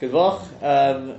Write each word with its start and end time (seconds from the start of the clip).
Good. 0.00 0.14
Um, 0.62 1.16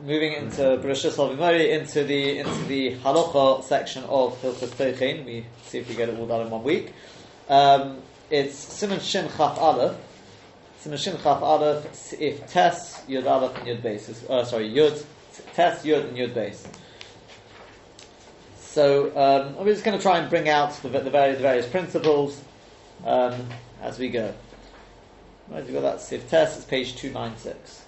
moving 0.00 0.32
into 0.32 0.62
Bereshit 0.62 1.12
Salvimori, 1.12 1.70
into 1.70 2.02
the 2.02 2.38
into 2.38 2.64
the 2.64 2.96
halacha 2.96 3.62
section 3.62 4.02
of 4.04 4.40
Hilchot 4.42 4.70
Teichin. 4.70 5.24
We 5.24 5.46
see 5.62 5.78
if 5.78 5.88
we 5.88 5.94
get 5.94 6.08
it 6.08 6.18
all 6.18 6.26
done 6.26 6.40
in 6.40 6.50
one 6.50 6.64
week. 6.64 6.92
Um, 7.48 7.98
it's 8.30 8.56
Simon 8.56 8.98
Shin 8.98 9.28
Chaf 9.36 9.58
Aleph. 9.58 9.96
Simon 10.80 10.98
Shin 10.98 11.16
Chaf 11.22 11.40
Aleph. 11.40 12.14
If 12.20 12.44
Tes 12.48 13.04
Yud 13.08 13.30
Aleph 13.30 13.56
and 13.58 13.68
Yud 13.68 13.80
Base. 13.80 14.24
Uh, 14.28 14.44
sorry, 14.44 14.68
Yud 14.68 15.04
Tes 15.54 15.84
Yud 15.84 16.08
and 16.08 16.16
Yud 16.16 16.34
Base. 16.34 16.66
So 18.56 19.16
um, 19.16 19.54
we're 19.54 19.72
just 19.72 19.84
going 19.84 19.96
to 19.96 20.02
try 20.02 20.18
and 20.18 20.28
bring 20.28 20.48
out 20.48 20.72
the, 20.82 20.88
the, 20.88 21.10
various, 21.10 21.36
the 21.36 21.42
various 21.42 21.66
principles 21.68 22.42
um, 23.04 23.46
as 23.82 24.00
we 24.00 24.08
go. 24.08 24.34
Right, 25.50 25.64
we've 25.64 25.72
got 25.72 25.80
that 25.80 25.96
Siv 25.96 26.28
Test, 26.28 26.58
it's 26.58 26.66
page 26.66 26.94
296. 26.96 27.84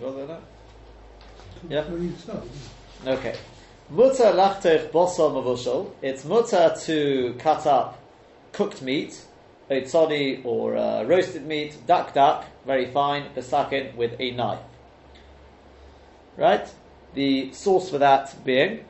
Got 0.00 0.28
that? 0.28 0.40
Yeah. 1.68 1.84
Okay. 3.06 3.36
Mutter 3.90 4.24
lachtech 4.24 4.90
bosol 4.90 5.32
mavushal. 5.32 5.90
It's 6.00 6.24
mutter 6.24 6.74
to 6.86 7.34
cut 7.38 7.66
up 7.66 8.01
cooked 8.52 8.82
meat, 8.82 9.20
tzadi 9.70 10.44
or 10.44 10.76
uh, 10.76 11.04
roasted 11.04 11.46
meat, 11.46 11.76
duck 11.86 12.14
duck, 12.14 12.44
very 12.66 12.90
fine, 12.90 13.32
besakin 13.34 13.96
with 13.96 14.14
a 14.20 14.30
knife. 14.32 14.60
Right? 16.36 16.68
The 17.14 17.52
source 17.52 17.90
for 17.90 17.98
that 17.98 18.44
being, 18.44 18.84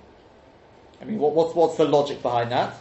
I 1.01 1.05
mean, 1.05 1.19
what, 1.19 1.35
what's 1.35 1.55
what's 1.55 1.77
the 1.77 1.85
logic 1.85 2.23
behind 2.23 2.53
that? 2.53 2.75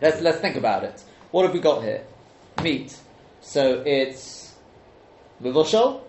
Let's 0.00 0.20
let's 0.20 0.38
think 0.38 0.56
about 0.56 0.82
it. 0.84 1.02
What 1.30 1.44
have 1.44 1.52
we 1.52 1.60
got 1.60 1.82
here? 1.82 2.04
Meat. 2.62 2.96
So 3.40 3.82
it's 3.86 4.54
mavushal. 5.42 6.00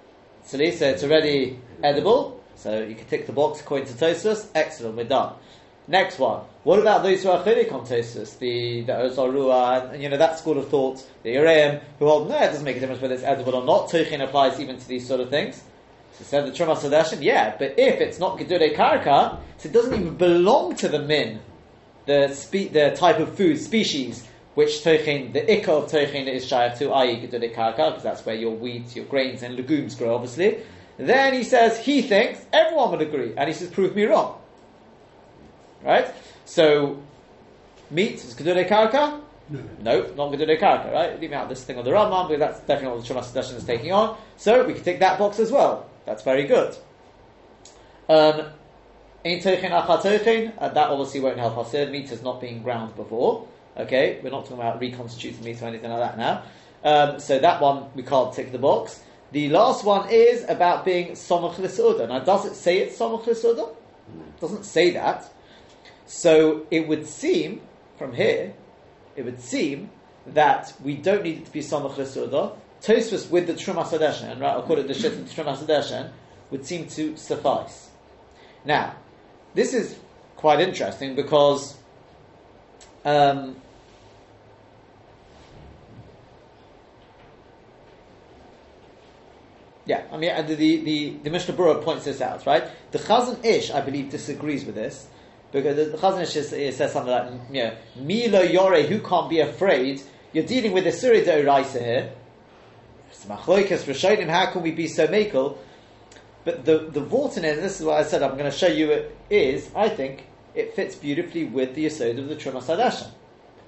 So 0.46 0.58
it's 0.60 1.04
already 1.04 1.60
edible. 1.84 2.44
So 2.56 2.82
you 2.82 2.96
can 2.96 3.06
tick 3.06 3.28
the 3.28 3.34
box 3.34 3.62
according 3.62 3.88
to 3.88 3.94
Tosfos. 3.94 4.48
Excellent, 4.56 4.98
we're 4.98 5.04
done. 5.04 5.36
Next 5.88 6.18
one. 6.18 6.46
What 6.64 6.80
about 6.80 7.04
those 7.04 7.24
who 7.24 7.30
are 7.30 7.40
on 7.40 7.46
Tosfos? 7.46 8.40
The 8.40 8.84
the 8.84 9.02
Or 9.02 9.10
Zarua, 9.10 9.94
and 9.94 10.02
you 10.02 10.08
know 10.08 10.18
that 10.18 10.40
school 10.40 10.58
of 10.58 10.70
thought, 10.70 11.06
the 11.24 11.36
Uraim, 11.36 11.82
who 12.00 12.08
hold 12.08 12.30
no, 12.30 12.38
it 12.38 12.48
doesn't 12.48 12.64
make 12.64 12.78
a 12.78 12.80
difference 12.80 13.02
whether 13.02 13.14
it's 13.14 13.24
edible 13.24 13.56
or 13.56 13.66
not. 13.66 13.90
Tuchin 13.90 14.24
applies 14.24 14.60
even 14.62 14.78
to 14.78 14.88
these 14.88 15.06
sort 15.06 15.20
of 15.20 15.30
things. 15.30 15.62
So 16.14 16.24
said 16.24 16.46
the 16.46 16.52
Trumas 16.52 16.78
Hadeshen, 16.78 17.22
yeah, 17.22 17.56
but 17.58 17.78
if 17.78 18.00
it's 18.00 18.18
not 18.18 18.38
Gedure 18.38 18.74
Karka, 18.74 19.40
so 19.58 19.68
it 19.68 19.74
doesn't 19.74 19.94
even 19.94 20.16
belong 20.16 20.76
to 20.78 20.88
the 20.88 21.00
min, 21.00 21.42
the 22.06 22.30
spe- 22.30 22.72
the 22.72 22.96
type 22.96 23.20
of 23.20 23.36
food 23.36 23.60
species 23.60 24.26
which 24.54 24.84
Tochin, 24.84 25.34
the 25.34 25.42
Ikka 25.42 25.70
of 25.70 25.92
Tochin 25.92 26.28
is 26.28 26.46
Shayach 26.46 26.78
to, 26.78 26.92
i.e. 26.92 27.28
Gedure 27.28 27.54
Karka, 27.54 27.90
because 27.90 28.04
that's 28.04 28.26
where 28.26 28.36
your 28.36 28.56
wheat, 28.56 28.96
your 28.96 29.06
grains 29.06 29.44
and 29.44 29.56
legumes 29.56 29.96
grow, 29.96 30.16
obviously. 30.16 30.60
Then 30.98 31.34
he 31.34 31.44
says 31.44 31.80
he 31.80 32.04
thinks 32.04 32.46
everyone 32.54 32.92
would 32.92 33.02
agree, 33.02 33.34
and 33.36 33.50
he 33.50 33.54
says, 33.54 33.70
"Prove 33.70 33.96
me 33.96 34.04
wrong." 34.06 34.40
Right? 35.84 36.08
So, 36.46 37.02
meat 37.92 38.16
is 38.16 38.34
gedule 38.34 38.68
karka. 38.68 39.22
No. 39.50 39.60
no, 39.82 40.14
not 40.16 40.32
gedule 40.32 40.60
karka. 40.60 40.92
Right? 40.92 41.20
Leaving 41.20 41.36
out 41.36 41.50
this 41.50 41.64
thing 41.64 41.78
on 41.78 41.86
the 41.86 41.92
Rambam, 41.92 42.30
but 42.30 42.40
that's 42.40 42.60
definitely 42.62 42.98
what 42.98 43.02
the 43.02 43.08
Shema 43.08 43.22
Sedeshin 43.22 43.58
is 43.58 43.64
taking 43.66 43.92
on. 43.92 44.18
So 44.38 44.66
we 44.66 44.74
can 44.74 44.84
tick 44.84 45.00
that 45.00 45.20
box 45.20 45.40
as 45.40 45.52
well. 45.52 45.90
That's 46.06 46.24
very 46.24 46.46
good. 46.46 46.76
Um, 48.10 48.48
and 49.26 49.42
that 49.42 50.90
obviously 50.90 51.20
won't 51.22 51.38
help 51.38 51.58
us 51.58 51.72
here. 51.72 51.90
Meat 51.90 52.10
has 52.10 52.22
not 52.22 52.42
been 52.42 52.62
ground 52.62 52.96
before. 52.96 53.48
Okay, 53.78 54.20
we're 54.22 54.30
not 54.30 54.44
talking 54.44 54.58
about 54.58 54.80
reconstituting 54.80 55.44
meat 55.44 55.62
or 55.62 55.66
anything 55.66 55.90
like 55.90 56.00
that 56.00 56.18
now. 56.18 56.44
Um, 56.84 57.20
so 57.20 57.40
that 57.40 57.62
one 57.62 57.86
we 57.96 58.04
can't 58.04 58.34
tick 58.34 58.52
the 58.52 58.60
box. 58.60 59.02
The 59.32 59.50
last 59.50 59.84
one 59.84 60.10
is 60.12 60.46
about 60.48 60.86
being 60.86 61.14
Somach 61.14 61.58
L'Su'udah. 61.58 62.08
Now, 62.08 62.20
does 62.20 62.46
it 62.46 62.56
say 62.56 62.80
it's 62.80 63.00
Somach 63.00 63.26
L'Su'udah? 63.26 63.70
It 63.70 64.40
doesn't 64.40 64.64
say 64.66 64.92
that. 64.92 65.32
So, 66.06 66.68
it 66.70 66.88
would 66.88 67.08
seem, 67.08 67.62
from 67.98 68.14
here, 68.14 68.54
it 69.16 69.24
would 69.24 69.40
seem 69.42 69.90
that 70.28 70.74
we 70.84 70.96
don't 70.96 71.24
need 71.24 71.40
it 71.40 71.46
to 71.46 71.52
be 71.52 71.62
Somach 71.62 71.98
L'Su'udah. 71.98 72.56
Tosfos 72.82 73.30
with 73.30 73.48
the 73.48 73.54
Trumas 73.54 73.98
Hadeshen, 73.98 74.42
right, 74.42 74.58
according 74.58 74.88
to 74.88 74.94
the 74.94 75.00
Shit 75.00 75.14
the 75.14 75.44
Trumas 75.44 75.66
Hadeshen, 75.66 76.12
would 76.52 76.66
seem 76.66 76.88
to 76.88 77.16
suffice. 77.16 77.90
Now, 78.66 78.96
this 79.54 79.74
is 79.74 79.98
quite 80.36 80.60
interesting 80.60 81.16
because 81.16 81.78
um, 83.06 83.56
Yeah, 89.86 90.04
I 90.14 90.18
mean, 90.18 90.34
the, 90.46 90.56
the, 90.56 91.18
the 91.24 91.30
Mishnah 91.30 91.56
Berurah 91.56 91.84
points 91.84 92.06
this 92.06 92.22
out, 92.22 92.46
right? 92.46 92.64
The 92.92 93.00
Chazon 93.00 93.44
Ish, 93.44 93.70
I 93.72 93.82
believe, 93.82 94.10
disagrees 94.10 94.64
with 94.64 94.76
this, 94.76 95.08
because 95.54 95.76
the, 95.76 96.22
Ish 96.22 96.36
is, 96.36 96.52
eh, 96.52 96.72
says 96.72 96.92
something 96.92 97.12
like, 97.12 97.32
you 97.52 97.64
know, 97.64 97.78
Milo 97.96 98.42
Yore, 98.42 98.82
who 98.82 99.00
can't 99.00 99.30
be 99.30 99.40
afraid? 99.40 100.02
You're 100.34 100.46
dealing 100.46 100.74
with 100.74 100.88
a 100.88 100.92
Surah 100.92 101.20
Deoraisa 101.20 101.80
here. 101.80 102.12
Machloikas 103.28 103.86
Rishonim, 103.86 104.28
how 104.28 104.52
can 104.52 104.64
we 104.64 104.72
be 104.72 104.88
so 104.88 105.08
makel? 105.08 105.58
But 106.44 106.66
the, 106.66 106.90
the 106.90 107.00
Vorten 107.00 107.38
in, 107.38 107.56
this 107.62 107.80
is 107.80 107.86
what 107.86 107.98
I 107.98 108.04
said, 108.04 108.22
I'm 108.22 108.38
going 108.38 108.52
to 108.52 108.58
show 108.58 108.68
you 108.68 108.92
it 108.92 109.16
is, 109.30 109.70
I 109.74 109.88
think, 109.88 110.26
it 110.56 110.76
fits 110.76 110.96
beautifully 110.96 111.46
with 111.46 111.76
the 111.76 111.86
Yisod 111.86 112.20
of 112.20 112.28
the 112.28 112.36
Trumas 112.36 112.66
Hadashan. 112.66 113.12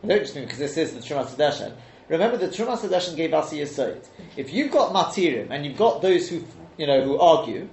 I 0.04 0.08
don't 0.08 0.20
just 0.20 0.36
mean 0.36 0.44
because 0.44 0.60
this 0.60 0.76
is 0.76 0.94
the 0.94 1.00
Trumas 1.00 1.36
Hadashan, 1.36 1.74
Remember, 2.10 2.38
the 2.38 2.48
Trumas 2.48 2.80
Hadashan 2.80 3.16
gave 3.16 3.34
us 3.34 3.52
a 3.52 3.56
Yisod. 3.56 4.06
If 4.38 4.54
you've 4.54 4.72
got 4.72 4.94
Matirim 4.94 5.50
and 5.50 5.66
you've 5.66 5.78
got 5.78 6.02
those 6.02 6.30
who, 6.30 6.44
you 6.78 6.86
know, 6.86 7.02
who 7.02 7.18
argue, 7.20 7.70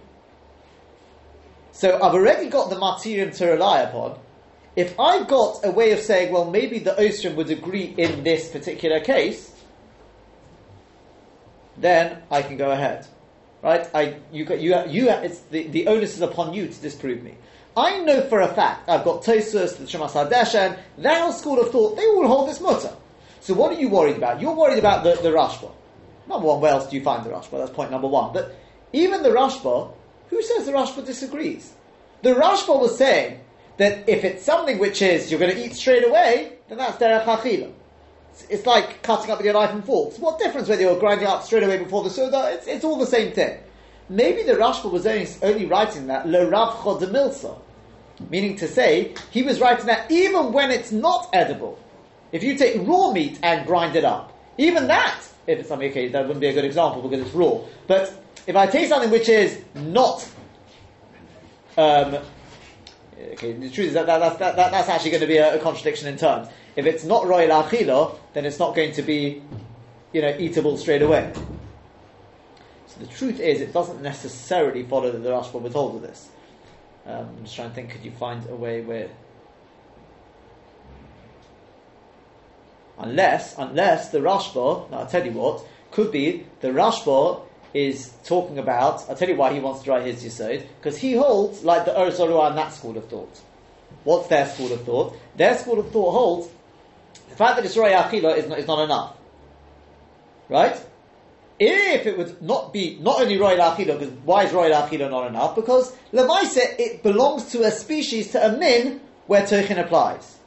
so 1.73 1.97
I've 1.97 2.15
already 2.15 2.49
got 2.49 2.71
the 2.71 2.77
Matirim 2.77 3.37
to 3.39 3.47
rely 3.47 3.81
upon. 3.81 4.19
If 4.77 4.99
I've 4.99 5.27
got 5.27 5.65
a 5.65 5.71
way 5.71 5.93
of 5.93 6.01
saying, 6.01 6.33
well, 6.33 6.51
maybe 6.51 6.79
the 6.79 6.93
Osrim 6.93 7.35
would 7.35 7.51
agree 7.51 7.95
in 7.97 8.23
this 8.23 8.51
particular 8.51 9.01
case, 9.01 9.51
then 11.77 12.23
I 12.31 12.43
can 12.43 12.57
go 12.57 12.71
ahead. 12.71 13.07
Right? 13.63 13.89
I, 13.95 14.17
you, 14.33 14.47
you, 14.57 14.83
you, 14.89 15.11
it's 15.11 15.41
the, 15.51 15.69
the 15.69 15.87
onus 15.87 16.15
is 16.15 16.23
upon 16.23 16.53
you 16.55 16.69
to 16.69 16.81
disprove 16.81 17.23
me. 17.23 17.35
I 17.77 18.01
know 18.01 18.23
for 18.29 18.41
a 18.41 18.49
fact, 18.49 18.89
I've 18.89 19.05
got 19.05 19.23
Tosfos, 19.23 19.79
the 19.79 19.85
Trumas 19.85 20.13
Hadashan, 20.13 20.79
their 20.99 21.33
school 21.33 21.61
of 21.61 21.71
thought, 21.71 21.97
they 21.97 22.07
all 22.07 22.27
hold 22.27 22.49
this 22.49 22.61
mutter. 22.61 22.95
So 23.41 23.55
what 23.55 23.73
are 23.73 23.81
you 23.81 23.89
worried 23.89 24.17
about? 24.17 24.41
You're 24.41 24.55
worried 24.55 24.79
about 24.79 25.05
the, 25.05 25.15
the 25.23 25.31
Rashba. 25.31 25.71
Number 26.29 26.47
one, 26.47 26.61
where 26.61 26.73
else 26.73 26.89
do 26.89 26.97
you 26.97 27.03
find 27.03 27.25
the 27.25 27.31
Rashba? 27.31 27.53
That's 27.53 27.71
point 27.71 27.91
number 27.91 28.09
one. 28.09 28.33
But 28.33 28.55
even 28.93 29.23
the 29.23 29.31
Rashba, 29.31 29.93
who 30.33 30.43
says 30.43 30.65
the 30.65 30.73
Rashba 30.73 31.05
disagrees? 31.05 31.75
The 32.23 32.31
Rashba 32.31 32.81
was 32.81 32.97
saying 32.97 33.41
that 33.77 34.09
if 34.09 34.25
it's 34.25 34.43
something 34.43 34.79
which 34.79 35.03
is 35.03 35.31
you're 35.31 35.39
going 35.39 35.55
to 35.55 35.63
eat 35.63 35.75
straight 35.75 36.07
away, 36.07 36.55
then 36.69 36.79
that's 36.79 36.97
derech 36.97 37.25
achila. 37.25 37.71
It's 38.49 38.65
like 38.65 39.03
cutting 39.03 39.31
up 39.31 39.39
with 39.39 39.45
your 39.45 39.53
knife 39.53 39.73
and 39.73 39.85
forks. 39.85 40.19
What 40.19 40.39
difference 40.39 40.71
whether 40.71 40.81
you're 40.81 40.99
grinding 40.99 41.27
up 41.27 41.43
straight 41.43 41.65
away 41.65 41.77
before 41.77 42.03
the 42.03 42.09
soda? 42.09 42.49
It's, 42.55 42.67
it's 42.67 42.83
all 42.83 42.99
the 42.99 43.07
same 43.07 43.33
thing. 43.33 43.59
Maybe 44.09 44.43
the 44.43 44.55
Rashba 44.55 44.91
was 44.91 45.07
only, 45.07 45.29
only 45.43 45.67
writing 45.67 46.07
that 46.07 46.27
le 46.27 46.49
rav 46.49 46.77
chodemilsa, 46.77 47.59
meaning 48.31 48.57
to 48.57 48.69
say 48.69 49.15
he 49.31 49.43
was 49.43 49.61
writing 49.61 49.85
that 49.85 50.11
even 50.11 50.55
when 50.55 50.71
it's 50.71 50.93
not 50.93 51.29
edible. 51.35 51.79
If 52.33 52.43
you 52.43 52.57
take 52.57 52.89
raw 52.89 53.13
meat 53.13 53.39
and 53.43 53.67
grind 53.67 53.97
it 53.97 54.05
up, 54.07 54.33
even 54.57 54.87
that, 54.87 55.21
if 55.47 55.59
it's 55.59 55.69
something, 55.69 55.91
okay, 55.91 56.09
that 56.09 56.23
wouldn't 56.23 56.41
be 56.41 56.47
a 56.47 56.55
good 56.55 56.65
example 56.65 57.03
because 57.03 57.27
it's 57.27 57.35
raw. 57.35 57.61
But 57.87 58.22
if 58.47 58.57
I 58.57 58.67
take 58.67 58.89
something 58.89 59.11
which 59.11 59.29
is 59.29 59.63
not, 59.75 60.29
um, 61.77 62.19
okay, 63.33 63.53
the 63.53 63.71
truth 63.71 63.89
is 63.89 63.95
that, 63.95 64.07
that, 64.07 64.39
that, 64.39 64.57
that 64.57 64.71
that's 64.71 64.89
actually 64.89 65.11
going 65.11 65.21
to 65.21 65.27
be 65.27 65.37
a, 65.37 65.57
a, 65.57 65.59
contradiction 65.59 66.09
in 66.09 66.17
terms. 66.17 66.49
If 66.77 66.87
it's 66.87 67.05
not 67.05 67.27
royal 67.27 67.63
achila, 67.63 68.19
then 68.33 68.45
it's 68.45 68.59
not 68.59 68.75
going 68.75 68.93
to 68.95 69.03
be, 69.03 69.43
you 70.13 70.23
know, 70.23 70.37
eatable 70.39 70.77
straight 70.77 71.03
away. 71.03 71.33
So 72.87 73.01
the 73.01 73.07
truth 73.07 73.41
is, 73.41 73.61
it 73.61 73.73
doesn't 73.73 74.03
necessarily 74.03 74.83
follow 74.83 75.11
that 75.11 75.19
the 75.19 75.31
Rashba 75.31 75.61
would 75.61 75.73
hold 75.73 75.97
of 75.97 76.03
this. 76.03 76.29
Um, 77.07 77.29
I'm 77.39 77.45
just 77.45 77.57
trying 77.57 77.71
to 77.71 77.75
think, 77.75 77.91
could 77.91 78.05
you 78.05 78.13
find 78.13 78.49
a 78.49 78.55
way 78.55 78.81
where 78.81 79.09
Unless, 82.99 83.59
unless 83.59 84.11
the 84.11 84.19
Rashba, 84.19 84.91
now 84.91 84.99
I'll 84.99 85.07
tell 85.07 85.25
you 85.25 85.33
what, 85.33 85.65
could 85.91 86.13
be 86.13 86.47
the 86.61 86.69
Rashba 86.69 87.43
is 87.75 88.13
talking 88.25 88.59
about, 88.59 89.09
I'll 89.09 89.17
tell 89.17 89.29
you 89.29 89.37
why 89.37 89.53
he 89.53 89.61
wants 89.61 89.83
to 89.83 89.91
write 89.91 90.07
his 90.07 90.23
Yisod, 90.23 90.67
because 90.79 90.99
he 90.99 91.15
holds 91.15 91.65
like 91.65 91.85
the 91.85 91.99
Or 91.99 92.09
Zarua 92.09 92.49
and 92.49 92.59
that 92.59 92.73
school 92.73 92.97
of 92.97 93.09
thought. 93.09 93.41
What's 94.05 94.29
their 94.29 94.47
school 94.49 94.73
of 94.73 94.85
thought? 94.85 95.17
Their 95.37 95.57
school 95.57 95.79
of 95.81 95.91
thought 95.91 96.13
holds 96.13 96.49
the 97.31 97.37
fact 97.37 97.57
that 97.57 97.65
it's 97.65 97.77
Roy 97.77 97.93
Achila 97.93 98.37
is 98.37 98.47
not, 98.49 98.59
is 98.59 98.67
not 98.67 98.85
enough. 98.85 99.17
right? 100.49 100.77
If 101.59 102.07
it 102.07 102.19
would 102.19 102.43
not 102.43 102.73
be 102.73 102.99
not 103.01 103.21
only 103.21 103.39
royal 103.39 103.59
achila, 103.59 103.99
because 103.99 104.11
why 104.25 104.45
is 104.45 104.53
royal 104.53 104.73
achila 104.73 105.11
not 105.11 105.29
enough? 105.29 105.55
Because 105.55 105.95
lemaise 106.13 106.57
it 106.57 107.03
belongs 107.03 107.53
to 107.53 107.63
a 107.63 107.71
species 107.71 108.33
to 108.33 108.45
a 108.45 108.59
min 108.59 109.01
where 109.27 109.43
toichin 109.43 109.79
applies, 109.79 110.39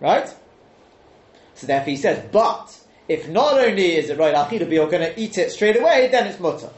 right? 0.00 0.32
So 1.54 1.66
therefore 1.66 1.90
he 1.90 1.96
says, 1.96 2.24
but 2.30 2.78
if 3.08 3.28
not 3.28 3.54
only 3.54 3.96
is 3.96 4.10
it 4.10 4.18
achila, 4.18 4.48
but 4.48 4.68
you're 4.70 4.90
going 4.90 5.02
to 5.02 5.20
eat 5.20 5.38
it 5.38 5.50
straight 5.52 5.76
away, 5.76 6.08
then 6.10 6.26
it's 6.26 6.40
mutter. 6.40 6.70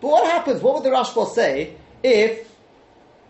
But 0.00 0.08
what 0.08 0.30
happens? 0.30 0.62
What 0.62 0.74
would 0.74 0.84
the 0.84 0.90
Rashba 0.90 1.28
say 1.32 1.76
if 2.02 2.48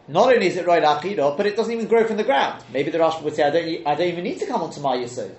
not 0.08 0.32
only 0.32 0.46
is 0.46 0.56
it 0.56 0.66
royal 0.66 0.82
achila, 0.82 1.36
but 1.36 1.46
it 1.46 1.56
doesn't 1.56 1.72
even 1.72 1.86
grow 1.86 2.04
from 2.06 2.16
the 2.16 2.24
ground? 2.24 2.64
Maybe 2.72 2.90
the 2.90 2.98
Rashba 2.98 3.22
would 3.22 3.34
say, 3.34 3.44
I 3.44 3.50
don't, 3.50 3.86
I 3.86 3.94
don't 3.94 4.08
even 4.08 4.24
need 4.24 4.38
to 4.40 4.46
come 4.46 4.62
onto 4.62 4.80
my 4.80 4.96
yisod. 4.96 5.32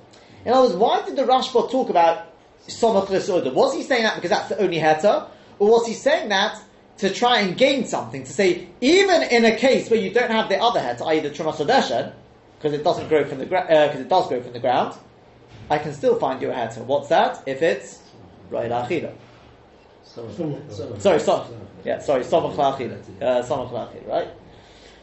In 0.45 0.53
other 0.53 0.67
words, 0.67 0.75
why 0.75 1.01
did 1.05 1.15
the 1.15 1.23
Rashba 1.23 1.69
talk 1.69 1.89
about 1.89 2.27
somach 2.67 3.09
l'suda? 3.09 3.53
Was 3.53 3.73
he 3.73 3.83
saying 3.83 4.03
that 4.03 4.15
because 4.15 4.29
that's 4.29 4.49
the 4.49 4.59
only 4.59 4.79
heta, 4.79 5.27
or 5.59 5.69
was 5.69 5.87
he 5.87 5.93
saying 5.93 6.29
that 6.29 6.61
to 6.99 7.13
try 7.13 7.39
and 7.39 7.57
gain 7.57 7.85
something? 7.85 8.23
To 8.23 8.31
say, 8.31 8.67
even 8.79 9.23
in 9.23 9.45
a 9.45 9.55
case 9.55 9.89
where 9.89 9.99
you 9.99 10.11
don't 10.11 10.31
have 10.31 10.49
the 10.49 10.59
other 10.59 10.79
heta, 10.79 11.05
i.e. 11.07 11.19
the 11.19 12.13
because 12.57 12.79
it 12.79 12.83
doesn't 12.83 13.09
grow 13.09 13.25
from 13.25 13.39
the 13.39 13.45
because 13.45 13.97
uh, 13.97 13.99
it 13.99 14.07
does 14.07 14.27
grow 14.29 14.41
from 14.41 14.53
the 14.53 14.59
ground, 14.59 14.95
I 15.69 15.77
can 15.77 15.93
still 15.93 16.19
find 16.19 16.41
you 16.41 16.51
a 16.51 16.53
heta. 16.53 16.83
What's 16.85 17.09
that? 17.09 17.43
If 17.45 17.61
it's 17.61 18.01
royal 18.49 18.69
achila. 18.69 19.13
Sorry, 20.03 21.19
so, 21.19 21.47
yeah, 21.83 21.99
sorry, 21.99 22.23
somach 22.23 22.57
uh, 22.59 23.55
l'achila, 23.55 24.07
right? 24.07 24.27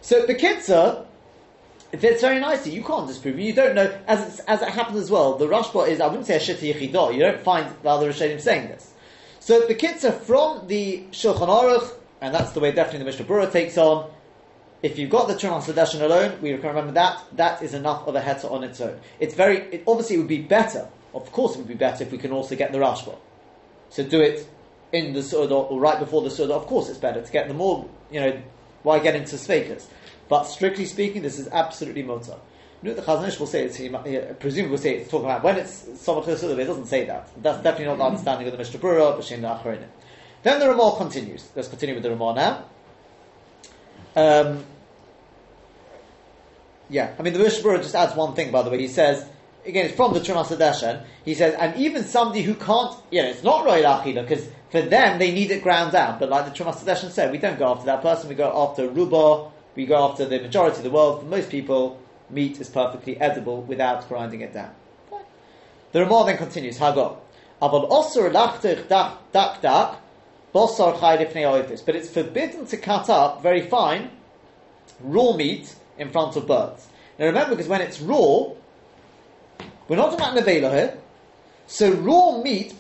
So 0.02 0.26
the 0.26 0.34
kitzah 0.34 1.06
it 1.92 2.00
fits 2.00 2.20
very 2.20 2.38
nicely. 2.38 2.72
You 2.72 2.84
can't 2.84 3.08
disprove 3.08 3.38
it. 3.38 3.42
You 3.42 3.52
don't 3.52 3.74
know, 3.74 3.92
as, 4.06 4.40
as 4.40 4.62
it 4.62 4.68
happens 4.68 4.98
as 4.98 5.10
well, 5.10 5.36
the 5.36 5.46
Rashba 5.46 5.88
is, 5.88 6.00
I 6.00 6.06
wouldn't 6.06 6.26
say 6.26 6.36
a 6.36 6.38
Yechidah. 6.38 7.12
You 7.12 7.20
don't 7.20 7.40
find 7.40 7.68
the 7.82 7.88
other 7.88 8.12
Rishonim 8.12 8.40
saying 8.40 8.68
this. 8.68 8.92
So 9.40 9.66
the 9.66 9.74
Kitzah 9.74 10.20
from 10.20 10.68
the 10.68 11.04
Shulchan 11.10 11.48
Aruch, 11.48 11.90
and 12.20 12.32
that's 12.34 12.52
the 12.52 12.60
way 12.60 12.70
definitely 12.70 13.00
the 13.00 13.04
Mishnah 13.06 13.24
Berurah 13.24 13.50
takes 13.50 13.76
on, 13.76 14.08
if 14.82 14.98
you've 14.98 15.10
got 15.10 15.28
the 15.28 15.34
Sadeshan 15.34 16.00
alone, 16.00 16.40
we 16.40 16.50
can 16.56 16.68
remember 16.68 16.92
that, 16.92 17.22
that 17.36 17.62
is 17.62 17.74
enough 17.74 18.06
of 18.06 18.14
a 18.14 18.20
heta 18.20 18.50
on 18.50 18.64
its 18.64 18.80
own. 18.80 18.98
It's 19.18 19.34
very, 19.34 19.58
it, 19.72 19.84
obviously 19.86 20.16
it 20.16 20.18
would 20.20 20.28
be 20.28 20.42
better, 20.42 20.88
of 21.14 21.30
course 21.32 21.54
it 21.54 21.58
would 21.58 21.68
be 21.68 21.74
better 21.74 22.04
if 22.04 22.12
we 22.12 22.18
can 22.18 22.32
also 22.32 22.56
get 22.56 22.72
the 22.72 22.78
Rashba. 22.78 23.16
So 23.90 24.04
do 24.04 24.20
it 24.20 24.48
in 24.92 25.12
the 25.12 25.22
Suda 25.22 25.54
or 25.54 25.78
right 25.78 25.98
before 25.98 26.22
the 26.22 26.30
Suda, 26.30 26.54
of 26.54 26.66
course 26.66 26.88
it's 26.88 26.98
better 26.98 27.20
to 27.20 27.32
get 27.32 27.48
the 27.48 27.54
more, 27.54 27.88
you 28.10 28.20
know, 28.20 28.42
why 28.82 28.98
get 28.98 29.14
into 29.14 29.36
Svekas? 29.36 29.86
But 30.28 30.44
strictly 30.44 30.86
speaking, 30.86 31.22
this 31.22 31.38
is 31.38 31.48
absolutely 31.48 32.02
mutar. 32.02 32.38
You 32.82 32.94
the 32.94 33.02
Chazon 33.02 33.28
Ish 33.28 33.38
will 33.38 33.46
say, 33.46 33.64
it's, 33.64 33.76
he, 33.76 33.94
uh, 33.94 34.32
presumably 34.34 34.70
will 34.70 34.78
say 34.78 34.96
it's 34.96 35.10
talking 35.10 35.26
about 35.26 35.44
when 35.44 35.56
it's 35.58 35.82
Somach 35.82 36.24
Chesed, 36.24 36.58
it 36.58 36.64
doesn't 36.64 36.86
say 36.86 37.04
that. 37.04 37.28
That's 37.42 37.62
definitely 37.62 37.86
not 37.86 37.98
the 37.98 38.04
understanding 38.04 38.46
of 38.46 38.52
the 38.52 38.58
Mishnah 38.58 38.80
Berurah, 38.80 39.18
B'Shem. 39.18 39.84
Then 40.42 40.60
the 40.60 40.68
Ramah 40.70 40.94
continues. 40.96 41.50
Let's 41.54 41.68
continue 41.68 41.94
with 41.94 42.04
the 42.04 42.10
Ramah 42.10 42.34
now. 42.34 42.64
Um, 44.16 44.64
yeah, 46.88 47.14
I 47.18 47.22
mean 47.22 47.32
the 47.32 47.38
Mishnah 47.38 47.78
just 47.78 47.94
adds 47.94 48.16
one 48.16 48.34
thing, 48.34 48.50
by 48.50 48.62
the 48.62 48.70
way. 48.70 48.78
He 48.78 48.88
says, 48.88 49.24
again, 49.64 49.86
it's 49.86 49.94
from 49.94 50.12
the 50.12 50.20
Trumas 50.20 50.46
Hadeshen. 50.46 51.04
He 51.24 51.34
says, 51.34 51.54
and 51.54 51.76
even 51.76 52.04
somebody 52.04 52.42
who 52.42 52.54
can't, 52.54 52.96
you 53.10 53.22
know, 53.22 53.28
it's 53.28 53.44
not 53.44 53.64
Royal 53.64 53.84
Achila, 53.84 54.26
because 54.26 54.48
for 54.70 54.82
them 54.82 55.18
they 55.18 55.32
need 55.32 55.50
it 55.50 55.62
ground 55.62 55.92
down. 55.92 56.18
But 56.18 56.28
like 56.28 56.46
the 56.46 56.50
Trumas 56.50 56.82
Hadeshen 56.82 57.10
said, 57.10 57.30
we 57.30 57.38
don't 57.38 57.58
go 57.58 57.68
after 57.68 57.86
that 57.86 58.02
person, 58.02 58.28
we 58.28 58.34
go 58.34 58.52
after 58.54 58.88
Ruba, 58.88 59.50
we 59.76 59.86
go 59.86 60.10
after 60.10 60.26
the 60.26 60.40
majority 60.40 60.78
of 60.78 60.84
the 60.84 60.90
world. 60.90 61.20
For 61.20 61.26
most 61.26 61.50
people, 61.50 62.00
meat 62.28 62.60
is 62.60 62.68
perfectly 62.68 63.20
edible 63.20 63.62
without 63.62 64.08
grinding 64.08 64.40
it 64.40 64.52
down. 64.52 64.74
The 65.92 66.00
Ramah 66.00 66.24
then 66.26 66.36
continues, 66.36 66.78
Hago. 66.78 67.18
dak 67.60 69.60
dak 69.62 69.96
But 70.52 71.94
it's 71.96 72.10
forbidden 72.10 72.66
to 72.66 72.76
cut 72.76 73.08
up 73.08 73.42
very 73.42 73.62
fine 73.62 74.10
raw 75.00 75.34
meat 75.34 75.74
in 75.98 76.10
front 76.10 76.36
of 76.36 76.46
birds. 76.46 76.88
Now 77.18 77.26
remember, 77.26 77.50
because 77.50 77.68
when 77.68 77.80
it's 77.80 78.00
raw, 78.00 78.52
we're 79.88 79.96
not 79.96 80.10
talking 80.10 80.20
about 80.20 80.36
nevela 80.36 80.72
here. 80.72 80.98
So 81.66 81.92
raw 81.92 82.40
meat 82.42 82.74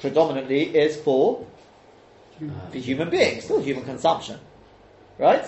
predominantly 0.00 0.76
is 0.76 0.96
for 0.96 1.44
the 2.70 2.78
human 2.78 3.10
being, 3.10 3.40
still 3.40 3.60
human 3.60 3.84
consumption, 3.84 4.38
right? 5.18 5.44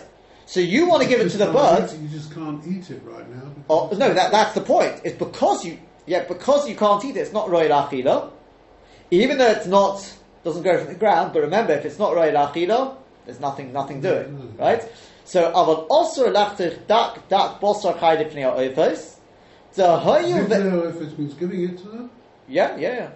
So 0.46 0.58
you 0.58 0.88
want 0.88 1.02
to 1.02 1.08
give 1.08 1.20
it 1.20 1.28
to 1.30 1.36
the 1.36 1.52
bird. 1.52 1.92
You 1.92 2.08
just 2.08 2.34
can't 2.34 2.66
eat 2.66 2.90
it 2.90 3.00
right 3.04 3.28
now. 3.30 3.54
Oh, 3.68 3.88
no, 3.92 4.12
that, 4.12 4.32
that's 4.32 4.54
the 4.54 4.60
point. 4.60 5.00
It's 5.04 5.16
because 5.16 5.64
you, 5.64 5.78
yeah, 6.06 6.24
because 6.24 6.68
you 6.68 6.74
can't 6.74 7.04
eat 7.04 7.16
it. 7.16 7.20
It's 7.20 7.32
not 7.32 7.48
royal 7.48 7.70
achila, 7.70 8.32
even 9.12 9.38
though 9.38 9.50
it's 9.50 9.66
not 9.66 10.12
doesn't 10.44 10.62
grow 10.62 10.78
from 10.78 10.88
the 10.88 10.98
ground. 10.98 11.32
But 11.32 11.42
remember, 11.42 11.72
if 11.72 11.84
it's 11.84 11.98
not 11.98 12.12
achila, 12.12 12.96
there's 13.26 13.40
nothing, 13.40 13.72
nothing 13.72 14.00
doing, 14.00 14.26
mm. 14.26 14.58
right? 14.58 14.82
So 15.24 15.52
aval 15.52 15.86
also 15.88 16.32
lachtich 16.32 16.86
dak 16.86 17.28
dak 17.28 17.60
bosar 17.60 17.98
chaydif 17.98 18.34
neo 18.34 18.56
oifos. 18.56 19.16
The 19.74 19.82
hoyu 19.82 21.18
means 21.18 21.34
giving 21.34 21.62
it 21.62 21.78
to 21.78 21.88
them. 21.88 22.10
Yeah, 22.48 22.76
yeah, 22.76 22.94
yeah. 22.94 23.10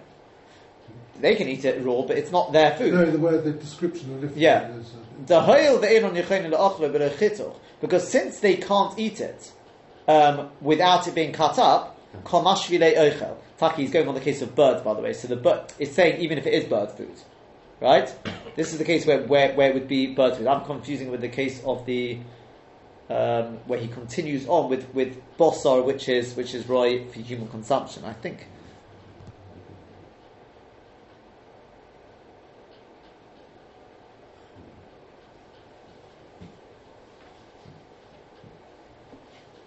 They 1.19 1.35
can 1.35 1.47
eat 1.47 1.65
it 1.65 1.83
raw, 1.83 2.03
but 2.03 2.17
it's 2.17 2.31
not 2.31 2.53
their 2.53 2.75
food. 2.77 2.93
No, 2.93 3.05
the 3.09 3.19
way 3.19 3.37
the 3.37 3.51
description 3.51 4.23
of 4.23 4.37
yeah. 4.37 4.69
Is, 4.69 4.93
uh, 4.93 4.99
because 7.81 8.07
since 8.07 8.39
they 8.39 8.57
can't 8.57 8.99
eat 8.99 9.21
it 9.21 9.51
um, 10.07 10.49
without 10.61 11.07
it 11.07 11.15
being 11.15 11.31
cut 11.31 11.57
up, 11.57 11.94
Taki 13.57 13.83
is 13.83 13.91
going 13.91 14.07
on 14.07 14.15
the 14.15 14.21
case 14.21 14.41
of 14.41 14.55
birds, 14.55 14.81
by 14.81 14.93
the 14.93 15.01
way. 15.01 15.13
So 15.13 15.27
the 15.27 15.35
bird 15.35 15.73
is 15.79 15.93
saying 15.93 16.21
even 16.21 16.37
if 16.37 16.45
it 16.45 16.53
is 16.53 16.65
bird 16.65 16.91
food, 16.91 17.15
right? 17.81 18.13
This 18.55 18.71
is 18.71 18.77
the 18.77 18.85
case 18.85 19.05
where, 19.05 19.21
where, 19.23 19.53
where 19.53 19.69
it 19.69 19.73
would 19.73 19.87
be 19.87 20.13
bird 20.13 20.37
food. 20.37 20.47
I'm 20.47 20.65
confusing 20.65 21.11
with 21.11 21.21
the 21.21 21.29
case 21.29 21.63
of 21.63 21.85
the 21.85 22.19
um, 23.09 23.59
where 23.67 23.79
he 23.79 23.87
continues 23.87 24.47
on 24.47 24.69
with 24.69 24.91
with 24.93 25.21
bossar, 25.37 25.85
which 25.85 26.09
is 26.09 26.35
which 26.35 26.55
is 26.55 26.67
right 26.67 27.11
for 27.11 27.19
human 27.19 27.47
consumption. 27.49 28.03
I 28.03 28.13
think 28.13 28.47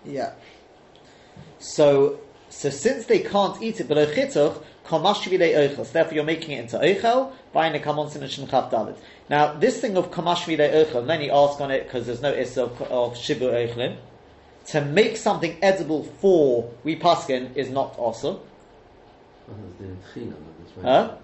Yeah. 0.09 0.33
So, 1.59 2.19
so 2.59 2.71
since 2.71 3.07
they 3.07 3.21
can't 3.21 3.63
eat 3.63 3.79
it 3.79 3.87
below 3.87 4.05
oichel. 4.05 5.93
Therefore, 5.93 6.13
you're 6.13 6.25
making 6.25 6.51
it 6.57 6.63
into 6.63 6.77
oichel 6.77 7.31
by 7.53 7.71
kamonsin 7.79 8.17
and 8.17 8.49
dalit. 8.49 8.97
Now, 9.31 9.53
this 9.53 9.81
thing 9.81 9.97
of 9.97 10.11
kamashvile 10.11 10.59
oichel, 10.59 11.07
many 11.07 11.31
ask 11.31 11.61
on 11.61 11.71
it 11.71 11.85
because 11.85 12.07
there's 12.07 12.21
no 12.21 12.33
issue 12.33 12.63
of, 12.63 12.83
of 12.83 13.15
shibu 13.15 13.43
oichlin. 13.43 13.97
To 14.73 14.85
make 14.85 15.17
something 15.17 15.57
edible 15.63 16.03
for 16.03 16.69
we 16.83 16.97
paskin 16.97 17.55
is 17.55 17.71
not 17.71 17.95
awesome. 17.97 18.41
Huh? 20.83 21.15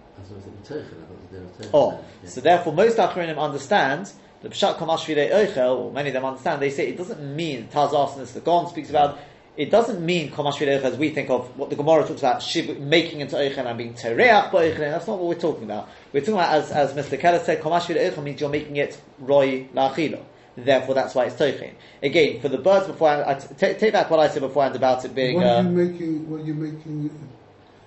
Oh, 1.72 2.04
so 2.24 2.40
therefore, 2.40 2.72
most 2.72 2.98
achronim 2.98 3.38
understand 3.38 4.12
the 4.42 4.50
Pshat 4.50 4.76
Kamashvile 4.76 5.32
Eichel, 5.32 5.78
or 5.78 5.92
many 5.92 6.10
of 6.10 6.12
them 6.12 6.24
understand, 6.24 6.62
they 6.62 6.70
say 6.70 6.86
it 6.86 6.96
doesn't 6.96 7.34
mean, 7.34 7.66
Taz 7.72 7.90
Arsenis, 7.90 8.34
the 8.34 8.40
Gon 8.40 8.68
speaks 8.68 8.90
about, 8.90 9.18
it 9.56 9.70
doesn't 9.70 10.04
mean 10.04 10.30
Kamashvile 10.30 10.80
Eichel 10.80 10.84
as 10.84 10.96
we 10.96 11.10
think 11.10 11.30
of 11.30 11.56
what 11.56 11.70
the 11.70 11.76
Gemara 11.76 12.06
talks 12.06 12.20
about, 12.20 12.42
shiv, 12.42 12.78
making 12.80 13.20
into 13.20 13.36
Eichel 13.36 13.66
and 13.66 13.78
being 13.78 13.94
Tereach 13.94 14.50
by 14.50 14.70
Eichel, 14.70 14.78
that's 14.78 15.06
not 15.06 15.18
what 15.18 15.28
we're 15.28 15.40
talking 15.40 15.64
about. 15.64 15.88
We're 16.12 16.20
talking 16.20 16.34
about, 16.34 16.54
as, 16.54 16.70
as 16.72 16.92
Mr. 16.92 17.18
Keller 17.18 17.38
said, 17.38 17.62
Kamashvile 17.62 17.96
Eichel 17.96 18.22
means 18.22 18.40
you're 18.40 18.50
making 18.50 18.76
it 18.76 19.00
Roy 19.18 19.68
La'achilo. 19.74 20.24
Therefore, 20.56 20.94
that's 20.94 21.14
why 21.14 21.24
it's 21.26 21.34
Toichin. 21.34 21.74
Again, 22.02 22.40
for 22.40 22.48
the 22.48 22.58
birds 22.58 22.86
before, 22.86 23.08
I, 23.08 23.32
I 23.32 23.34
t- 23.34 23.74
take 23.74 23.92
back 23.92 24.08
what 24.08 24.20
I 24.20 24.28
said 24.28 24.40
beforehand 24.40 24.76
about 24.76 25.04
it 25.04 25.14
being. 25.14 25.36
What 25.36 25.46
are 25.46 25.62
you 25.62 25.68
uh, 25.68 25.70
making? 25.70 26.30
What 26.30 26.40
are 26.40 26.44
you 26.44 26.54
making? 26.54 27.28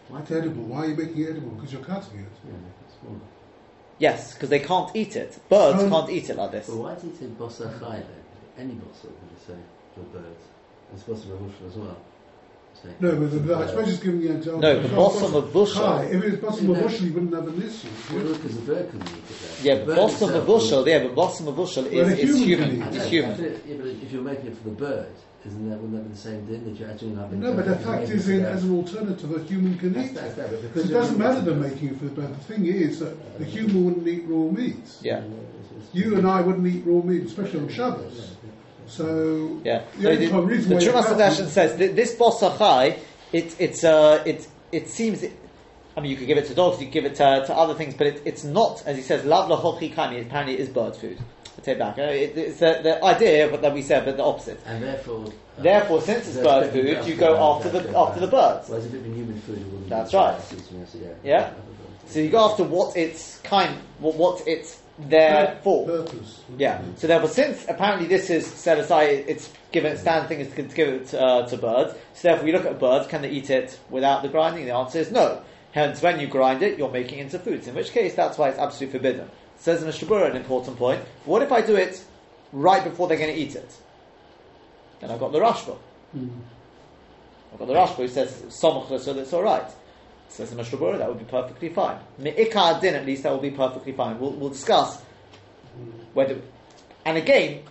What's 0.10 0.32
edible? 0.32 0.64
Why 0.64 0.80
are 0.80 0.88
you 0.88 0.96
making 0.96 1.22
it 1.22 1.30
edible? 1.30 1.52
Because 1.52 1.72
you're 1.72 1.84
cutting 1.84 2.20
it. 2.20 2.28
Yeah, 2.46 3.10
Yes, 4.00 4.34
because 4.34 4.50
they 4.50 4.60
can't 4.60 4.94
eat 4.96 5.16
it. 5.16 5.40
Birds 5.50 5.82
um, 5.82 5.90
can't 5.90 6.10
eat 6.10 6.30
it 6.30 6.36
like 6.36 6.52
this. 6.52 6.68
But 6.68 6.78
why 6.78 6.96
do 6.96 7.08
you 7.08 7.16
say 7.16 7.26
bossa 7.26 7.80
chai 7.80 7.98
then? 7.98 8.24
Any 8.58 8.74
bossa, 8.74 9.06
would 9.06 9.32
you 9.32 9.40
say, 9.46 9.56
for 9.96 10.02
birds? 10.02 10.44
And 10.90 11.00
it's 11.00 11.04
bossa 11.04 11.68
as 11.68 11.76
well. 11.76 11.98
No, 13.00 13.16
but 13.16 13.46
the, 13.46 13.56
I 13.56 13.68
suppose 13.68 13.88
just 13.88 14.04
giving 14.04 14.22
you 14.22 14.30
an 14.30 14.38
example. 14.38 14.62
No, 14.62 14.82
the 14.82 14.90
bosom 14.90 15.36
of 15.36 15.52
bushel. 15.52 15.86
Hi, 15.86 16.04
if 16.06 16.24
it 16.24 16.32
was 16.32 16.40
bosom 16.40 16.70
of 16.70 16.78
a 16.78 16.82
bushel, 16.84 17.06
you 17.08 17.14
wouldn't 17.14 17.34
have 17.34 17.48
an 17.48 17.62
issue. 17.64 17.88
Well, 18.14 18.34
because 18.34 18.56
the 18.56 18.62
bird 18.62 18.90
can 18.92 19.02
eat 19.02 19.08
it. 19.08 19.64
Yeah, 19.64 19.84
but 19.84 19.96
bosom 19.96 20.30
of 20.30 20.44
a 20.44 20.46
bushel, 20.46 20.88
yeah, 20.88 21.04
but 21.04 21.16
bosom 21.16 21.48
of 21.48 21.56
bushel 21.56 21.86
is, 21.88 22.20
is 22.20 22.38
human. 22.38 22.82
It's 22.94 23.06
human. 23.08 23.32
Yeah, 23.66 23.78
but 23.78 23.88
if 23.88 24.12
you're 24.12 24.22
making 24.22 24.48
it 24.48 24.58
for 24.58 24.64
the 24.66 24.76
bird, 24.76 25.10
isn't 25.46 25.70
that, 25.70 25.78
wouldn't 25.80 25.98
that 25.98 26.04
be 26.04 26.14
the 26.14 26.20
same 26.20 26.46
thing 26.46 26.66
that 26.66 26.80
you're 26.80 26.90
actually 26.90 27.16
having? 27.16 27.40
No, 27.40 27.54
but 27.54 27.66
the 27.66 27.78
fact 27.78 28.10
is, 28.10 28.30
in, 28.30 28.46
as 28.46 28.64
an 28.64 28.76
alternative, 28.76 29.36
a 29.36 29.44
human 29.44 29.78
can 29.78 29.98
eat 30.00 30.16
it. 30.16 30.38
it 30.76 30.88
doesn't 30.90 31.18
matter 31.18 31.42
they're 31.42 31.56
making 31.56 31.90
it 31.90 31.98
for 31.98 32.06
the 32.06 32.12
bird. 32.12 32.30
The 32.30 32.54
thing 32.54 32.66
is 32.66 33.00
that 33.00 33.40
the 33.40 33.46
human 33.46 33.86
wouldn't 33.86 34.08
eat 34.08 34.24
raw 34.28 34.52
meat. 34.52 34.98
Yeah. 35.02 35.24
You 35.94 36.18
and 36.18 36.28
I 36.28 36.42
wouldn't 36.42 36.68
eat 36.68 36.84
raw 36.86 37.02
meat, 37.02 37.24
especially 37.24 37.62
on 37.62 37.70
Shabbos. 37.70 38.36
So 38.88 39.62
yeah, 39.64 39.84
the, 39.98 40.16
the, 40.16 40.28
the, 40.28 40.28
the 40.30 40.76
Trumas 40.76 41.48
says 41.50 41.78
this 41.78 42.16
boss 42.16 42.42
it 43.34 43.56
it's 43.60 43.84
uh, 43.84 44.24
it 44.26 44.48
it 44.72 44.90
seems. 44.90 45.24
It, 45.24 45.34
I 45.96 46.00
mean, 46.00 46.12
you 46.12 46.18
could 46.18 46.28
give 46.28 46.38
it 46.38 46.46
to 46.46 46.54
dogs, 46.54 46.80
you 46.80 46.86
could 46.86 46.94
give 46.94 47.06
it 47.06 47.16
to, 47.16 47.44
to 47.48 47.54
other 47.56 47.74
things, 47.74 47.96
but 47.96 48.06
it, 48.06 48.22
it's 48.24 48.44
not, 48.44 48.84
as 48.86 48.96
he 48.98 49.02
says, 49.02 49.26
lav 49.26 49.50
lahochi 49.50 49.92
kaimi, 49.92 50.22
apparently 50.22 50.54
it 50.54 50.60
is 50.60 50.70
bird 50.70 50.96
food. 50.96 51.18
I 51.58 51.62
take 51.62 51.80
back. 51.80 51.98
Uh, 51.98 52.04
it, 52.04 52.38
it's 52.38 52.60
the, 52.60 52.82
the 52.84 53.04
idea 53.04 53.58
that 53.58 53.74
we 53.74 53.82
said, 53.82 54.06
but 54.06 54.16
the 54.16 54.24
opposite. 54.24 54.60
And 54.68 54.84
therefore, 54.84 55.26
uh, 55.26 55.62
Therefore, 55.64 56.02
since 56.02 56.28
it's 56.28 56.38
bird 56.38 56.72
food, 56.72 57.08
you 57.08 57.16
go 57.16 57.56
after 57.56 57.70
the 57.70 57.98
after 57.98 58.20
the 58.20 58.28
birds. 58.28 58.70
Whereas 58.70 58.86
if 58.86 58.94
it 58.94 58.98
had 58.98 59.04
been 59.06 59.16
human 59.16 59.42
food, 59.42 59.58
it 59.58 59.66
wouldn't. 59.66 59.90
That's 59.90 60.12
be 60.12 60.18
right. 60.18 60.40
so 60.40 61.00
yeah. 61.00 61.14
Yeah. 61.24 61.54
So 62.06 62.20
you 62.20 62.30
go 62.30 62.52
after 62.52 62.64
what 62.64 62.96
it's 62.96 63.40
kind, 63.40 63.76
what, 64.00 64.16
what 64.16 64.48
it's 64.48 64.80
there 64.98 65.60
for. 65.64 65.86
Purpose. 65.86 66.42
Yeah. 66.58 66.82
So 66.96 67.08
therefore, 67.08 67.30
since 67.30 67.66
apparently 67.68 68.08
this 68.08 68.30
is 68.30 68.46
set 68.46 68.78
aside, 68.78 69.26
it's 69.28 69.52
given 69.72 69.98
standard 69.98 70.28
thing 70.28 70.40
is 70.40 70.54
to 70.54 70.64
give 70.64 70.88
it 70.90 71.14
uh, 71.14 71.46
to 71.48 71.58
birds. 71.58 71.94
So 72.14 72.30
therefore, 72.30 72.46
we 72.46 72.52
look 72.52 72.66
at 72.66 72.80
birds. 72.80 73.08
Can 73.08 73.22
they 73.22 73.30
eat 73.30 73.50
it 73.50 73.80
without 73.90 74.24
the 74.24 74.30
grinding? 74.30 74.66
The 74.66 74.74
answer 74.74 75.00
is 75.00 75.12
no. 75.12 75.42
Hence, 75.72 76.02
when 76.02 76.20
you 76.20 76.28
grind 76.28 76.64
it, 76.64 76.78
you're 76.78 76.92
making 76.92 77.20
it 77.20 77.24
into 77.24 77.40
foods. 77.40 77.68
In 77.68 77.76
which 77.76 77.92
case, 77.92 78.16
that's 78.16 78.38
why 78.38 78.50
it's 78.50 78.58
absolutely 78.58 78.98
forbidden. 79.00 79.30
Says 79.58 79.82
in 79.82 79.88
Mishnah 79.88 80.08
Berurah 80.08 80.32
an 80.32 80.38
important 80.38 80.78
point. 80.78 81.02
What 81.26 81.42
if 81.42 81.52
I 81.52 81.62
do 81.62 81.76
it 81.76 82.04
right 82.52 82.84
before 82.84 83.08
they're 83.08 83.18
going 83.18 83.34
to 83.34 83.40
eat 83.40 83.56
it? 83.56 83.76
Then 85.00 85.12
I've 85.12 85.20
got 85.20 85.32
the 85.32 85.40
rashba. 85.40 85.78
I've 87.54 87.60
got 87.60 87.68
the 87.68 87.74
rashba 87.74 87.96
who 87.96 88.08
says 88.08 88.44
so 88.50 89.14
that's 89.14 89.34
all 89.34 89.44
right. 89.44 89.70
Says 90.30 90.52
in 90.52 90.58
Mishnah 90.58 90.78
Berurah 90.78 90.98
that 90.98 91.08
would 91.08 91.20
be 91.20 91.26
perfectly 91.26 91.70
fine. 91.70 92.00
Me'ikar 92.18 92.80
din 92.80 92.96
at 92.96 93.06
least 93.06 93.24
that 93.24 93.32
will 93.32 93.40
be 93.40 93.52
perfectly 93.52 93.94
fine. 93.94 94.20
We'll, 94.20 94.32
we'll 94.32 94.50
discuss 94.50 95.02
whether. 96.14 96.40
And 97.06 97.18
again, 97.18 97.64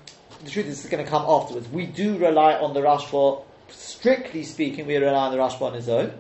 the 0.45 0.51
truth 0.51 0.67
is, 0.67 0.81
it's 0.81 0.89
going 0.89 1.05
to 1.05 1.09
come 1.09 1.25
afterwards. 1.27 1.69
We 1.69 1.87
do 1.87 2.17
rely 2.19 2.55
on 2.55 2.75
the 2.75 2.81
Rashba. 2.81 3.43
Strictly 3.69 4.45
speaking, 4.45 4.87
we 4.87 4.97
rely 4.97 5.27
on 5.27 5.33
the 5.33 5.39
Rashba 5.39 5.63
on 5.63 5.75
his 5.75 5.89
own. 5.89 6.13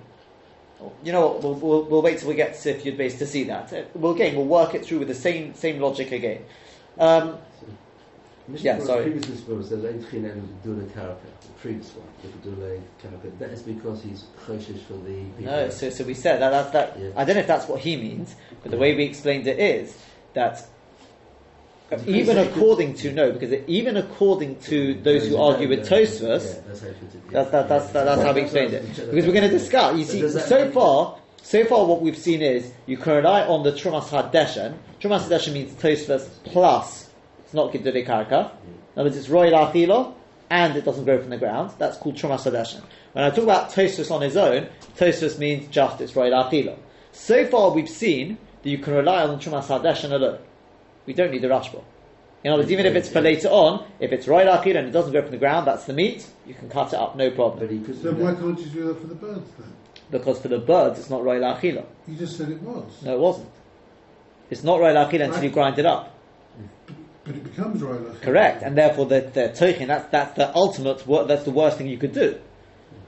You 1.03 1.13
know 1.13 1.27
what? 1.27 1.43
We'll, 1.43 1.55
we'll, 1.55 1.83
we'll 1.85 2.03
wait 2.03 2.19
till 2.19 2.29
we 2.29 2.35
get 2.35 2.55
to 2.55 2.61
Sif 2.61 2.85
Yud 2.85 2.97
Base 2.97 3.19
to 3.19 3.27
see 3.27 3.45
that. 3.45 3.91
We'll 3.95 4.15
again, 4.15 4.37
we'll 4.37 4.45
work 4.45 4.75
it 4.75 4.85
through 4.85 4.99
with 4.99 5.09
the 5.09 5.15
same 5.15 5.55
same 5.55 5.81
logic 5.81 6.13
again. 6.13 6.45
Um, 6.99 7.39
Yeah, 8.49 8.79
sorry. 8.79 9.05
The 9.05 9.11
previous 9.11 9.29
Mishnah 9.29 9.65
says, 9.65 9.85
"Ein 9.85 10.05
tchina 10.05 10.31
en 10.31 10.59
dule 10.63 10.85
karaka." 10.95 11.17
The 11.43 11.61
previous 11.61 11.93
one, 11.95 12.07
do 12.45 12.51
like 12.63 12.81
karaka, 13.03 13.39
that 13.39 13.51
is 13.51 13.63
because 13.63 14.03
he's 14.03 14.25
choshish 14.47 14.83
for 14.83 14.95
the 14.95 15.25
people. 15.37 15.53
no, 15.53 15.71
so, 15.71 15.91
so 15.91 16.05
we 16.05 16.15
said 16.15 16.41
that, 16.41 16.51
that's 16.51 16.71
that. 16.71 16.99
Yeah. 16.99 17.11
I 17.17 17.25
don't 17.25 17.35
know 17.35 17.41
if 17.41 17.47
that's 17.47 17.67
what 17.67 17.81
he 17.81 17.97
means, 17.97 18.37
but 18.63 18.71
the 18.71 18.79
way 18.79 18.95
we 18.95 19.05
explained 19.05 19.47
it 19.47 19.59
is 19.59 19.99
that 20.35 20.65
even 22.07 22.39
according 22.39 22.95
to 22.95 23.13
no, 23.13 23.31
because 23.33 23.53
even 23.69 23.97
according 23.97 24.59
to 24.61 24.95
those 24.95 25.29
who 25.29 25.37
argue 25.37 25.69
with 25.69 25.89
Tosfos, 25.89 26.55
yeah, 26.55 26.61
that's 26.67 26.81
how 26.81 26.89
it 26.89 26.97
fits 26.97 27.15
it, 27.15 27.21
yeah. 27.27 27.33
That's 27.33 27.51
that, 27.51 27.69
that's 27.69 27.93
that, 27.93 28.05
that's 28.05 28.23
how 28.23 28.33
we 28.33 28.43
explained 28.43 28.73
it. 28.75 28.89
Because 28.89 29.27
we're 29.27 29.33
going 29.33 29.43
to 29.43 29.49
discuss. 29.49 29.97
You 29.97 30.05
see, 30.05 30.29
so 30.29 30.71
far, 30.73 31.19
so 31.43 31.65
far, 31.65 31.85
what 31.87 32.03
we've 32.03 32.19
seen 32.19 32.43
is 32.43 32.73
you 32.87 32.97
can 32.97 33.15
rely 33.15 33.43
on 33.43 33.63
the 33.63 33.73
trumas 33.73 34.09
hadeshen. 34.09 34.77
Trumas 35.01 35.29
hadeshen 35.29 35.53
means 35.53 35.73
tosfos 35.75 36.29
plus. 36.45 37.06
It's 37.57 37.85
not 37.85 37.95
gidure 37.95 38.07
karka. 38.07 38.51
In 38.51 39.01
other 39.01 39.05
words, 39.05 39.17
it's 39.17 39.31
royal 39.31 39.53
achilo 39.53 40.13
and 40.51 40.77
it 40.77 40.85
doesn't 40.85 41.05
grow 41.05 41.19
from 41.19 41.31
the 41.31 41.39
ground. 41.39 41.73
That's 41.79 41.97
called 41.97 42.17
trumas 42.17 42.51
hadeshen. 42.51 42.83
When 43.13 43.25
I 43.25 43.31
talk 43.31 43.45
about 43.45 43.71
tosfos 43.71 44.11
on 44.11 44.21
his 44.21 44.37
own, 44.37 44.69
tosfos 44.97 45.39
means 45.39 45.69
just 45.69 46.01
it's 46.03 46.15
royal 46.15 46.33
achilo. 46.33 46.77
So 47.13 47.47
far, 47.47 47.71
we've 47.71 47.89
seen 47.89 48.37
that 48.63 48.69
you 48.69 48.77
can 48.77 48.93
rely 48.93 49.23
on 49.23 49.31
the 49.31 49.43
trumas 49.43 49.67
hadeshen 49.69 50.13
alone. 50.13 50.39
We 51.07 51.15
don't 51.15 51.31
need 51.31 51.41
the 51.41 51.49
rashba. 51.49 51.83
In 52.45 52.53
other 52.53 52.61
words, 52.63 52.71
even 52.71 52.85
if 52.85 52.95
it's 52.95 53.09
for 53.09 53.23
later 53.23 53.49
on, 53.49 53.87
if 54.01 54.13
it's 54.13 54.29
royal 54.29 54.55
achilo 54.55 54.77
and 54.77 54.89
it 54.89 54.93
doesn't 54.93 55.13
grow 55.13 55.23
from 55.23 55.31
the 55.31 55.39
ground, 55.39 55.67
that's 55.67 55.85
the 55.87 55.95
meat. 55.95 56.27
You 56.47 56.53
can 56.53 56.69
cut 56.69 56.93
it 56.93 56.99
up, 56.99 57.17
no 57.17 57.31
problem 57.31 57.61
But 57.61 57.71
he 57.71 57.81
could 57.81 58.01
So 58.03 58.13
why 58.13 58.35
can't 58.35 58.61
you 58.61 58.67
do 58.67 58.85
that 58.89 59.01
for 59.01 59.07
the 59.07 59.15
birds 59.15 59.51
then? 59.59 59.73
because 60.11 60.39
for 60.41 60.49
the 60.49 60.59
birds 60.59 61.01
it's 61.01 61.11
not 61.11 61.25
royal 61.25 61.41
achila. 61.41 61.87
You 62.07 62.17
just 62.17 62.37
said 62.37 62.51
it 62.51 62.61
was. 62.61 63.03
No, 63.03 63.15
it 63.15 63.19
wasn't. 63.19 63.49
It's 64.51 64.63
not 64.63 64.79
royal 64.79 64.95
achila 64.95 65.25
until 65.25 65.43
you 65.43 65.51
grind 65.51 65.79
it 65.79 65.87
up. 65.87 66.13
But 67.27 67.35
it 67.37 67.45
becomes 67.45 67.83
royal. 67.83 68.15
Correct, 68.23 68.63
and 68.63 68.77
therefore 68.79 69.07
the 69.07 69.21
the 69.21 69.49
toichin 69.49 69.89
that's 69.89 70.09
that's 70.11 70.35
the 70.37 70.55
ultimate. 70.55 71.07
wor- 71.07 71.25
That's 71.25 71.43
the 71.45 71.51
worst 71.51 71.77
thing 71.79 71.89
you 71.89 71.99
could 71.99 72.13
do. 72.13 72.39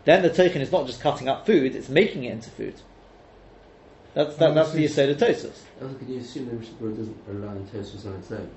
Then 0.04 0.22
the 0.22 0.30
toichin 0.30 0.56
is 0.60 0.72
not 0.72 0.86
just 0.86 1.00
cutting 1.00 1.28
up 1.28 1.46
food; 1.46 1.74
it's 1.76 1.88
making 1.88 2.24
it 2.24 2.32
into 2.32 2.50
food. 2.50 2.74
That's 4.14 4.36
that, 4.36 4.54
that's 4.54 4.72
the 4.72 4.86
see. 4.88 5.02
Yisod 5.02 5.10
of 5.10 5.16
Tosfos. 5.18 5.58
Also, 5.80 5.94
can 5.98 6.12
you 6.12 6.18
assume 6.20 6.46
that 6.46 6.54
Mishnah 6.58 6.88
doesn't 6.90 7.16
rely 7.28 7.48
on 7.48 7.66
Tosfos 7.72 8.06
on 8.06 8.14
its 8.16 8.32
own? 8.32 8.50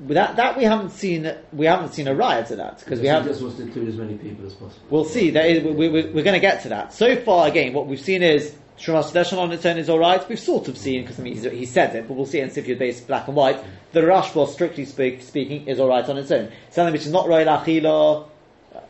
But 0.00 0.14
That 0.14 0.36
that 0.36 0.56
we 0.58 0.64
haven't 0.64 0.90
seen. 0.90 1.30
We 1.52 1.66
haven't 1.66 1.92
seen 1.92 2.08
a 2.08 2.14
riot 2.14 2.46
to 2.48 2.56
that 2.56 2.78
because 2.80 2.98
we 3.00 3.04
He 3.06 3.08
have. 3.12 3.24
just 3.26 3.42
wants 3.42 3.58
to 3.58 3.62
include 3.64 3.88
as 3.88 3.96
many 3.96 4.14
people 4.16 4.46
as 4.46 4.54
possible. 4.54 4.86
We'll 4.88 5.04
see. 5.04 5.30
There 5.30 5.46
is, 5.46 5.62
we, 5.62 5.88
we, 5.88 6.06
we're 6.06 6.24
going 6.24 6.34
to 6.34 6.40
get 6.40 6.62
to 6.62 6.70
that. 6.70 6.92
So 6.94 7.16
far, 7.16 7.46
again, 7.46 7.72
what 7.74 7.86
we've 7.86 8.00
seen 8.00 8.22
is 8.22 8.56
Shema 8.80 9.02
Sedeshan 9.02 9.36
on 9.36 9.52
its 9.52 9.66
own 9.66 9.76
is 9.76 9.90
all 9.90 9.98
right. 9.98 10.26
We've 10.26 10.40
sort 10.40 10.66
of 10.68 10.78
seen 10.78 11.02
because 11.02 11.20
I 11.20 11.22
mean, 11.22 11.36
he 11.36 11.66
said 11.66 11.94
it, 11.94 12.08
but 12.08 12.14
we'll 12.14 12.24
see 12.24 12.40
in 12.40 12.48
Sifyud 12.48 12.78
base 12.78 13.02
black 13.02 13.28
and 13.28 13.36
white. 13.36 13.62
The 13.92 14.00
Rashba, 14.00 14.48
strictly 14.48 14.86
speak, 14.86 15.22
speaking, 15.22 15.68
is 15.68 15.78
all 15.78 15.88
right 15.88 16.08
on 16.08 16.16
its 16.16 16.30
own. 16.30 16.50
Something 16.70 16.92
which 16.94 17.04
is 17.04 17.12
not 17.12 17.28
Royal 17.28 17.46
Achila, 17.46 18.26
uh, 18.74 18.80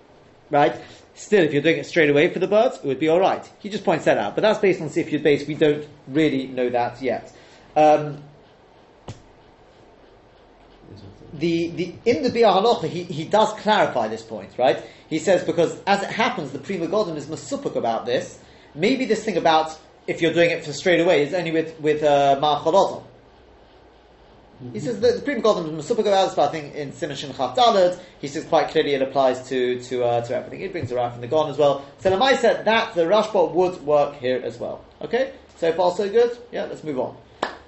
right? 0.48 0.80
Still, 1.14 1.42
if 1.42 1.52
you're 1.52 1.62
doing 1.62 1.78
it 1.78 1.86
straight 1.86 2.08
away 2.08 2.28
for 2.28 2.38
the 2.38 2.46
birds, 2.46 2.76
it 2.76 2.84
would 2.84 3.00
be 3.00 3.08
all 3.08 3.18
right. 3.18 3.44
He 3.58 3.68
just 3.68 3.84
points 3.84 4.04
that 4.04 4.16
out, 4.16 4.36
but 4.36 4.42
that's 4.42 4.60
based 4.60 4.80
on 4.80 4.90
Sifyud 4.90 5.24
base. 5.24 5.48
We 5.48 5.54
don't 5.54 5.84
really 6.06 6.46
know 6.46 6.70
that 6.70 7.02
yet. 7.02 7.32
Um, 7.74 8.22
the, 11.32 11.68
the 11.70 11.94
in 12.04 12.22
the 12.22 12.30
Biur 12.30 12.62
Halacha, 12.62 12.88
he, 12.88 13.02
he 13.02 13.24
does 13.24 13.52
clarify 13.54 14.06
this 14.06 14.22
point, 14.22 14.50
right? 14.56 14.84
He 15.08 15.18
says 15.18 15.42
because 15.42 15.80
as 15.84 16.04
it 16.04 16.10
happens, 16.10 16.52
the 16.52 16.60
Pri 16.60 16.78
Megadim 16.78 17.16
is 17.16 17.26
masupuk 17.26 17.74
about 17.74 18.06
this. 18.06 18.38
Maybe 18.74 19.04
this 19.04 19.24
thing 19.24 19.36
about 19.36 19.78
if 20.06 20.20
you're 20.22 20.32
doing 20.32 20.50
it 20.50 20.64
for 20.64 20.72
straight 20.72 21.00
away 21.00 21.22
is 21.22 21.34
only 21.34 21.50
with 21.50 21.78
with 21.80 22.02
uh, 22.02 22.38
Ma'acholodon. 22.40 23.04
He 24.74 24.80
says 24.80 25.00
that 25.00 25.16
the 25.16 25.22
Prima 25.22 25.48
is 25.52 25.86
masupuk 25.86 26.00
about 26.00 26.26
this, 26.26 26.34
but 26.34 26.48
I 26.50 26.52
think 26.52 26.74
in 26.74 26.92
Simon 26.92 27.16
Shin 27.16 27.32
Chaf 27.32 27.98
he 28.20 28.28
says 28.28 28.44
quite 28.44 28.68
clearly 28.68 28.92
it 28.92 29.00
applies 29.00 29.48
to 29.48 29.80
to 29.84 30.04
uh, 30.04 30.20
to 30.26 30.36
everything. 30.36 30.60
It 30.60 30.72
brings 30.72 30.92
around 30.92 31.12
from 31.12 31.22
the 31.22 31.28
Gon 31.28 31.48
as 31.50 31.56
well. 31.56 31.84
So 31.98 32.10
Lamai 32.10 32.36
said 32.36 32.66
that 32.66 32.94
the 32.94 33.02
Rashba 33.02 33.52
would 33.52 33.80
work 33.86 34.16
here 34.16 34.40
as 34.44 34.58
well. 34.58 34.84
Okay, 35.00 35.32
so 35.56 35.72
far 35.72 35.92
so 35.92 36.10
good. 36.10 36.36
Yeah, 36.52 36.66
let's 36.66 36.84
move 36.84 37.00
on. 37.00 37.16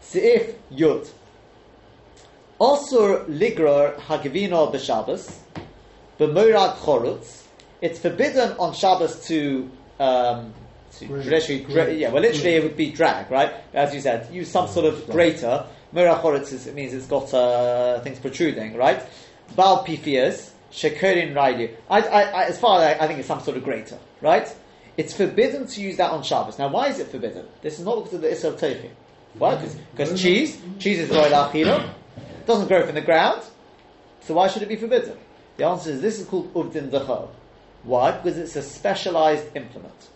Seif 0.02 0.54
Yud. 0.70 1.08
Osur 2.60 3.26
ligror 3.26 3.96
hagivino 3.96 4.70
b'Shabbos, 4.72 5.38
b'morad 6.18 6.76
chorutz. 6.76 7.44
It's 7.80 7.98
forbidden 7.98 8.52
on 8.58 8.74
Shabbos 8.74 9.26
to, 9.26 9.68
um, 9.98 10.52
to 10.98 11.08
literally, 11.08 11.60
gra- 11.62 11.92
yeah, 11.92 12.10
well, 12.10 12.22
literally 12.22 12.54
it 12.56 12.62
would 12.62 12.76
be 12.76 12.90
drag, 12.90 13.30
right? 13.30 13.52
As 13.72 13.94
you 13.94 14.00
said, 14.00 14.32
use 14.32 14.50
some 14.50 14.68
sort 14.68 14.86
of 14.86 15.08
grater. 15.08 15.66
Morad 15.92 16.22
chorutz 16.22 16.52
is, 16.52 16.66
it 16.66 16.74
means 16.74 16.92
it's 16.94 17.06
got 17.06 17.32
uh, 17.34 18.00
things 18.00 18.18
protruding, 18.18 18.76
right? 18.76 19.02
Bal 19.56 19.84
pifias 19.84 20.50
shekerin 20.70 21.34
raidu. 21.34 21.74
I, 21.90 22.00
I, 22.00 22.22
I, 22.22 22.44
as 22.44 22.58
far 22.58 22.80
as 22.80 22.96
I, 22.98 23.04
I 23.04 23.06
think 23.06 23.18
it's 23.18 23.28
some 23.28 23.40
sort 23.40 23.56
of 23.56 23.64
grater, 23.64 23.98
right? 24.20 24.52
It's 24.96 25.14
forbidden 25.14 25.66
to 25.66 25.80
use 25.80 25.96
that 25.96 26.10
on 26.10 26.22
Shabbos. 26.22 26.58
Now, 26.58 26.68
why 26.68 26.88
is 26.88 26.98
it 26.98 27.08
forbidden? 27.08 27.46
This 27.62 27.78
is 27.78 27.84
not 27.84 27.96
because 27.96 28.14
of 28.14 28.20
the 28.20 28.28
Isser 28.28 28.52
of. 28.54 28.90
Why? 29.34 29.56
Because 29.56 30.20
cheese, 30.20 30.60
cheese 30.78 30.98
is 30.98 31.10
royal 31.10 31.30
achilo, 31.30 31.90
doesn't 32.46 32.68
grow 32.68 32.84
from 32.84 32.94
the 32.94 33.00
ground, 33.00 33.42
so 34.20 34.34
why 34.34 34.48
should 34.48 34.62
it 34.62 34.68
be 34.68 34.76
forbidden? 34.76 35.16
The 35.56 35.64
answer 35.66 35.90
is 35.90 36.00
this 36.00 36.18
is 36.20 36.26
called 36.26 36.52
uvdin 36.54 36.90
dechol. 36.90 37.28
Why? 37.84 38.12
Because 38.12 38.38
it's 38.38 38.56
a 38.56 38.62
specialized 38.62 39.44
implement. 39.56 40.08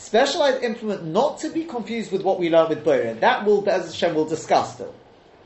Specialized 0.00 0.64
implement, 0.64 1.04
not 1.04 1.38
to 1.40 1.50
be 1.50 1.64
confused 1.64 2.10
with 2.10 2.22
what 2.22 2.40
we 2.40 2.48
learn 2.48 2.70
with 2.70 2.82
Boyer. 2.82 3.12
That 3.12 3.44
will, 3.44 3.68
as 3.68 3.92
Hashem 3.92 4.14
will 4.14 4.24
discuss 4.24 4.74
still. 4.74 4.94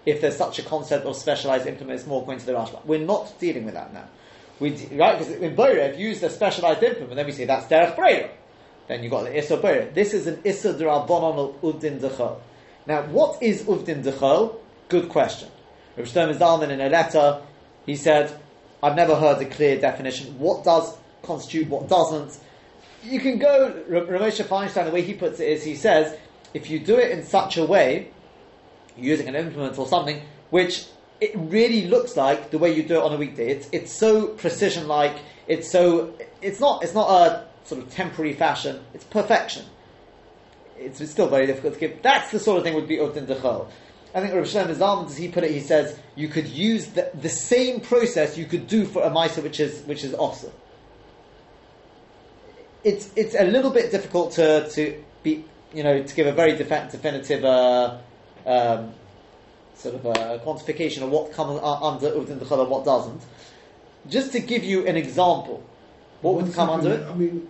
If 0.07 0.21
there's 0.21 0.37
such 0.37 0.61
a 0.61 0.63
concept 0.63 1.05
of 1.07 1.17
specialized 1.17 1.67
implement, 1.67 1.99
it's 1.99 2.09
more 2.09 2.23
according 2.23 2.39
to 2.41 2.47
the 2.47 2.53
Rashba. 2.53 2.85
We're 2.87 3.01
not 3.01 3.39
dealing 3.41 3.65
with 3.65 3.75
that 3.75 3.93
now. 3.93 4.05
We, 4.61 4.71
de- 4.71 4.97
right? 4.97 5.19
Because 5.19 5.35
in 5.35 5.57
Boyer, 5.57 5.79
if 5.79 5.99
you 5.99 6.09
use 6.09 6.23
a 6.23 6.31
specialized 6.31 6.85
implement, 6.85 7.17
then 7.17 7.27
we 7.27 7.33
say 7.33 7.47
that's 7.47 7.67
derech 7.67 7.97
Breira. 7.97 8.31
Then 8.87 9.03
you've 9.03 9.11
got 9.11 9.25
the 9.25 9.37
Issa 9.37 9.57
Boyer. 9.57 9.91
This 9.93 10.15
is 10.15 10.29
an 10.29 10.41
Issa 10.45 10.69
al 10.69 11.09
Uvdin 11.09 11.99
Dechol. 11.99 12.39
Now, 12.87 13.03
what 13.07 13.43
is 13.43 13.65
Uvdin 13.65 14.05
Dechol? 14.05 14.55
Good 14.89 15.09
question. 15.09 15.49
Rav 15.97 16.07
Zalman 16.07 16.71
in 16.71 16.81
a 16.81 16.89
letter, 16.89 17.43
he 17.87 17.97
said, 17.97 18.41
I've 18.81 18.95
never 18.95 19.17
heard 19.17 19.43
a 19.43 19.47
clear 19.47 19.81
definition. 19.81 20.39
What 20.39 20.63
does 20.63 20.97
constitute, 21.25 21.69
what 21.69 21.89
doesn't? 21.89 22.39
You 23.05 23.21
can 23.21 23.39
go, 23.39 23.83
R- 23.91 24.01
Ramosha 24.07 24.45
Feinstein, 24.45 24.87
the 24.87 24.91
way 24.91 25.03
he 25.03 25.15
puts 25.15 25.41
it 25.41 25.49
is, 25.49 25.63
he 25.63 25.75
says, 25.75 26.17
if 26.55 26.71
you 26.71 26.79
do 26.79 26.99
it 26.99 27.11
in 27.11 27.25
such 27.25 27.57
a 27.57 27.65
way, 27.65 28.11
using 28.97 29.29
an 29.29 29.35
implement 29.35 29.79
or 29.79 29.87
something, 29.87 30.23
which 30.51 30.87
it 31.21 31.33
really 31.35 31.87
looks 31.87 32.17
like 32.17 32.51
the 32.51 32.59
way 32.59 32.75
you 32.75 32.83
do 32.83 32.97
it 32.97 33.03
on 33.03 33.13
a 33.13 33.17
weekday. 33.17 33.49
It's 33.49 33.69
it's 33.73 33.93
so 33.93 34.29
precision 34.29 34.89
like. 34.89 35.17
It's 35.47 35.71
so 35.71 36.15
it's 36.41 36.61
not 36.61 36.83
it's 36.83 36.95
not 36.95 37.11
a 37.11 37.47
sort 37.65 37.83
of 37.83 37.91
temporary 37.91 38.35
fashion. 38.35 38.81
It's 38.95 39.05
perfection. 39.05 39.65
It's, 40.77 41.01
it's 41.01 41.13
still 41.13 41.29
very 41.29 41.47
difficult 41.47 41.75
to 41.75 41.81
give. 41.81 42.03
That's 42.03 42.31
the 42.31 42.39
sort 42.39 42.59
of 42.59 42.65
thing 42.65 42.75
would 42.75 42.89
be 42.89 42.97
Uvdin 42.97 43.27
Dechol. 43.27 43.69
I 44.15 44.21
think 44.21 44.33
Rabbi 44.33 44.47
Shlomo 44.47 44.75
Zalman, 44.75 45.07
as 45.07 45.17
he 45.17 45.29
put 45.29 45.43
it, 45.43 45.51
he 45.51 45.61
says 45.61 45.99
you 46.15 46.29
could 46.29 46.47
use 46.47 46.87
the, 46.89 47.11
the 47.15 47.29
same 47.29 47.81
process 47.81 48.39
you 48.39 48.47
could 48.47 48.69
do 48.69 48.85
for 48.85 49.03
a 49.03 49.11
Maisa 49.11 49.43
which 49.43 49.61
is 49.61 49.83
which 49.83 50.05
is 50.05 50.15
awesome. 50.15 50.53
It's 52.85 53.11
it's 53.17 53.35
a 53.35 53.45
little 53.45 53.71
bit 53.71 53.91
difficult 53.91 54.33
to 54.33 54.69
to 54.71 55.03
be 55.23 55.45
you 55.75 55.83
know, 55.83 56.03
to 56.03 56.15
give 56.15 56.27
a 56.27 56.33
very 56.33 56.57
defi- 56.57 56.91
definitive 56.91 57.45
uh, 57.45 57.99
um, 58.47 58.95
sort 59.75 59.97
of 59.97 60.07
a 60.07 60.41
quantification 60.45 61.03
of 61.03 61.11
what 61.11 61.33
comes 61.33 61.61
under 61.63 62.11
Uvdin 62.11 62.39
Dechol 62.39 62.61
and 62.61 62.71
what 62.71 62.85
doesn't. 62.85 63.23
Just 64.09 64.33
to 64.33 64.41
give 64.41 64.63
you 64.63 64.87
an 64.87 64.97
example, 64.97 65.65
what 66.21 66.35
would 66.37 66.45
One 66.45 66.53
come 66.53 66.71
under 66.71 66.93
it? 66.93 67.07
I 67.07 67.15
mean, 67.15 67.49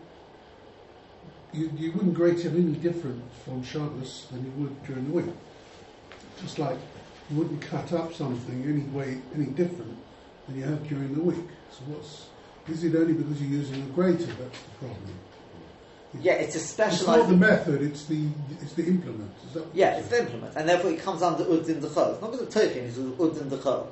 you, 1.53 1.71
you 1.77 1.93
wouldn't 1.93 2.15
grate 2.15 2.39
it 2.39 2.55
any 2.55 2.73
different 2.73 3.23
from 3.45 3.63
Shabbos 3.63 4.27
than 4.31 4.45
you 4.45 4.51
would 4.53 4.85
during 4.85 5.05
the 5.07 5.13
week. 5.13 5.35
Just 6.41 6.59
like 6.59 6.79
you 7.31 7.37
wouldn't 7.37 7.61
cut 7.61 7.93
up 7.93 8.15
something 8.15 8.65
any 8.65 8.83
way 8.97 9.21
any 9.35 9.47
different 9.47 9.97
than 10.47 10.57
you 10.57 10.65
have 10.65 10.89
during 10.89 11.15
the 11.15 11.23
week. 11.23 11.49
So 11.71 11.81
what's 11.87 12.27
is 12.69 12.85
it 12.85 12.95
only 12.97 13.13
because 13.15 13.41
you're 13.41 13.51
using 13.61 13.83
a 13.83 13.87
grater 13.87 14.25
that's 14.27 14.59
the 14.63 14.71
problem? 14.79 14.99
Yeah, 16.21 16.35
it's 16.35 16.55
a 16.55 16.61
specialised. 16.61 17.03
It's 17.03 17.09
not 17.09 17.29
the 17.29 17.37
method; 17.37 17.83
it's 17.83 18.05
the 18.05 18.29
it's 18.63 18.75
the 18.75 18.87
implement. 18.87 19.33
Is 19.49 19.55
that? 19.55 19.65
Yeah, 19.75 19.97
it's 19.99 20.09
the 20.09 20.21
implement, 20.21 20.55
and 20.57 20.69
therefore 20.69 20.91
it 20.93 21.01
comes 21.01 21.23
under 21.23 21.45
Uvdin 21.45 21.81
Dechol. 21.81 22.13
It's 22.13 22.23
not 22.23 22.31
because 22.33 22.41
of 22.43 22.49
Tochin, 22.51 22.77
it's 22.77 22.97
Uvdin 22.99 23.49
Dechol. 23.51 23.87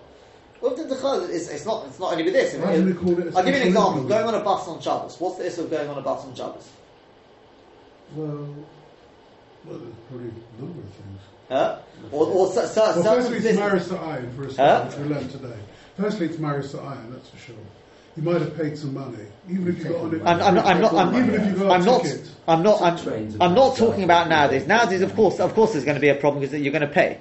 Uvdin 0.62 0.88
Dechol 0.88 1.28
is 1.28 1.48
it's 1.48 1.66
not 1.66 1.86
it's 1.88 1.98
not 1.98 2.12
only 2.12 2.22
with 2.24 2.32
this. 2.34 2.54
Why 2.54 2.76
do 2.76 2.84
we 2.84 2.92
call 2.92 3.18
it 3.18 3.34
I'll 3.34 3.42
give 3.42 3.54
you 3.56 3.60
an 3.62 3.66
example. 3.68 3.88
implement? 4.02 4.08
Going 4.08 4.26
on 4.26 4.34
a 4.36 4.44
bus 4.44 4.68
on 4.68 4.80
Shabbos. 4.80 5.16
What's 5.18 5.38
the 5.38 5.46
issue 5.48 5.62
of 5.62 5.70
going 5.70 5.88
on 5.88 5.98
a 5.98 6.02
bus 6.02 6.24
on 6.24 6.34
Shabbos? 6.36 6.68
Well, 8.14 8.28
well, 9.64 9.78
there's 9.78 9.94
probably 10.08 10.28
a 10.28 10.60
number 10.60 10.80
of 10.80 10.94
things. 10.94 11.20
Huh? 11.48 11.78
Or, 12.12 12.26
or 12.26 12.52
cer- 12.52 12.66
cer- 12.66 13.00
Well, 13.00 13.02
firstly, 13.02 13.38
it's 13.38 13.58
Maris 13.58 13.88
ayin 13.88 14.34
for 14.36 14.46
a 14.46 14.54
Huh? 14.54 14.90
we 14.98 15.04
learned 15.04 15.30
today. 15.30 15.58
Firstly, 15.98 16.26
it's 16.26 16.38
Maris 16.38 16.72
ayin, 16.72 17.12
that's 17.12 17.28
for 17.30 17.36
sure. 17.38 17.56
You 18.16 18.22
might 18.22 18.42
have 18.42 18.56
paid 18.56 18.76
some 18.76 18.92
money, 18.92 19.16
even 19.48 19.68
if 19.68 19.78
you 19.78 19.84
got 19.84 20.00
on 20.02 20.14
it. 20.14 20.20
I'm, 20.22 20.42
I'm 20.42 20.54
not. 20.54 20.66
I'm 20.66 20.80
not. 20.80 20.94
I'm, 20.94 21.16
even 21.16 21.34
if 21.40 21.46
you 21.46 21.56
got 21.56 21.70
I'm 21.72 21.82
a 21.82 21.84
not. 21.86 22.02
ticket. 22.02 22.28
I'm 22.46 22.62
not. 22.62 22.82
I'm, 22.82 22.98
Trains 22.98 23.36
I'm 23.40 23.54
not 23.54 23.76
talking 23.76 24.04
about 24.04 24.28
nowadays. 24.28 24.66
Nowadays, 24.66 25.00
of 25.00 25.14
course, 25.14 25.40
of 25.40 25.54
course, 25.54 25.72
there's 25.72 25.84
going 25.84 25.94
to 25.94 26.00
be 26.00 26.10
a 26.10 26.14
problem 26.14 26.42
because 26.42 26.60
you're 26.60 26.72
going 26.72 26.86
to 26.86 26.92
pay. 26.92 27.18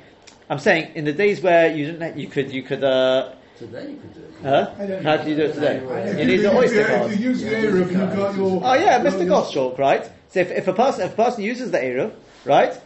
I'm 0.49 0.59
saying 0.59 0.93
in 0.95 1.05
the 1.05 1.13
days 1.13 1.41
where 1.41 1.73
you 1.73 1.85
didn't, 1.93 2.17
you 2.17 2.27
could, 2.27 2.51
you 2.51 2.63
could. 2.63 2.83
Uh, 2.83 3.35
Today 3.57 3.91
you 3.91 3.97
could 3.97 4.13
do 4.13 4.19
it. 4.21 4.33
huh? 4.41 4.73
I 4.77 4.85
don't 4.85 5.03
How 5.03 5.15
know. 5.15 5.17
can 5.19 5.29
you 5.29 5.35
do 5.35 5.41
it 5.43 5.53
today? 5.53 5.77
If 5.77 6.19
You 6.19 6.25
need 6.25 6.37
the 6.37 6.53
Oyster 6.53 6.87
card. 6.87 7.11
If 7.11 7.19
you 7.19 7.29
use 7.29 7.41
the 7.41 7.51
Yeah, 7.51 7.61
you've 7.61 7.93
got 7.93 8.35
your. 8.35 8.61
Oh 8.63 8.73
yeah, 8.73 8.99
Mr. 8.99 9.25
Gottschalk, 9.27 9.77
right? 9.77 10.11
So 10.27 10.39
if, 10.41 10.51
if 10.51 10.67
a 10.67 10.73
person 10.73 11.05
if 11.05 11.13
a 11.13 11.15
person 11.15 11.43
uses 11.43 11.71
the 11.71 11.77
Eruv, 11.77 12.13
right? 12.43 12.73
So 12.73 12.81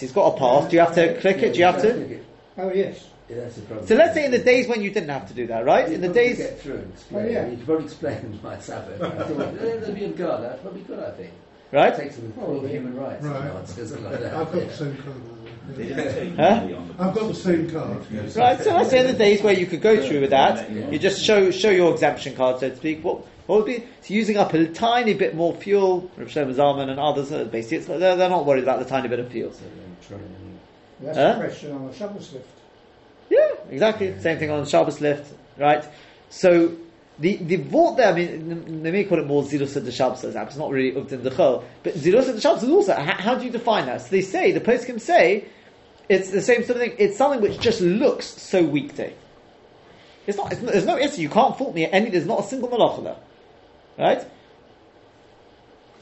he's 0.00 0.12
got 0.12 0.34
a 0.34 0.38
pass. 0.38 0.68
Do 0.68 0.76
you 0.76 0.80
have 0.80 0.94
to 0.94 1.20
click 1.20 1.36
it? 1.38 1.52
Do 1.52 1.58
you 1.60 1.66
have 1.66 1.82
to? 1.82 2.20
Oh 2.56 2.72
yes. 2.72 3.06
Yeah, 3.28 3.36
that's 3.42 3.56
the 3.56 3.62
problem. 3.62 3.86
So 3.86 3.94
let's 3.94 4.14
say 4.14 4.24
in 4.24 4.30
the 4.30 4.38
days 4.38 4.68
when 4.68 4.80
you 4.80 4.90
didn't 4.90 5.10
have 5.10 5.28
to 5.28 5.34
do 5.34 5.46
that, 5.48 5.64
right? 5.66 5.88
You 5.88 5.96
In 5.96 6.00
the 6.00 6.08
days, 6.08 6.38
get 6.38 6.60
through 6.60 6.76
and 6.76 6.92
explain. 6.92 7.26
Oh, 7.26 7.28
yeah. 7.28 7.46
You 7.46 7.56
could 7.56 7.66
probably 7.66 7.84
explain 7.84 8.40
my 8.42 8.58
Sabbath. 8.58 9.02
I 9.02 9.10
thought, 9.10 9.58
There'd 9.58 9.94
be 9.94 10.04
a 10.04 10.08
guard. 10.08 10.42
That's 10.44 10.60
probably 10.62 10.80
good. 10.82 10.98
I 10.98 11.10
think. 11.10 11.32
right? 11.72 11.94
Takes 11.94 12.16
them 12.16 12.32
Oh, 12.40 12.52
with 12.54 12.62
yeah. 12.64 12.68
human 12.78 12.96
rights. 12.96 13.24
Right. 13.24 13.40
and 13.44 13.54
nonsense 13.54 13.90
like 13.92 14.20
that. 14.20 14.34
I've 14.34 14.52
got 14.52 14.56
Yeah. 14.62 14.64
the 14.64 14.74
same 14.74 14.96
card. 14.96 15.16
They 15.76 15.84
yeah. 15.84 16.22
Huh? 16.36 16.60
money 16.62 16.74
on 16.74 16.88
the 16.88 16.94
I've 17.04 17.14
got 17.14 17.28
the 17.28 17.34
same 17.34 17.70
card. 17.70 18.06
Right, 18.34 18.60
so 18.62 18.74
let's 18.74 18.88
say 18.88 19.00
in 19.00 19.06
the 19.06 19.12
days 19.12 19.42
where 19.42 19.52
you 19.52 19.66
could 19.66 19.82
go 19.82 20.02
through 20.08 20.22
with 20.22 20.30
that, 20.30 20.70
you 20.70 20.98
just 20.98 21.22
show 21.22 21.50
show 21.50 21.68
your 21.70 21.92
exemption 21.92 22.34
card, 22.34 22.60
so 22.60 22.70
to 22.70 22.76
speak. 22.76 23.04
What, 23.04 23.18
what 23.46 23.56
would 23.58 23.66
be 23.66 23.84
it's 23.98 24.08
using 24.08 24.38
up 24.38 24.54
a 24.54 24.66
tiny 24.68 25.12
bit 25.12 25.34
more 25.34 25.54
fuel? 25.54 26.10
Rav 26.16 26.28
Shlomo 26.28 26.54
Zalman 26.54 26.88
and 26.88 26.98
others, 26.98 27.30
uh, 27.32 27.44
basically, 27.44 27.78
it's, 27.78 27.86
they're, 27.86 28.16
they're 28.16 28.30
not 28.30 28.46
worried 28.46 28.62
about 28.62 28.78
the 28.78 28.84
tiny 28.86 29.08
bit 29.08 29.18
of 29.18 29.28
fuel. 29.30 29.52
So 29.52 29.60
then 29.64 29.96
try 30.08 30.16
and- 30.16 30.58
That's 31.02 31.18
Huh? 31.18 31.32
the 31.34 31.38
question 31.40 31.72
on 31.72 31.86
the 31.88 31.94
Shabbos 31.94 32.32
lift. 32.32 32.46
Yeah, 33.30 33.50
exactly. 33.70 34.18
Same 34.20 34.38
thing 34.38 34.50
on 34.50 34.64
Shabbos 34.66 35.00
lift, 35.00 35.32
right? 35.56 35.84
So 36.30 36.76
the 37.18 37.36
the 37.36 37.56
vault 37.56 37.96
there, 37.96 38.08
I 38.08 38.14
mean, 38.14 38.82
they 38.82 38.90
may 38.90 39.04
call 39.04 39.18
it 39.18 39.26
more 39.26 39.42
zilus 39.42 39.76
at 39.76 39.84
the 39.84 39.92
Shabbos 39.92 40.24
as 40.24 40.34
It's 40.36 40.56
not 40.56 40.70
really 40.70 40.92
uvdin 40.92 41.22
dechol, 41.22 41.64
but 41.82 41.94
zilus 41.94 42.28
at 42.28 42.34
the 42.36 42.40
Shabbos 42.40 42.62
is 42.62 42.70
also. 42.70 42.94
How, 42.94 43.14
how 43.14 43.34
do 43.34 43.44
you 43.44 43.50
define 43.50 43.86
that? 43.86 44.02
So 44.02 44.08
they 44.10 44.22
say 44.22 44.52
the 44.52 44.60
poskim 44.60 45.00
say 45.00 45.46
it's 46.08 46.30
the 46.30 46.40
same 46.40 46.64
sort 46.64 46.76
of 46.76 46.82
thing. 46.82 46.94
It's 46.98 47.18
something 47.18 47.40
which 47.40 47.60
just 47.60 47.80
looks 47.80 48.26
so 48.26 48.62
weekday. 48.62 49.14
It's 50.26 50.36
not. 50.36 50.52
It's, 50.52 50.60
there's 50.60 50.86
no 50.86 50.98
issue. 50.98 51.22
You 51.22 51.28
can't 51.28 51.56
fault 51.56 51.74
me 51.74 51.86
any. 51.86 52.10
There's 52.10 52.26
not 52.26 52.40
a 52.40 52.42
single 52.42 52.68
malacha 52.68 53.04
there, 53.04 53.16
right? 53.98 54.24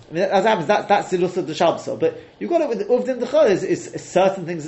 I 0.09 0.12
mean, 0.12 0.23
as 0.23 0.45
happens, 0.45 0.69
that, 0.69 0.87
that's 0.87 1.11
the 1.11 1.19
lust 1.19 1.37
of 1.37 1.47
the 1.47 1.55
Shabbos. 1.55 1.88
But 1.99 2.21
you've 2.38 2.51
got 2.51 2.61
it 2.61 2.69
with 2.69 2.88
Uvdin 2.88 3.21
Dechol 3.21 3.51
is, 3.51 3.64
is, 3.64 4.03
certain 4.03 4.47
things, 4.47 4.66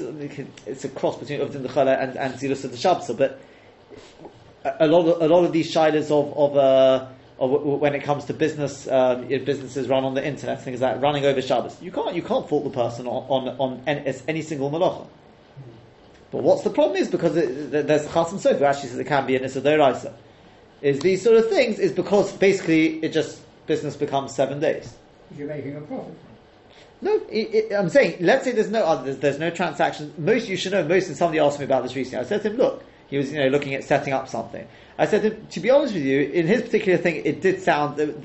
it's 0.67 0.85
a 0.85 0.89
cross 0.89 1.17
between 1.17 1.41
Uvdin 1.41 1.65
Dechol 1.65 2.03
and, 2.03 2.17
and 2.17 2.35
Zilus 2.35 2.65
of 2.65 2.73
the 2.73 2.77
Shabbos. 2.77 3.11
But 3.17 3.41
a, 4.65 4.87
lot 4.87 5.07
of, 5.07 5.23
a 5.23 5.29
lot 5.29 5.45
of 5.45 5.53
these 5.53 5.73
shilas 5.73 6.11
of, 6.11 6.37
of, 6.37 6.57
uh, 6.57 7.07
of 7.39 7.51
when 7.51 7.95
it 7.95 8.03
comes 8.03 8.25
to 8.25 8.35
business, 8.35 8.89
um, 8.89 9.29
businesses 9.29 9.89
run 9.89 10.05
on 10.05 10.15
the 10.15 10.27
internet, 10.27 10.63
things 10.63 10.81
like 10.81 11.01
running 11.01 11.25
over 11.25 11.41
Shabbos, 11.41 11.81
you 11.81 11.93
can't, 11.93 12.17
you 12.17 12.23
can't 12.23 12.49
fault 12.49 12.65
the 12.65 12.71
person 12.71 13.07
on, 13.07 13.49
on, 13.49 13.57
on 13.59 13.83
any, 13.87 14.13
any 14.27 14.43
single 14.43 14.71
malacha. 14.71 15.07
But 16.31 16.43
what's 16.43 16.63
the 16.63 16.71
problem 16.71 16.97
is 16.97 17.09
because 17.09 17.37
it, 17.37 17.71
there's 17.71 18.07
Chasam 18.09 18.41
Sofer 18.41 18.59
who 18.59 18.65
actually 18.65 18.91
says 18.91 18.99
it 18.99 19.07
can 19.07 19.27
be 19.27 19.37
an 19.37 19.45
Issa 19.45 20.15
Is 20.83 21.01
these 21.01 21.23
sort 21.23 21.37
of 21.37 21.49
things 21.49 21.79
is 21.79 21.93
because 21.93 22.33
basically 22.33 23.03
it 23.05 23.13
just 23.13 23.41
business 23.67 23.97
becomes 23.97 24.35
seven 24.35 24.61
days. 24.61 24.95
If 25.31 25.39
you're 25.39 25.49
making 25.49 25.77
a 25.77 25.81
profit. 25.81 26.15
No, 27.01 27.15
it, 27.31 27.55
it, 27.55 27.73
I'm 27.75 27.89
saying, 27.89 28.17
let's 28.21 28.45
say 28.45 28.53
there's 28.53 28.71
no 28.71 28.85
other, 28.85 29.05
there's, 29.05 29.19
there's 29.19 29.39
no 29.39 29.51
transaction. 29.51 30.13
Most 30.19 30.49
you 30.49 30.57
should 30.57 30.73
know. 30.73 30.85
Most, 30.85 31.09
and 31.09 31.17
somebody 31.17 31.39
asked 31.39 31.59
me 31.59 31.65
about 31.65 31.85
this 31.85 31.95
recently. 31.95 32.25
I 32.25 32.29
said 32.29 32.43
to 32.43 32.51
him, 32.51 32.57
look, 32.57 32.85
he 33.09 33.17
was 33.19 33.33
you 33.33 33.39
know 33.39 33.49
looking 33.49 33.75
at 33.75 33.85
setting 33.85 34.13
up 34.13 34.29
something. 34.29 34.67
I 34.99 35.07
said 35.07 35.23
to 35.23 35.31
him, 35.31 35.47
to 35.51 35.61
be 35.61 35.71
honest 35.71 35.95
with 35.95 36.03
you, 36.03 36.21
in 36.23 36.47
his 36.47 36.63
particular 36.63 36.99
thing, 36.99 37.23
it 37.25 37.41
did 37.41 37.63
sound 37.63 37.97
that 37.99 38.17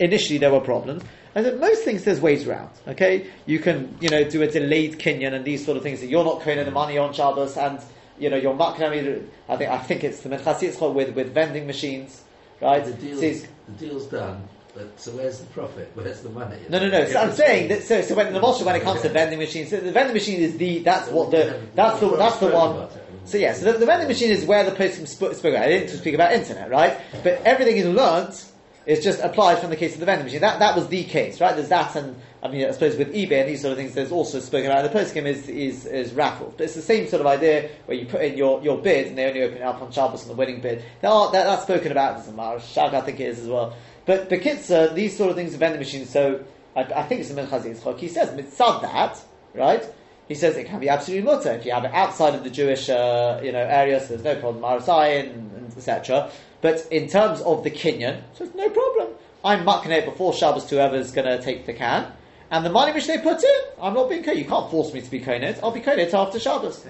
initially 0.00 0.38
there 0.38 0.52
were 0.52 0.60
problems. 0.60 1.02
I 1.36 1.42
said 1.42 1.60
most 1.60 1.84
things 1.84 2.04
there's 2.04 2.20
ways 2.20 2.48
around. 2.48 2.70
Okay, 2.88 3.30
you 3.44 3.58
can 3.58 3.96
you 4.00 4.08
know 4.08 4.24
do 4.24 4.42
a 4.42 4.46
delayed 4.50 4.98
kinyan 4.98 5.34
and 5.34 5.44
these 5.44 5.64
sort 5.64 5.76
of 5.76 5.82
things. 5.82 6.00
That 6.00 6.06
you're 6.08 6.24
not 6.24 6.40
paying 6.40 6.64
the 6.64 6.70
money 6.70 6.98
on 6.98 7.12
Shabbos 7.12 7.56
and 7.56 7.78
you 8.18 8.30
know 8.30 8.36
you're 8.36 8.56
not 8.56 8.78
going 8.78 9.04
to. 9.04 9.28
I 9.48 9.56
think 9.56 9.70
I 9.70 9.78
think 9.78 10.02
it's 10.02 10.20
the 10.20 10.30
Menchasi 10.30 10.64
it's 10.64 10.78
called 10.78 10.96
with 10.96 11.14
with 11.14 11.32
vending 11.34 11.66
machines, 11.66 12.24
right? 12.60 12.84
The 12.84 12.92
deal's, 12.94 13.20
Says- 13.20 13.46
the 13.68 13.86
deal's 13.86 14.06
done, 14.06 14.48
but 14.76 15.00
so 15.00 15.12
where's 15.12 15.38
the 15.38 15.46
profit? 15.46 15.90
Where's 15.94 16.20
the 16.20 16.28
money? 16.28 16.58
No, 16.68 16.78
no, 16.78 16.88
no. 16.88 17.06
So 17.06 17.18
I'm 17.18 17.32
saying 17.32 17.68
that. 17.68 17.82
So, 17.82 18.02
so 18.02 18.14
when 18.14 18.32
the 18.32 18.40
Moshe, 18.40 18.62
when 18.62 18.76
it 18.76 18.82
comes 18.82 19.00
to 19.02 19.08
vending 19.08 19.38
machines, 19.38 19.70
so 19.70 19.80
the 19.80 19.90
vending 19.90 20.14
machine 20.14 20.40
is 20.40 20.56
the 20.58 20.80
that's 20.80 21.08
what 21.10 21.30
the 21.30 21.60
that's 21.74 22.00
the 22.00 22.16
that's 22.16 22.38
the 22.38 22.48
one. 22.48 22.88
So 23.24 23.38
yeah, 23.38 23.54
so 23.54 23.72
the, 23.72 23.78
the 23.78 23.86
vending 23.86 24.08
machine 24.08 24.30
is 24.30 24.44
where 24.44 24.64
the 24.64 24.76
person 24.76 25.06
spoke, 25.06 25.34
spoke 25.34 25.54
about. 25.54 25.64
I 25.64 25.68
didn't 25.68 25.96
speak 25.96 26.14
about 26.14 26.32
internet, 26.32 26.70
right? 26.70 27.00
But 27.24 27.42
everything 27.44 27.76
is 27.76 27.86
learnt 27.86 28.52
is 28.86 29.02
just 29.02 29.20
applied 29.20 29.58
from 29.58 29.70
the 29.70 29.76
case 29.76 29.94
of 29.94 30.00
the 30.00 30.06
vending 30.06 30.26
machine. 30.26 30.40
That 30.40 30.60
that 30.60 30.76
was 30.76 30.88
the 30.88 31.04
case, 31.04 31.40
right? 31.40 31.56
There's 31.56 31.68
that, 31.70 31.96
and 31.96 32.14
I 32.42 32.48
mean, 32.48 32.66
I 32.66 32.70
suppose 32.70 32.96
with 32.96 33.12
eBay 33.12 33.40
and 33.40 33.48
these 33.48 33.60
sort 33.60 33.72
of 33.72 33.78
things, 33.78 33.94
there's 33.94 34.12
also 34.12 34.38
spoken 34.38 34.70
about. 34.70 34.84
The 34.84 34.90
post 34.90 35.12
game 35.12 35.26
is 35.26 35.48
is 35.48 35.86
is 35.86 36.12
raffle, 36.12 36.54
but 36.56 36.64
it's 36.64 36.74
the 36.74 36.82
same 36.82 37.08
sort 37.08 37.20
of 37.20 37.26
idea 37.26 37.70
where 37.86 37.98
you 37.98 38.06
put 38.06 38.20
in 38.22 38.36
your, 38.36 38.62
your 38.62 38.78
bid 38.78 39.08
and 39.08 39.18
they 39.18 39.26
only 39.26 39.42
open 39.42 39.58
it 39.58 39.62
up 39.62 39.82
on 39.82 39.90
Shabbos 39.90 40.22
and 40.22 40.30
the 40.30 40.36
winning 40.36 40.60
bid. 40.60 40.84
There 41.00 41.10
are, 41.10 41.32
that, 41.32 41.44
that's 41.44 41.62
spoken 41.62 41.90
about. 41.90 42.18
Doesn't 42.18 42.36
matter. 42.36 42.60
Shag, 42.60 42.94
I 42.94 43.00
think 43.00 43.18
it 43.18 43.30
is 43.30 43.40
as 43.40 43.48
well. 43.48 43.74
But 44.06 44.28
but 44.28 44.40
Kitzer, 44.40 44.94
these 44.94 45.16
sort 45.16 45.30
of 45.30 45.36
things 45.36 45.54
are 45.54 45.58
vending 45.58 45.80
machines. 45.80 46.10
So 46.10 46.44
I, 46.74 46.82
I 46.82 47.02
think 47.02 47.20
it's 47.20 47.30
the 47.30 47.40
Minchas 47.40 47.62
Yitzchak. 47.62 47.98
He 47.98 48.08
says 48.08 48.30
mitzad 48.30 48.82
that 48.82 49.20
right. 49.54 49.84
He 50.28 50.34
says 50.34 50.56
it 50.56 50.66
can 50.66 50.80
be 50.80 50.88
absolutely 50.88 51.24
mutter 51.24 51.52
if 51.52 51.64
you 51.64 51.72
have 51.72 51.84
it 51.84 51.94
outside 51.94 52.34
of 52.34 52.42
the 52.42 52.50
Jewish, 52.50 52.88
uh, 52.88 53.40
you 53.42 53.52
know, 53.52 53.60
area. 53.60 54.00
So 54.00 54.16
there's 54.16 54.24
no 54.24 54.40
problem, 54.40 54.62
Marasai 54.62 55.20
and, 55.20 55.52
and 55.56 55.72
etc. 55.76 56.30
But 56.60 56.86
in 56.90 57.08
terms 57.08 57.40
of 57.42 57.62
the 57.62 57.70
kinyan, 57.70 58.22
so 58.34 58.44
it's 58.44 58.54
no 58.54 58.68
problem. 58.70 59.08
I'm 59.44 59.64
mucking 59.64 59.92
before 60.04 60.32
Shabbos 60.32 60.64
to 60.66 60.76
whoever's 60.76 61.12
going 61.12 61.26
to 61.26 61.40
take 61.40 61.66
the 61.66 61.72
can, 61.72 62.12
and 62.50 62.64
the 62.64 62.70
money 62.70 62.92
which 62.92 63.06
they 63.06 63.18
put 63.18 63.42
in, 63.42 63.60
I'm 63.80 63.94
not 63.94 64.08
being 64.08 64.24
kohen. 64.24 64.38
You 64.38 64.44
can't 64.44 64.70
force 64.70 64.92
me 64.92 65.00
to 65.00 65.10
be 65.10 65.20
kohen. 65.20 65.44
I'll 65.62 65.70
be 65.70 65.80
kohen 65.80 66.00
after 66.00 66.40
Shabbos. 66.40 66.84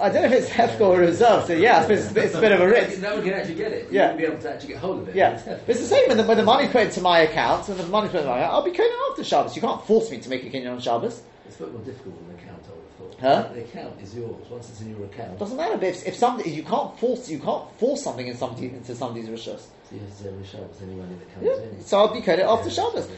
I 0.00 0.08
don't 0.10 0.22
know 0.30 0.36
if 0.36 0.44
it's 0.44 0.50
hefker 0.50 0.80
or 0.80 0.98
reserve. 0.98 1.46
So 1.46 1.52
yeah, 1.54 1.86
it's, 1.86 2.10
a 2.10 2.14
bit- 2.14 2.24
it's 2.26 2.34
a 2.34 2.40
bit 2.40 2.52
of 2.52 2.60
a 2.60 2.68
risk. 2.68 3.00
No 3.00 3.14
one 3.14 3.24
can 3.24 3.32
actually 3.34 3.54
get 3.54 3.72
it. 3.72 3.84
You 3.90 3.98
Yeah. 3.98 4.06
won't 4.08 4.18
be 4.18 4.24
able 4.24 4.38
to 4.38 4.50
actually 4.50 4.68
get 4.68 4.78
hold 4.78 5.00
of 5.02 5.08
it. 5.08 5.14
Yeah, 5.14 5.32
It's 5.32 5.46
it's 5.68 5.80
the 5.80 5.86
same 5.86 6.08
when 6.08 6.16
the, 6.18 6.24
when 6.24 6.36
the 6.36 6.42
money's 6.44 6.70
put 6.70 6.82
into 6.82 7.00
my 7.00 7.20
account, 7.20 7.68
and 7.68 7.78
the 7.78 7.86
money's 7.86 8.10
put 8.10 8.18
into 8.18 8.30
my 8.30 8.38
account, 8.38 8.52
I'll 8.54 8.62
be 8.62 8.72
kohen 8.72 8.90
after 9.10 9.24
Shabbos. 9.24 9.54
You 9.56 9.62
can't 9.62 9.82
force 9.86 10.10
me 10.10 10.18
to 10.18 10.28
make 10.28 10.44
a 10.44 10.50
kinyan 10.50 10.72
on 10.72 10.80
Shabbos. 10.80 11.22
It's 11.46 11.56
a 11.56 11.64
bit 11.64 11.72
more 11.72 11.82
difficult 11.82 12.16
than 12.18 12.36
the 12.36 12.42
account, 12.42 12.62
I 12.66 12.72
would 13.04 13.12
have 13.14 13.20
Huh? 13.20 13.42
thought. 13.44 13.54
The 13.54 13.60
account 13.64 14.00
is 14.02 14.14
yours. 14.14 14.46
Once 14.50 14.68
it's 14.68 14.80
in 14.80 14.90
your 14.96 15.04
account, 15.06 15.38
Doesn't 15.38 15.56
matter. 15.56 15.76
But 15.76 15.84
if, 15.88 16.06
if 16.06 16.14
somebody, 16.16 16.50
you 16.50 16.62
can't 16.62 16.98
force, 16.98 17.28
you 17.30 17.38
can't 17.38 17.64
force 17.78 18.02
something 18.02 18.26
in 18.26 18.36
somebody 18.36 18.66
into 18.68 18.94
somebody's 18.94 19.28
rishus. 19.28 19.60
so 19.60 19.68
you 19.92 20.00
have 20.00 20.10
to 20.10 20.22
say 20.22 20.28
every 20.28 20.44
Shabbos 20.44 20.76
any 20.82 20.94
money 20.94 21.14
that 21.14 21.34
comes 21.34 21.46
Yeah. 21.46 21.78
in. 21.78 21.80
So 21.84 21.98
I'll 21.98 22.12
be 22.12 22.20
kohen 22.20 22.40
after 22.40 22.68
Yeah. 22.68 22.74
Shabbos. 22.74 23.08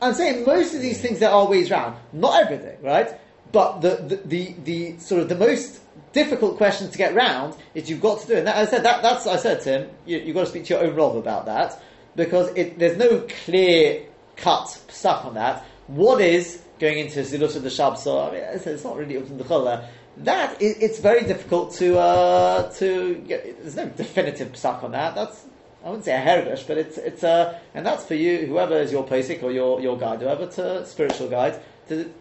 I'm 0.00 0.14
saying 0.14 0.46
most 0.46 0.74
of 0.74 0.80
these 0.80 1.00
things 1.00 1.18
there 1.18 1.30
are 1.30 1.46
ways 1.46 1.70
round. 1.70 1.96
Not 2.12 2.40
everything, 2.40 2.76
right? 2.82 3.10
But 3.52 3.82
the, 3.82 3.96
the, 3.96 4.16
the, 4.24 4.54
the 4.64 4.98
sort 4.98 5.20
of 5.20 5.28
the 5.28 5.34
most 5.36 5.80
difficult 6.12 6.56
question 6.56 6.90
to 6.90 6.98
get 6.98 7.14
round 7.14 7.56
is 7.74 7.88
you've 7.88 8.00
got 8.00 8.20
to 8.20 8.26
do 8.26 8.34
it. 8.34 8.38
And 8.38 8.46
that, 8.46 8.56
I 8.56 8.66
said 8.66 8.84
that, 8.84 9.02
that's 9.02 9.26
I 9.26 9.36
said 9.36 9.60
to 9.62 9.70
him. 9.70 9.90
You, 10.06 10.18
you've 10.18 10.34
got 10.34 10.42
to 10.42 10.46
speak 10.50 10.64
to 10.66 10.74
your 10.74 10.84
own 10.84 10.94
Rav 10.94 11.16
about 11.16 11.46
that 11.46 11.82
because 12.16 12.48
it, 12.54 12.78
there's 12.78 12.96
no 12.96 13.26
clear 13.44 14.06
cut 14.36 14.68
stuff 14.88 15.24
on 15.24 15.34
that. 15.34 15.64
What 15.86 16.20
is 16.20 16.62
going 16.78 16.98
into 16.98 17.20
Zilus 17.20 17.56
of 17.56 17.62
the 17.62 17.68
Shab? 17.68 17.96
So 17.96 18.20
I 18.20 18.32
mean, 18.32 18.44
I 18.44 18.56
said, 18.58 18.74
it's 18.74 18.84
not 18.84 18.96
really 18.96 19.16
up 19.16 19.26
to 19.26 19.34
the 19.34 19.44
Chol 19.44 19.84
That 20.18 20.60
is, 20.60 20.76
it's 20.78 20.98
very 20.98 21.24
difficult 21.24 21.72
to 21.74 21.98
uh, 21.98 22.70
to 22.74 23.14
get. 23.26 23.60
There's 23.62 23.76
no 23.76 23.86
definitive 23.86 24.56
stuff 24.56 24.84
on 24.84 24.92
that. 24.92 25.14
That's 25.14 25.44
I 25.84 25.88
wouldn't 25.88 26.04
say 26.04 26.14
a 26.14 26.24
hervish, 26.24 26.66
but 26.66 26.78
it's 26.78 26.96
it's 26.98 27.22
a 27.22 27.60
and 27.74 27.84
that's 27.84 28.04
for 28.04 28.14
you, 28.14 28.46
whoever 28.46 28.76
is 28.76 28.92
your 28.92 29.04
posik 29.06 29.42
or 29.42 29.50
your 29.50 29.80
your 29.80 29.98
guide, 29.98 30.20
whoever 30.20 30.46
to 30.46 30.86
spiritual 30.86 31.28
guide, 31.28 31.60
to 31.88 32.00
it, 32.00 32.14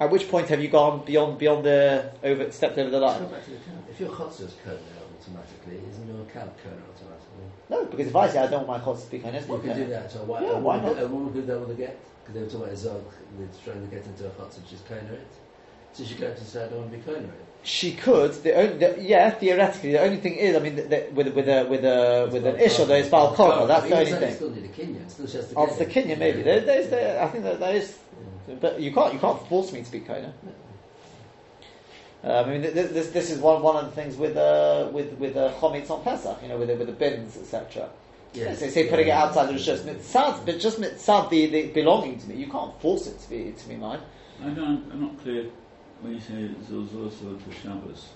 at 0.00 0.10
which 0.10 0.28
point 0.28 0.48
have 0.48 0.60
you 0.62 0.68
gone 0.68 1.04
beyond 1.04 1.38
beyond 1.38 1.64
the 1.64 2.12
over 2.22 2.50
stepped 2.50 2.78
over 2.78 2.90
the 2.90 3.00
line? 3.00 3.20
go 3.20 3.26
back 3.26 3.44
to 3.44 3.50
the 3.50 3.56
cab. 3.56 3.84
If 3.90 4.00
your 4.00 4.10
chotzer 4.10 4.46
is 4.46 4.54
kernel 4.64 4.80
automatically, 5.18 5.80
isn't 5.90 6.06
your 6.06 6.24
cab 6.26 6.56
kernel 6.62 6.78
automatically? 6.94 7.46
No, 7.70 7.84
because 7.84 8.06
if 8.06 8.16
I 8.16 8.28
say 8.28 8.38
I 8.38 8.46
don't 8.46 8.66
want 8.66 8.84
my 8.84 8.92
chotzer 8.92 9.04
to 9.04 9.10
be 9.10 9.18
it's 9.18 9.48
You 9.48 9.58
could 9.58 9.74
do 9.74 9.86
that. 9.86 10.10
So 10.10 10.24
why, 10.24 10.42
Yeah, 10.42 10.50
a 10.50 10.58
why 10.58 10.76
woman, 10.76 10.96
not? 10.96 11.02
A 11.02 11.08
woman 11.08 11.32
could 11.32 11.46
do 11.46 11.52
that 11.52 11.60
with 11.60 11.76
get 11.76 11.98
because 12.22 12.34
they 12.34 12.40
were 12.40 12.46
talking 12.46 12.62
about 12.62 12.72
a 12.72 12.76
zog. 12.76 13.04
They're 13.38 13.48
trying 13.64 13.88
to 13.88 13.94
get 13.94 14.06
into 14.06 14.26
a 14.26 14.30
chotzer, 14.30 14.62
which 14.62 14.72
is 14.72 14.80
kernel 14.88 15.14
it. 15.14 15.26
So 15.92 16.04
she 16.04 16.14
could 16.14 16.30
actually 16.30 16.46
say, 16.46 16.64
I 16.64 16.68
don't 16.68 16.78
want 16.80 16.92
to 16.92 16.98
be 16.98 17.04
kernel 17.04 17.24
it. 17.24 17.44
She 17.64 17.92
could. 17.92 18.32
The 18.34 18.54
only, 18.54 18.78
the, 18.78 18.96
yeah, 19.02 19.30
theoretically, 19.30 19.92
the 19.92 20.00
only 20.00 20.18
thing 20.18 20.36
is, 20.36 20.56
I 20.56 20.60
mean, 20.60 20.76
the, 20.76 20.82
the, 20.82 21.08
with 21.12 21.28
with 21.34 21.48
a 21.48 21.64
with 21.64 21.84
a 21.84 22.28
with 22.32 22.46
an 22.46 22.56
ish 22.60 22.78
or 22.78 22.86
there's 22.86 23.08
bal 23.08 23.34
korma. 23.34 23.66
That's 23.66 23.88
the 23.88 23.98
only 23.98 24.12
thing. 24.12 24.34
still 24.34 24.50
need 24.50 24.64
a 24.64 24.68
kinyan. 24.68 25.10
Still 25.10 25.26
just 25.26 25.54
Of 25.54 25.76
the 25.76 25.86
kinyan, 25.86 26.18
maybe. 26.18 26.42
There, 26.42 26.60
there's, 26.60 26.88
there, 26.88 27.20
I 27.22 27.26
think 27.28 27.42
that 27.44 27.58
there 27.58 27.74
is, 27.74 27.98
but 28.60 28.80
you 28.80 28.92
can't 28.92 29.14
you 29.14 29.20
can't 29.20 29.40
force 29.48 29.72
me 29.72 29.82
to 29.82 29.92
be 29.92 30.00
kind. 30.00 30.32
Uh, 32.24 32.42
I 32.44 32.50
mean, 32.50 32.62
th- 32.62 32.74
th- 32.74 32.90
this 32.90 33.08
this 33.10 33.30
is 33.30 33.38
one 33.38 33.62
one 33.62 33.76
of 33.76 33.86
the 33.86 33.92
things 33.92 34.16
with 34.16 34.36
uh, 34.36 34.88
with 34.92 35.12
with 35.14 35.36
uh, 35.36 35.52
chometz 35.54 35.90
on 35.90 36.02
Pesach, 36.02 36.38
you 36.42 36.48
know, 36.48 36.58
with 36.58 36.68
the, 36.68 36.76
with 36.76 36.88
the 36.88 36.92
bins, 36.92 37.36
etc. 37.36 37.90
They 38.32 38.54
say 38.70 38.88
putting 38.88 39.08
it 39.08 39.12
outside 39.12 39.48
the 39.48 39.54
rishus 39.54 39.80
mitzad, 39.80 40.44
but 40.44 40.58
just 40.58 40.80
mitzad 40.80 41.30
the, 41.30 41.46
the 41.46 41.66
belonging 41.68 42.18
to 42.18 42.28
me. 42.28 42.36
You 42.36 42.48
can't 42.48 42.78
force 42.80 43.06
it 43.06 43.18
to 43.20 43.30
be 43.30 43.52
to 43.52 43.68
be 43.68 43.76
mine. 43.76 44.00
I 44.44 44.50
don't, 44.50 44.90
I'm 44.92 45.00
not 45.00 45.20
clear 45.20 45.46
when 46.00 46.14
you 46.14 46.20
say 46.20 46.50
Zozos 46.70 47.12
for 47.14 47.52
Shabbos. 47.52 48.08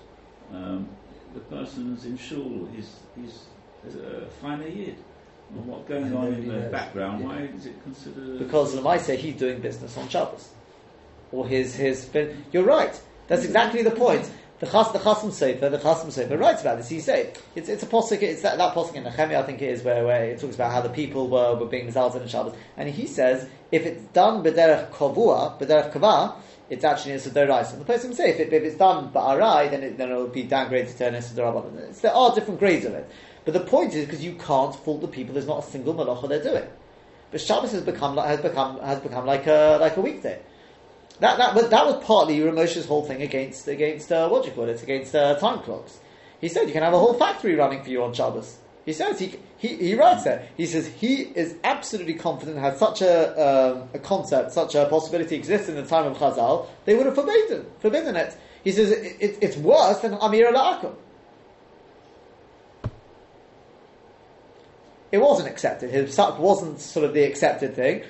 Um, 0.53 0.87
the 1.33 1.41
person's 1.41 2.05
in 2.05 2.17
shul, 2.17 2.67
he's, 2.73 2.99
he's 3.15 3.45
a 3.95 4.27
finer 4.41 4.67
yid. 4.67 4.95
And 5.49 5.67
what 5.67 5.87
going 5.87 6.03
And 6.05 6.15
on 6.15 6.27
in 6.33 6.47
the 6.47 6.53
knows. 6.53 6.71
background, 6.71 7.21
Yeah. 7.21 7.27
why 7.27 7.37
is 7.41 7.65
it 7.65 7.83
considered... 7.83 8.39
Because 8.39 8.73
the 8.73 8.97
say 8.97 9.17
he's 9.17 9.35
doing 9.35 9.59
business 9.59 9.97
on 9.97 10.09
Shabbos, 10.09 10.49
or 11.31 11.47
his 11.47 11.75
his. 11.75 12.09
You're 12.51 12.63
right. 12.63 12.99
That's 13.27 13.43
exactly 13.43 13.83
the 13.83 13.91
point. 13.91 14.29
The 14.59 14.67
Chas 14.67 14.91
the 14.91 14.99
Chasam 14.99 15.29
Sofer, 15.29 15.69
the 15.71 15.77
Chasam 15.77 16.07
Sofer 16.07 16.39
writes 16.39 16.61
about 16.61 16.77
this. 16.77 16.87
He 16.87 16.99
says 17.01 17.35
it's 17.55 17.67
it's 17.69 17.83
a 17.83 17.85
posuk. 17.85 18.21
It's 18.21 18.43
that 18.43 18.57
that 18.57 18.73
posuk 18.73 18.95
in 18.95 19.03
Nehemiah, 19.03 19.39
I 19.41 19.43
think 19.43 19.61
it 19.61 19.69
is, 19.69 19.83
where, 19.83 20.05
where 20.05 20.25
it 20.25 20.39
talks 20.39 20.55
about 20.55 20.71
how 20.71 20.81
the 20.81 20.89
people 20.89 21.27
were, 21.27 21.55
were 21.55 21.65
being 21.65 21.87
mizalzed 21.87 22.21
in 22.21 22.27
Shabbos, 22.27 22.55
and 22.77 22.87
he 22.89 23.05
says 23.07 23.47
if 23.71 23.85
it's 23.85 24.01
done 24.13 24.43
b'derech 24.43 24.91
kavua, 24.91 25.59
b'derech 25.59 25.91
kavah, 25.91 26.35
it's 26.69 26.85
actually 26.85 27.13
a 27.13 27.19
sedorais. 27.19 27.71
And 27.73 27.81
the 27.81 27.85
person 27.85 28.13
say 28.13 28.29
if, 28.29 28.39
it, 28.39 28.53
if 28.53 28.63
it's 28.63 28.77
done 28.77 29.11
ba'arai, 29.11 29.69
then 29.69 29.83
it, 29.83 29.97
then 29.97 30.11
it 30.11 30.15
will 30.15 30.27
be 30.27 30.45
downgraded 30.45 30.95
to 30.97 31.07
an 31.07 31.15
sedorabanan. 31.15 31.99
There 31.99 32.13
are 32.13 32.33
different 32.33 32.59
grades 32.59 32.85
of 32.85 32.93
it, 32.93 33.09
but 33.45 33.53
the 33.53 33.59
point 33.59 33.93
is 33.93 34.05
because 34.05 34.23
you 34.23 34.33
can't 34.35 34.75
fault 34.75 35.01
the 35.01 35.07
people. 35.07 35.33
There's 35.33 35.47
not 35.47 35.65
a 35.65 35.67
single 35.67 35.93
malacha 35.93 36.29
they're 36.29 36.43
doing. 36.43 36.67
But 37.31 37.41
Shabbos 37.41 37.71
has 37.71 37.81
become 37.83 38.17
has 38.17 38.39
become 38.39 38.79
has 38.79 38.99
become 38.99 39.25
like 39.25 39.47
a 39.47 39.77
like 39.81 39.97
a 39.97 40.01
weekday. 40.01 40.39
That 41.19 41.37
that 41.37 41.55
was 41.55 41.69
that 41.69 41.85
was 41.85 42.03
partly 42.03 42.39
Ramosha's 42.39 42.85
whole 42.85 43.03
thing 43.03 43.21
against 43.21 43.67
against 43.67 44.11
uh, 44.11 44.29
what 44.29 44.43
do 44.43 44.49
you 44.49 44.55
call 44.55 44.69
it 44.69 44.81
against 44.81 45.15
uh, 45.15 45.35
time 45.39 45.59
clocks. 45.59 45.99
He 46.39 46.47
said 46.47 46.67
you 46.67 46.73
can 46.73 46.83
have 46.83 46.93
a 46.93 46.99
whole 46.99 47.13
factory 47.13 47.55
running 47.55 47.83
for 47.83 47.89
you 47.89 48.03
on 48.03 48.13
Shabbos. 48.13 48.57
He 48.85 48.93
says 48.93 49.19
he 49.19 49.35
he, 49.57 49.77
he 49.77 49.95
writes 49.95 50.23
there. 50.23 50.47
He 50.57 50.65
says 50.65 50.87
he 50.87 51.21
is 51.21 51.55
absolutely 51.63 52.15
confident 52.15 52.57
had 52.59 52.77
such 52.77 53.01
a 53.01 53.31
um, 53.39 53.89
a 53.93 53.99
concept, 53.99 54.51
such 54.51 54.75
a 54.75 54.85
possibility 54.85 55.35
exists 55.35 55.69
in 55.69 55.75
the 55.75 55.85
time 55.85 56.05
of 56.05 56.17
Chazal, 56.17 56.67
they 56.85 56.95
would 56.95 57.05
have 57.05 57.15
forbidden 57.15 57.65
forbidden 57.79 58.15
it. 58.15 58.37
He 58.63 58.71
says 58.71 58.91
it, 58.91 59.17
it, 59.19 59.37
it's 59.41 59.57
worse 59.57 59.99
than 59.99 60.13
Amir 60.15 60.53
al 60.53 60.95
It 65.13 65.21
wasn't 65.21 65.47
accepted. 65.47 65.91
His 65.91 66.17
psak 66.17 66.39
wasn't 66.39 66.79
sort 66.79 67.05
of 67.05 67.13
the 67.13 67.23
accepted 67.23 67.75
thing. 67.75 68.01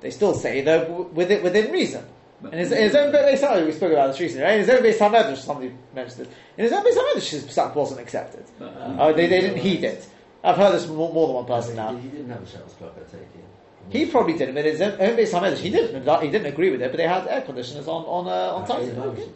They 0.00 0.10
still 0.10 0.34
say 0.34 0.60
though 0.60 0.80
w- 0.86 1.08
within 1.14 1.40
within 1.44 1.70
reason. 1.70 2.04
In 2.50 2.58
his, 2.58 2.72
in 2.72 2.82
his 2.82 2.96
own 2.96 3.12
base, 3.12 3.40
we 3.64 3.70
spoke 3.70 3.92
about 3.92 4.08
this 4.08 4.18
recently, 4.18 4.42
right? 4.42 4.54
In 4.54 4.58
his 4.58 4.68
own 4.68 4.82
beis 4.82 4.98
Hamedrash, 4.98 5.36
somebody 5.36 5.72
mentioned 5.94 6.26
this. 6.26 6.28
In 6.56 6.64
his 6.64 6.72
own 6.72 6.84
beis 6.84 6.96
Hamedrash, 6.96 7.30
his 7.30 7.44
psak 7.44 7.72
wasn't 7.76 8.00
accepted. 8.00 8.44
But, 8.58 8.76
um, 8.82 8.96
Oh, 8.98 9.12
they, 9.12 9.28
they 9.28 9.40
didn't 9.40 9.58
heed 9.58 9.84
it. 9.84 10.08
I've 10.42 10.56
heard 10.56 10.72
this 10.74 10.84
from 10.86 10.96
more, 10.96 11.12
more 11.12 11.28
than 11.28 11.36
one 11.36 11.46
person 11.46 11.76
now. 11.76 11.94
He 11.94 12.08
didn't 12.08 12.30
have 12.30 12.42
a 12.42 12.46
Shabbos 12.46 12.72
clock, 12.72 12.94
I 12.96 13.02
take 13.08 13.20
it. 13.22 13.44
He 13.90 14.06
probably 14.06 14.36
didn't, 14.36 14.56
but 14.56 14.64
his 14.64 14.80
own, 14.80 14.92
own 15.00 15.16
beis 15.16 15.30
Hamedrash, 15.30 15.58
he 15.58 15.70
didn't. 15.70 16.22
He 16.22 16.30
didn't 16.30 16.46
agree 16.48 16.70
with 16.70 16.82
it, 16.82 16.90
but 16.90 16.96
they 16.96 17.06
had 17.06 17.28
air 17.28 17.42
conditioners 17.42 17.86
on 17.86 18.02
on 18.06 18.26
uh, 18.26 18.56
on 18.56 18.66
Ah, 18.68 18.78
yeah, 18.80 18.92
no, 18.94 19.02
Okay. 19.04 19.28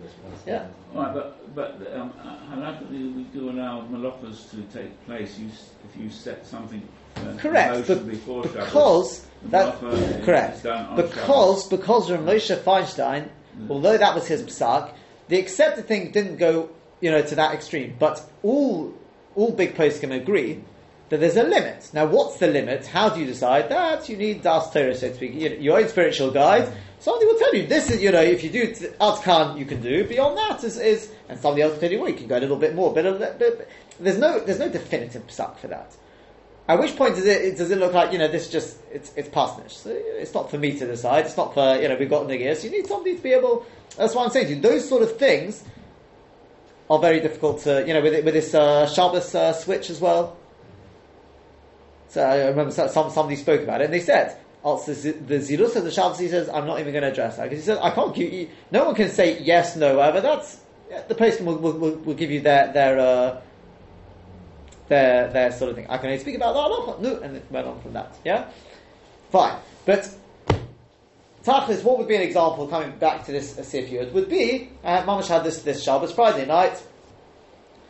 Yeah. 0.44 0.66
Right, 0.92 1.14
but 1.14 1.54
but 1.54 1.92
um, 1.94 2.12
halachically 2.50 3.14
we 3.14 3.22
do 3.24 3.50
allow 3.50 3.82
malachas 3.82 4.50
to 4.50 4.62
take 4.76 4.92
place 5.06 5.38
you, 5.38 5.48
if 5.88 6.00
you 6.00 6.10
set 6.10 6.46
something 6.46 6.80
uh, 6.80 6.82
in 6.82 6.95
Correct, 7.38 7.86
but 7.86 8.06
because 8.06 9.26
that 9.50 9.78
correct 10.24 10.62
because 10.96 11.68
because 11.68 12.10
Rav 12.10 12.20
Moshe 12.20 12.56
Feinstein, 12.58 13.28
Mm. 13.58 13.70
although 13.70 13.96
that 13.96 14.14
was 14.14 14.26
his 14.26 14.42
psak, 14.42 14.90
the 15.28 15.38
accepted 15.38 15.86
thing 15.88 16.10
didn't 16.10 16.36
go 16.36 16.68
you 17.00 17.10
know 17.10 17.22
to 17.22 17.34
that 17.36 17.54
extreme. 17.54 17.96
But 17.98 18.20
all 18.42 18.92
all 19.34 19.52
big 19.52 19.74
posts 19.74 20.00
can 20.00 20.12
agree 20.12 20.60
that 21.08 21.20
there's 21.20 21.36
a 21.36 21.42
limit. 21.42 21.88
Now, 21.94 22.04
what's 22.06 22.36
the 22.36 22.48
limit? 22.48 22.86
How 22.86 23.08
do 23.08 23.18
you 23.20 23.26
decide 23.26 23.68
that? 23.70 24.08
You 24.10 24.16
need 24.18 24.42
das 24.42 24.70
Torah, 24.72 24.94
so 24.94 25.08
to 25.08 25.14
speak, 25.14 25.34
you 25.34 25.48
know, 25.50 25.56
your 25.56 25.78
own 25.80 25.88
spiritual 25.88 26.30
guide. 26.32 26.68
Somebody 26.98 27.26
will 27.26 27.38
tell 27.38 27.54
you 27.54 27.66
this 27.66 27.90
is 27.90 28.02
you 28.02 28.12
know 28.12 28.20
if 28.20 28.44
you 28.44 28.50
do 28.50 28.74
Ad 29.00 29.22
Khan 29.22 29.56
you 29.56 29.64
can 29.64 29.80
do. 29.80 30.04
Beyond 30.04 30.36
that 30.36 30.62
is, 30.64 30.76
is 30.78 31.10
and 31.30 31.38
somebody 31.40 31.62
else 31.62 31.72
will 31.74 31.80
tell 31.80 31.92
you 31.92 32.00
well 32.00 32.10
you 32.10 32.16
can 32.16 32.26
go 32.26 32.36
a 32.36 32.40
little 32.44 32.56
bit 32.58 32.74
more. 32.74 32.92
But, 32.92 33.06
a 33.06 33.10
li- 33.12 33.36
but 33.38 33.68
there's 34.00 34.18
no 34.18 34.38
there's 34.40 34.58
no 34.58 34.68
definitive 34.68 35.26
psak 35.28 35.56
for 35.56 35.68
that. 35.68 35.92
At 36.68 36.80
which 36.80 36.96
point 36.96 37.14
does 37.14 37.26
it 37.26 37.56
does 37.56 37.70
it 37.70 37.78
look 37.78 37.92
like 37.92 38.12
you 38.12 38.18
know 38.18 38.26
this 38.26 38.50
just 38.50 38.78
it's 38.92 39.12
it's 39.16 39.28
parsonage? 39.28 39.74
So 39.74 39.90
it's 39.92 40.34
not 40.34 40.50
for 40.50 40.58
me 40.58 40.76
to 40.78 40.86
decide. 40.86 41.26
It's 41.26 41.36
not 41.36 41.54
for 41.54 41.76
you 41.76 41.88
know 41.88 41.96
we've 41.96 42.10
got 42.10 42.26
niggas. 42.26 42.64
You 42.64 42.70
need 42.70 42.86
somebody 42.86 43.16
to 43.16 43.22
be 43.22 43.32
able. 43.32 43.64
That's 43.96 44.14
what 44.14 44.24
I'm 44.24 44.30
saying 44.30 44.48
to 44.48 44.54
you. 44.54 44.60
Those 44.60 44.88
sort 44.88 45.02
of 45.02 45.16
things 45.16 45.62
are 46.90 46.98
very 46.98 47.20
difficult 47.20 47.60
to 47.62 47.86
you 47.86 47.94
know 47.94 48.02
with 48.02 48.14
it, 48.14 48.24
with 48.24 48.34
this 48.34 48.52
uh, 48.52 48.88
Shabbos 48.88 49.32
uh, 49.34 49.52
switch 49.52 49.90
as 49.90 50.00
well. 50.00 50.36
So 52.08 52.22
I 52.22 52.46
remember 52.46 52.72
some 52.72 53.10
somebody 53.10 53.36
spoke 53.36 53.62
about 53.62 53.80
it 53.80 53.84
and 53.84 53.94
they 53.94 54.00
said. 54.00 54.38
Also, 54.62 54.92
the 54.94 55.36
zilus 55.36 55.76
of 55.76 55.84
the 55.84 55.92
Shabbos, 55.92 56.18
he 56.18 56.26
says, 56.26 56.48
I'm 56.48 56.66
not 56.66 56.80
even 56.80 56.92
going 56.92 57.02
to 57.02 57.12
address 57.12 57.36
that 57.36 57.44
because 57.44 57.60
he 57.60 57.64
says 57.64 57.78
I 57.80 57.90
can't 57.90 58.12
give 58.12 58.32
you. 58.32 58.48
No 58.72 58.86
one 58.86 58.96
can 58.96 59.10
say 59.10 59.40
yes, 59.40 59.76
no, 59.76 59.98
whatever. 59.98 60.20
That's 60.20 60.58
yeah, 60.90 61.02
the 61.06 61.14
person 61.14 61.46
will, 61.46 61.58
will, 61.58 61.72
will, 61.74 61.96
will 61.98 62.14
give 62.14 62.32
you 62.32 62.40
their 62.40 62.72
their 62.72 62.98
uh, 62.98 63.40
their 64.88 65.28
their 65.28 65.52
sort 65.52 65.70
of 65.70 65.76
thing. 65.76 65.86
I 65.88 65.98
can 65.98 66.06
only 66.06 66.18
speak 66.20 66.36
about 66.36 66.54
the 66.54 66.60
halacha. 66.60 67.00
No, 67.00 67.20
and 67.20 67.36
it 67.36 67.44
went 67.50 67.66
on 67.66 67.80
from 67.80 67.92
that. 67.94 68.16
Yeah, 68.24 68.48
fine. 69.30 69.58
But 69.84 70.08
Tachlis, 71.44 71.82
what 71.84 71.98
would 71.98 72.08
be 72.08 72.16
an 72.16 72.22
example 72.22 72.66
coming 72.66 72.98
back 72.98 73.24
to 73.26 73.32
this 73.32 73.54
Asif 73.54 73.88
Yud 73.88 74.12
would 74.12 74.28
be 74.28 74.70
uh, 74.84 75.02
Mamash 75.02 75.28
had 75.28 75.44
this 75.44 75.62
this 75.62 75.82
Shabbos 75.82 76.12
Friday 76.12 76.46
night. 76.46 76.82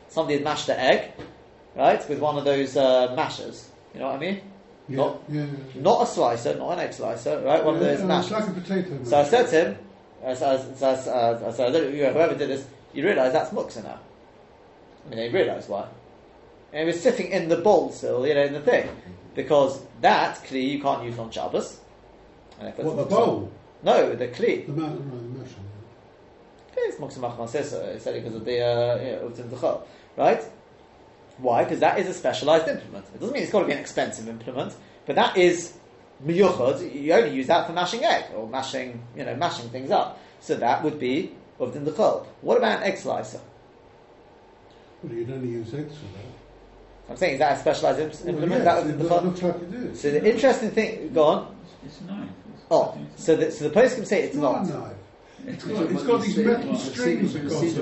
Somebody 0.08 0.34
had 0.34 0.44
mashed 0.44 0.66
the 0.66 0.78
egg, 0.80 1.12
right, 1.74 2.06
with 2.08 2.18
one 2.20 2.38
of 2.38 2.44
those 2.44 2.76
uh, 2.76 3.14
mashers. 3.16 3.68
You 3.92 4.00
know 4.00 4.06
what 4.06 4.16
I 4.16 4.18
mean? 4.18 4.40
Yeah, 4.88 4.96
Not- 4.96 5.22
yeah, 5.28 5.44
yeah. 5.44 5.82
Not 5.82 6.02
a 6.02 6.06
slicer, 6.06 6.54
not 6.56 6.72
an 6.72 6.80
egg 6.80 6.92
slicer, 6.92 7.40
right? 7.40 7.64
One 7.64 7.74
of 7.74 7.80
those 7.80 8.00
yeah, 8.00 8.06
mashers. 8.06 8.30
Like 8.30 8.48
a 8.48 8.52
potato. 8.52 9.04
So 9.04 9.18
I 9.18 9.24
said 9.24 9.48
to 9.48 9.64
him, 9.64 9.78
uh, 10.24 10.34
don't 10.34 11.72
know, 11.72 11.88
you 11.88 12.02
know, 12.02 12.12
whoever 12.12 12.34
did 12.34 12.50
this, 12.50 12.66
you 12.92 13.04
realise 13.04 13.32
that's 13.32 13.50
muksa 13.50 13.84
now. 13.84 13.98
I 15.06 15.10
mean, 15.10 15.18
they 15.18 15.28
realised 15.28 15.68
why. 15.68 15.86
And 16.76 16.86
it 16.86 16.92
was 16.92 17.00
sitting 17.00 17.28
in 17.28 17.48
the 17.48 17.56
bowl 17.56 17.90
still, 17.90 18.26
you 18.26 18.34
know, 18.34 18.44
in 18.44 18.52
the 18.52 18.60
thing. 18.60 18.86
Because 19.34 19.80
that 20.02 20.36
kli 20.44 20.72
you 20.72 20.82
can't 20.82 21.02
use 21.04 21.18
on 21.18 21.30
Shabbos. 21.30 21.80
What, 22.58 22.76
the 22.76 23.04
bowl? 23.06 23.50
No, 23.82 24.14
the 24.14 24.28
kli. 24.28 24.66
The 24.66 24.72
the 24.72 24.80
mash. 24.80 25.52
It's 26.76 26.98
muksa 26.98 27.16
machmas 27.16 27.54
It's 27.54 28.06
only 28.06 28.20
because 28.20 28.34
of 28.34 28.44
the, 28.44 28.60
uh, 28.60 28.96
you 29.02 29.12
know, 29.12 29.30
utim 29.30 29.82
right? 30.18 30.42
Why? 31.38 31.64
Because 31.64 31.80
that 31.80 31.98
is 31.98 32.08
a 32.08 32.12
specialised 32.12 32.68
implement. 32.68 33.06
It 33.06 33.20
doesn't 33.20 33.32
mean 33.32 33.44
it's 33.44 33.52
got 33.52 33.60
to 33.60 33.66
be 33.66 33.72
an 33.72 33.78
expensive 33.78 34.28
implement, 34.28 34.74
but 35.06 35.16
that 35.16 35.34
is 35.38 35.78
miyuchad. 36.26 36.94
You 36.94 37.14
only 37.14 37.34
use 37.34 37.46
that 37.46 37.66
for 37.66 37.72
mashing 37.72 38.04
egg 38.04 38.24
or 38.34 38.46
mashing, 38.50 39.02
you 39.16 39.24
know, 39.24 39.34
mashing 39.34 39.70
things 39.70 39.90
up. 39.90 40.20
So 40.40 40.56
that 40.56 40.84
would 40.84 41.00
be 41.00 41.32
uvdin 41.58 41.86
d'chol. 41.86 42.26
What 42.42 42.58
about 42.58 42.82
an 42.82 42.82
egg 42.82 42.98
slicer? 42.98 43.40
Well, 45.02 45.14
you'd 45.14 45.30
only 45.30 45.48
use 45.48 45.72
eggs 45.72 45.96
for 45.96 46.04
that. 46.18 46.45
I'm 47.08 47.16
saying 47.16 47.34
is 47.34 47.38
that 47.38 47.56
a 47.56 47.60
specialised 47.60 48.00
imp- 48.00 48.12
Well, 48.24 48.28
implement? 48.34 48.64
yeah, 48.64 48.74
that 48.74 48.86
it 48.86 48.98
uvdin 48.98 49.02
d'chol? 49.08 49.22
looks 49.24 49.42
like 49.42 49.54
it 49.62 49.74
is. 49.74 50.00
So 50.00 50.10
the 50.10 50.32
interesting 50.32 50.70
thing, 50.70 51.10
go 51.14 51.22
on. 51.24 51.56
It's, 51.84 51.98
it's 51.98 52.08
knife. 52.08 52.28
Oh, 52.70 52.98
so 53.16 53.36
the, 53.36 53.50
so 53.52 53.68
the 53.68 53.74
poskim 53.80 54.04
say 54.06 54.22
it's 54.24 54.34
It's 54.34 54.36
not. 54.36 54.66
not 54.66 54.74
a 54.76 54.80
knife. 54.80 54.92
It's 55.46 55.64
It's 55.64 55.78
got, 55.78 55.90
it's 55.92 56.02
got 56.02 56.22
these 56.22 56.36
metal 56.38 56.76
strings 56.76 57.34
across 57.36 57.62
it. 57.62 57.78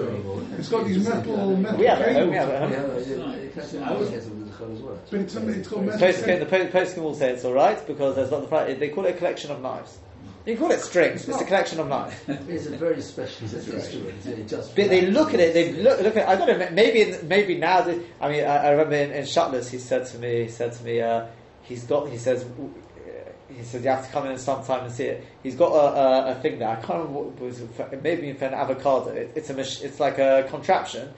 It's 0.58 0.68
got 0.68 0.84
these 0.86 1.08
metal 1.08 1.56
metal 1.56 1.78
We 1.78 1.86
have 1.86 2.00
it 2.00 2.16
home, 2.16 2.28
we 2.30 2.36
have 2.36 2.48
it 2.50 2.60
home. 2.60 2.72
Yeah, 2.72 3.16
yeah, 3.16 3.32
it 3.32 3.54
has 3.54 3.70
to- 3.70 3.80
I 3.80 3.88
always 3.88 4.10
get 4.10 4.24
with 4.24 4.58
the 4.58 4.64
chol. 4.64 4.98
But 5.10 5.20
it's, 5.20 5.34
it's 5.34 5.68
got 5.68 5.82
metal 5.82 5.98
Post 5.98 6.26
the 6.26 6.46
po- 6.46 6.66
poskim 6.66 7.02
will 7.02 7.14
say 7.14 7.30
it's 7.30 7.44
all 7.46 7.54
right 7.54 7.86
because 7.86 8.16
there's 8.16 8.30
not 8.30 8.42
the 8.42 8.48
fact 8.48 8.78
they 8.78 8.88
call 8.90 9.06
it 9.06 9.14
a 9.14 9.18
collection 9.18 9.50
of 9.50 9.62
knives. 9.62 9.98
You 10.46 10.54
can 10.56 10.62
call 10.62 10.72
it 10.72 10.80
strings. 10.80 11.26
It's 11.26 11.40
a 11.40 11.44
collection 11.44 11.80
of 11.80 11.88
knives. 11.88 12.14
It's 12.28 12.66
a 12.66 12.76
very 12.76 13.00
special 13.00 13.48
instrument. 13.48 14.48
Just 14.48 14.76
But 14.76 14.90
they 14.90 15.06
look 15.06 15.32
at 15.32 15.40
it. 15.40 15.54
They 15.54 15.72
look, 15.72 16.00
look 16.02 16.16
at. 16.16 16.28
I 16.28 16.36
don't 16.36 16.58
know. 16.58 16.68
Maybe 16.70 17.16
maybe 17.26 17.56
now. 17.56 17.80
I 18.20 18.28
mean, 18.28 18.44
I, 18.44 18.66
I 18.66 18.70
remember 18.70 18.96
in, 18.96 19.10
in 19.12 19.24
Shutless, 19.24 19.70
he 19.70 19.78
said 19.78 20.06
to 20.08 20.18
me. 20.18 20.44
He 20.44 20.50
said 20.50 20.72
to 20.74 20.84
me. 20.84 21.00
Uh, 21.00 21.26
he's 21.62 21.84
got. 21.84 22.10
He 22.10 22.18
says. 22.18 22.44
he 23.48 23.62
says 23.64 23.82
you 23.82 23.88
have 23.88 24.04
to 24.04 24.12
come 24.12 24.26
in 24.26 24.36
sometime 24.36 24.84
and 24.84 24.92
see 24.92 25.04
it. 25.04 25.24
He's 25.42 25.56
got 25.56 25.72
a, 25.72 25.98
a, 25.98 26.32
a 26.32 26.34
thing 26.42 26.58
there. 26.58 26.68
I 26.68 26.76
can't 26.76 26.98
remember 26.98 27.20
what 27.20 27.36
it 27.36 27.40
was. 27.40 27.60
It 27.60 28.02
may 28.02 28.16
be 28.16 28.32
for 28.34 28.44
an 28.44 28.54
avocado. 28.54 29.12
It, 29.12 29.32
it's 29.34 29.48
a 29.48 29.54
mach- 29.54 29.82
it's 29.82 29.98
like 29.98 30.18
a 30.18 30.46
contraption. 30.50 31.08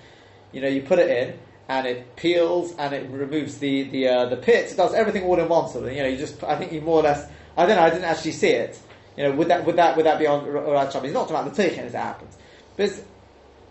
You 0.52 0.60
know, 0.60 0.68
you 0.68 0.82
put 0.82 1.00
it 1.00 1.10
in 1.10 1.36
and 1.68 1.84
it 1.84 2.14
peels 2.14 2.74
and 2.78 2.94
it 2.94 3.10
removes 3.10 3.58
the 3.58 3.84
the 3.84 4.06
uh, 4.06 4.26
the 4.26 4.36
pits. 4.36 4.72
It 4.72 4.76
does 4.76 4.94
everything 4.94 5.24
all 5.24 5.40
in 5.40 5.48
one 5.48 5.64
of. 5.64 5.74
You 5.74 6.02
know, 6.02 6.06
you 6.06 6.16
just 6.16 6.44
I 6.44 6.56
think 6.56 6.70
you 6.70 6.80
more 6.80 7.00
or 7.00 7.02
less. 7.02 7.28
I 7.56 7.66
don't 7.66 7.74
know. 7.74 7.82
I 7.82 7.90
didn't 7.90 8.04
actually 8.04 8.32
see 8.32 8.50
it. 8.50 8.78
You 9.16 9.24
know, 9.24 9.32
would 9.32 9.48
that 9.48 9.64
would 9.64 9.76
that 9.76 9.96
would 9.96 10.06
that 10.06 10.18
be 10.18 10.26
on 10.26 10.44
Orat 10.44 10.92
Shabbos? 10.92 11.04
He's 11.04 11.12
not 11.14 11.28
talking 11.28 11.36
about 11.36 11.54
the 11.54 11.62
teichin 11.62 11.78
as 11.84 11.94
it 11.94 11.98
happens, 11.98 12.36
but 12.76 12.90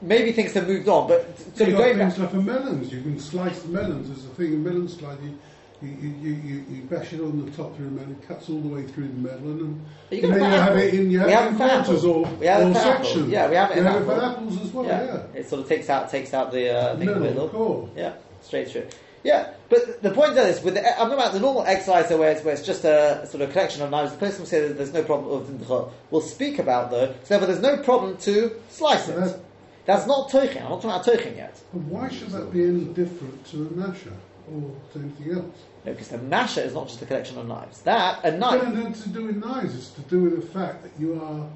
maybe 0.02 0.32
things 0.32 0.54
have 0.54 0.68
moved 0.68 0.88
on. 0.88 1.08
But 1.08 1.28
You've 1.58 1.70
of 1.70 1.78
going 1.78 1.98
back. 1.98 2.18
like 2.18 2.34
melons. 2.34 2.92
You 2.92 3.02
can 3.02 3.20
slice 3.20 3.62
the 3.62 3.70
melons. 3.70 4.08
There's 4.08 4.26
a 4.26 4.30
thing 4.30 4.54
in 4.54 4.64
melon 4.64 4.88
slice. 4.90 5.20
You, 5.22 5.38
you, 5.82 6.10
you, 6.10 6.34
you, 6.34 6.66
you 6.70 6.82
bash 6.84 7.14
it 7.14 7.20
on 7.20 7.46
the 7.46 7.52
top 7.52 7.76
through 7.76 7.86
the 7.86 7.92
melon, 7.92 8.18
it 8.20 8.28
cuts 8.28 8.50
all 8.50 8.62
the 8.62 8.70
way 8.70 8.84
through 8.84 9.10
the 9.10 9.14
melon, 9.14 9.60
and, 9.60 9.86
You 10.10 10.24
and 10.32 10.42
then 10.42 10.52
you 10.52 10.58
have 10.58 10.78
it 10.78 10.94
in, 10.94 11.12
you 11.12 11.24
We 11.24 11.32
have 11.32 11.46
it 11.48 11.50
in 11.50 11.56
quarters 11.58 12.06
or, 12.06 12.26
We 12.40 12.46
have 12.48 12.72
or 12.72 12.74
sections. 12.74 13.30
Yeah, 13.30 13.50
we 13.50 13.56
have 13.56 13.72
it 13.72 13.78
in 13.80 13.84
You 13.84 13.90
have 13.90 14.02
it 14.02 14.06
for 14.06 14.24
apples 14.24 14.62
as 14.62 14.72
well, 14.72 14.86
yeah. 14.86 15.24
It 15.36 15.48
sort 15.50 15.62
of 15.62 15.68
takes 15.68 15.90
out 15.90 16.10
takes 16.10 16.34
out 16.34 16.52
the 16.54 16.70
uh, 16.74 16.96
the 16.96 17.06
Middle, 17.06 17.22
middle. 17.22 17.50
core. 17.50 17.90
Yeah, 17.96 18.14
straight 18.42 18.70
through. 18.70 18.88
Yeah, 19.26 19.54
but 19.70 20.04
the 20.04 20.12
point 20.12 20.36
this, 20.36 20.62
with 20.64 20.76
the, 20.76 20.88
I'm 20.88 21.10
talking 21.10 21.14
about 21.14 21.34
the 21.34 21.40
normal 21.40 21.64
exercise 21.64 22.12
where 22.12 22.32
it's, 22.32 22.44
where 22.44 22.54
it's 22.54 22.64
just 22.64 22.86
a 22.86 23.26
sort 23.28 23.42
of 23.42 23.52
collection 23.52 23.82
of 23.82 23.90
knives. 23.90 24.12
The 24.12 24.20
person 24.20 24.42
will 24.42 24.46
say 24.48 24.68
that 24.68 24.78
there's 24.78 24.94
no 24.94 25.04
problem 25.04 25.40
with 25.40 25.68
the 25.68 25.88
We'll 26.12 26.22
speak 26.22 26.60
about 26.60 26.92
though, 26.92 27.08
so 27.24 27.30
therefore 27.30 27.48
there's 27.48 27.60
no 27.62 27.78
problem 27.78 28.18
to 28.18 28.52
slice 28.70 29.10
it. 29.10 29.16
that's- 29.16 29.40
That's 29.88 30.06
not 30.08 30.30
toichin. 30.30 30.64
I'm 30.64 30.70
not 30.70 30.82
talking 30.82 30.90
about 30.92 31.06
toichin 31.06 31.36
yet. 31.38 31.60
But 31.74 31.82
why 31.84 32.10
should 32.10 32.30
that 32.30 32.52
be 32.54 32.64
any 32.64 32.86
different 32.86 33.46
to 33.48 33.58
a 33.68 33.72
masher 33.72 34.14
or 34.52 34.72
to 34.94 35.00
anything 35.00 35.32
else? 35.34 35.58
No, 35.86 35.92
because 35.92 36.08
the 36.10 36.18
masher 36.20 36.62
is 36.62 36.74
not 36.74 36.88
just 36.88 37.02
a 37.02 37.06
collection 37.06 37.38
of 37.40 37.48
knives. 37.48 37.82
That 37.82 38.24
a 38.24 38.32
knife 38.32 38.64
nothing 38.64 38.94
to 38.94 39.10
do 39.10 39.26
with 39.26 39.38
knives. 39.38 39.76
It's 39.76 39.90
to 39.92 40.02
do 40.02 40.22
with 40.22 40.42
the 40.42 40.48
fact 40.60 40.84
that 40.84 40.92
you 41.00 41.20
are. 41.22 41.48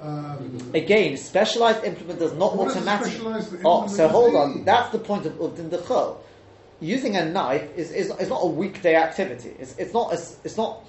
Um, 0.00 0.70
again, 0.74 1.16
specialized 1.16 1.84
implement 1.84 2.20
does 2.20 2.32
not 2.34 2.56
What 2.56 2.66
does 2.68 2.76
a 2.76 2.88
automatically. 2.88 3.60
Oh, 3.64 3.86
so 3.88 4.08
hold 4.08 4.34
on. 4.34 4.64
That's 4.64 4.90
the 4.92 4.98
point 4.98 5.26
of 5.26 5.32
Uvdin 5.34 5.70
Dechol. 5.70 6.16
Using 6.80 7.16
a 7.16 7.24
knife 7.24 7.76
is, 7.76 7.90
is, 7.90 8.10
is 8.20 8.28
not 8.28 8.40
a 8.42 8.46
weekday 8.46 8.94
activity. 8.94 9.52
It's, 9.58 9.76
it's 9.78 9.92
not. 9.92 10.12
A, 10.12 10.16
it's 10.44 10.56
not. 10.56 10.84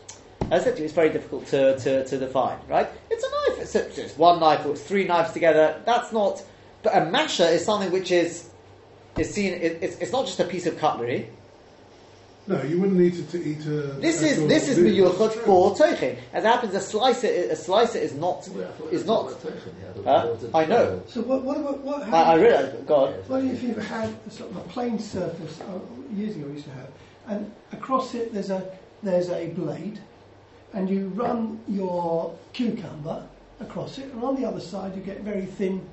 As 0.51 0.61
I 0.61 0.65
said 0.65 0.75
to 0.75 0.79
you, 0.79 0.85
it's 0.85 0.93
very 0.93 1.09
difficult 1.09 1.47
to, 1.47 1.77
to, 1.79 2.05
to 2.05 2.17
define, 2.17 2.57
right? 2.67 2.87
It's 3.09 3.23
a 3.23 3.29
knife. 3.29 3.61
It's, 3.61 3.97
it's 3.97 4.17
one 4.17 4.39
knife 4.39 4.65
or 4.65 4.71
it's 4.71 4.81
three 4.81 5.05
knives 5.05 5.31
together. 5.31 5.81
That's 5.85 6.11
not. 6.11 6.43
But 6.83 6.95
a 6.95 7.05
masher 7.05 7.43
is 7.43 7.65
something 7.65 7.91
which 7.91 8.11
is 8.11 8.49
is 9.17 9.33
seen. 9.33 9.53
It, 9.53 9.79
it's, 9.81 9.97
it's 9.97 10.11
not 10.11 10.25
just 10.25 10.39
a 10.39 10.45
piece 10.45 10.65
of 10.67 10.77
cutlery. 10.77 11.29
No, 12.49 12.63
you 12.63 12.79
wouldn't 12.79 12.97
need 12.99 13.13
to, 13.13 13.23
to 13.31 13.37
eat 13.43 13.59
a. 13.65 13.93
This 14.01 14.21
a 14.21 14.25
is 14.25 14.31
sort 14.35 14.43
of 14.43 14.49
this 14.49 14.67
is 14.69 14.79
meat. 14.79 14.95
miyuchot 14.95 15.33
for 15.45 15.75
toichin. 15.75 16.17
As 16.33 16.43
happens, 16.43 16.73
a 16.75 16.81
slicer 16.81 17.27
a 17.27 17.55
slicer 17.55 17.99
is 17.99 18.13
not 18.15 18.47
Well, 18.49 18.73
I 18.81 18.85
is 18.91 19.05
not. 19.05 19.27
about 19.31 19.41
Toichin, 19.43 19.73
yeah, 20.03 20.11
I 20.11 20.19
Huh? 20.25 20.35
I 20.61 20.65
know. 20.65 21.03
So 21.07 21.21
what, 21.21 21.43
what 21.43 21.57
about 21.57 21.79
what? 21.79 22.01
I, 22.03 22.21
I 22.33 22.35
realise. 22.35 22.73
God. 22.87 23.13
What 23.29 23.43
if 23.45 23.61
you've 23.63 23.77
had 23.77 24.09
a 24.27 24.29
sort 24.31 24.49
of 24.51 24.57
a 24.57 24.61
plain 24.61 24.97
surface? 24.99 25.61
Uh, 25.61 25.79
years 26.15 26.35
ago, 26.35 26.47
we 26.47 26.53
used 26.53 26.65
to 26.65 26.71
have, 26.71 26.89
and 27.27 27.51
across 27.71 28.15
it 28.15 28.33
there's 28.33 28.49
a 28.49 28.61
there's 29.03 29.29
a 29.29 29.47
blade, 29.49 29.99
and 30.73 30.89
you 30.89 31.09
run 31.09 31.59
your 31.67 32.35
cucumber 32.53 33.25
across 33.61 33.97
it, 33.99 34.05
and 34.11 34.23
on 34.23 34.35
the 34.41 34.47
other 34.47 34.59
side 34.59 34.95
you 34.95 35.01
get 35.01 35.21
very 35.21 35.45
thin 35.45 35.87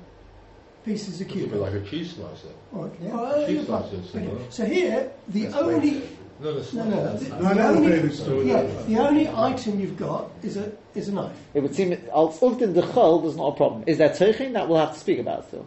pieces 0.85 1.19
of 1.19 1.27
It's 1.27 1.31
a 1.31 1.33
bit 1.35 1.43
cucumber. 1.49 1.57
like 1.57 1.73
a 1.73 1.81
cheese 1.81 2.13
slicer. 2.15 2.47
All 2.73 2.83
right, 2.83 2.91
Yeah. 3.01 3.13
well, 3.13 3.45
Cheese 3.45 3.55
you're 3.55 3.63
fine. 3.65 3.89
slices, 3.89 4.15
Okay. 4.15 4.37
So 4.49 4.65
here, 4.65 5.11
the 5.27 5.43
That's 5.43 5.55
only 5.55 5.91
way- 5.99 6.09
No, 6.39 6.53
that's 6.53 6.73
no 6.73 6.83
not. 6.83 6.89
no 6.89 7.03
that's 7.03 7.23
the, 7.23 7.29
not- 7.29 7.41
No, 7.41 7.53
the 7.53 7.63
only 7.67 7.89
David 7.89 8.13
story. 8.13 8.47
yeah 8.47 8.61
the 8.87 8.97
only 8.99 9.27
item 9.29 9.79
you've 9.79 9.97
got 9.97 10.29
is 10.43 10.57
a 10.57 10.71
is 10.95 11.07
a 11.09 11.13
knife. 11.13 11.35
It 11.53 11.61
would 11.61 11.73
seem 11.75 11.93
als 12.13 12.39
Uvdin 12.39 12.73
Dechol 12.73 13.21
there's 13.23 13.37
not 13.37 13.53
a 13.53 13.55
problem. 13.55 13.83
Is 13.87 13.97
there 13.97 14.09
toichin? 14.09 14.53
That 14.53 14.67
we'll 14.69 14.77
have 14.79 14.93
to 14.93 14.99
speak 14.99 15.19
about 15.19 15.47
still. 15.47 15.65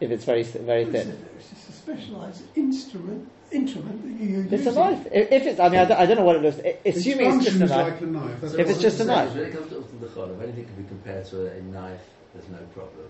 If 0.00 0.10
it's 0.10 0.24
very 0.24 0.42
very 0.44 0.82
It's, 0.84 0.94
a, 0.94 1.04
thin. 1.04 1.26
it's 1.38 1.48
just 1.50 1.68
a 1.68 1.72
specialised 1.72 2.42
instrument 2.56 3.28
instrument 3.50 4.02
that 4.02 4.24
you 4.24 4.36
use. 4.42 4.52
It's 4.52 4.66
a 4.66 4.72
knife. 4.72 5.06
If 5.10 5.32
if 5.32 5.46
it's, 5.46 5.60
I 5.60 5.68
mean, 5.70 5.80
I 5.80 5.84
don't, 5.86 5.98
I 6.00 6.06
don't 6.06 6.18
know 6.18 6.24
what 6.24 6.36
it 6.36 6.42
looks. 6.42 6.58
Assuming 6.84 6.84
it's 6.86 7.44
just 7.44 7.56
a 7.56 7.58
function 7.58 7.62
is 7.62 7.70
knife. 7.70 7.92
like 7.92 8.00
a 8.02 8.06
knife. 8.06 8.40
That's 8.40 8.52
If 8.54 8.58
what 8.60 8.70
it's 8.70 8.80
just 8.82 9.00
I'm 9.00 9.08
a 9.08 9.12
knife. 9.12 9.28
is 9.30 9.34
When 9.36 9.44
it 9.46 9.52
comes 9.54 9.68
to 9.70 9.74
Uvdin 9.76 9.98
Dechol, 10.08 10.34
if 10.36 10.42
anything 10.42 10.64
can 10.66 10.74
be 10.82 10.88
compared 10.88 11.24
to 11.26 11.36
a, 11.46 11.58
a 11.58 11.62
knife, 11.62 12.04
there's 12.34 12.48
no 12.50 12.58
problem. 12.74 13.08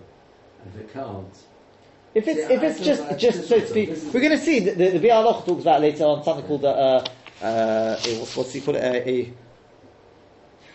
And 0.63 0.73
if 0.73 0.81
it 0.81 0.93
can't, 0.93 1.35
If 2.15 2.27
it's 2.27 2.47
See, 2.47 2.53
if 2.53 2.63
it's 2.63 2.77
feel 2.77 2.85
just 2.85 3.01
like 3.03 3.17
just 3.19 3.47
so 3.47 3.59
to 3.59 3.67
speak, 3.67 3.89
we're 4.13 4.19
going 4.21 4.31
to 4.31 4.43
see 4.43 4.59
the 4.59 4.71
the, 4.71 4.97
the 4.97 5.07
Bialoch 5.07 5.45
talks 5.45 5.61
about 5.61 5.81
later 5.81 6.03
on 6.05 6.23
something 6.23 6.45
called 6.45 6.63
a, 6.63 6.67
uh, 6.69 7.05
uh, 7.43 7.99
a 8.03 8.19
what's, 8.19 8.35
what's 8.35 8.51
he 8.53 8.61
called 8.61 8.77
it 8.77 8.83
a, 8.83 9.09
a 9.09 9.33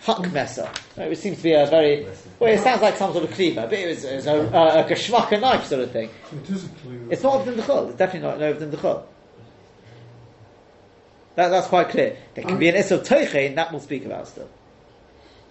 huck 0.03 0.31
messer, 0.33 0.71
right, 0.97 1.09
which 1.11 1.19
seems 1.19 1.39
to 1.39 1.43
be 1.43 1.53
a 1.53 1.67
very 1.67 2.07
well. 2.39 2.53
It 2.53 2.61
sounds 2.61 2.83
like 2.83 2.97
some 2.97 3.13
sort 3.13 3.25
of 3.25 3.33
cleaver, 3.33 3.63
but 3.63 3.73
it 3.73 3.89
was, 3.89 4.05
it 4.05 4.17
was 4.17 4.27
a, 4.27 4.33
a, 4.37 4.81
a 4.81 4.89
geschmack 4.89 5.41
knife 5.41 5.65
sort 5.67 5.83
of 5.83 5.91
thing. 5.91 6.09
It 6.33 6.51
is 6.51 6.67
a 6.67 6.69
cleaver. 6.69 7.13
It's 7.13 7.23
not 7.23 7.45
Uvdin 7.45 7.57
Dechol. 7.57 7.89
It's 7.89 7.99
definitely 7.99 8.29
not 8.29 8.39
Uvdin 8.39 8.71
Dechol. 8.71 9.03
That, 11.35 11.49
that's 11.49 11.67
quite 11.67 11.89
clear. 11.89 12.17
There 12.35 12.45
can 12.45 12.59
be 12.59 12.69
an 12.69 12.77
Issa 12.77 12.95
of 13.01 13.03
Toichin, 13.03 13.57
that 13.57 13.73
we'll 13.73 13.81
speak 13.81 14.05
about 14.07 14.29
still. 14.29 14.49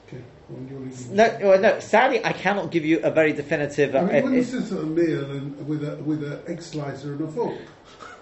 Okay. 0.08 0.18
Well, 0.18 0.22
you 0.22 0.24
wanna- 0.24 0.33
No, 0.50 1.38
well, 1.42 1.60
no. 1.60 1.80
Sadly, 1.80 2.24
I 2.24 2.34
cannot 2.34 2.72
give 2.72 2.86
you 2.86 3.00
a 3.02 3.10
very 3.10 3.34
definitive. 3.34 3.96
I 3.96 4.00
Uh, 4.00 4.06
mean, 4.06 4.16
if- 4.16 4.24
when 4.24 4.34
you 4.34 4.44
sit 4.44 4.64
at 4.72 4.72
a 4.72 4.84
meal 4.84 5.32
and 5.32 5.68
with 5.68 5.84
a 5.84 5.96
with 6.04 6.24
an 6.24 6.40
egg 6.48 6.62
slicer 6.62 7.14
and 7.14 7.22
a 7.22 7.28
fork, 7.28 7.56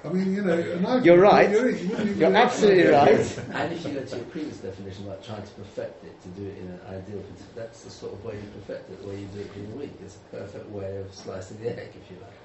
I 0.06 0.10
mean, 0.10 0.34
you 0.36 0.42
know, 0.44 0.58
a 0.58 0.80
knife. 0.80 1.04
You're 1.06 1.20
right. 1.20 1.50
You're, 1.50 1.70
you 1.72 1.90
wouldn't 1.90 2.10
even 2.10 2.20
You're 2.20 2.36
absolutely 2.36 2.84
right. 2.86 3.40
and 3.54 3.74
if 3.74 3.86
you 3.86 3.94
go 3.94 4.04
to 4.06 4.16
your 4.16 4.26
previous 4.26 4.58
definition, 4.58 5.08
like 5.08 5.24
trying 5.26 5.44
to 5.44 5.52
perfect 5.52 6.04
it, 6.06 6.22
to 6.24 6.28
do 6.30 6.48
it 6.48 6.58
in 6.58 6.68
an 6.68 6.80
ideal, 6.90 7.22
that's 7.56 7.84
the 7.84 7.90
sort 7.90 8.14
of 8.14 8.24
way 8.26 8.36
you 8.36 8.48
perfect 8.66 8.90
it, 8.90 9.02
the 9.02 9.08
way 9.10 9.18
you 9.20 9.28
do 9.28 9.40
it 9.42 9.50
in 9.56 9.72
a 9.74 9.76
week. 9.76 9.94
It's 10.04 10.16
a 10.18 10.36
perfect 10.36 10.70
way 10.70 10.98
of 10.98 11.14
slicing 11.14 11.58
the 11.62 11.70
egg, 11.70 11.90
if 11.96 12.10
you 12.12 12.18
like. 12.22 12.41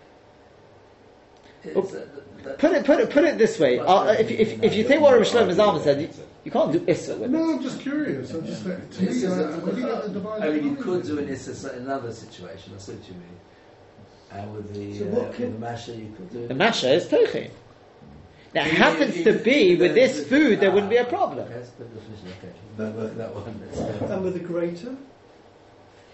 It's, 1.75 1.95
uh, 1.95 2.07
Put 2.59 2.73
it, 2.73 2.85
put 2.87 3.01
it, 3.01 3.11
put 3.11 3.25
it 3.25 3.39
this 3.39 3.59
way. 3.59 3.81
Uh, 3.81 4.13
if, 4.13 4.31
if, 4.31 4.63
if 4.63 4.75
you 4.75 4.85
take 4.85 5.01
what 5.01 5.15
Rav 5.15 5.23
Shlomo 5.27 5.53
Zalman 5.53 5.83
said, 5.83 6.01
you, 6.01 6.09
you 6.45 6.51
can't 6.53 6.71
do 6.73 6.85
Issa 6.87 7.15
with 7.17 7.25
it. 7.25 7.31
No, 7.31 7.55
I'm 7.55 7.63
just 7.63 7.81
curious. 7.81 8.33
I'm 8.33 8.47
just 8.47 8.65
like, 8.65 8.89
to 8.93 9.03
me, 9.03 9.09
is 9.09 9.25
uh, 9.25 9.49
a- 9.49 9.59
when 9.67 9.77
you 9.77 9.83
the 9.83 10.09
divided 10.11 10.45
I 10.45 10.51
mean, 10.51 10.65
you 10.65 10.77
could 10.77 11.03
do 11.03 11.19
an 11.19 11.29
issa 11.29 11.77
in 11.77 11.83
another 11.83 12.13
situation. 12.13 12.73
I 12.75 12.79
see 12.79 12.93
what 12.93 13.09
you 13.09 13.15
mean. 13.15 13.37
And 14.31 14.55
with 14.55 14.75
the, 14.75 14.99
So 14.99 15.05
uh, 15.07 15.09
what 15.09 15.29
with 15.39 15.53
the 15.53 15.59
masher, 15.59 15.95
you 15.95 16.15
could 16.17 16.31
do. 16.33 16.47
The 16.47 16.55
masha 16.55 16.93
is 16.93 17.07
toichin. 17.07 17.51
Now, 18.55 18.65
it 18.65 18.73
happens 18.75 19.25
to 19.25 19.33
be 19.33 19.75
with 19.77 19.95
this 19.95 20.27
food, 20.29 20.61
there 20.61 20.71
wouldn't 20.71 20.91
be 20.91 20.97
a 20.97 21.05
problem. 21.05 21.41
Okay, 21.47 21.55
that's 21.55 21.71
a 21.71 21.83
good 21.83 21.95
definition. 21.95 22.29
Okay, 22.39 22.53
no, 22.79 22.91
work 22.93 23.17
that 23.17 23.35
one. 23.35 24.11
And 24.13 24.25
with 24.25 24.35
the 24.35 24.41
grater. 24.41 24.97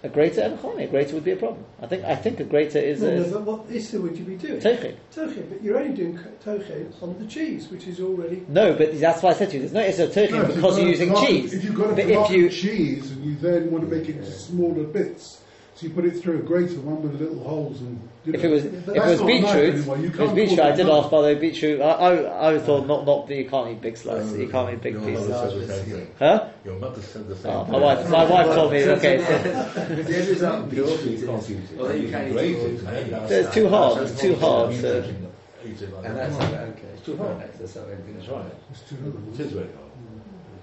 A 0.05 0.09
greater 0.09 0.41
and 0.41 0.59
choni, 0.59 0.85
a 0.85 0.87
greater 0.89 1.15
would 1.15 1.23
be 1.25 1.31
a 1.31 1.37
problem. 1.37 1.65
I 1.81 1.87
think, 1.87 2.05
I 2.05 2.17
think 2.17 2.41
a 2.41 2.45
greater 2.45 2.81
is 2.81 3.03
No, 3.03 3.17
no, 3.17 3.23
a 3.23 3.29
but 3.31 3.43
what 3.43 3.71
issa 3.71 4.01
would 4.01 4.19
you 4.19 4.25
be 4.25 4.35
doing? 4.35 4.61
toichin. 4.61 4.97
Toche, 5.15 5.37
but 5.49 5.63
you're 5.63 5.79
only 5.79 5.95
doing 5.95 6.19
toche 6.45 6.71
on 7.01 7.17
the 7.21 7.27
cheese, 7.27 7.69
which 7.69 7.87
is 7.87 8.01
already. 8.01 8.45
No, 8.49 8.75
but 8.75 8.99
that's 8.99 9.23
why 9.23 9.31
I 9.31 9.35
said 9.35 9.51
to 9.51 9.55
you, 9.55 9.61
there's 9.61 9.73
no 9.73 9.81
Issa 9.81 10.05
of 10.05 10.33
No, 10.33 10.45
because 10.47 10.79
you're 10.79 10.89
using 10.89 11.11
block 11.11 11.29
cheese. 11.29 11.55
If 11.55 11.65
you've 11.65 11.77
got 11.77 11.91
a 11.91 12.07
block 12.07 12.31
if 12.31 12.37
you, 12.37 12.47
of 12.47 12.53
cheese 12.53 13.13
and 13.13 13.25
you 13.25 13.37
then 13.37 13.71
want 13.71 13.89
to 13.89 13.97
make 13.97 14.09
it 14.09 14.17
into 14.17 14.31
smaller 14.33 14.83
bits, 14.83 15.41
so 15.83 15.89
you 15.89 15.95
put 15.95 16.05
it 16.05 16.13
through 16.23 16.39
a 16.39 16.43
grater, 16.43 16.79
one 16.81 17.03
with 17.03 17.21
little 17.21 17.43
holes 17.43 17.81
and. 17.81 18.09
You 18.25 18.35
if 18.35 18.43
know, 18.45 18.49
it 18.51 18.53
was, 18.53 18.65
if 18.67 18.87
it 18.89 18.95
was 18.95 19.21
a 19.21 19.25
knife 19.25 19.27
beetroot, 19.27 19.75
anymore. 19.75 19.97
You 19.99 20.07
if 20.09 20.15
it 20.15 20.23
was 20.23 20.33
beetroot, 20.33 20.59
I 20.61 20.71
did 20.77 20.87
ask 20.89 21.03
knife. 21.03 21.11
by 21.11 21.35
the 21.35 21.41
beetroot. 21.41 21.81
I, 21.81 21.91
I, 21.91 22.55
I 22.55 22.59
thought 22.61 22.87
not, 22.87 23.05
not 23.05 23.27
that 23.27 23.35
you 23.35 23.49
can't 23.51 23.69
eat 23.71 23.81
big 23.81 23.97
slices, 23.97 24.39
you 24.39 24.49
can't 24.49 24.73
eat 24.73 24.81
big 24.81 24.95
Your 24.95 25.03
pieces. 25.03 25.29
mother 25.29 25.51
said 25.51 25.59
the 25.61 25.75
same 25.75 25.85
thing. 25.91 26.15
Huh? 26.21 26.49
Your 26.65 26.79
mother 26.79 27.03
said 27.03 27.29
the 27.29 27.35
same 27.37 27.51
Oh, 27.53 27.65
thing. 27.65 27.73
my 27.73 27.79
wife, 27.81 28.11
my 28.11 28.25
wife 28.25 28.47
told 28.55 28.73
me, 28.73 28.85
okay, 28.85 29.19
so, 29.19 29.85
The 30.03 30.19
end 30.19 30.29
result, 30.29 30.73
You 30.73 30.85
also 30.87 31.05
beetroot 31.05 31.29
can't 31.31 31.51
eat 31.51 31.57
it. 31.59 31.77
Well, 31.77 31.97
you 31.97 32.09
can 32.09 32.29
eat 32.29 32.33
Grate 32.33 32.57
it. 32.57 32.75
it, 32.75 32.83
maybe. 32.85 33.11
So 33.11 33.35
it's 33.35 33.55
too 33.55 33.69
hard, 33.69 34.03
it's 34.03 34.21
too 34.21 34.35
hard. 34.37 34.73
You 34.73 34.81
So. 34.81 35.03
can 35.03 35.33
eat 35.67 35.83
it 35.83 35.93
like 35.93 36.05
And 36.07 36.17
that's 36.17 36.37
okay. 36.37 36.83
It's 36.95 37.05
too 37.05 37.17
hard. 37.17 37.39
That's 37.59 37.75
how 37.75 37.81
everything 37.83 38.15
That's 38.15 38.27
is 38.27 38.31
right. 38.31 38.55
It's 38.71 38.81
too 38.89 38.97
hard. 39.03 39.35
It 39.35 39.41
is 39.41 39.53
very 39.53 39.67
hard. 39.67 39.91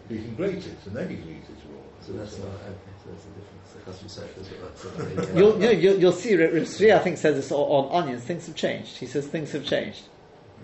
You 0.09 0.17
can 0.23 0.35
grate 0.35 0.65
it, 0.65 0.77
and 0.87 0.95
then 0.95 1.11
you 1.11 1.17
can 1.17 1.27
eat 1.29 1.43
it 1.43 1.59
raw. 1.67 1.83
So 2.07 2.13
that's 2.13 2.37
not 2.39 2.47
okay. 2.47 2.95
So 3.03 3.11
that's 3.11 3.25
a 3.25 3.27
difference. 3.35 3.58
The 3.73 3.79
customer 3.81 4.09
service. 4.09 4.49
You'll, 5.35 5.53
you 5.53 5.59
know, 5.59 5.69
you'll, 5.69 5.99
you'll 5.99 6.11
see, 6.11 6.35
Rav 6.35 6.67
Sri, 6.67 6.91
I 6.91 6.99
think, 6.99 7.17
says 7.17 7.35
this 7.35 7.51
on, 7.51 7.59
on 7.59 8.03
onions. 8.03 8.23
Things 8.23 8.47
have 8.47 8.55
changed. 8.55 8.97
He 8.97 9.05
says 9.05 9.27
things 9.27 9.51
have 9.51 9.65
changed 9.65 10.03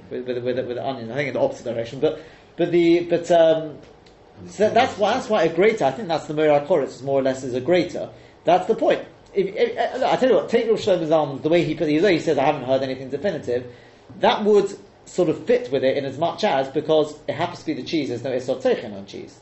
with, 0.09 0.27
with, 0.27 0.43
with, 0.43 0.67
with 0.67 0.77
onions. 0.77 1.11
I 1.11 1.15
think 1.15 1.27
in 1.29 1.33
the 1.33 1.39
opposite 1.39 1.65
direction. 1.65 1.99
But, 1.99 2.21
but 2.57 2.71
the, 2.71 3.01
but, 3.01 3.29
um, 3.31 3.77
so 4.47 4.69
that's 4.69 4.97
why, 4.97 5.13
that's 5.13 5.29
why 5.29 5.43
a 5.43 5.53
greater. 5.53 5.85
I 5.85 5.91
think 5.91 6.07
that's 6.07 6.27
the 6.27 6.33
Mirar 6.33 6.65
Koritz, 6.65 7.01
more 7.01 7.19
or 7.19 7.23
less, 7.23 7.43
is 7.43 7.53
a 7.53 7.61
greater. 7.61 8.09
That's 8.43 8.67
the 8.67 8.75
point. 8.75 9.05
If, 9.33 9.55
if, 9.55 9.77
uh, 9.77 9.97
look, 9.97 10.13
I 10.13 10.15
tell 10.15 10.29
you 10.29 10.35
what, 10.35 10.49
take 10.49 10.67
Rav 10.67 10.79
Shlomo 10.79 11.07
Zalman, 11.07 11.41
the 11.41 11.49
way 11.49 11.63
he 11.63 11.75
put 11.75 11.87
it, 11.89 12.01
he 12.01 12.19
says, 12.19 12.37
I 12.37 12.45
haven't 12.45 12.63
heard 12.63 12.81
anything 12.81 13.09
definitive, 13.09 13.71
that 14.19 14.43
would 14.43 14.77
sort 15.05 15.29
of 15.29 15.45
fit 15.45 15.71
with 15.71 15.83
it 15.83 15.97
in 15.97 16.05
as 16.05 16.17
much 16.17 16.43
as, 16.43 16.67
because 16.69 17.17
it 17.27 17.33
happens 17.33 17.59
to 17.59 17.65
be 17.65 17.73
the 17.73 17.83
cheese, 17.83 18.09
there's 18.09 18.23
no 18.23 18.31
Isot 18.31 18.61
Teichin 18.61 18.95
on 18.95 19.05
cheese. 19.05 19.39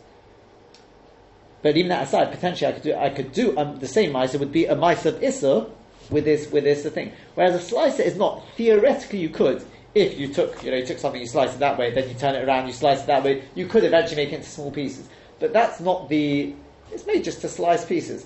But 1.64 1.78
even 1.78 1.90
that 1.90 2.04
aside, 2.04 2.32
potentially 2.32 2.70
I 2.70 2.74
could 2.74 2.84
do 2.84 2.94
I 2.96 3.10
could 3.10 3.32
do 3.32 3.58
um, 3.58 3.80
the 3.80 3.88
same 3.88 4.12
mice. 4.12 4.36
It 4.36 4.40
would 4.40 4.52
be 4.52 4.66
a 4.68 4.76
mice 4.76 5.06
of 5.06 5.24
issa 5.24 5.66
with 6.12 6.26
this 6.26 6.52
with 6.52 6.66
this 6.66 6.86
thing. 6.86 7.14
Whereas 7.34 7.56
a 7.56 7.60
slicer 7.60 8.04
is 8.04 8.18
not. 8.18 8.44
Theoretically, 8.58 9.20
you 9.20 9.30
could 9.30 9.66
if 9.96 10.20
you 10.20 10.28
took 10.28 10.64
you 10.64 10.72
know 10.72 10.78
you 10.78 10.86
took 10.86 10.98
something 10.98 11.22
you 11.22 11.28
slice 11.28 11.54
it 11.54 11.60
that 11.60 11.78
way, 11.78 11.92
then 11.92 12.10
you 12.10 12.16
turn 12.16 12.36
it 12.36 12.48
around, 12.48 12.68
you 12.68 12.74
slice 12.74 13.02
it 13.02 13.08
that 13.08 13.24
way. 13.24 13.44
You 13.56 13.68
could 13.68 13.84
eventually 13.84 14.24
make 14.24 14.34
it 14.34 14.38
into 14.38 14.50
small 14.50 14.72
pieces. 14.72 15.08
But 15.40 15.54
that's 15.54 15.80
not 15.80 16.10
the. 16.10 16.54
It's 16.92 17.06
made 17.06 17.24
just 17.24 17.42
to 17.42 17.50
slice 17.50 17.86
pieces. 17.86 18.26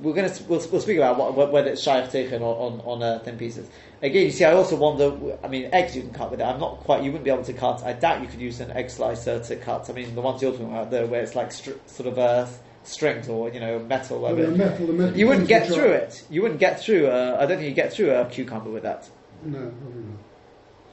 We're 0.00 0.14
going 0.14 0.30
to 0.30 0.42
we'll, 0.44 0.66
we'll 0.70 0.80
speak 0.80 0.96
about 0.96 1.18
what, 1.18 1.52
whether 1.52 1.70
it's 1.70 1.82
shaykh 1.82 2.32
or 2.32 2.36
on 2.36 2.80
on 2.80 3.02
uh, 3.02 3.18
thin 3.20 3.36
pieces. 3.36 3.68
Again, 4.02 4.24
you 4.24 4.30
see, 4.30 4.44
I 4.44 4.52
also 4.52 4.76
wonder. 4.76 5.36
I 5.44 5.48
mean, 5.48 5.68
eggs 5.72 5.94
you 5.94 6.02
can 6.02 6.12
cut 6.12 6.30
with 6.30 6.40
it. 6.40 6.44
I'm 6.44 6.60
not 6.60 6.78
quite. 6.78 7.02
You 7.02 7.10
wouldn't 7.10 7.24
be 7.24 7.30
able 7.30 7.44
to 7.44 7.52
cut. 7.52 7.82
I 7.84 7.92
doubt 7.92 8.22
you 8.22 8.28
could 8.28 8.40
use 8.40 8.60
an 8.60 8.70
egg 8.70 8.90
slicer 8.90 9.40
to 9.40 9.56
cut. 9.56 9.90
I 9.90 9.92
mean, 9.92 10.14
the 10.14 10.20
ones 10.20 10.40
you're 10.40 10.52
talking 10.52 10.68
about, 10.68 10.90
there, 10.90 11.06
where 11.06 11.22
it's 11.22 11.34
like 11.34 11.52
str- 11.52 11.72
sort 11.86 12.08
of 12.08 12.18
uh, 12.18 12.46
strings 12.84 13.28
or 13.28 13.50
you 13.50 13.60
know 13.60 13.78
metal. 13.80 14.20
Well, 14.20 14.34
whatever. 14.34 14.52
metal, 14.56 14.86
the 14.86 14.92
metal 14.92 15.16
You 15.18 15.26
wouldn't 15.28 15.48
get 15.48 15.68
which 15.68 15.78
through 15.78 15.90
are- 15.92 15.94
it. 15.94 16.24
You 16.30 16.42
wouldn't 16.42 16.60
get 16.60 16.80
through. 16.80 17.06
Uh, 17.06 17.36
I 17.40 17.46
don't 17.46 17.58
think 17.58 17.68
you 17.68 17.74
get 17.74 17.92
through 17.92 18.10
a 18.10 18.24
cucumber 18.26 18.70
with 18.70 18.82
that. 18.84 19.08
No, 19.44 19.58
probably 19.58 20.02
not. 20.02 20.18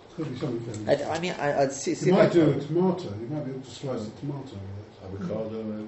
It's 0.05 0.15
got 0.41 0.47
to 0.47 0.53
be 0.55 0.65
something. 0.65 0.89
I, 0.89 1.15
I 1.15 1.19
mean, 1.19 1.33
I, 1.39 1.63
I'd 1.63 1.71
see. 1.71 1.93
see 1.95 2.07
You 2.07 2.13
if 2.13 2.19
I- 2.19 2.23
might 2.23 2.33
do 2.33 2.49
a 2.51 2.59
tomato. 2.59 3.13
You 3.19 3.27
might 3.27 3.45
be 3.45 3.51
able 3.51 3.61
to 3.61 3.69
slice 3.69 4.07
a 4.07 4.09
tomato 4.19 4.39
with 4.41 5.19
that. 5.21 5.33
Avocado, 5.33 5.63
maybe. 5.63 5.83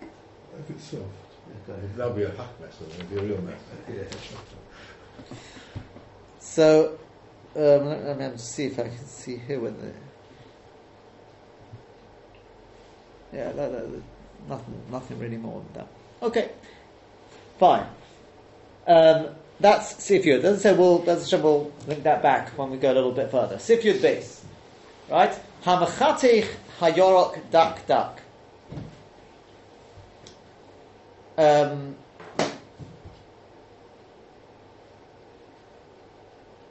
it 0.00 0.08
if 0.60 0.70
it's 0.70 0.84
soft. 0.84 1.02
That'll 1.96 2.12
be 2.14 2.22
a 2.24 2.30
hack 2.30 2.60
mess, 2.60 2.76
though. 2.80 2.86
It'll 2.94 3.06
be 3.06 3.16
a 3.16 3.34
real 3.34 3.42
mess. 3.42 3.60
Yeah. 3.88 4.02
So, 6.40 6.98
um, 7.56 7.86
let, 7.86 8.04
let 8.04 8.18
me 8.18 8.28
just 8.30 8.52
see 8.52 8.66
if 8.66 8.78
I 8.78 8.84
can 8.84 9.06
see 9.06 9.36
here 9.36 9.60
with 9.60 9.80
the. 9.80 9.92
Yeah, 13.36 13.52
that, 13.52 13.72
that, 13.72 13.92
that- 13.92 14.02
nothing, 14.48 14.82
nothing 14.90 15.18
really 15.18 15.36
more 15.36 15.62
than 15.62 15.72
that. 15.82 15.88
Okay, 16.26 16.50
fine. 17.58 17.86
Um, 18.86 19.28
that's 19.60 19.94
Sifyud. 19.94 20.44
I 20.44 20.56
say 20.56 20.74
we'll, 20.74 21.08
I 21.08 21.16
said, 21.16 21.42
we'll 21.42 21.72
link 21.86 22.02
that 22.02 22.22
back 22.22 22.50
when 22.58 22.70
we 22.70 22.76
go 22.76 22.92
a 22.92 22.94
little 22.94 23.12
bit 23.12 23.30
further. 23.30 23.56
Sifyud 23.56 24.02
base, 24.02 24.44
right? 25.10 25.32
Hamachatich 25.64 26.48
hayorok 26.80 27.38
dak 27.50 27.86
dak. 27.86 28.20
Um, 31.36 31.96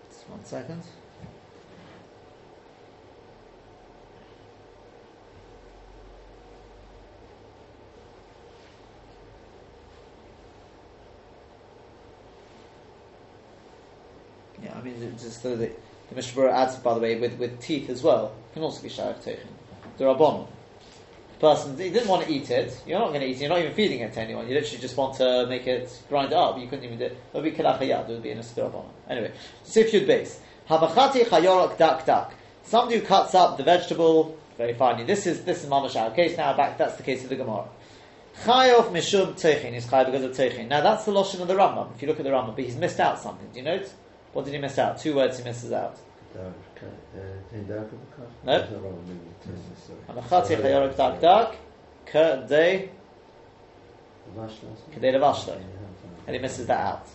just 0.10 0.30
one 0.30 0.46
second. 0.46 0.84
Mean, 14.84 15.16
just 15.18 15.44
that 15.44 15.58
the 15.60 16.16
Mishnah 16.16 16.42
Berurah 16.42 16.54
adds, 16.54 16.76
by 16.78 16.94
the 16.94 17.00
way, 17.00 17.20
with, 17.20 17.38
with 17.38 17.60
teeth 17.62 17.90
as 17.90 18.04
well, 18.04 18.34
can 18.54 18.64
also 18.64 18.82
be 18.82 18.90
shaykh 18.90 19.18
teichin. 19.24 19.48
The 19.98 20.06
Rabbanon. 20.06 20.48
Person, 21.40 21.78
he 21.78 21.90
didn't 21.90 22.08
want 22.08 22.26
to 22.26 22.32
eat 22.32 22.50
it, 22.50 22.82
you're 22.88 23.00
not 23.00 23.10
going 23.10 23.20
to 23.20 23.28
eat 23.28 23.36
it, 23.36 23.42
you're 23.42 23.50
not 23.50 23.60
even 23.60 23.74
feeding 23.74 24.00
it 24.00 24.14
to 24.14 24.22
anyone, 24.22 24.48
you 24.48 24.54
literally 24.54 24.78
just 24.78 24.96
want 24.96 25.16
to 25.16 25.46
make 25.48 25.68
it, 25.68 26.02
grind 26.08 26.32
it 26.32 26.36
up, 26.36 26.58
you 26.58 26.68
couldn't 26.68 26.86
even 26.86 26.98
do 26.98 27.06
it. 27.06 27.12
It 27.12 27.18
would 27.34 27.44
be 27.44 27.52
kilachayad, 27.52 28.08
it 28.08 28.14
would 28.14 28.24
be 28.24 28.30
in 28.30 28.38
a 28.38 28.42
spirabon. 28.42 28.86
Anyway, 29.10 29.34
Sifyud 29.66 30.08
base. 30.08 30.40
Habachati 30.70 31.26
chayorok 31.26 31.78
dak 31.78 32.06
dak. 32.06 32.34
Somebody 32.64 33.00
who 33.00 33.06
cuts 33.06 33.36
up 33.36 33.58
the 33.58 33.64
vegetable 33.64 34.38
very 34.58 34.74
finely. 34.74 35.04
This 35.04 35.28
is 35.28 35.44
this 35.44 35.64
is 35.64 35.70
mamash 35.70 36.00
our 36.00 36.12
case 36.12 36.38
now. 36.38 36.56
Back 36.56 36.78
that's 36.78 36.96
the 36.96 37.04
case 37.04 37.24
of 37.24 37.30
the 37.30 37.36
Gemara. 37.36 37.68
Chayof 38.44 38.92
mishum 38.92 39.34
teichin 39.34 39.74
is 39.74 39.90
chay 39.90 40.06
because 40.06 40.24
of 40.24 40.32
teichin. 40.32 40.68
Now 40.68 40.82
that's 40.82 41.06
the 41.06 41.12
lotion 41.12 41.42
of 41.42 41.48
the 41.48 41.56
Rambam. 41.56 41.94
If 41.96 42.02
you 42.02 42.08
look 42.08 42.20
at 42.20 42.24
the 42.24 42.32
Rambam, 42.32 42.56
but 42.56 42.64
he's 42.64 42.76
missed 42.76 43.00
out 43.00 43.20
something. 43.20 43.48
Do 43.52 43.60
you 43.60 43.66
note? 43.66 43.92
What 44.34 44.46
did 44.46 44.54
he 44.54 44.60
miss 44.60 44.78
out? 44.80 45.00
Two 45.00 45.16
words 45.16 45.38
he 45.38 45.44
misses 45.44 45.72
out. 45.72 45.98
Dark, 46.34 46.54
uh, 46.82 47.58
dark 47.68 47.90
car? 48.16 48.26
No. 48.44 48.58
There's 48.58 48.72
no 48.72 48.78
wrong 48.80 48.96
with 48.96 49.08
the 49.08 49.52
test, 49.52 49.88
sorry. 49.88 50.48
Habachati 50.50 50.62
chayorok 50.62 50.98
dak 50.98 51.22
dak. 51.22 51.56
Kedei 52.08 52.90
Vashlas? 54.36 54.80
levashlo. 55.00 55.62
and 56.28 56.36
he 56.36 56.42
misses 56.42 56.66
that 56.68 56.80
out. 56.80 57.08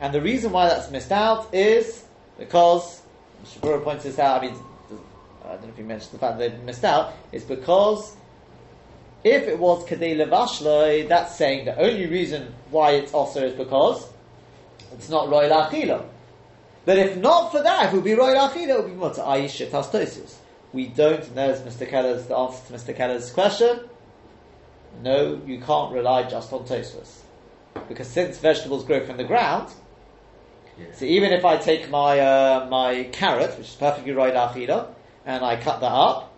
And 0.00 0.14
the 0.14 0.20
reason 0.20 0.52
why 0.52 0.68
that's 0.68 0.90
missed 0.90 1.12
out 1.12 1.52
is 1.54 2.04
because 2.38 3.02
Shabura 3.44 3.82
points 3.82 4.04
this 4.04 4.18
out. 4.18 4.42
I 4.42 4.46
mean, 4.46 4.56
I 5.44 5.52
don't 5.52 5.62
know 5.62 5.68
if 5.68 5.78
you 5.78 5.84
mentioned 5.84 6.12
the 6.12 6.18
fact 6.18 6.38
that 6.38 6.50
they 6.50 6.64
missed 6.64 6.84
out. 6.84 7.14
Is 7.32 7.44
because 7.44 8.16
if 9.24 9.44
it 9.44 9.58
was 9.58 9.84
kadei 9.84 10.16
levashloi, 10.16 11.08
that's 11.08 11.36
saying 11.36 11.64
the 11.64 11.76
only 11.78 12.06
reason 12.06 12.54
why 12.70 12.92
it's 12.92 13.12
also 13.12 13.44
is 13.44 13.52
because 13.54 14.08
it's 14.92 15.08
not 15.08 15.28
royal 15.28 15.50
achila. 15.50 16.04
But 16.88 16.96
if 16.96 17.18
not 17.18 17.52
for 17.52 17.62
that, 17.62 17.84
if 17.84 17.92
it 17.92 17.96
would 17.96 18.04
be 18.04 18.14
royal 18.14 18.48
achila, 18.48 18.68
it 18.70 18.82
would 18.82 18.86
be 18.92 18.96
what 18.96 19.12
ayishit 19.16 19.72
hastosis. 19.72 20.36
We 20.72 20.86
don't. 20.86 21.22
And 21.22 21.36
there's 21.36 21.60
Mr. 21.60 21.86
Keller's 21.86 22.24
the 22.28 22.34
answer 22.34 22.66
to 22.68 22.72
Mr. 22.72 22.96
Keller's 22.96 23.30
question. 23.30 23.80
No, 25.02 25.38
you 25.44 25.60
can't 25.60 25.92
rely 25.92 26.22
just 26.22 26.50
on 26.50 26.60
Tosfos 26.60 27.18
because 27.90 28.06
since 28.08 28.38
vegetables 28.38 28.86
grow 28.86 29.04
from 29.04 29.18
the 29.18 29.24
ground, 29.24 29.68
Yeah. 30.78 30.86
so 30.94 31.04
even 31.04 31.30
if 31.34 31.44
I 31.44 31.58
take 31.58 31.90
my 31.90 32.20
uh, 32.20 32.66
my 32.70 33.04
carrot, 33.12 33.58
which 33.58 33.68
is 33.68 33.74
perfectly 33.74 34.12
right 34.12 34.32
achila, 34.32 34.86
and 35.26 35.44
I 35.44 35.60
cut 35.60 35.80
that 35.80 35.92
up, 35.92 36.32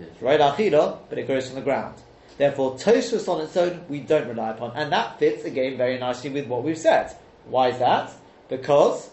Yes. 0.00 0.08
it's 0.20 0.20
achila, 0.20 0.98
but 1.08 1.16
it 1.16 1.28
grows 1.28 1.46
from 1.46 1.54
the 1.54 1.62
ground. 1.70 1.94
Therefore, 2.38 2.72
Tosfos 2.74 3.28
on 3.28 3.40
its 3.40 3.56
own 3.56 3.84
we 3.88 4.00
don't 4.00 4.26
rely 4.26 4.50
upon, 4.50 4.72
and 4.74 4.90
that 4.90 5.20
fits 5.20 5.44
again 5.44 5.76
very 5.76 5.96
nicely 5.96 6.30
with 6.30 6.48
what 6.48 6.64
we've 6.64 6.76
said. 6.76 7.14
Why 7.44 7.68
is 7.68 7.78
that? 7.78 8.10
Because 8.48 9.10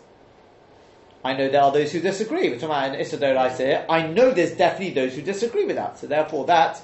I 1.23 1.33
know 1.33 1.49
there 1.49 1.61
are 1.61 1.71
those 1.71 1.91
who 1.91 2.01
disagree. 2.01 2.49
We're 2.49 2.55
talking 2.55 2.65
about 2.65 2.89
an 2.89 2.99
Isidore 2.99 3.37
I 3.89 4.07
know 4.07 4.31
there's 4.31 4.51
definitely 4.51 4.93
those 4.93 5.15
who 5.15 5.21
disagree 5.21 5.65
with 5.65 5.77
that. 5.77 5.97
So 5.97 6.07
therefore, 6.07 6.45
that 6.47 6.81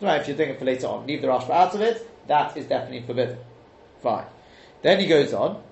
if 0.00 0.28
you're 0.28 0.36
doing 0.36 0.50
it 0.50 0.58
for 0.58 0.64
later 0.64 0.86
on, 0.86 1.06
leave 1.06 1.22
the 1.22 1.28
rashba 1.28 1.50
out 1.50 1.74
of 1.74 1.80
it. 1.80 2.08
That 2.28 2.56
is 2.56 2.66
definitely 2.66 3.02
forbidden. 3.06 3.38
Fine. 4.02 4.26
Then 4.82 5.00
he 5.00 5.06
goes 5.06 5.34
on. 5.34 5.62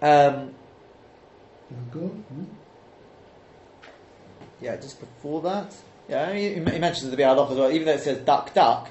Um, 0.00 0.54
yeah, 4.60 4.76
just 4.76 5.00
before 5.00 5.42
that. 5.42 5.74
Yeah, 6.08 6.32
he 6.32 6.54
he 6.54 6.60
mentions 6.60 7.10
the 7.10 7.16
Biur 7.16 7.36
Halacha 7.36 7.52
as 7.52 7.58
well, 7.58 7.72
even 7.72 7.86
though 7.86 7.94
it 7.94 8.00
says 8.00 8.18
dak 8.18 8.54
dak. 8.54 8.90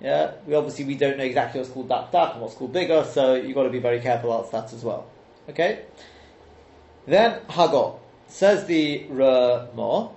Yeah, 0.00 0.32
we 0.46 0.54
obviously 0.54 0.84
we 0.84 0.94
don't 0.96 1.18
know 1.18 1.24
exactly 1.24 1.60
what's 1.60 1.72
called 1.72 1.88
dak 1.88 2.12
dak 2.12 2.32
and 2.34 2.42
what's 2.42 2.54
called 2.54 2.72
bigger, 2.72 3.04
so 3.04 3.34
you've 3.34 3.54
got 3.54 3.64
to 3.64 3.70
be 3.70 3.80
very 3.80 4.00
careful 4.00 4.32
about 4.32 4.50
that 4.52 4.72
as 4.72 4.84
well. 4.84 5.06
Okay? 5.48 5.82
Then 7.08 7.40
Hagor 7.48 7.98
says 8.26 8.66
the 8.66 9.06
Ramah, 9.08 10.10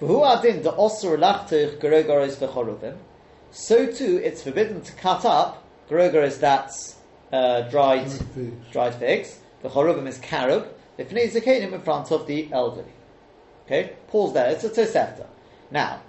"V'hu 0.00 0.36
adin 0.36 0.62
the 0.64 0.72
osur 0.72 1.16
gerogoros 1.16 2.36
v'choruvim." 2.38 2.96
So 3.52 3.86
too, 3.86 4.20
it's 4.24 4.42
forbidden 4.42 4.80
to 4.80 4.92
cut 4.94 5.24
up 5.24 5.62
gerogoros 5.88 6.40
that's 6.40 6.96
uh, 7.32 7.62
dried 7.70 8.10
Dried 8.72 8.94
figs. 8.96 9.38
The 9.62 9.68
choruvim 9.68 10.08
is 10.08 10.18
karub. 10.18 10.66
The 10.96 11.04
fnei 11.04 11.30
zakenim 11.30 11.72
in 11.72 11.80
front 11.82 12.10
of 12.10 12.26
the 12.26 12.48
elderly. 12.50 12.92
Okay, 13.66 13.92
pause 14.08 14.34
there. 14.34 14.50
It's 14.50 14.64
a 14.64 14.70
tosefta. 14.70 15.26
Now, 15.70 16.02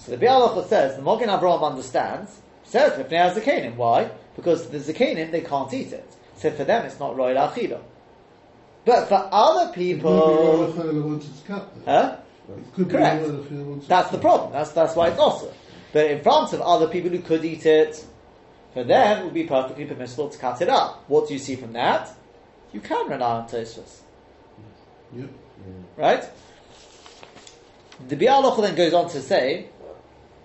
so 0.00 0.16
the 0.16 0.26
Biur 0.26 0.48
Halacha 0.48 0.66
says 0.66 0.96
the 0.96 1.02
Mogen 1.02 1.28
Avraham 1.28 1.62
understands. 1.62 2.40
Says 2.64 2.96
the 2.96 3.04
fnei. 3.04 3.76
Why? 3.76 4.10
Because 4.34 4.68
the 4.68 4.78
zakenim 4.78 5.30
they 5.30 5.42
can't 5.42 5.72
eat 5.72 5.92
it. 5.92 6.12
So 6.34 6.50
for 6.50 6.64
them 6.64 6.86
it's 6.86 6.98
not 6.98 7.16
royal 7.16 7.36
achila. 7.36 7.80
But 8.90 9.08
for 9.08 9.28
other 9.30 9.70
It 9.70 9.74
could 9.74 9.78
be 9.78 9.94
people, 9.94 10.10
royal 10.10 10.72
achila 10.72 11.04
once 11.04 11.28
it's 11.28 11.42
cut. 11.42 11.72
huh? 11.84 12.16
Correct. 12.76 13.22
be 13.22 13.30
royal 13.30 13.44
achila 13.44 13.64
once 13.64 13.86
That's 13.86 14.10
the 14.10 14.18
problem. 14.18 14.50
That's 14.50 14.72
that's 14.72 14.96
why 14.96 15.10
it's 15.10 15.18
also. 15.20 15.52
But 15.92 16.10
in 16.10 16.20
front 16.24 16.52
of 16.52 16.60
other 16.60 16.88
people 16.88 17.10
who 17.10 17.20
could 17.20 17.44
eat 17.44 17.66
it, 17.66 18.04
for 18.74 18.82
them 18.82 19.18
it 19.20 19.24
would 19.26 19.34
be 19.34 19.44
perfectly 19.44 19.84
permissible 19.84 20.28
to 20.28 20.36
cut 20.36 20.60
it 20.60 20.68
up. 20.68 21.04
What 21.06 21.28
do 21.28 21.34
you 21.34 21.38
see 21.38 21.54
from 21.54 21.72
that? 21.74 22.12
You 22.72 22.80
can 22.80 23.08
rely 23.08 23.30
on 23.30 23.48
Tosfos. 23.48 24.00
Yep. 25.14 25.30
Right? 25.96 26.24
The 28.08 28.16
Biur 28.16 28.42
Halacha 28.42 28.62
then 28.62 28.74
goes 28.74 28.92
on 28.92 29.08
to 29.10 29.20
say, 29.22 29.68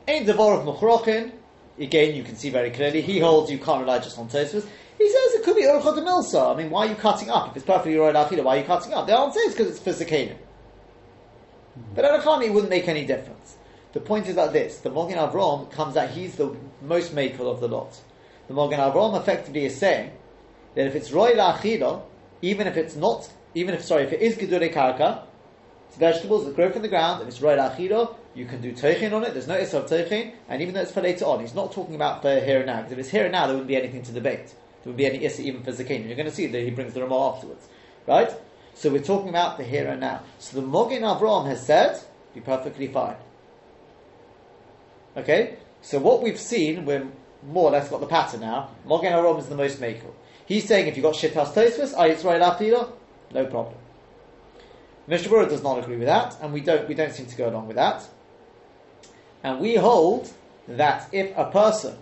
Ein 0.07 0.29
of 0.29 0.35
Muchrochin, 0.37 1.31
again 1.79 2.13
you 2.13 2.21
can 2.21 2.35
see 2.35 2.51
very 2.51 2.69
clearly, 2.69 3.01
he 3.01 3.17
holds 3.17 3.49
you 3.49 3.57
can't 3.57 3.81
rely 3.81 3.97
just 3.97 4.19
on 4.19 4.29
Tosfos. 4.29 4.67
He 4.97 5.09
says 5.09 5.33
it 5.33 5.43
could 5.43 5.55
be 5.55 5.63
Urchot 5.63 5.97
Milsa. 5.97 6.53
I 6.53 6.57
mean, 6.57 6.69
why 6.69 6.85
are 6.85 6.89
you 6.89 6.95
cutting 6.95 7.29
up? 7.29 7.49
If 7.49 7.57
it's 7.57 7.65
perfectly 7.65 7.95
right 7.95 8.15
Achila, 8.15 8.43
why 8.43 8.57
are 8.57 8.59
you 8.59 8.65
cutting 8.65 8.93
up? 8.93 9.07
The 9.07 9.17
answer 9.17 9.39
is 9.41 9.53
because 9.53 9.71
it's 9.71 9.79
for 9.79 9.91
Zakanim. 9.91 10.37
But 11.93 12.05
Anachami 12.05 12.51
wouldn't 12.51 12.69
make 12.69 12.87
any 12.87 13.05
difference. 13.05 13.57
The 13.93 13.99
point 13.99 14.27
is 14.27 14.35
like 14.35 14.51
this, 14.51 14.79
the 14.79 14.89
Mogen 14.89 15.15
Avram 15.15 15.71
comes 15.71 15.95
out, 15.95 16.09
he's 16.09 16.35
the 16.35 16.55
most 16.81 17.15
makel 17.15 17.51
of 17.51 17.61
the 17.61 17.67
lot. 17.67 17.97
The 18.47 18.53
Mogen 18.53 18.77
Avram 18.77 19.19
effectively 19.19 19.65
is 19.65 19.77
saying 19.77 20.11
that 20.75 20.87
if 20.87 20.95
it's 20.95 21.11
Roy 21.11 21.33
Achila, 21.33 22.01
even 22.41 22.67
if 22.67 22.75
it's 22.75 22.95
not, 22.95 23.29
even 23.53 23.73
if, 23.73 23.83
sorry, 23.83 24.03
if 24.03 24.11
it 24.11 24.21
is 24.21 24.35
Gedure 24.35 24.73
Karka, 24.73 25.23
it's 25.87 25.97
vegetables 25.97 26.45
that 26.45 26.55
grow 26.55 26.71
from 26.71 26.81
the 26.81 26.89
ground, 26.89 27.21
and 27.21 27.29
it's 27.29 27.41
Roy 27.41 27.55
Achila, 27.55 28.15
you 28.33 28.45
can 28.45 28.61
do 28.61 28.73
Teichin 28.73 29.13
on 29.13 29.23
it, 29.23 29.33
there's 29.33 29.47
no 29.47 29.57
Isra 29.57 29.75
of 29.75 29.89
Teichin, 29.89 30.33
and 30.49 30.61
even 30.61 30.73
though 30.73 30.81
it's 30.81 30.91
for 30.91 31.01
later 31.01 31.23
on, 31.25 31.39
he's 31.39 31.55
not 31.55 31.71
talking 31.71 31.95
about 31.95 32.21
for 32.21 32.37
here 32.39 32.57
and 32.57 32.65
now, 32.65 32.77
because 32.77 32.91
if 32.91 32.99
it's 32.99 33.09
here 33.09 33.23
and 33.23 33.31
now, 33.31 33.47
there 33.47 33.55
wouldn't 33.55 33.69
be 33.69 33.77
anything 33.77 34.03
to 34.03 34.11
debate. 34.11 34.53
There 34.85 34.93
wouldn't 34.93 34.97
be 34.97 35.05
any 35.07 35.25
Issa 35.25 35.41
even 35.41 35.63
for 35.63 35.71
Zakin. 35.71 36.05
You're 36.05 36.15
going 36.15 36.29
to 36.29 36.35
see 36.35 36.45
that 36.45 36.61
he 36.61 36.69
brings 36.69 36.93
the 36.93 37.01
Ramah 37.01 37.33
afterwards. 37.33 37.67
Right? 38.05 38.31
So 38.75 38.91
we're 38.91 39.01
talking 39.01 39.29
about 39.29 39.57
the 39.57 39.63
here 39.63 39.87
and 39.87 39.99
now. 39.99 40.21
So 40.37 40.61
the 40.61 40.67
Mogen 40.67 41.01
Avram 41.01 41.47
has 41.47 41.65
said, 41.65 41.99
be 42.35 42.39
perfectly 42.39 42.87
fine. 42.87 43.15
Okay? 45.17 45.57
So 45.81 45.97
what 45.97 46.21
we've 46.21 46.39
seen, 46.39 46.85
we're 46.85 47.07
more 47.47 47.69
or 47.69 47.71
less 47.71 47.89
got 47.89 47.99
the 47.99 48.05
pattern 48.05 48.41
now. 48.41 48.69
Mogen 48.85 49.11
Arom 49.11 49.39
is 49.39 49.47
the 49.47 49.55
most 49.55 49.81
makel. 49.81 50.13
He's 50.45 50.67
saying 50.67 50.85
if 50.85 50.95
you've 50.95 51.03
got 51.03 51.15
Shittas 51.15 51.53
Tosfos, 51.53 51.97
I 51.97 52.11
Yisrael 52.11 52.55
Achila, 52.55 52.91
no 53.33 53.45
problem. 53.47 53.75
Mishnah 55.07 55.29
Berurah 55.29 55.49
does 55.49 55.63
not 55.63 55.79
agree 55.79 55.97
with 55.97 56.07
that, 56.07 56.37
and 56.41 56.53
we 56.53 56.61
don't, 56.61 56.87
we 56.87 56.93
don't 56.93 57.11
seem 57.11 57.25
to 57.25 57.35
go 57.35 57.49
along 57.49 57.67
with 57.67 57.75
that. 57.77 58.07
And 59.43 59.59
we 59.59 59.75
hold 59.75 60.31
that 60.67 61.09
if 61.11 61.35
a 61.35 61.49
person, 61.49 61.97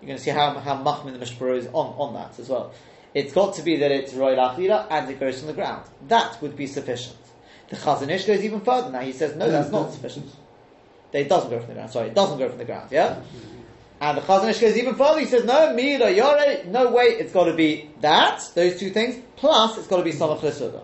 you're 0.00 0.06
going 0.06 0.18
to 0.18 0.22
see 0.22 0.30
how, 0.30 0.58
how 0.58 0.76
Machmin 0.76 1.12
the 1.12 1.18
Mishnah 1.18 1.46
is 1.54 1.66
on, 1.68 1.94
on 1.98 2.14
that 2.14 2.38
as 2.38 2.48
well. 2.48 2.72
It's 3.14 3.32
got 3.32 3.54
to 3.54 3.62
be 3.62 3.76
that 3.76 3.90
it's 3.90 4.14
Royal 4.14 4.36
Achila 4.36 4.86
and 4.90 5.10
it 5.10 5.18
goes 5.18 5.38
from 5.38 5.48
the 5.48 5.54
ground. 5.54 5.88
That 6.08 6.40
would 6.42 6.56
be 6.56 6.66
sufficient. 6.66 7.16
The 7.68 7.76
Chazon 7.76 8.08
Ish 8.10 8.26
goes 8.26 8.44
even 8.44 8.60
further 8.60 8.90
now. 8.90 9.00
He 9.00 9.12
says, 9.12 9.34
no, 9.36 9.50
that's 9.50 9.70
not 9.70 9.92
sufficient. 9.92 10.30
It 11.12 11.28
doesn't 11.28 11.50
go 11.50 11.58
from 11.58 11.68
the 11.68 11.74
ground. 11.74 11.90
Sorry, 11.90 12.08
it 12.08 12.14
doesn't 12.14 12.38
go 12.38 12.48
from 12.48 12.58
the 12.58 12.64
ground. 12.64 12.90
Yeah. 12.90 13.20
And 14.00 14.18
the 14.18 14.22
Chazon 14.22 14.50
Ish 14.50 14.60
goes 14.60 14.76
even 14.76 14.94
further. 14.94 15.20
He 15.20 15.26
says, 15.26 15.44
no, 15.44 15.72
Mira, 15.74 16.10
Yore, 16.10 16.64
no 16.66 16.92
way. 16.92 17.04
It's 17.04 17.32
got 17.32 17.44
to 17.44 17.54
be 17.54 17.90
that, 18.00 18.42
those 18.54 18.78
two 18.78 18.90
things, 18.90 19.22
plus 19.36 19.78
it's 19.78 19.86
got 19.86 19.96
to 19.98 20.04
be 20.04 20.12
Samach 20.12 20.40
Lesuda. 20.40 20.82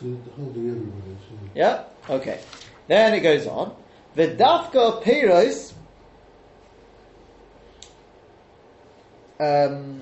So 0.00 0.16
holding 0.36 0.70
everybody. 0.70 1.16
So. 1.28 1.50
Yeah. 1.54 1.84
Okay. 2.10 2.40
Then 2.88 3.14
it 3.14 3.20
goes 3.20 3.46
on. 3.46 3.74
The 4.16 4.28
Dafka 4.28 5.02
Peiros. 5.02 5.73
Um, 9.40 10.00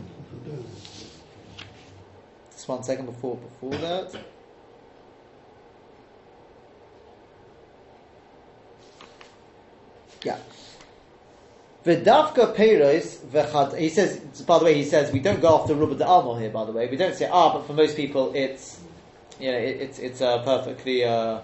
just 2.52 2.68
one 2.68 2.82
second 2.82 3.06
before 3.06 3.36
before 3.36 3.70
that. 3.78 4.14
Yeah. 10.22 10.38
V'dafka 11.84 12.54
peiros 12.54 13.18
v'chad. 13.26 13.78
He 13.78 13.88
says. 13.88 14.18
By 14.42 14.58
the 14.58 14.64
way, 14.66 14.74
he 14.74 14.84
says 14.84 15.12
we 15.12 15.18
don't 15.18 15.40
go 15.40 15.60
after 15.60 15.74
rubber 15.74 15.96
de 15.96 16.38
here. 16.38 16.50
By 16.50 16.64
the 16.64 16.72
way, 16.72 16.88
we 16.88 16.96
don't 16.96 17.14
say 17.14 17.28
ah, 17.32 17.52
but 17.52 17.66
for 17.66 17.72
most 17.72 17.96
people 17.96 18.32
it's, 18.34 18.80
you 19.40 19.50
know, 19.50 19.58
it, 19.58 19.80
it's 19.80 19.98
it's 19.98 20.20
a 20.20 20.42
perfectly. 20.44 21.04
Uh, 21.04 21.40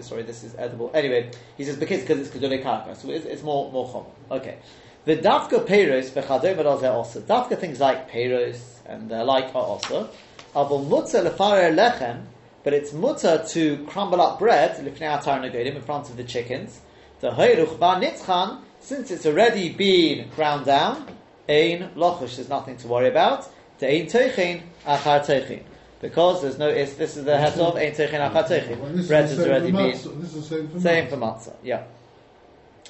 sorry, 0.00 0.22
this 0.22 0.44
is 0.44 0.54
edible. 0.58 0.90
Anyway, 0.94 1.30
he 1.56 1.64
says 1.64 1.76
because 1.76 2.02
because 2.02 2.20
it's 2.20 2.30
kedule 2.30 2.96
so 2.96 3.10
it's, 3.10 3.24
it's 3.24 3.42
more 3.42 3.72
more 3.72 3.88
chom. 3.88 4.06
Okay. 4.30 4.58
The 5.04 5.16
dafka 5.16 5.66
peiros 5.66 6.10
v'chadom 6.10 6.56
v'razeh 6.56 6.92
also. 6.92 7.20
Dafka 7.22 7.58
things 7.58 7.80
like 7.80 8.08
peiros 8.08 8.60
and 8.86 9.10
the 9.10 9.24
like 9.24 9.52
are 9.52 9.64
also. 9.64 10.08
Avol 10.54 10.86
mutzer 10.86 11.28
lefarer 11.28 11.74
lechem, 11.74 12.22
but 12.62 12.72
it's 12.72 12.92
mutter 12.92 13.44
to 13.48 13.84
crumble 13.86 14.20
up 14.20 14.38
bread 14.38 14.76
lifnei 14.76 15.20
atar 15.20 15.40
negodim 15.40 15.74
in 15.74 15.82
front 15.82 16.08
of 16.08 16.16
the 16.16 16.22
chickens. 16.22 16.80
The 17.18 17.30
hoiruch 17.30 17.80
ba 17.80 18.00
nitzchan, 18.00 18.60
since 18.78 19.10
it's 19.10 19.26
already 19.26 19.70
been 19.70 20.28
ground 20.28 20.66
down, 20.66 21.08
ein 21.48 21.90
lochush, 21.96 22.36
there's 22.36 22.48
nothing 22.48 22.76
to 22.76 22.86
worry 22.86 23.08
about. 23.08 23.48
The 23.80 23.88
ein 23.88 24.06
teichin 24.06 24.62
achar 24.86 25.26
teichin. 25.26 25.64
Because 26.00 26.42
there's 26.42 26.58
no, 26.58 26.72
this 26.72 27.16
is 27.16 27.24
the 27.24 27.38
head 27.38 27.58
of 27.58 27.74
ein 27.76 27.90
teichin 27.90 28.30
achar 28.30 28.46
teichin. 28.46 29.08
Bread 29.08 29.24
is 29.24 29.36
has 29.36 29.40
already 29.40 29.72
been, 29.72 29.90
matzah. 29.90 30.20
This 30.20 30.34
is 30.34 30.48
the 30.48 30.80
same 30.80 31.08
for 31.08 31.16
matzah. 31.16 31.56
for 31.60 32.01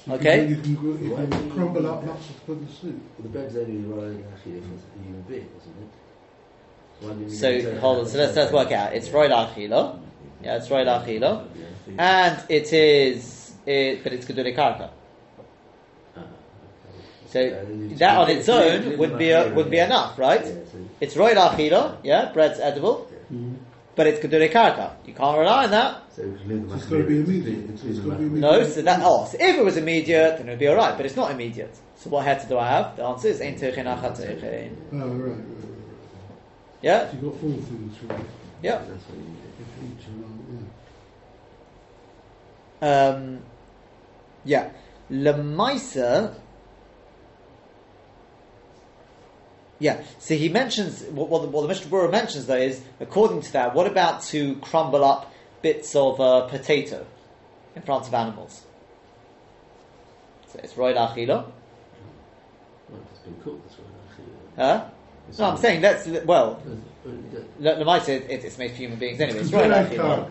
matzah, 0.07 0.23
yeah. 0.23 0.35
You 0.35 0.35
Okay. 0.35 0.37
Can, 0.37 0.49
you 0.49 0.55
can, 0.77 1.05
you 1.05 1.15
can 1.15 1.51
crumble 1.51 1.87
up 1.87 2.03
matzah 2.03 2.27
to 2.27 2.33
put 2.45 2.69
soup. 2.69 3.01
Well, 3.17 3.23
the 3.23 3.29
bread's 3.29 3.55
only 3.55 3.77
rolling 3.81 4.23
actually 4.33 4.57
if 4.57 4.63
it's 4.73 4.83
a 4.99 5.03
human 5.03 5.21
being, 5.23 5.49
isn't 5.59 5.77
it? 5.83 5.89
Why 6.99 7.13
do 7.13 7.21
you 7.23 7.29
So 7.29 7.79
hold 7.79 7.99
on. 7.99 8.07
So 8.07 8.17
let's 8.17 8.35
let's 8.35 8.51
work 8.51 8.71
out. 8.71 8.93
It's 8.93 9.09
roid 9.09 9.31
achila. 9.31 9.99
Yeah, 10.43 10.57
it's 10.57 10.67
roid 10.67 10.87
achila, 10.87 11.47
and 11.97 12.43
it 12.49 12.73
is, 12.73 13.53
it, 13.65 14.03
but 14.03 14.13
it's 14.13 14.25
kedule 14.25 14.55
karka. 14.55 14.89
Ah. 16.17 16.21
So 17.27 17.39
Yeah, 17.39 17.49
then 17.63 17.89
you- 17.89 17.95
that 17.97 18.17
on 18.17 18.29
its 18.29 18.49
own 18.49 18.97
would 18.97 19.17
be 19.17 19.29
a, 19.31 19.53
would 19.53 19.69
be 19.71 19.79
enough, 19.79 20.19
right? 20.19 20.45
It's 20.99 21.15
roid 21.15 21.35
achila. 21.35 21.97
Yeah, 22.03 22.31
bread's 22.33 22.59
edible, 22.59 23.07
but 23.95 24.07
it's 24.07 24.19
kedule 24.25 24.51
karka. 24.51 24.91
You 25.05 25.13
can't 25.13 25.37
rely 25.37 25.65
on 25.65 25.71
that. 25.71 26.01
So 26.15 26.23
we 26.23 26.37
can 26.37 26.47
leave 26.49 26.69
the 26.69 26.75
It's 26.75 26.85
gotta 26.85 27.03
be 27.03 27.19
immediate. 27.19 27.69
it's 27.69 27.83
It's 27.83 27.97
leave 27.99 28.05
gotta 28.05 28.17
be 28.17 28.29
macadamia. 28.29 28.39
No, 28.39 28.63
so 28.67 28.81
that 28.81 28.99
oh, 29.03 29.25
so 29.25 29.37
if 29.39 29.55
it 29.57 29.63
was 29.63 29.77
immediate, 29.77 30.37
then 30.37 30.47
it 30.47 30.51
would 30.51 30.59
be 30.59 30.67
all 30.67 30.75
right. 30.75 30.95
But 30.97 31.05
it's 31.05 31.15
not 31.15 31.31
immediate. 31.31 31.75
So 31.97 32.09
what 32.09 32.25
head 32.25 32.45
do 32.49 32.57
I 32.57 32.67
have? 32.69 32.95
The 32.97 33.03
answer 33.03 33.27
is 33.29 33.39
ein 33.41 33.55
teichin 33.55 33.85
achat 33.85 34.17
teichin. 34.17 34.75
Oh, 34.93 34.97
right, 34.97 35.07
right, 35.07 35.29
right, 35.29 35.37
right. 35.37 35.39
Yeah, 36.81 37.07
So 37.07 37.13
you've 37.13 37.21
got 37.31 37.39
four 37.39 37.49
things 37.51 37.97
from 37.97 38.09
yeah. 38.61 38.77
That's 38.77 39.03
what 39.05 39.17
you 39.17 39.23
need. 39.23 39.97
each 39.99 40.05
around, 42.87 43.17
Um, 43.21 43.39
yeah. 44.43 44.69
Lemaisa. 45.11 46.33
Yeah. 49.83 50.01
So 50.19 50.35
he 50.35 50.47
mentions 50.47 51.03
what, 51.03 51.27
what, 51.27 51.41
the, 51.41 51.49
what 51.49 51.61
the 51.63 51.67
Mishnah 51.67 51.87
Berurah 51.91 52.09
mentions 52.11 52.45
though 52.45 52.55
is 52.55 52.81
according 53.01 53.41
to 53.41 53.53
that, 53.53 53.75
what 53.75 53.85
about 53.85 54.21
to 54.31 54.55
crumble 54.57 55.03
up 55.03 55.33
bits 55.61 55.93
of 55.95 56.21
uh, 56.21 56.47
potato 56.47 57.05
in 57.75 57.81
front 57.81 58.07
of 58.07 58.13
animals? 58.13 58.63
So 60.51 60.59
it's 60.63 60.73
roid 60.73 60.95
achila. 60.95 61.27
Well, 61.27 61.51
it's 63.11 63.19
been 63.19 63.35
cooked 63.43 63.67
this 63.67 63.77
way, 63.77 63.83
actually. 64.09 64.25
Huh? 64.55 64.85
It's 65.27 65.39
No, 65.39 65.45
I'm 65.49 65.57
saying 65.57 65.81
that's 65.81 66.07
well. 66.07 66.23
Well, 66.25 66.59
you 67.05 67.21
don't- 67.33 67.61
Le- 67.61 67.83
Lemaisa, 67.83 68.09
it, 68.09 68.45
it's 68.45 68.57
made 68.57 68.71
for 68.71 68.77
human 68.77 68.99
beings 68.99 69.19
anyway. 69.19 69.39
It's 69.41 69.49
roid 69.51 69.89
Kedurei 69.89 70.25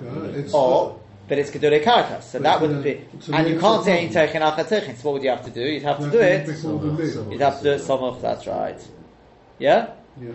achila. 0.48 0.54
Or, 0.54 0.98
but 1.28 1.38
it's 1.38 1.50
kedurei 1.50 1.82
karka, 1.84 2.22
so 2.22 2.38
But 2.38 2.42
that 2.44 2.60
wouldn't 2.62 2.80
a- 2.80 2.82
be. 2.82 3.04
And 3.32 3.48
you 3.48 3.58
can't 3.58 3.84
say 3.84 4.00
ein 4.00 4.08
both. 4.12 4.16
teichin 4.16 4.40
achat 4.40 4.66
teichin. 4.68 4.96
So 4.96 5.02
what 5.10 5.12
would 5.14 5.22
you 5.24 5.30
have 5.30 5.44
to 5.44 5.50
do? 5.50 5.60
You'd 5.60 5.82
have 5.82 5.98
to 5.98 6.10
do 6.10 6.20
it. 6.20 6.46
big 6.46 6.64
one, 6.64 6.74
the 6.80 6.88
Some- 6.88 6.96
big. 6.96 7.12
some- 7.12 7.32
You'd 7.32 7.40
have 7.42 7.58
to 7.58 7.64
do 7.64 7.70
it 7.72 7.78
some 7.80 8.02
of 8.02 8.22
that's 8.22 8.46
right. 8.46 8.80
Yeah? 9.62 9.90
Yeah, 10.20 10.30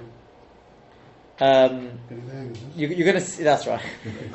Um, 1.39 1.99
getting 2.09 2.25
the 2.27 2.33
hang 2.33 2.47
of 2.47 2.53
this. 2.53 2.63
you, 2.77 2.87
you're 2.87 3.05
going 3.11 3.21
to 3.23 3.29
see, 3.29 3.43
that's 3.43 3.67
right. 3.67 3.81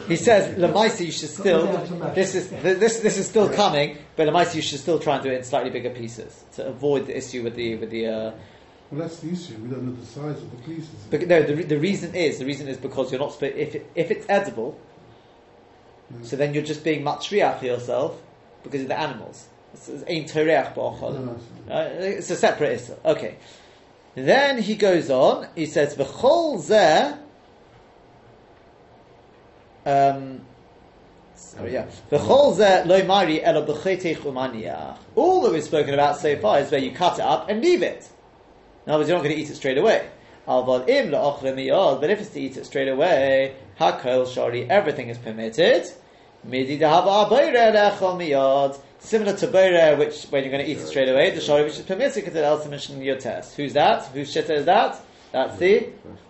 He 0.07 0.17
says, 0.17 0.57
Lamaisa, 0.59 1.05
you 1.07 1.11
should 1.11 1.31
still, 1.31 1.67
this 2.15 2.35
is, 2.35 2.51
this, 2.51 3.01
this 3.01 3.17
is 3.19 3.27
still 3.27 3.49
coming, 3.49 3.97
but 4.17 4.29
Lamaisa, 4.29 4.55
you 4.57 4.63
should 4.63 4.79
still 4.81 4.99
try 4.99 5.15
and 5.17 5.25
do 5.25 5.31
it 5.31 5.39
in 5.39 5.45
slightly 5.45 5.71
bigger 5.71 5.91
pieces 5.91 6.45
to 6.57 6.67
avoid 6.67 7.07
the 7.07 7.17
issue 7.17 7.43
with 7.43 7.57
the, 7.57 7.75
with 7.77 7.91
the, 7.91 8.07
uh, 8.07 8.31
Well, 8.91 9.01
that's 9.01 9.19
the 9.21 9.31
issue. 9.33 9.55
We 9.57 9.71
don't 9.71 9.85
know 9.87 9.97
the 9.99 10.07
size 10.07 10.37
of 10.43 10.51
the 10.51 10.59
pieces. 10.59 10.91
but 11.11 11.27
no, 11.27 11.43
the, 11.43 11.55
the 11.65 11.79
reason 11.79 12.15
is, 12.15 12.39
the 12.39 12.45
reason 12.47 12.69
is 12.69 12.77
because 12.77 13.11
you're 13.11 13.21
not, 13.21 13.33
sp- 13.35 13.57
if, 13.57 13.75
it, 13.75 13.91
if 13.95 14.11
it's 14.11 14.27
edible, 14.29 14.79
Yeah. 16.11 16.19
so 16.23 16.37
then 16.37 16.53
you're 16.55 16.63
just 16.73 16.85
being 16.85 17.03
matriach 17.03 17.59
for 17.61 17.65
yourself 17.67 18.21
because 18.63 18.83
of 18.83 18.89
the 18.89 18.99
animals. 19.01 19.49
It's, 19.73 19.89
it's. 19.89 20.35
No, 20.37 21.37
Uh, 21.71 21.89
it's 21.99 22.29
a 22.31 22.37
separate 22.37 22.73
issue. 22.79 22.95
Okay. 23.05 23.37
Then 24.15 24.59
he 24.61 24.75
goes 24.75 25.09
on. 25.11 25.49
He 25.55 25.67
says, 25.67 25.95
"V'chol 25.97 26.59
zeh." 26.63 27.19
Um, 29.85 30.43
sorry, 31.35 31.73
yeah. 31.73 31.87
V'chol 32.11 32.55
zeh 32.57 32.85
lo 32.87 33.03
mari 33.05 33.43
elo 33.43 33.65
b'chetech 33.67 34.19
umaniach. 34.19 34.99
All 35.15 35.41
that 35.43 35.53
we've 35.53 35.65
spoken 35.65 35.95
about 35.95 36.19
so 36.19 36.37
far 36.37 36.61
is 36.61 36.71
where 36.71 36.81
you 36.81 36.93
cut 36.93 37.19
it 37.19 37.25
up 37.25 37.49
and 37.49 37.63
leave 37.63 37.83
it. 37.83 38.09
In 38.87 38.93
other 38.93 39.01
words, 39.01 39.09
you're 39.09 39.19
not 39.19 39.25
going 39.25 39.35
to 39.37 39.41
eat 39.41 39.49
it 39.49 39.55
straight 39.55 39.79
away. 39.79 40.09
But 40.45 40.89
if 40.89 42.21
it's 42.21 42.31
to 42.31 42.41
eat 42.41 42.57
it 42.57 42.67
straight 42.67 42.89
away, 42.89 43.55
hakol 43.79 44.27
shari, 44.27 44.69
everything 44.69 45.09
is 45.09 45.17
permitted. 45.17 45.87
Midi 46.43 46.79
dahava 46.79 47.25
abayre 47.29 47.73
le'echol 47.73 48.17
miyod. 48.19 48.77
Similar 49.03 49.37
to 49.39 49.49
bayre, 49.49 49.97
which 49.97 50.25
when 50.31 50.45
you're 50.45 50.53
going 50.53 50.65
to 50.65 50.71
eat 50.71 50.79
it 50.79 50.87
straight 50.87 51.09
away, 51.09 51.31
the 51.31 51.41
shari 51.41 51.65
which 51.65 51.77
is 51.77 51.85
permitted 51.85 52.15
because 52.15 52.37
it 52.37 52.45
else 52.45 52.67
mentioned 52.69 52.99
in 52.99 53.05
your 53.05 53.19
test. 53.19 53.57
Who's 53.57 53.73
that? 53.73 54.07
Whose 54.07 54.33
shitta 54.33 54.51
is 54.51 54.65
that? 54.67 55.01
That's 55.33 55.59
the 55.59 55.89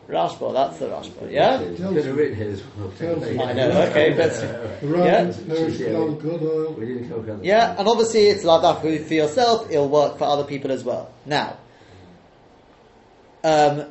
Rashba. 0.08 0.54
That's 0.54 0.78
the 0.78 0.86
Rashba. 0.86 1.30
Yeah. 1.30 1.60
You 1.60 1.76
could 1.76 2.04
have 2.04 2.16
written 2.16 2.36
here 2.36 2.50
as 2.50 2.62
well. 2.76 2.90
Tells 2.92 3.28
you. 3.28 3.42
I 3.42 3.52
know. 3.52 3.70
Okay, 3.90 4.14
but 4.14 4.32
The 4.80 4.88
Yeah. 4.96 5.02
Yeah. 5.04 5.98
without 5.98 6.18
good 6.20 6.42
oil. 6.42 6.72
We 6.72 6.86
didn't 6.86 7.08
cover 7.10 7.22
that. 7.22 7.44
Yeah, 7.44 7.76
and 7.78 7.86
obviously 7.86 8.28
it's 8.28 8.42
ladaf 8.42 8.80
for 8.80 8.88
yourself, 8.88 9.70
it'll 9.70 9.88
work 9.90 10.16
for 10.16 10.24
other 10.24 10.44
people 10.44 10.72
as 10.72 10.82
well. 10.82 11.12
Now, 11.26 11.58
um, 13.44 13.84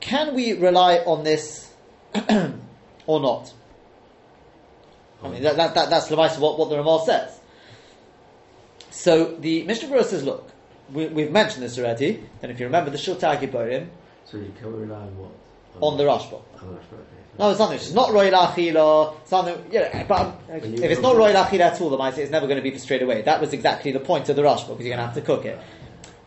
can 0.00 0.34
we 0.34 0.52
rely 0.54 0.98
on 0.98 1.22
this 1.22 1.70
or 3.06 3.20
not? 3.20 3.52
I 5.22 5.28
mean, 5.28 5.42
that, 5.42 5.56
that, 5.56 5.74
that, 5.74 5.90
that's 5.90 6.10
what, 6.10 6.58
what 6.58 6.70
the 6.70 6.76
Ramal 6.76 7.00
says. 7.00 7.33
So 8.94 9.34
the 9.40 9.64
Mishnah 9.64 9.88
Berurah 9.88 10.04
says, 10.04 10.22
look, 10.22 10.48
we, 10.92 11.06
we've 11.08 11.30
mentioned 11.32 11.64
this 11.64 11.78
already, 11.78 12.22
and 12.42 12.52
if 12.52 12.60
you 12.60 12.66
remember 12.66 12.90
the 12.90 12.96
Shiltei 12.96 13.36
Hagiborim, 13.36 13.88
So 14.24 14.36
you 14.38 14.52
can 14.58 14.72
rely 14.72 14.96
on 15.00 15.18
what? 15.18 15.30
on 15.82 15.96
the 15.96 16.04
Rashba. 16.04 16.34
On 16.62 16.68
the 16.68 16.74
Rashba, 16.74 16.92
okay. 16.92 17.20
No, 17.36 17.50
it's 17.50 17.58
something. 17.58 17.76
It's 17.76 17.92
not 17.92 18.12
royal 18.12 18.32
achila. 18.32 19.16
Something. 19.26 19.66
Yeah, 19.72 20.04
but 20.06 20.20
um, 20.20 20.36
if 20.48 20.62
it's 20.84 21.00
not 21.02 21.16
it- 21.16 21.18
royal 21.18 21.34
achila 21.34 21.60
at 21.72 21.80
all, 21.80 21.90
the 21.90 21.96
mice 21.98 22.16
it's 22.18 22.30
never 22.30 22.46
going 22.46 22.56
to 22.58 22.62
be 22.62 22.70
for 22.70 22.78
straight 22.78 23.02
away. 23.02 23.22
That 23.22 23.40
was 23.40 23.52
exactly 23.52 23.90
the 23.90 23.98
point 23.98 24.28
of 24.28 24.36
the 24.36 24.44
rush 24.44 24.62
because 24.62 24.80
you're 24.86 24.94
going 24.96 25.00
to 25.00 25.06
have 25.06 25.14
to 25.16 25.20
cook 25.20 25.44
it. 25.44 25.58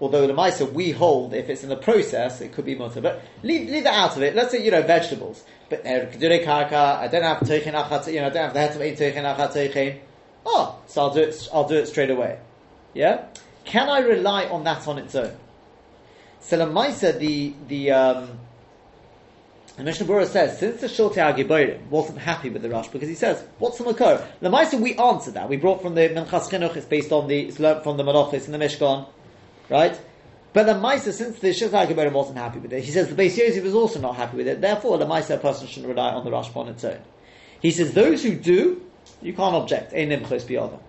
Although 0.01 0.27
the 0.27 0.33
mice 0.33 0.59
we 0.61 0.91
hold, 0.91 1.33
if 1.33 1.49
it's 1.49 1.63
in 1.63 1.69
the 1.69 1.77
process, 1.77 2.41
it 2.41 2.51
could 2.51 2.65
be 2.65 2.75
mutter. 2.75 2.99
But 2.99 3.21
leave, 3.41 3.69
leave 3.69 3.85
that 3.85 3.93
out 3.95 4.17
of 4.17 4.21
it. 4.23 4.35
Let's 4.35 4.51
say 4.51 4.61
you 4.63 4.69
know 4.69 4.81
vegetables, 4.81 5.43
but 5.69 5.83
kedure 5.85 6.43
karka. 6.43 6.97
I 6.97 7.07
don't 7.07 7.23
have 7.23 7.37
teichin 7.39 7.73
achat. 7.73 8.11
You 8.13 8.19
know, 8.19 8.27
I 8.27 8.29
don't 8.29 8.43
have 8.43 8.53
the 8.53 8.59
head 8.59 8.75
of 8.75 8.81
ein 8.81 8.95
teichin 8.97 9.23
achat 9.23 9.53
teichin. 9.53 9.99
oh, 10.45 10.77
so 10.87 11.03
I'll 11.03 11.13
do 11.13 11.21
it. 11.21 11.47
I'll 11.53 11.67
do 11.67 11.75
it 11.75 11.87
straight 11.87 12.09
away. 12.09 12.37
Yeah. 12.97 13.25
Can 13.63 13.89
I 13.89 13.99
rely 13.99 14.45
on 14.45 14.63
that 14.63 14.87
on 14.87 14.97
its 14.97 15.13
own? 15.13 15.37
So 16.39 16.57
Lamaisa, 16.57 17.19
the 17.19 17.53
the 17.67 17.91
um, 17.91 18.39
the 19.75 19.83
Mishnah 19.83 20.07
Berurah 20.07 20.25
says 20.25 20.57
since 20.57 20.81
the 20.81 20.87
Shiltei 20.87 21.17
Hagiborim 21.17 21.87
wasn't 21.89 22.17
happy 22.17 22.49
with 22.49 22.63
the 22.63 22.71
Rush 22.71 22.87
because 22.87 23.07
he 23.07 23.13
says 23.13 23.43
what's 23.59 23.77
the 23.77 23.83
makor? 23.83 24.25
Lamaisa, 24.41 24.79
we 24.81 24.95
answered 24.95 25.35
that. 25.35 25.47
We 25.47 25.57
brought 25.57 25.83
from 25.83 25.93
the 25.93 26.09
Minchas 26.09 26.49
Chinuch. 26.49 26.75
It's 26.75 26.87
based 26.87 27.11
on 27.11 27.27
the 27.27 27.39
it's 27.41 27.59
learned 27.59 27.83
from 27.83 27.97
the 27.97 28.03
Malachis 28.03 28.45
and 28.45 28.53
the 28.55 28.57
Mishkan, 28.57 29.07
right? 29.69 29.99
But 30.53 30.65
the 30.65 30.73
Maisa, 30.73 31.11
since 31.11 31.37
the 31.37 31.49
Shiltei 31.49 31.85
Hagiborim 31.85 32.13
wasn't 32.13 32.39
happy 32.39 32.57
with 32.57 32.73
it, 32.73 32.83
he 32.83 32.89
says 32.89 33.09
the 33.09 33.15
Beis 33.15 33.37
Yosef 33.37 33.63
was 33.63 33.75
also 33.75 33.99
not 33.99 34.15
happy 34.15 34.37
with 34.37 34.47
it. 34.47 34.59
Therefore, 34.59 34.97
the 34.97 35.05
Maisa 35.05 35.39
person 35.39 35.67
shouldn't 35.67 35.89
rely 35.89 36.09
on 36.13 36.25
the 36.25 36.31
Rush 36.31 36.49
on 36.55 36.67
its 36.67 36.83
own. 36.83 36.99
He 37.61 37.69
says 37.69 37.93
those 37.93 38.23
who 38.23 38.33
do, 38.33 38.81
you 39.21 39.33
can't 39.33 39.53
object. 39.53 39.93
Einim 39.93 40.27
chos 40.27 40.45
biyada. 40.45 40.79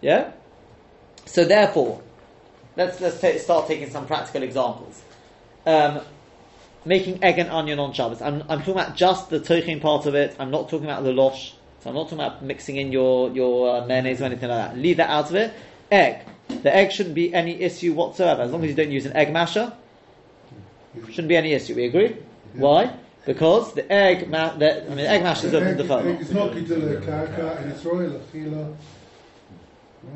Yeah. 0.00 0.32
So 1.26 1.44
therefore, 1.44 2.02
let's 2.76 3.00
let's 3.00 3.20
ta 3.20 3.36
start 3.38 3.68
taking 3.68 3.90
some 3.90 4.06
practical 4.06 4.42
examples. 4.42 5.02
Um, 5.66 6.00
making 6.84 7.22
egg 7.22 7.38
and 7.38 7.50
onion 7.50 7.78
on 7.78 7.92
Shabbos. 7.92 8.22
I'm, 8.22 8.42
I'm 8.48 8.60
talking 8.60 8.72
about 8.72 8.96
just 8.96 9.30
the 9.30 9.38
toichin 9.38 9.80
part 9.80 10.06
of 10.06 10.14
it. 10.14 10.34
I'm 10.38 10.50
not 10.50 10.68
talking 10.68 10.86
about 10.86 11.04
the 11.04 11.12
losh. 11.12 11.52
So 11.80 11.90
I'm 11.90 11.96
not 11.96 12.04
talking 12.04 12.20
about 12.20 12.42
mixing 12.42 12.76
in 12.76 12.92
your 12.92 13.30
your 13.30 13.76
uh, 13.82 13.86
mayonnaise 13.86 14.20
or 14.20 14.24
anything 14.24 14.48
like 14.48 14.70
that. 14.70 14.78
Leave 14.78 14.96
that 14.98 15.10
out 15.10 15.30
of 15.30 15.36
it. 15.36 15.52
Egg. 15.90 16.26
The 16.48 16.74
egg 16.74 16.92
shouldn't 16.92 17.14
be 17.14 17.32
any 17.32 17.60
issue 17.60 17.92
whatsoever 17.94 18.42
as 18.42 18.50
long 18.50 18.62
as 18.64 18.70
you 18.70 18.76
don't 18.76 18.90
use 18.90 19.06
an 19.06 19.14
egg 19.14 19.32
masher. 19.32 19.72
Shouldn't 21.08 21.28
be 21.28 21.36
any 21.36 21.52
issue. 21.52 21.74
We 21.74 21.86
agree. 21.86 22.16
Why? 22.54 22.92
Because 23.24 23.74
the 23.74 23.90
egg, 23.92 24.28
ma- 24.28 24.54
the, 24.54 24.84
I 24.84 24.88
mean, 24.88 24.96
the 24.96 25.08
egg 25.08 25.22
masher 25.22 25.46
is 25.46 25.54
open 25.54 25.76
the 25.76 25.84
phone. 25.84 26.06
It's 26.06 26.30
not 26.30 26.50
Gidule 26.50 27.00
Karka 27.02 27.60
and 27.62 27.70
it's 27.70 27.84
Royal 27.84 28.10
Achila. 28.10 28.74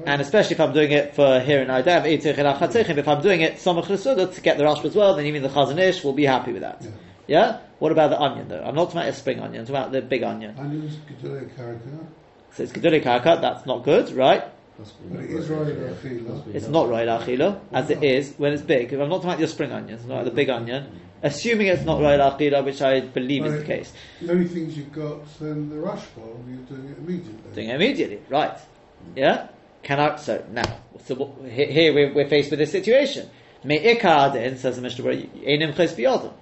And 0.07 0.21
especially 0.21 0.55
if 0.55 0.61
I'm 0.61 0.73
doing 0.73 0.93
it 0.93 1.15
for 1.15 1.41
here 1.41 1.61
in 1.63 1.69
now, 1.69 1.79
if 1.79 1.87
I'm 1.87 3.23
doing 3.23 3.41
it 3.41 3.55
Samach 3.55 3.87
Resuda 3.87 4.35
to 4.35 4.41
get 4.41 4.59
the 4.59 4.65
Rashba 4.65 4.87
as 4.87 4.95
well, 4.95 5.17
then 5.17 5.27
even 5.27 5.43
the 5.43 5.49
Chazon 5.49 5.79
Ish 5.79 6.05
will 6.05 6.13
be 6.13 6.25
happy 6.25 6.53
with 6.53 6.63
that. 6.63 6.83
Yeah. 6.83 6.91
Yeah? 7.27 7.59
What 7.79 7.93
about 7.93 8.11
the 8.11 8.21
onion 8.21 8.49
though? 8.49 8.63
I'm 8.63 8.75
not 8.75 8.87
talking 8.87 9.01
about 9.01 9.09
a 9.09 9.15
spring 9.15 9.41
onion, 9.41 9.61
I'm 9.61 9.67
talking 9.67 9.81
about 9.81 9.93
the 9.93 10.03
big 10.03 10.23
onion. 10.23 10.55
Onions, 10.59 10.97
Gidule 11.09 11.49
Karka, 11.57 12.07
So 12.53 12.63
it's 12.65 12.73
Gedule 12.73 13.03
Karaka, 13.03 13.41
that's 13.41 13.67
not 13.67 13.85
good, 13.85 14.13
right? 14.13 14.45
but 14.77 15.21
it 15.21 15.31
is 15.31 15.49
Royal 15.49 15.67
Achila. 15.67 16.55
It's 16.55 16.69
not 16.69 16.89
Royal 16.89 17.19
Achila, 17.19 17.61
as 17.73 17.91
it 17.91 18.03
is 18.03 18.35
when 18.39 18.53
it's 18.53 18.63
big. 18.63 18.93
If 18.93 19.01
I'm 19.01 19.09
not 19.09 19.17
talking 19.17 19.31
about 19.31 19.39
your 19.39 19.49
spring 19.49 19.71
onions, 19.71 20.03
I'm 20.03 20.09
talking 20.09 20.21
about 20.23 20.25
the 20.25 20.31
big 20.33 20.51
onion, 20.51 21.01
assuming 21.23 21.69
it's 21.69 21.85
not 21.85 22.01
Royal 22.01 22.19
Achila, 22.31 22.65
which 22.65 22.83
I 22.83 23.01
believe 23.01 23.45
is 23.47 23.61
the 23.61 23.65
case. 23.65 23.93
The 24.21 24.33
only 24.33 24.49
things 24.49 24.77
you've 24.77 24.93
got 24.93 25.21
then 25.39 25.71
the 25.71 25.79
rush 25.79 26.05
bowl, 26.07 26.43
you're 26.49 26.59
doing 26.59 26.89
it 26.91 26.99
immediately. 26.99 27.55
Doing 27.55 27.69
it 27.69 27.75
immediately, 27.77 28.21
right? 28.29 28.55
Mm. 28.55 29.17
Yeah. 29.17 29.49
Can 29.85 30.01
I? 30.01 30.17
So 30.17 30.45
now, 30.51 30.81
so 31.05 31.37
here 31.49 31.95
we're, 31.95 32.13
we're 32.13 32.29
faced 32.29 32.51
with 32.51 32.59
this 32.59 32.73
situation. 32.73 33.29
Says 33.67 34.77
the 34.77 34.83
Mishnah. 34.83 36.33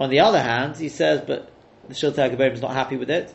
On 0.00 0.10
the 0.10 0.20
other 0.20 0.40
hand, 0.40 0.76
he 0.76 0.88
says, 0.88 1.20
but 1.26 1.52
the 1.86 1.94
Shiltei 1.94 2.30
Hagiborim 2.30 2.52
is 2.52 2.62
not 2.62 2.72
happy 2.72 2.96
with 2.96 3.10
it. 3.10 3.34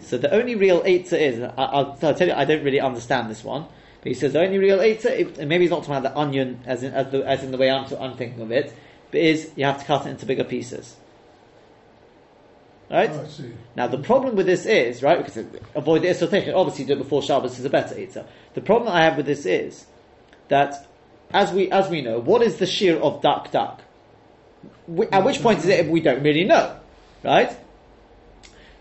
So 0.00 0.16
the 0.16 0.32
only 0.32 0.54
real 0.54 0.82
eitzah 0.82 1.18
is, 1.18 1.40
I, 1.40 1.52
I'll, 1.56 1.98
I'll 2.02 2.14
tell 2.14 2.28
you, 2.28 2.32
I 2.32 2.44
don't 2.46 2.64
really 2.64 2.80
understand 2.80 3.30
this 3.30 3.44
one. 3.44 3.66
But 4.00 4.08
he 4.08 4.14
says 4.14 4.32
the 4.32 4.40
only 4.40 4.58
real 4.58 4.78
eitzah, 4.78 5.38
and 5.38 5.48
maybe 5.48 5.64
he's 5.64 5.70
not 5.70 5.84
talking 5.84 5.96
about 5.96 6.14
the 6.14 6.18
onion 6.18 6.60
as 6.64 6.82
in, 6.82 6.94
as, 6.94 7.10
the, 7.10 7.26
as 7.26 7.42
in 7.42 7.50
the 7.50 7.58
way 7.58 7.70
I'm, 7.70 7.84
I'm 8.00 8.16
thinking 8.16 8.40
of 8.40 8.50
it, 8.50 8.74
but 9.10 9.20
is 9.20 9.50
you 9.56 9.64
have 9.64 9.78
to 9.78 9.84
cut 9.84 10.06
it 10.06 10.10
into 10.10 10.26
bigger 10.26 10.44
pieces. 10.44 10.96
Right? 12.92 13.10
Oh. 13.10 13.26
Now 13.74 13.86
the 13.86 13.96
problem 13.98 14.36
with 14.36 14.44
this 14.44 14.66
is 14.66 15.02
right 15.02 15.16
because 15.24 15.42
avoid 15.74 16.02
the 16.02 16.10
esoteric. 16.10 16.54
Obviously, 16.54 16.84
do 16.84 16.92
it 16.92 16.98
before 16.98 17.22
Shabbos 17.22 17.58
is 17.58 17.64
a 17.64 17.70
better 17.70 17.98
eater. 17.98 18.26
The 18.52 18.60
problem 18.60 18.92
I 18.92 19.02
have 19.04 19.16
with 19.16 19.24
this 19.24 19.46
is 19.46 19.86
that 20.48 20.86
as 21.32 21.50
we 21.52 21.70
as 21.70 21.88
we 21.88 22.02
know, 22.02 22.18
what 22.18 22.42
is 22.42 22.58
the 22.58 22.66
shear 22.66 22.98
of 22.98 23.22
dak 23.22 23.50
dak? 23.50 23.80
Wh- 24.94 25.08
At 25.10 25.24
which 25.24 25.40
point 25.40 25.60
is 25.60 25.66
it? 25.68 25.88
We 25.88 26.00
don't 26.00 26.22
really 26.22 26.44
know, 26.44 26.76
right? 27.24 27.56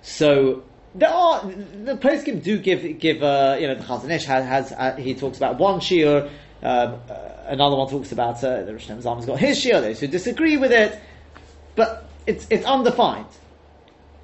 So 0.02 0.64
there 0.94 1.10
are 1.10 1.46
the 1.46 1.96
poskim 1.96 2.44
do 2.44 2.58
give 2.58 3.00
give 3.00 3.24
uh, 3.24 3.56
you 3.62 3.68
know 3.68 3.76
the 3.76 3.84
Chazon 3.84 4.10
Ish 4.12 4.26
has, 4.26 4.46
has 4.46 4.72
uh, 4.74 4.96
he 4.98 5.14
talks 5.14 5.38
about 5.38 5.58
one 5.58 5.80
shear. 5.80 6.30
Um, 6.64 7.00
uh, 7.10 7.16
another 7.48 7.78
one 7.78 7.90
talks 7.90 8.12
about 8.12 8.44
uh, 8.44 8.64
the 8.64 8.74
Rosh 8.74 8.90
Hashanah's 8.90 9.26
got 9.26 9.40
his 9.40 9.58
shear. 9.58 9.80
Those 9.80 10.02
who 10.02 10.08
disagree 10.08 10.58
with 10.58 10.74
it, 10.74 11.00
but 11.76 12.10
it's 12.28 12.46
it's 12.50 12.66
undefined. 12.66 13.28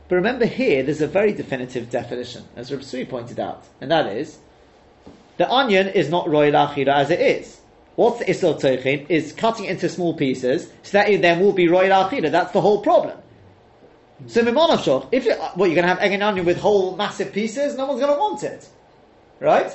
But 0.10 0.16
remember 0.16 0.46
here, 0.46 0.84
there's 0.84 1.02
a 1.02 1.08
very 1.08 1.34
definitive 1.34 1.90
definition, 1.90 2.46
as 2.56 2.72
Rabbi 2.72 2.84
Sui 2.84 3.06
pointed 3.06 3.40
out, 3.40 3.66
and 3.82 3.92
that 3.92 4.08
is, 4.08 4.38
the 5.38 5.50
onion 5.52 5.88
is 5.90 6.10
not 6.10 6.30
royal 6.30 6.54
achira 6.54 6.96
as 6.96 7.12
it 7.12 7.20
is. 7.20 7.60
What's 7.96 8.20
the 8.20 8.26
toichin 8.26 9.10
is 9.10 9.34
cutting 9.34 9.66
it 9.66 9.72
into 9.72 9.90
small 9.90 10.14
pieces, 10.14 10.70
so 10.84 11.00
that 11.00 11.10
it 11.10 11.22
then 11.22 11.40
will 11.40 11.52
be 11.52 11.68
royal 11.68 11.92
achira. 11.92 12.32
That's 12.32 12.54
the 12.54 12.62
whole 12.62 12.82
problem. 12.82 13.18
So 14.28 14.44
Mimanav 14.44 14.80
Shoch, 14.80 15.10
if 15.12 15.26
you 15.26 15.34
what 15.34 15.66
you're 15.66 15.76
going 15.76 15.84
to 15.84 15.90
have 15.90 16.00
egg 16.00 16.14
and 16.14 16.24
onion 16.24 16.46
with 16.46 16.58
whole 16.58 16.96
massive 16.96 17.34
pieces, 17.34 17.76
no 17.76 17.86
one's 17.86 18.00
going 18.00 18.14
to 18.14 18.20
want 18.20 18.44
it, 18.44 18.68
right? 19.40 19.72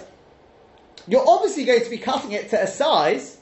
You're 1.07 1.29
obviously 1.29 1.65
going 1.65 1.83
to 1.85 1.91
be 1.91 1.99
cutting 1.99 2.33
it 2.33 2.51
to 2.51 2.63
a 2.63 2.67
size 2.67 3.39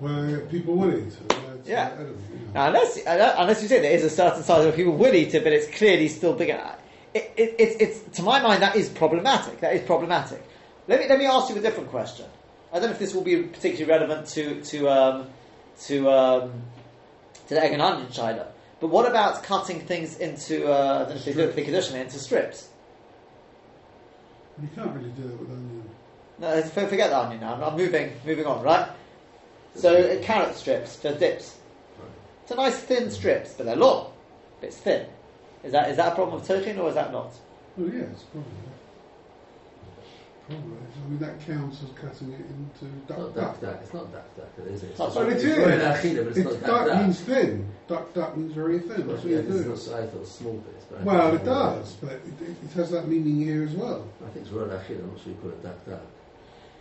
Where 0.00 0.40
people 0.46 0.76
will 0.76 0.96
eat 0.96 1.08
it. 1.08 1.48
Yeah. 1.64 1.88
uh, 1.88 1.94
edible, 1.94 2.20
you 2.30 2.46
know. 2.46 2.52
Now, 2.54 2.66
unless, 2.68 2.98
unless 3.04 3.62
you 3.62 3.68
say 3.68 3.80
there 3.80 3.92
is 3.92 4.04
a 4.04 4.10
certain 4.10 4.42
size 4.42 4.64
where 4.64 4.72
people 4.72 4.96
will 4.96 5.14
eat 5.14 5.34
it, 5.34 5.42
but 5.44 5.52
it's 5.52 5.66
clearly 5.76 6.08
still 6.08 6.34
big. 6.34 6.50
It, 6.50 7.32
it, 7.36 7.56
it's, 7.58 7.76
it's, 7.80 8.16
to 8.16 8.22
my 8.22 8.40
mind, 8.40 8.62
that 8.62 8.76
is 8.76 8.88
problematic. 8.88 9.60
That 9.60 9.74
is 9.74 9.82
problematic. 9.82 10.42
Let 10.86 11.00
me, 11.00 11.08
let 11.08 11.18
me 11.18 11.26
ask 11.26 11.50
you 11.50 11.56
a 11.56 11.60
different 11.60 11.90
question. 11.90 12.26
I 12.72 12.78
don't 12.78 12.88
know 12.88 12.92
if 12.92 12.98
this 12.98 13.14
will 13.14 13.22
be 13.22 13.42
particularly 13.42 13.90
relevant 13.90 14.26
to, 14.28 14.62
to, 14.62 14.88
um, 14.88 15.26
to, 15.82 16.10
um, 16.10 16.62
to 17.48 17.54
the 17.54 17.62
egg 17.62 17.72
and 17.72 17.82
onion 17.82 18.10
china. 18.12 18.46
But 18.80 18.88
what 18.88 19.08
about 19.08 19.42
cutting 19.42 19.80
things 19.80 20.18
into, 20.18 20.70
uh, 20.70 20.94
I 20.94 20.98
don't 21.00 21.08
know 21.10 21.14
if 21.16 21.24
they 21.24 21.32
do 21.32 21.40
it 21.40 21.90
for 21.90 21.96
into 21.96 22.18
strips? 22.18 22.68
You 24.62 24.68
can't 24.74 24.94
really 24.94 25.10
do 25.10 25.22
it 25.22 25.40
with 25.40 25.50
onion. 25.50 25.90
No, 26.38 26.62
forget 26.62 27.10
the 27.10 27.18
onion 27.18 27.40
now. 27.40 27.54
I'm, 27.54 27.64
I'm 27.64 27.76
moving, 27.76 28.12
moving 28.24 28.46
on, 28.46 28.62
right? 28.62 28.88
So, 29.78 29.94
uh, 29.94 30.22
carrot 30.22 30.54
strips 30.56 30.96
for 30.96 31.14
dips. 31.14 31.56
It's 32.42 32.50
a 32.50 32.56
nice 32.56 32.78
thin 32.78 33.10
strips, 33.10 33.54
but 33.54 33.66
they're 33.66 33.76
long. 33.76 34.12
But 34.60 34.68
it's 34.68 34.78
thin. 34.78 35.06
Is 35.64 35.72
that 35.72 35.90
is 35.90 35.96
that 35.98 36.12
a 36.12 36.14
problem 36.14 36.40
of 36.40 36.46
tochin 36.46 36.78
or 36.78 36.88
is 36.88 36.94
that 36.94 37.12
not? 37.12 37.32
Oh 37.80 37.84
yes, 37.86 38.24
probably. 38.32 38.50
Probably. 40.48 40.76
I 41.04 41.08
mean 41.10 41.18
that 41.18 41.40
counts 41.46 41.82
as 41.82 41.90
cutting 41.90 42.32
it 42.32 42.40
into 42.40 42.96
It's 42.96 43.06
duck 43.08 43.18
not 43.18 43.34
duck. 43.34 43.60
duck 43.60 43.60
duck. 43.60 43.80
It's 43.82 43.92
not 43.94 44.12
duck 44.12 44.36
duck, 44.36 44.66
is 44.66 44.82
it? 44.82 44.90
It's 44.90 44.98
not- 44.98 45.14
But 45.14 45.26
it 45.28 45.32
it's 45.34 45.44
is. 45.44 45.56
But 45.56 46.26
it's, 46.28 46.38
It's 46.38 46.44
not 46.44 46.52
duck 46.60 46.62
duck 46.62 46.86
duck. 46.88 47.02
means 47.02 47.20
thin. 47.20 47.68
Duck 47.86 48.14
duck 48.14 48.36
means 48.36 48.52
very 48.52 48.78
thin. 48.78 49.06
That's 49.06 49.22
what 49.22 49.30
yeah, 49.30 49.36
you 49.36 49.42
this 49.42 49.54
is 49.56 49.62
do. 49.64 49.68
not, 49.70 49.78
so 49.78 49.96
I 50.02 50.06
thought 50.06 50.26
small 50.26 50.52
bits. 50.54 50.84
But 50.90 51.02
Well, 51.02 51.34
it 51.34 51.44
does, 51.44 51.92
but 52.00 52.12
it, 52.12 52.22
it, 52.40 52.56
it 52.64 52.72
has 52.74 52.90
that 52.92 53.06
meaning 53.08 53.36
here 53.36 53.62
as 53.64 53.72
well. 53.72 54.04
I 54.24 54.28
think 54.30 54.46
it's 54.46 54.52
Royal 54.54 54.68
Achila. 54.68 55.00
I'm 55.00 55.10
not 55.12 55.20
sure 55.20 55.32
you 55.32 55.38
call 55.42 55.50
it 55.50 55.62
duck 55.62 55.86
duck. 55.86 56.00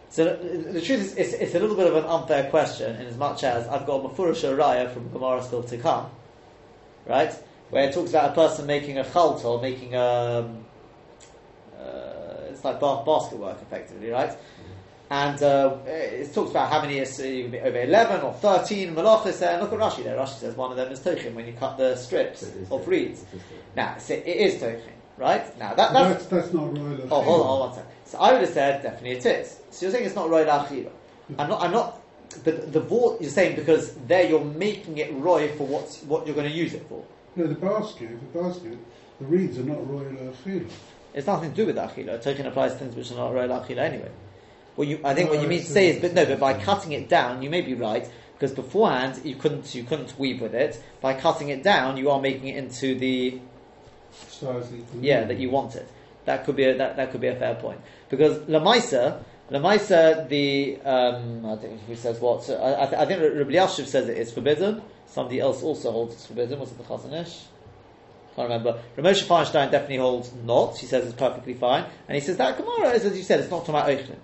So 0.10 0.24
the, 0.24 0.58
the 0.74 0.82
truth 0.82 1.02
is, 1.02 1.16
it's, 1.16 1.34
it's 1.34 1.56
a 1.56 1.60
little 1.60 1.76
bit 1.76 1.88
of 1.88 1.96
an 1.96 2.06
unfair 2.06 2.50
question 2.50 2.96
in 2.96 3.08
as 3.08 3.18
much 3.18 3.44
as 3.44 3.68
I've 3.68 3.86
got 3.86 4.06
a 4.06 4.08
Mafurish 4.10 4.44
Raya 4.58 4.92
from 4.92 5.12
Gemara 5.12 5.44
still 5.44 5.64
to 5.64 5.78
come, 5.78 6.10
right? 7.06 7.34
Where 7.70 7.90
it 7.90 7.94
talks 7.94 8.12
about 8.12 8.32
a 8.32 8.34
person 8.34 8.66
making 8.66 8.98
a 8.98 9.04
chaltol, 9.04 9.62
making 9.62 9.96
a, 9.96 10.46
um, 10.46 10.66
uh, 11.78 12.50
it's 12.50 12.64
like 12.64 12.80
ba- 12.80 13.04
basket 13.06 13.38
work 13.38 13.62
effectively, 13.62 14.10
right? 14.10 14.36
And 15.10 15.42
uh, 15.42 15.78
it 15.86 16.34
talks 16.34 16.52
about 16.52 16.70
how 16.70 16.82
many 16.82 16.98
is 17.00 17.20
uh, 17.20 17.24
you 17.24 17.44
can 17.44 17.52
be 17.52 17.60
over 17.60 17.82
11 17.82 18.22
or 18.22 18.34
13 18.34 18.94
malachis 18.94 19.40
there. 19.40 19.54
And 19.54 19.62
look 19.62 19.72
at 19.72 19.80
Rashi 19.80 20.04
there. 20.04 20.18
Rashi 20.18 20.40
says 20.40 20.56
one 20.56 20.72
of 20.72 20.76
them 20.78 20.92
is 20.92 21.00
tochen 21.00 21.34
when 21.34 21.46
you 21.48 21.54
cut 21.54 21.78
the 21.78 21.96
strips 21.96 22.44
of 22.70 22.86
reeds. 22.88 23.22
It 23.22 23.36
is 23.36 23.42
duck. 23.42 23.60
Now, 23.76 23.98
so 24.00 24.14
it 24.16 24.26
is 24.26 24.56
tochen, 24.62 24.82
right? 25.18 25.58
Now, 25.58 25.74
that, 25.76 25.94
that's, 25.94 26.26
that's, 26.26 26.26
that's 26.26 26.54
not 26.54 26.78
royal. 26.78 27.02
Oh, 27.10 27.22
hold 27.22 27.42
on, 27.42 27.48
hold 27.48 27.62
on 27.62 27.70
one 27.70 27.74
second. 27.76 27.92
So 28.08 28.18
I 28.20 28.32
would 28.32 28.42
have 28.42 28.50
said 28.50 28.82
definitely 28.82 29.12
it 29.12 29.26
is. 29.26 29.60
So 29.70 29.86
you're 29.86 29.94
saying 29.94 30.06
it's 30.06 30.16
not 30.16 30.30
roy 30.30 30.46
la'achira. 30.46 30.92
I'm 31.38 31.50
not. 31.50 31.62
I'm 31.62 31.72
not. 31.72 32.02
But 32.44 32.72
the 32.72 32.80
vort 32.80 33.22
you're 33.22 33.30
saying 33.30 33.56
because 33.56 33.96
there 34.08 34.28
you're 34.30 34.44
making 34.44 34.98
it 34.98 35.14
roy 35.14 35.50
for 35.58 35.68
what's 35.68 36.04
what 36.04 36.26
you're 36.26 36.36
going 36.36 36.50
to 36.50 36.56
use 36.56 36.74
it 36.74 36.86
for. 36.88 37.04
No, 37.36 37.48
the 37.48 37.56
basket, 37.56 38.10
the 38.10 38.40
basket, 38.40 38.78
the 39.20 39.26
reeds 39.26 39.58
are 39.58 39.64
not 39.64 39.90
royal 39.90 40.12
achila. 40.12 40.70
It's 41.14 41.28
nothing 41.28 41.52
to 41.52 41.56
do 41.56 41.66
with 41.66 41.76
achila. 41.76 42.22
Token 42.22 42.46
applies 42.46 42.74
to 42.74 42.78
things 42.80 42.96
which 42.96 43.12
are 43.12 43.16
not 43.16 43.34
roy 43.34 43.48
la'achila 43.48 43.78
anyway. 43.78 44.12
Well, 44.76 44.88
you, 44.88 45.00
I 45.04 45.14
think 45.14 45.30
what 45.30 45.42
you 45.42 45.48
mean 45.48 45.62
to 45.62 45.66
say 45.66 45.90
is, 45.90 46.02
but 46.02 46.14
no, 46.14 46.26
but 46.26 46.40
by 46.40 46.54
cutting 46.54 46.92
it 46.92 47.10
down, 47.10 47.42
you 47.42 47.50
may 47.50 47.62
be 47.62 47.74
right 47.74 48.08
because 48.34 48.54
beforehand 48.54 49.20
you 49.26 49.36
couldn't 49.36 49.74
you 49.74 49.84
couldn't 49.84 50.18
weave 50.20 50.42
with 50.42 50.54
it. 50.54 50.82
By 51.02 51.14
cutting 51.14 51.50
it 51.50 51.64
down, 51.64 51.98
you 51.98 52.12
are 52.12 52.22
making 52.22 52.48
it 52.48 52.58
into 52.58 52.96
the 52.96 53.40
Size 54.12 54.70
that 54.70 54.78
you 54.78 54.86
Yeah, 55.02 55.24
that 55.26 55.38
you 55.38 55.50
want 55.50 55.76
it. 55.76 55.90
That 56.28 56.46
could 56.46 56.56
be 56.56 56.66
a, 56.66 56.78
that, 56.78 56.98
that 56.98 57.12
could 57.12 57.22
be 57.22 57.28
a 57.28 57.36
fair 57.36 57.56
point 57.56 57.80
because 58.10 58.38
Lamaisa, 58.50 59.24
Lamaisa, 59.50 60.28
the 60.30 60.80
um, 60.82 61.46
I 61.46 61.56
think 61.56 61.82
who 61.88 61.96
says 61.96 62.20
what? 62.20 62.48
I, 62.50 62.84
I, 62.84 62.86
th- 62.86 63.02
I 63.02 63.06
think 63.06 63.22
Rabbi 63.22 63.54
Yashiv 63.54 63.88
says 63.88 64.08
it 64.08 64.18
is 64.18 64.32
forbidden. 64.32 64.82
Somebody 65.08 65.40
else 65.40 65.64
also 65.64 65.92
holds 65.92 66.14
it's 66.14 66.26
forbidden. 66.26 66.60
Was 66.60 66.72
it 66.72 66.78
the 66.78 66.84
Chazon 66.84 67.14
Ish? 67.22 67.46
can't 68.38 68.50
remember. 68.50 68.80
Ramosha 68.96 69.24
Feinstein 69.24 69.72
definitely 69.72 69.98
holds 69.98 70.32
not. 70.46 70.78
He 70.78 70.86
says 70.86 71.06
it's 71.06 71.16
perfectly 71.16 71.56
fine, 71.56 71.86
and 72.08 72.16
he 72.16 72.22
says 72.22 72.38
that 72.38 72.58
Gemara 72.58 72.92
is, 72.92 73.04
as 73.04 73.18
you 73.18 73.24
said, 73.24 73.40
it's 73.40 73.50
not 73.50 73.66
talking 73.66 73.76
about 73.76 73.90
Eichlin. 73.90 74.18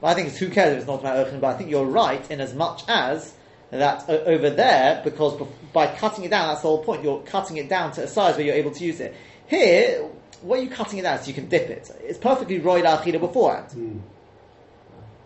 But 0.00 0.06
I 0.06 0.14
think 0.14 0.28
it's 0.28 0.38
who 0.38 0.48
cares 0.48 0.72
if 0.72 0.78
it's 0.78 0.86
not 0.86 1.02
talking 1.02 1.10
about 1.10 1.26
Eichlin. 1.26 1.40
But 1.40 1.54
I 1.54 1.58
think 1.58 1.70
you're 1.70 1.84
right 1.84 2.28
in 2.30 2.40
as 2.40 2.54
much 2.54 2.82
as 2.88 3.34
that 3.70 4.04
o- 4.08 4.24
over 4.24 4.48
there, 4.48 5.02
because 5.04 5.46
by 5.72 5.86
cutting 5.94 6.24
it 6.24 6.30
down, 6.30 6.48
that's 6.48 6.62
the 6.62 6.68
whole 6.68 6.82
point. 6.82 7.04
You're 7.04 7.20
cutting 7.22 7.58
it 7.58 7.68
down 7.68 7.92
to 7.92 8.04
a 8.04 8.08
size 8.08 8.36
where 8.36 8.46
you're 8.46 8.54
able 8.54 8.70
to 8.70 8.84
use 8.84 9.00
it. 9.00 9.14
Here, 9.46 10.08
what 10.42 10.58
are 10.58 10.62
you 10.62 10.70
cutting 10.70 10.98
it 10.98 11.04
out 11.04 11.22
so 11.22 11.28
you 11.28 11.34
can 11.34 11.48
dip 11.48 11.70
it? 11.70 11.90
It's 12.00 12.18
perfectly 12.18 12.60
roid 12.60 12.84
achida 12.84 13.20
beforehand. 13.20 13.68
Mm. 13.70 14.00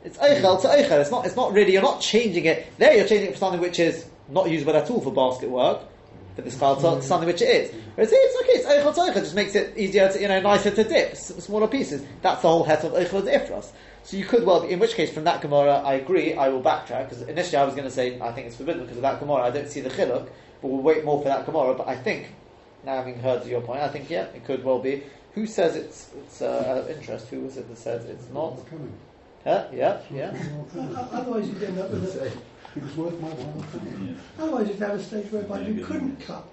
It's 0.05 0.19
eichel 0.19 0.61
to 0.63 0.69
eichel. 0.69 1.01
It's 1.01 1.11
not. 1.11 1.27
It's 1.27 1.37
not 1.37 1.53
really. 1.53 1.73
You're 1.73 1.83
not 1.83 2.01
changing 2.01 2.45
it. 2.45 2.67
There, 2.79 2.95
you're 2.95 3.07
changing 3.07 3.31
it 3.31 3.33
for 3.33 3.39
something 3.39 3.61
which 3.61 3.81
is 3.81 4.07
not 4.29 4.49
usable 4.49 4.77
at 4.77 4.89
all 4.91 5.01
for 5.01 5.13
basket 5.13 5.51
work. 5.51 5.81
For 6.37 6.43
this 6.43 6.59
chal 6.59 6.77
to 6.77 7.03
something 7.03 7.27
which 7.27 7.43
it 7.43 7.49
is. 7.49 7.75
Whereas 7.95 8.11
here, 8.11 8.21
it's 8.23 8.43
okay. 8.43 8.59
It's 8.59 8.67
eichel 8.67 8.95
to 8.95 9.01
eichel. 9.13 9.23
Just 9.25 9.35
makes 9.35 9.55
it 9.55 9.77
easier 9.77 10.13
to, 10.13 10.21
you 10.21 10.29
know, 10.29 10.41
nicer 10.41 10.71
to 10.71 10.85
dip. 10.85 11.13
S- 11.13 11.35
smaller 11.45 11.67
pieces. 11.67 12.05
That's 12.23 12.43
the 12.43 12.49
whole 12.49 12.63
het 12.63 12.85
of 12.85 12.93
eichel 12.93 13.25
to 13.25 13.31
ifras. 13.31 13.71
So 14.05 14.17
you 14.17 14.25
could 14.25 14.45
well. 14.45 14.63
In 14.63 14.79
which 14.79 14.95
case, 14.95 15.13
from 15.13 15.25
that 15.25 15.41
gemara, 15.41 15.79
I 15.79 15.95
agree. 15.95 16.35
I 16.35 16.51
will 16.51 16.63
backtrack 16.63 17.09
because 17.09 17.23
initially 17.23 17.57
I 17.57 17.65
was 17.65 17.75
going 17.75 17.89
to 17.89 17.91
say 17.91 18.21
I 18.21 18.31
think 18.33 18.47
it's 18.47 18.57
forbidden 18.57 18.83
because 18.83 18.99
of 18.99 19.03
that 19.03 19.19
gemara. 19.19 19.43
I 19.43 19.51
don't 19.51 19.69
see 19.69 19.81
the 19.81 19.91
chiluk, 19.91 20.29
but 20.63 20.69
we'll 20.69 20.83
wait 20.83 21.05
more 21.05 21.21
for 21.21 21.29
that 21.29 21.47
gemara. 21.47 21.75
But 21.75 21.89
I 21.89 21.97
think 21.97 22.29
now 22.87 22.97
having 22.97 23.19
heard 23.19 23.45
your 23.47 23.61
point, 23.61 23.81
I 23.83 23.89
think 23.89 24.09
yeah, 24.09 24.23
it 24.35 24.45
could 24.45 24.65
well 24.65 24.79
be. 24.79 25.03
Who 25.35 25.47
says 25.47 25.77
it's 25.77 26.11
it's 26.17 26.41
uh, 26.41 26.83
of 26.85 26.89
interest? 26.91 27.29
Who 27.29 27.41
was 27.41 27.57
it 27.59 27.69
that 27.69 27.77
says 27.77 28.05
it's 28.07 28.29
not? 28.33 28.65
Coming. 28.71 28.93
Huh? 29.45 29.67
Yeah, 29.73 30.01
yeah. 30.11 30.33
O- 30.35 30.67
o- 30.81 31.09
Otherwise, 31.13 31.49
you'd 31.49 31.63
end 31.63 31.79
up 31.79 31.91
with 31.91 32.17
a, 32.17 32.27
It 32.27 32.83
was 32.83 32.97
worth 32.97 33.21
my 33.21 33.29
while. 33.29 34.07
Yeah. 34.07 34.15
otherwise 34.39 34.69
you'd 34.69 34.79
have 34.79 34.95
a 34.99 35.03
stage 35.03 35.31
whereby 35.31 35.61
you 35.61 35.85
couldn't 35.85 36.21
cut 36.21 36.45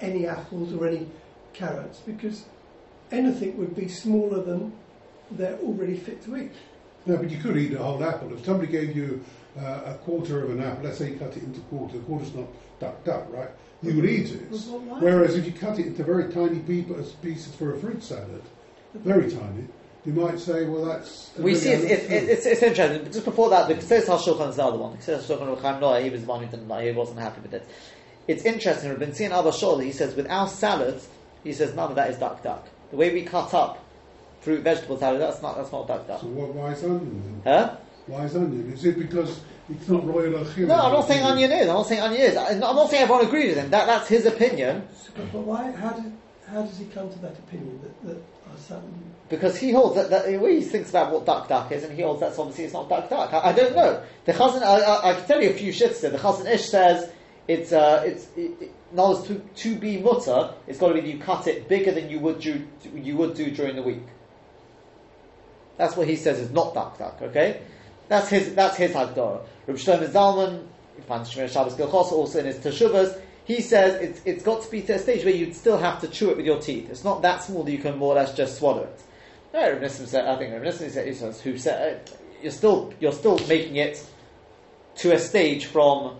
any 0.00 0.26
apples 0.26 0.72
or 0.74 0.88
any 0.88 1.06
carrots 1.52 2.00
because 2.00 2.44
anything 3.12 3.56
would 3.58 3.74
be 3.76 3.86
smaller 3.88 4.42
than 4.42 4.72
they're 5.30 5.58
already 5.58 5.96
fit 5.96 6.22
to 6.24 6.36
eat. 6.36 6.52
No, 7.06 7.16
but 7.16 7.30
you 7.30 7.38
could 7.38 7.56
eat 7.56 7.74
a 7.74 7.82
whole 7.82 8.02
apple. 8.02 8.32
If 8.32 8.44
somebody 8.44 8.70
gave 8.70 8.96
you 8.96 9.22
uh, 9.58 9.82
a 9.86 9.94
quarter 10.02 10.44
of 10.44 10.50
an 10.50 10.62
apple, 10.62 10.84
let's 10.84 10.98
say 10.98 11.10
you 11.10 11.16
cut 11.16 11.36
it 11.36 11.42
into 11.42 11.60
quarter, 11.60 11.98
the 11.98 12.04
quarter's 12.04 12.34
not 12.34 12.46
ducked 12.80 13.08
up, 13.08 13.26
right? 13.30 13.50
You 13.82 13.96
would 13.96 14.06
eat 14.06 14.30
it. 14.30 14.40
Whereas 15.00 15.36
if 15.36 15.44
you 15.44 15.52
cut 15.52 15.78
it 15.78 15.86
into 15.86 16.02
very 16.02 16.32
tiny 16.32 16.60
pieces, 16.60 17.12
pieces 17.12 17.54
for 17.54 17.74
a 17.74 17.78
fruit 17.78 18.02
salad, 18.02 18.42
very 18.94 19.30
tiny, 19.30 19.66
you 20.06 20.12
might 20.12 20.38
say, 20.38 20.64
well, 20.64 20.84
that's. 20.84 21.30
We 21.38 21.54
see 21.54 21.70
it's, 21.70 21.82
really 21.82 21.94
it's, 21.94 22.04
it's, 22.04 22.28
it's, 22.28 22.46
it's 22.46 22.62
interesting. 22.62 23.02
But 23.04 23.12
just 23.12 23.24
before 23.24 23.50
that, 23.50 23.68
the 23.68 23.74
Ktzos 23.74 24.04
HaShulchan 24.04 24.50
is 24.50 24.56
the 24.56 24.64
other 24.64 24.78
one. 24.78 24.92
The 24.92 24.98
Ktzos 24.98 25.22
HaShulchan 25.26 25.60
Chaim 25.60 25.80
Naeh, 25.80 26.04
he 26.04 26.10
was 26.10 26.22
the 26.22 26.26
one 26.26 26.42
who 26.42 26.50
didn't 26.50 26.82
he 26.82 26.92
wasn't 26.92 27.18
happy 27.18 27.40
with 27.42 27.54
it. 27.54 27.66
It's 28.26 28.44
interesting, 28.44 28.90
Rabbi 28.90 29.06
Tzion 29.06 29.30
Abba 29.30 29.50
Shaul, 29.50 29.82
he 29.82 29.92
says, 29.92 30.14
with 30.14 30.30
our 30.30 30.48
salads, 30.48 31.08
he 31.42 31.52
says 31.52 31.74
none 31.74 31.90
of 31.90 31.96
that 31.96 32.10
is 32.10 32.16
dak 32.16 32.42
dak. 32.42 32.64
The 32.90 32.96
way 32.96 33.12
we 33.12 33.22
cut 33.22 33.52
up 33.52 33.83
fruit, 34.44 34.62
vegetable 34.62 34.98
salad, 34.98 35.20
that's 35.20 35.40
not, 35.42 35.56
that's 35.56 35.72
not 35.72 35.88
dak 35.88 36.06
dak. 36.06 36.20
So 36.20 36.26
what, 36.26 36.54
why 36.54 36.72
is 36.72 36.84
onion 36.84 37.40
then? 37.44 37.52
Huh? 37.52 37.76
Why 38.06 38.24
is 38.24 38.36
onion? 38.36 38.70
Is 38.72 38.84
it 38.84 38.98
because 38.98 39.40
it's 39.70 39.88
not 39.88 40.06
royal 40.06 40.36
achille? 40.36 40.68
No, 40.68 40.74
I'm 40.74 40.92
not 40.92 41.08
saying 41.08 41.24
onion 41.24 41.50
is. 41.50 41.68
I'm 41.68 41.74
not 41.74 41.86
saying 41.86 42.02
onion 42.02 42.20
is. 42.20 42.36
I'm 42.36 42.60
not 42.60 42.70
I'm 42.70 42.76
not 42.76 42.90
saying 42.90 43.02
everyone 43.02 43.26
agrees 43.26 43.54
with 43.54 43.64
him. 43.64 43.70
That, 43.70 43.86
that's 43.86 44.08
his 44.08 44.26
opinion. 44.26 44.86
But, 45.16 45.32
but 45.32 45.40
why? 45.40 45.72
How 45.72 45.90
did 45.90 46.12
how 46.46 46.62
does 46.62 46.78
he 46.78 46.84
come 46.86 47.10
to 47.10 47.18
that 47.20 47.38
opinion 47.38 47.80
that 47.82 48.08
that 48.08 48.22
our? 48.70 48.82
Because 49.30 49.56
he 49.56 49.72
holds 49.72 49.96
that, 49.96 50.10
that 50.10 50.26
the 50.26 50.38
he 50.38 50.60
thinks 50.60 50.90
about 50.90 51.10
what 51.10 51.24
dak 51.24 51.48
dak 51.48 51.72
is, 51.72 51.82
and 51.82 51.96
he 51.96 52.02
holds 52.02 52.20
that's 52.20 52.38
obviously 52.38 52.64
it's 52.64 52.74
not 52.74 52.88
dak 52.88 53.08
dak. 53.08 53.32
I, 53.32 53.48
I 53.48 53.52
don't 53.52 53.74
know. 53.74 54.02
The 54.26 54.32
chazan, 54.32 54.62
I, 54.62 54.80
I, 54.80 55.10
I 55.10 55.14
can 55.14 55.26
tell 55.26 55.42
you 55.42 55.50
a 55.50 55.54
few 55.54 55.72
shits 55.72 56.00
there. 56.02 56.10
The 56.10 56.18
Chazon 56.18 56.46
Ish 56.46 56.68
says 56.68 57.10
it's 57.48 57.72
uh, 57.72 58.02
it's 58.04 58.28
it, 58.36 58.52
it, 58.60 58.74
no, 58.92 59.20
to, 59.22 59.38
to 59.38 59.76
be 59.76 59.98
mutter. 59.98 60.52
It's 60.66 60.78
got 60.78 60.92
to 60.92 61.00
be 61.00 61.08
you 61.08 61.18
cut 61.18 61.46
it 61.46 61.68
bigger 61.68 61.92
than 61.92 62.10
you 62.10 62.20
would 62.20 62.40
do 62.40 62.66
you 62.94 63.16
would 63.16 63.34
do 63.34 63.50
during 63.50 63.76
the 63.76 63.82
week. 63.82 64.02
That's 65.76 65.96
what 65.96 66.06
he 66.08 66.16
says 66.16 66.38
is 66.38 66.50
not 66.50 66.74
dak 66.74 66.98
dak. 66.98 67.22
Okay, 67.22 67.60
that's 68.08 68.28
his 68.28 68.54
that's 68.54 68.76
his 68.76 68.92
hagdara. 68.92 69.40
Reb 69.66 69.76
Shlomo 69.76 70.08
Zalman, 70.08 70.66
Shemiras 71.08 71.52
Shabbos 71.52 71.74
Kehilchasa 71.74 72.12
also 72.12 72.38
in 72.38 72.46
his 72.46 72.56
Teshuvas. 72.56 73.20
He 73.44 73.60
says 73.60 74.00
it's, 74.00 74.22
it's 74.24 74.42
got 74.42 74.62
to 74.62 74.70
be 74.70 74.80
to 74.82 74.94
a 74.94 74.98
stage 74.98 75.24
where 75.24 75.34
you'd 75.34 75.54
still 75.54 75.76
have 75.76 76.00
to 76.00 76.08
chew 76.08 76.30
it 76.30 76.36
with 76.36 76.46
your 76.46 76.60
teeth. 76.60 76.88
It's 76.88 77.04
not 77.04 77.20
that 77.22 77.42
small 77.42 77.62
that 77.64 77.72
you 77.72 77.78
can 77.78 77.98
more 77.98 78.14
or 78.14 78.16
less 78.16 78.34
just 78.34 78.56
swallow 78.58 78.84
it. 78.84 79.02
Said, 79.52 80.26
I 80.26 80.36
think 80.36 80.52
Reb 80.52 80.72
said, 80.72 81.06
who 81.42 81.58
said, 81.58 82.10
you're 82.42 82.50
still, 82.50 82.92
you're 82.98 83.12
still 83.12 83.38
making 83.46 83.76
it 83.76 84.04
to 84.96 85.12
a 85.12 85.18
stage 85.18 85.66
from, 85.66 86.16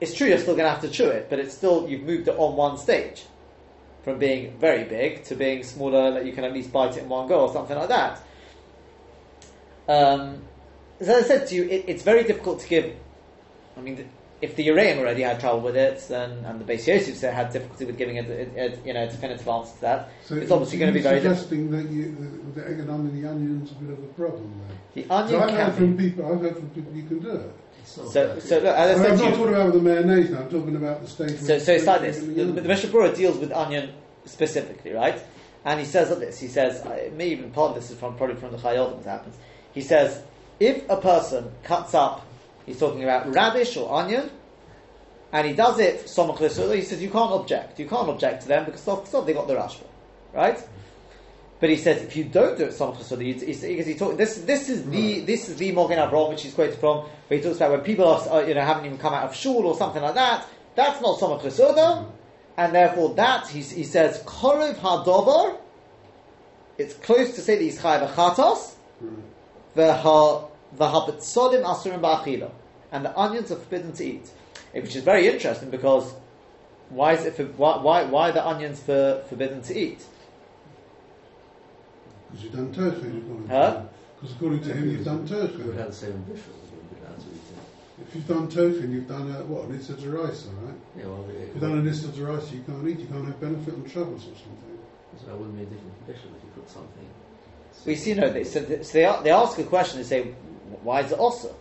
it's 0.00 0.14
true 0.14 0.28
you're 0.28 0.38
still 0.38 0.54
going 0.54 0.66
to 0.66 0.70
have 0.70 0.82
to 0.82 0.88
chew 0.88 1.08
it, 1.08 1.28
but 1.30 1.38
it's 1.38 1.54
still, 1.54 1.88
you've 1.88 2.02
moved 2.02 2.28
it 2.28 2.36
on 2.38 2.54
one 2.56 2.78
stage. 2.78 3.24
From 4.04 4.18
being 4.18 4.56
very 4.58 4.84
big 4.84 5.24
to 5.24 5.34
being 5.34 5.64
smaller, 5.64 6.12
that 6.12 6.26
you 6.26 6.32
can 6.32 6.44
at 6.44 6.52
least 6.52 6.72
bite 6.72 6.96
it 6.96 7.02
in 7.02 7.08
one 7.08 7.26
go 7.26 7.40
or 7.40 7.52
something 7.52 7.76
like 7.76 7.88
that. 7.88 8.22
Um, 9.88 10.42
as 11.00 11.08
I 11.08 11.22
said 11.22 11.46
to 11.48 11.54
you, 11.54 11.64
it, 11.64 11.84
it's 11.88 12.02
very 12.02 12.24
difficult 12.24 12.60
to 12.60 12.68
give. 12.68 12.94
I 13.76 13.80
mean, 13.80 13.96
th- 13.96 14.08
if 14.40 14.54
the 14.54 14.68
Uraim 14.68 14.98
already 14.98 15.22
had 15.22 15.40
trouble 15.40 15.60
with 15.60 15.76
it, 15.76 16.04
then 16.08 16.44
and 16.44 16.60
the 16.60 16.64
Beis 16.64 16.86
Yosef 16.86 17.16
said 17.16 17.34
had 17.34 17.52
difficulty 17.52 17.84
with 17.86 17.96
giving 17.98 18.16
it, 18.16 18.28
a, 18.28 18.60
a, 18.66 18.86
you 18.86 18.92
know, 18.94 19.04
a 19.04 19.06
definitive 19.08 19.48
answer 19.48 19.74
to 19.76 19.80
that. 19.80 20.08
So 20.24 20.34
it's 20.36 20.50
obviously 20.50 20.78
going 20.78 20.92
to 20.92 20.98
be 20.98 21.00
you're 21.02 21.10
very 21.10 21.20
difficult. 21.22 21.48
suggesting 21.48 21.70
that 21.72 21.90
you, 21.90 22.52
the, 22.54 22.60
the 22.60 22.68
egg 22.68 22.78
and 22.80 22.90
onion, 22.90 23.20
the 23.22 23.28
onion's 23.28 23.70
a 23.72 23.74
bit 23.74 23.90
of 23.90 23.98
a 24.04 24.06
problem 24.08 24.60
then. 24.68 24.78
The 24.94 25.08
So 25.08 25.14
onion 25.14 25.40
I've 25.42 25.50
heard 25.50 25.58
can 25.58 25.72
from 25.74 25.96
be. 25.96 26.10
people. 26.10 26.32
I've 26.32 26.40
heard 26.40 26.56
from 26.56 26.70
people 26.70 26.92
you 26.94 27.02
can 27.04 27.18
do 27.20 27.30
it. 27.30 27.52
It's 27.80 27.96
not 27.96 28.08
So, 28.10 28.34
bad. 28.34 28.42
so 28.42 28.56
look, 28.58 28.66
I 28.66 28.88
as 28.90 29.00
I 29.00 29.04
am 29.06 29.10
not 29.16 29.24
you, 29.24 29.30
talking 29.30 29.54
about 29.54 29.72
the 29.72 29.80
mayonnaise 29.80 30.30
now. 30.30 30.38
I'm 30.40 30.50
talking 30.50 30.76
about 30.76 31.02
the 31.02 31.08
stage. 31.08 31.38
So, 31.38 31.58
so 31.58 31.72
it's 31.72 31.86
like 31.86 32.00
this. 32.02 32.18
The, 32.18 32.26
the 32.26 32.34
the, 32.34 32.40
onion. 32.42 32.54
the 32.56 32.62
Mishnah 32.68 32.90
Berurah 32.90 33.16
deals 33.16 33.38
with 33.38 33.50
onion 33.52 33.90
specifically, 34.24 34.92
right? 34.92 35.20
And 35.64 35.80
he 35.80 35.86
says 35.86 36.10
like 36.10 36.20
this. 36.20 36.38
He 36.38 36.46
says, 36.48 36.80
uh, 36.86 37.10
maybe 37.16 37.32
even 37.32 37.50
part 37.50 37.70
of 37.70 37.74
this 37.76 37.90
is 37.90 37.98
from 37.98 38.16
probably 38.16 38.36
from 38.36 38.52
the 38.52 38.58
Chayyot 38.58 39.02
that 39.02 39.10
happens. 39.10 39.36
He 39.78 39.84
says, 39.84 40.20
if 40.58 40.90
a 40.90 40.96
person 40.96 41.52
cuts 41.62 41.94
up, 41.94 42.26
he's 42.66 42.80
talking 42.80 43.04
about 43.04 43.32
radish 43.32 43.76
or 43.76 43.94
onion, 43.94 44.28
and 45.32 45.46
he 45.46 45.52
does 45.52 45.78
it 45.78 46.06
somach 46.06 46.40
l'sulah, 46.40 46.74
he 46.74 46.82
says 46.82 47.00
you 47.00 47.10
can't 47.10 47.30
object. 47.30 47.78
You 47.78 47.86
can't 47.86 48.08
object 48.08 48.42
to 48.42 48.48
them 48.48 48.64
because 48.64 48.84
they 49.24 49.32
got 49.32 49.46
the 49.46 49.54
rashba, 49.54 49.86
right? 50.34 50.58
But 51.60 51.70
he 51.70 51.76
says 51.76 52.02
if 52.02 52.16
you 52.16 52.24
don't 52.24 52.58
do 52.58 52.64
it 52.64 52.70
somach 52.70 52.98
l'sulah, 52.98 53.22
he- 53.22 53.34
he- 53.34 53.68
because 53.68 53.86
he 53.86 53.94
talk, 53.94 54.16
this 54.16 54.38
this 54.38 54.68
is 54.68 54.82
the 54.90 55.20
this 55.20 55.48
is 55.48 55.54
the 55.58 55.70
Mogen 55.70 55.98
Avram 55.98 56.30
which 56.30 56.42
he's 56.42 56.54
quoted 56.54 56.74
from, 56.80 57.04
where 57.28 57.38
he 57.38 57.40
talks 57.40 57.58
about 57.58 57.70
when 57.70 57.82
people 57.82 58.04
are 58.04 58.42
you 58.48 58.54
know 58.54 58.62
haven't 58.62 58.84
even 58.86 58.98
come 58.98 59.14
out 59.14 59.26
of 59.26 59.36
shul 59.36 59.64
or 59.64 59.76
something 59.76 60.02
like 60.02 60.14
that. 60.16 60.44
That's 60.74 61.00
not 61.00 61.20
somach 61.20 61.44
l'sulah, 61.44 62.04
and 62.56 62.74
therefore 62.74 63.14
that 63.14 63.46
he, 63.46 63.60
he 63.60 63.84
says 63.84 64.24
korov 64.24 64.74
hadover. 64.78 65.56
It's 66.78 66.94
close 66.94 67.36
to 67.36 67.42
say 67.42 67.54
that 67.54 67.62
he's 67.62 67.80
chayav 67.80 68.12
chatos. 68.14 68.74
V'ha- 69.76 70.48
asurim 70.76 72.00
ba'achila. 72.00 72.50
And 72.92 73.04
the 73.04 73.18
onions 73.18 73.50
are 73.52 73.56
forbidden 73.56 73.92
to 73.92 74.04
eat. 74.04 74.30
Eh, 74.74 74.80
Which 74.80 74.96
is 74.96 75.02
very 75.02 75.28
interesting 75.28 75.70
because 75.70 76.14
why 76.90 77.12
is 77.14 77.24
it 77.26 77.34
for, 77.36 77.44
why, 77.44 77.76
why, 77.78 78.04
why 78.04 78.30
are 78.30 78.32
the 78.32 78.46
onions 78.46 78.80
for, 78.80 79.22
forbidden 79.28 79.62
to 79.62 79.78
eat? 79.78 80.04
Because 82.30 82.44
you've 82.44 82.52
done 82.54 82.72
tofu, 82.72 83.18
according 83.18 83.48
Huh? 83.48 83.72
to 83.72 83.78
him. 83.80 83.88
Because 84.20 84.36
according 84.36 84.60
to 84.62 84.72
him, 84.74 84.90
you've 84.90 85.04
done 85.04 85.22
We 85.22 85.28
tofu. 85.28 85.64
would 85.64 85.76
have 85.76 85.88
the 85.88 85.92
same 85.94 86.12
ambition. 86.12 86.52
We 86.72 86.76
would 86.76 86.90
be 86.90 87.06
allowed 87.06 87.20
to 87.20 87.26
eat 87.28 87.48
it. 87.52 88.02
If 88.08 88.14
you've 88.14 88.26
done 88.28 88.48
tofu, 88.48 88.80
and 88.80 88.92
you've 88.92 89.08
done 89.08 89.30
a, 89.34 89.44
what, 89.44 89.68
an 89.68 89.78
issa 89.78 89.94
to 89.96 90.10
rice, 90.10 90.46
all 90.46 90.66
right? 90.66 90.74
Yeah, 90.96 91.06
well, 91.06 91.22
we, 91.24 91.34
If 91.34 91.48
you've 91.54 91.60
done 91.60 91.78
an 91.78 91.86
issa 91.88 92.12
to 92.12 92.24
rice, 92.26 92.50
you 92.52 92.62
can't 92.62 92.86
eat. 92.88 92.98
You 93.00 93.06
can't 93.06 93.24
have 93.26 93.40
benefit 93.40 93.74
on 93.74 93.84
Shabbos 93.88 94.24
or 94.28 94.36
something. 94.36 94.78
so 95.20 95.26
that 95.26 95.36
wouldn't 95.36 95.56
be 95.56 95.62
a 95.62 95.66
different 95.66 95.96
condition 96.04 96.28
if 96.36 96.42
you 96.44 96.50
put 96.62 96.68
something. 96.70 97.06
We 97.86 97.94
see 97.96 98.14
no. 98.14 98.30
They, 98.30 98.44
so 98.44 98.60
they, 98.60 98.82
so 98.82 98.92
they, 98.92 99.22
they 99.24 99.30
ask 99.30 99.58
a 99.58 99.64
question. 99.64 99.98
They 99.98 100.04
say, 100.04 100.22
why 100.82 101.00
is 101.00 101.12
it 101.12 101.18
also? 101.18 101.54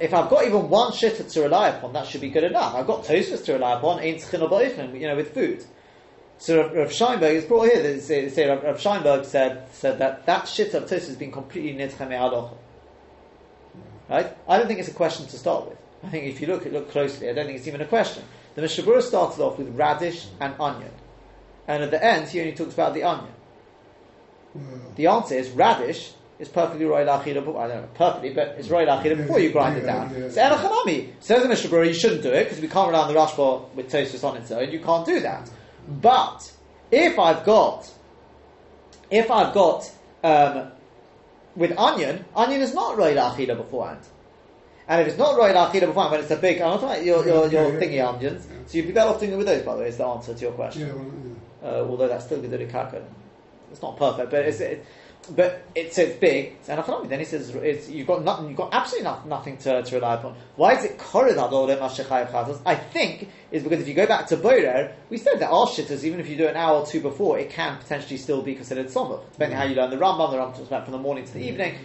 If 0.00 0.14
I've 0.14 0.30
got 0.30 0.46
even 0.46 0.68
one 0.68 0.92
shitta 0.92 1.30
to 1.32 1.42
rely 1.42 1.70
upon, 1.70 1.92
that 1.94 2.06
should 2.06 2.20
be 2.20 2.30
good 2.30 2.44
enough. 2.44 2.74
I've 2.74 2.86
got 2.86 3.04
Tosfos 3.04 3.44
to 3.46 3.54
rely 3.54 3.72
upon, 3.72 4.00
ain't 4.00 4.24
you 4.32 5.08
know, 5.08 5.16
with 5.16 5.34
food. 5.34 5.64
So 6.38 6.72
Rav, 6.72 6.88
Scheinberg 6.90 7.34
is 7.34 7.44
brought 7.44 7.64
here. 7.64 7.82
They 7.82 7.98
say, 7.98 8.48
Rav, 8.48 8.76
Scheinberg 8.78 9.24
said 9.24 9.66
said 9.72 9.98
that 9.98 10.24
that 10.26 10.44
shitta 10.44 10.74
of 10.74 10.84
Tosfos 10.84 11.08
has 11.08 11.16
been 11.16 11.32
completely 11.32 11.74
nidchem 11.74 12.08
me'alocha. 12.08 12.54
Right? 14.08 14.36
I 14.48 14.58
don't 14.58 14.66
think 14.66 14.78
it's 14.78 14.88
a 14.88 14.94
question 14.94 15.26
to 15.26 15.38
start 15.38 15.68
with. 15.68 15.78
I 16.04 16.08
think 16.08 16.26
if 16.26 16.40
you 16.40 16.46
look 16.46 16.64
look 16.66 16.90
closely, 16.90 17.28
I 17.28 17.32
don't 17.32 17.46
think 17.46 17.58
it's 17.58 17.68
even 17.68 17.80
a 17.80 17.86
question. 17.86 18.24
The 18.54 18.62
Mishnah 18.62 18.84
Berurah 18.84 19.02
started 19.02 19.40
off 19.42 19.58
with 19.58 19.74
radish 19.74 20.26
and 20.40 20.54
onion, 20.60 20.90
and 21.66 21.82
at 21.82 21.90
the 21.90 22.04
end 22.04 22.28
he 22.28 22.40
only 22.40 22.52
talks 22.52 22.74
about 22.74 22.94
the 22.94 23.04
onion. 23.04 23.32
Well, 24.54 24.64
The 24.96 25.06
answer 25.06 25.34
is 25.36 25.50
radish 25.50 26.12
is 26.38 26.48
perfectly 26.48 26.84
roy 26.84 27.04
lachida. 27.04 27.38
I 27.40 27.68
don't 27.68 27.82
know 27.82 27.88
perfectly, 27.94 28.30
but 28.34 28.56
it's 28.58 28.68
roy 28.68 28.84
lachida 28.86 29.16
before 29.16 29.38
you 29.38 29.50
grind 29.52 29.76
it 29.78 29.84
Yeah, 29.84 30.08
down. 30.08 30.14
yeah. 30.22 30.28
So 30.28 30.40
erachanami 30.42 31.12
says 31.20 31.42
the 31.42 31.48
Mishnah 31.48 31.70
Berurah, 31.70 31.86
you 31.88 31.94
shouldn't 31.94 32.22
do 32.22 32.32
it 32.32 32.44
because 32.44 32.60
we 32.60 32.68
can't 32.68 32.88
rely 32.90 33.02
on 33.06 33.12
the 33.12 33.18
rashba 33.18 33.72
with 33.74 33.90
Tosfos 33.92 34.24
on 34.24 34.36
its 34.36 34.50
own. 34.50 34.70
You 34.70 34.80
can't 34.80 35.06
do 35.06 35.20
that. 35.20 35.50
But 35.88 36.52
if 36.90 37.18
I've 37.18 37.44
got, 37.44 37.90
if 39.10 39.30
I've 39.30 39.52
got 39.54 39.90
um, 40.24 40.72
with 41.56 41.76
onion, 41.78 42.24
onion 42.34 42.60
is 42.60 42.74
not 42.74 42.96
roy 42.96 43.14
lachida 43.14 43.56
beforehand. 43.56 44.00
And 44.88 45.00
if 45.00 45.06
it's 45.08 45.16
not 45.18 45.36
royal 45.38 45.54
achila, 45.54 45.94
fine. 45.94 46.10
When 46.10 46.20
it's 46.20 46.30
a 46.32 46.36
big, 46.36 46.60
I'm 46.60 46.70
not 46.72 46.80
talking 46.80 46.88
about 46.90 47.04
your 47.04 47.24
your, 47.24 47.48
your 47.48 47.62
Yeah, 47.68 47.68
yeah, 47.68 47.80
thingy 47.80 47.94
yeah. 47.94 48.08
onions. 48.08 48.46
Yeah. 48.50 48.56
So 48.66 48.76
you'd 48.78 48.86
be 48.88 48.92
better 48.92 49.10
off 49.10 49.20
doing 49.20 49.32
it 49.32 49.36
with 49.36 49.46
those. 49.46 49.62
By 49.62 49.74
the 49.76 49.80
way, 49.82 49.88
is 49.88 49.96
the 49.96 50.04
answer 50.06 50.34
to 50.34 50.40
your 50.40 50.52
question. 50.52 50.88
Yeah, 50.88 50.92
well, 50.94 51.12
yeah. 51.62 51.68
Uh, 51.68 51.84
although 51.88 52.08
that's 52.08 52.24
still 52.24 52.40
good 52.42 52.68
kaka. 52.70 53.02
It's 53.72 53.82
not 53.82 53.96
perfect, 53.96 54.30
but 54.30 54.44
it's 54.44 54.60
it, 54.60 54.84
but 55.30 55.64
it's 55.74 55.98
it's 55.98 56.18
big. 56.18 56.56
And 56.68 56.78
I 56.80 57.04
then 57.06 57.18
he 57.18 57.24
says 57.24 57.50
it's, 57.50 57.88
you've 57.88 58.06
got 58.06 58.24
nothing. 58.24 58.48
You've 58.48 58.56
got 58.56 58.72
absolutely 58.72 59.04
not, 59.04 59.26
nothing 59.26 59.56
to, 59.58 59.82
to 59.82 59.94
rely 59.94 60.14
upon. 60.14 60.36
Why 60.56 60.76
is 60.76 60.84
it 60.84 60.98
korid? 60.98 61.38
I 62.66 62.74
think 62.74 63.28
is 63.50 63.62
because 63.62 63.80
if 63.80 63.88
you 63.88 63.94
go 63.94 64.06
back 64.06 64.26
to 64.28 64.36
Borer, 64.36 64.92
we 65.10 65.16
said 65.16 65.40
that 65.40 65.50
all 65.50 65.66
shitters, 65.66 66.04
even 66.04 66.20
if 66.20 66.28
you 66.28 66.36
do 66.36 66.46
an 66.46 66.56
hour 66.56 66.80
or 66.80 66.86
two 66.86 67.00
before, 67.00 67.38
it 67.38 67.50
can 67.50 67.78
potentially 67.78 68.18
still 68.18 68.42
be 68.42 68.54
considered 68.54 68.86
somach, 68.86 69.22
depending 69.32 69.58
how 69.58 69.64
you 69.64 69.74
learn 69.74 69.90
the 69.90 69.96
Rambam. 69.96 70.30
The 70.30 70.36
Rambam 70.36 70.54
talks 70.54 70.68
about 70.68 70.84
from 70.84 70.92
the 70.92 70.98
morning 70.98 71.24
to 71.24 71.32
the 71.32 71.42
evening. 71.42 71.76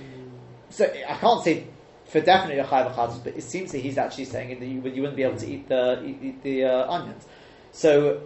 So 0.69 0.85
I 0.85 1.13
can't 1.15 1.43
say 1.43 1.67
for 2.05 2.21
definitely 2.21 2.59
a 2.59 2.65
chayv 2.65 2.93
chatas, 2.93 3.23
but 3.23 3.35
it 3.35 3.43
seems 3.43 3.71
that 3.71 3.79
he's 3.79 3.97
actually 3.97 4.25
saying 4.25 4.59
that 4.59 4.65
you, 4.65 4.81
you 4.81 5.01
wouldn't 5.01 5.15
be 5.15 5.23
able 5.23 5.37
to 5.37 5.47
eat 5.47 5.67
the 5.67 6.03
eat, 6.03 6.17
eat 6.21 6.43
the 6.43 6.65
uh, 6.65 6.91
onions. 6.91 7.25
So 7.71 8.21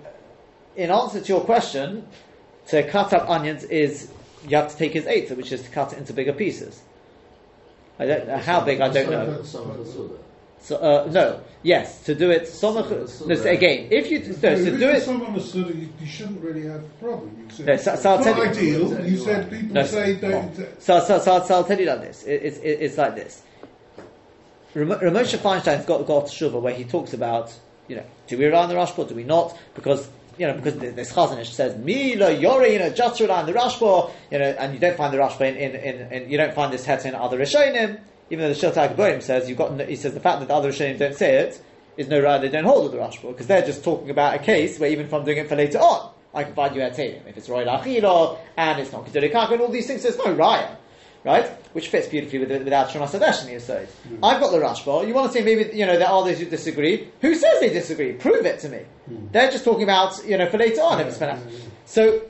in 0.75 0.89
answer 0.91 1.21
to 1.21 1.27
your 1.27 1.41
question, 1.41 2.07
to 2.67 2.87
cut 2.89 3.13
up 3.13 3.29
onions 3.29 3.63
is 3.65 4.11
you 4.47 4.55
have 4.55 4.71
to 4.71 4.77
take 4.77 4.93
his 4.93 5.05
eighth, 5.07 5.31
which 5.31 5.51
is 5.51 5.61
to 5.63 5.69
cut 5.69 5.93
it 5.93 5.99
into 5.99 6.13
bigger 6.13 6.33
pieces. 6.33 6.81
I 7.99 8.05
don't 8.05 8.27
know 8.27 8.37
how 8.37 8.61
big. 8.61 8.81
I 8.81 8.89
don't 8.89 9.09
know. 9.09 9.43
Some 9.43 9.69
of 9.69 9.77
the 9.77 9.85
Suda. 9.85 10.15
So 10.63 10.75
uh, 10.77 11.09
no, 11.11 11.41
yes, 11.63 12.03
to 12.05 12.13
do 12.13 12.29
it. 12.29 12.43
Somach, 12.43 12.89
no, 13.27 13.35
so 13.35 13.49
again, 13.49 13.87
if 13.89 14.11
you 14.11 14.19
no, 14.19 14.25
if 14.25 14.63
to 14.65 14.77
do 14.77 14.89
it. 14.89 15.01
someone 15.01 15.35
it, 15.35 15.55
you, 15.55 15.89
you 15.99 16.05
shouldn't 16.05 16.39
really 16.41 16.67
have 16.67 16.81
a 16.83 16.87
problem. 17.03 17.35
You 17.49 17.55
said, 17.55 17.65
No, 17.65 17.77
so- 17.77 17.95
so 17.95 18.09
I'll 18.11 18.15
it's 18.17 18.25
tell 18.25 18.35
not 18.37 18.43
you- 18.43 18.51
ideal. 18.51 19.05
You 19.07 19.17
said 19.17 19.49
people 19.49 19.73
No, 19.73 19.83
say 19.85 20.15
don't. 20.15 20.55
So, 20.79 20.99
so, 20.99 21.17
so, 21.19 21.43
so 21.43 21.55
I'll 21.55 21.63
tell 21.63 21.79
you 21.79 21.87
like 21.87 22.01
this. 22.01 22.23
It, 22.23 22.43
it's, 22.43 22.57
it, 22.59 22.69
it's 22.79 22.97
like 22.97 23.15
this. 23.15 23.41
Ram- 24.75 24.89
Ramosha 24.99 25.37
Feinstein's 25.39 25.85
got 25.85 26.05
got 26.05 26.25
Shuva 26.25 26.61
where 26.61 26.73
he 26.75 26.83
talks 26.83 27.13
about, 27.13 27.51
you 27.87 27.95
know, 27.95 28.05
do 28.27 28.37
we 28.37 28.45
rely 28.45 28.61
on 28.63 28.69
the 28.69 28.75
Rashba, 28.75 29.07
do 29.09 29.15
we 29.15 29.23
not? 29.23 29.57
Because 29.73 30.07
you 30.37 30.47
know, 30.47 30.53
because 30.53 30.79
th- 30.79 30.95
this 30.95 31.11
Chazon 31.13 31.39
Ish 31.39 31.53
says 31.53 31.77
Mila 31.77 32.31
Yori, 32.31 32.73
you 32.73 32.79
know, 32.79 32.93
rely 33.19 33.39
on 33.41 33.45
the 33.45 33.53
Rashba, 33.53 34.11
you 34.31 34.39
know, 34.39 34.45
and 34.45 34.73
you 34.73 34.79
don't 34.79 34.97
find 34.97 35.13
the 35.13 35.17
Rashba 35.17 35.41
in, 35.41 35.55
in, 35.57 36.11
in, 36.11 36.29
you 36.29 36.37
don't 36.37 36.53
find 36.53 36.73
this 36.73 36.85
het 36.85 37.05
in 37.05 37.15
other 37.15 37.37
Rishonim. 37.37 37.99
Even 38.29 38.47
though 38.47 38.53
the 38.53 38.59
Shiltei 38.59 38.95
Hagiborim 38.95 39.21
says 39.21 39.49
you've 39.49 39.57
got, 39.57 39.79
he 39.81 39.95
says 39.95 40.13
the 40.13 40.19
fact 40.19 40.39
that 40.39 40.47
the 40.47 40.53
other 40.53 40.71
Rishonim 40.71 40.97
don't 40.97 41.15
say 41.15 41.35
it 41.35 41.61
is 41.97 42.07
no 42.07 42.21
right 42.21 42.39
they 42.39 42.49
don't 42.49 42.63
hold 42.63 42.83
with 42.83 42.93
the 42.93 42.97
Rashba 42.97 43.29
because 43.29 43.47
they're 43.47 43.65
just 43.65 43.83
talking 43.83 44.09
about 44.09 44.35
a 44.35 44.39
case 44.39 44.79
where 44.79 44.89
even 44.89 45.05
if 45.05 45.13
I'm 45.13 45.25
doing 45.25 45.37
it 45.37 45.49
for 45.49 45.55
later 45.55 45.79
on, 45.79 46.11
I 46.33 46.45
can 46.45 46.53
find 46.53 46.75
you 46.75 46.81
at. 46.81 46.97
If 46.97 47.37
it's 47.37 47.49
Roy 47.49 47.65
Lachilo 47.65 48.39
and 48.55 48.79
it's 48.79 48.91
not 48.91 49.05
Kaka 49.05 49.53
and 49.53 49.61
all 49.61 49.69
these 49.69 49.87
things, 49.87 50.03
there's 50.03 50.17
no 50.17 50.33
Raya. 50.35 50.77
Right? 51.23 51.45
Which 51.73 51.89
fits 51.89 52.07
beautifully 52.07 52.39
with, 52.39 52.63
without 52.63 52.89
Shema 52.89 53.05
Sadesh 53.05 53.41
in 53.45 53.53
the 53.53 53.61
Yisod. 53.61 53.87
I've 54.23 54.41
got 54.41 54.51
the 54.51 54.57
Rashba. 54.57 55.07
You 55.07 55.13
want 55.13 55.31
to 55.31 55.37
say 55.37 55.43
maybe, 55.45 55.75
you 55.77 55.85
know, 55.85 55.97
there 55.97 56.07
are 56.07 56.25
those 56.25 56.39
who 56.39 56.45
disagree. 56.45 57.09
Who 57.21 57.35
says 57.35 57.59
they 57.59 57.69
disagree? 57.69 58.13
Prove 58.13 58.45
it 58.45 58.59
to 58.61 58.69
me. 58.69 58.79
They're 59.31 59.51
just 59.51 59.63
talking 59.63 59.83
about, 59.83 60.19
you 60.25 60.37
know, 60.37 60.49
for 60.49 60.57
later 60.57 60.81
on. 60.81 60.99
if 60.99 61.07
it's 61.07 61.17
for 61.19 61.27
now. 61.27 61.39
So, 61.85 62.23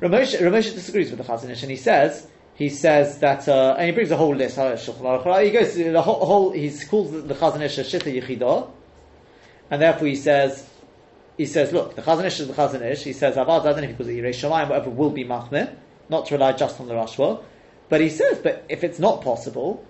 Ramosha, 0.00 0.40
Ramosha 0.40 0.74
disagrees 0.74 1.10
with 1.10 1.18
the 1.18 1.24
Chazon 1.24 1.50
Ish 1.50 1.62
and 1.62 1.70
he 1.70 1.76
says, 1.76 2.26
he 2.54 2.68
says 2.68 3.18
that, 3.20 3.46
uh, 3.48 3.76
and 3.78 3.86
he 3.86 3.92
brings 3.92 4.10
a 4.10 4.16
whole 4.16 4.34
list. 4.34 4.58
uh, 4.58 4.72
Shulchan 4.74 5.00
Aruch 5.02 5.24
Ra- 5.24 5.38
He 5.38 5.50
goes 5.52 5.74
through 5.74 5.92
the 5.92 6.02
whole, 6.02 6.24
whole 6.26 6.50
he 6.50 6.70
calls 6.90 7.12
the, 7.12 7.18
the 7.20 7.34
Chazon 7.34 7.60
Ish 7.62 7.78
a 7.78 7.82
Shita 7.82 8.20
Yechidah, 8.20 8.68
and 9.70 9.80
therefore 9.80 10.08
he 10.08 10.16
says, 10.16 10.68
he 11.38 11.46
says, 11.46 11.72
look, 11.72 11.94
the 11.94 12.02
Chazon 12.02 12.24
Ish 12.24 12.40
is 12.40 12.48
the 12.48 12.54
Chazon 12.54 12.82
Ish. 12.82 13.04
He 13.04 13.12
says, 13.12 13.36
Avad 13.36 13.64
Zadan, 13.64 13.86
because 13.86 14.08
of 14.08 14.14
Yerei 14.14 14.30
Shamayim, 14.30 14.68
whatever 14.68 14.90
will 14.90 15.10
be 15.10 15.24
Machmir, 15.24 15.74
not 16.08 16.26
to 16.26 16.34
rely 16.34 16.52
just 16.52 16.78
on 16.80 16.88
the 16.88 16.94
Rashba. 16.94 17.42
But 17.92 18.00
he 18.00 18.08
says, 18.08 18.38
but 18.38 18.64
if 18.70 18.84
it's 18.84 18.98
not 18.98 19.20
possible, 19.20 19.84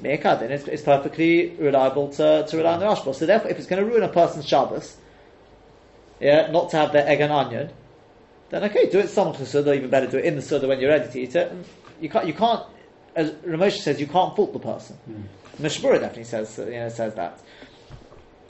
then 0.00 0.18
it's, 0.50 0.66
it's 0.66 0.82
perfectly 0.82 1.50
reliable 1.50 2.08
to, 2.14 2.44
to 2.48 2.56
rely 2.56 2.72
on 2.72 2.80
the 2.80 2.86
Rashba. 2.86 3.14
So 3.14 3.26
therefore, 3.26 3.48
if 3.48 3.58
it's 3.58 3.68
going 3.68 3.80
to 3.80 3.88
ruin 3.88 4.02
a 4.02 4.08
person's 4.08 4.44
Shabbos, 4.44 4.96
yeah, 6.18 6.50
not 6.50 6.70
to 6.70 6.78
have 6.78 6.92
their 6.92 7.06
egg 7.06 7.20
and 7.20 7.32
onion, 7.32 7.70
then 8.50 8.64
okay, 8.64 8.90
do 8.90 8.98
it 8.98 9.08
some 9.08 9.32
Suda, 9.36 9.72
even 9.72 9.88
better 9.88 10.08
do 10.08 10.18
it 10.18 10.24
in 10.24 10.34
the 10.34 10.42
Suda 10.42 10.66
when 10.66 10.80
you're 10.80 10.90
ready 10.90 11.12
to 11.12 11.20
eat 11.20 11.36
it. 11.36 11.52
And 11.52 11.64
you 12.00 12.08
can't, 12.08 12.26
you 12.26 12.34
can't, 12.34 12.64
as 13.14 13.30
Ramosha 13.30 13.78
says, 13.78 14.00
you 14.00 14.08
can't 14.08 14.34
fault 14.34 14.52
the 14.52 14.58
person. 14.58 14.98
Mishnah 15.60 15.88
Berurah 15.88 16.00
definitely 16.00 16.24
says, 16.24 16.58
you 16.58 16.72
know, 16.72 16.88
says 16.88 17.14
that. 17.14 17.38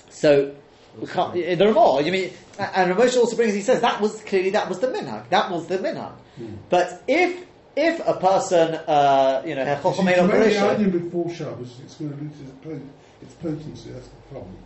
So, 0.08 0.54
we 0.98 1.08
can't, 1.08 1.36
eh, 1.36 1.56
there 1.56 1.68
are 1.68 1.74
more. 1.74 2.00
You 2.00 2.10
mean, 2.10 2.32
and 2.58 2.96
Ramosha 2.96 3.18
also 3.18 3.36
brings. 3.36 3.52
He 3.52 3.60
says 3.60 3.82
that 3.82 4.00
was 4.00 4.22
clearly 4.22 4.48
that 4.48 4.70
was 4.70 4.78
the 4.78 4.86
minhag. 4.86 5.28
That 5.28 5.50
was 5.50 5.66
the 5.66 5.76
minhag. 5.76 6.14
But 6.70 7.02
if 7.06 7.51
if 7.76 8.06
a 8.06 8.14
person, 8.14 8.74
uh, 8.86 9.42
you 9.46 9.54
know, 9.54 9.62
You 9.62 9.76
Chacham 9.76 9.94
to 9.94 10.02
make 10.02 10.16
the 10.16 10.68
onion 10.68 10.90
before 10.90 11.30
Shabbos, 11.32 11.80
it's 11.82 11.94
going 11.94 12.12
to 12.12 12.22
lose 12.22 12.32
its, 12.40 12.82
its 13.22 13.34
potency. 13.34 13.90
That's 13.90 14.08
the 14.08 14.16
problem. 14.30 14.56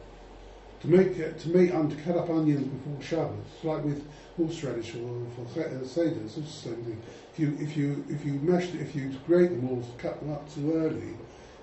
To 0.83 0.89
make 0.89 1.17
it, 1.17 1.39
to 1.41 1.49
make 1.49 1.73
and 1.73 1.91
to 1.91 1.97
cut 2.03 2.17
up 2.17 2.31
onions 2.31 2.67
before 2.67 3.03
Shabbos, 3.03 3.47
like 3.63 3.85
with 3.85 4.07
horseradish 4.37 4.95
or 4.95 5.27
for 5.35 5.61
uh, 5.61 5.65
seders, 5.85 6.25
it's 6.25 6.35
the 6.35 6.43
same 6.43 6.77
thing. 6.85 7.03
If 7.33 7.41
you 7.41 7.57
if 7.61 7.77
you 7.77 8.05
if 8.09 8.25
you 8.25 8.35
mash 8.35 8.65
it, 8.65 8.81
if 8.81 8.95
you 8.95 9.11
grate 9.27 9.51
them 9.51 9.69
or 9.69 9.83
cut 9.99 10.21
them 10.21 10.33
up 10.33 10.53
too 10.55 10.75
early, 10.75 11.15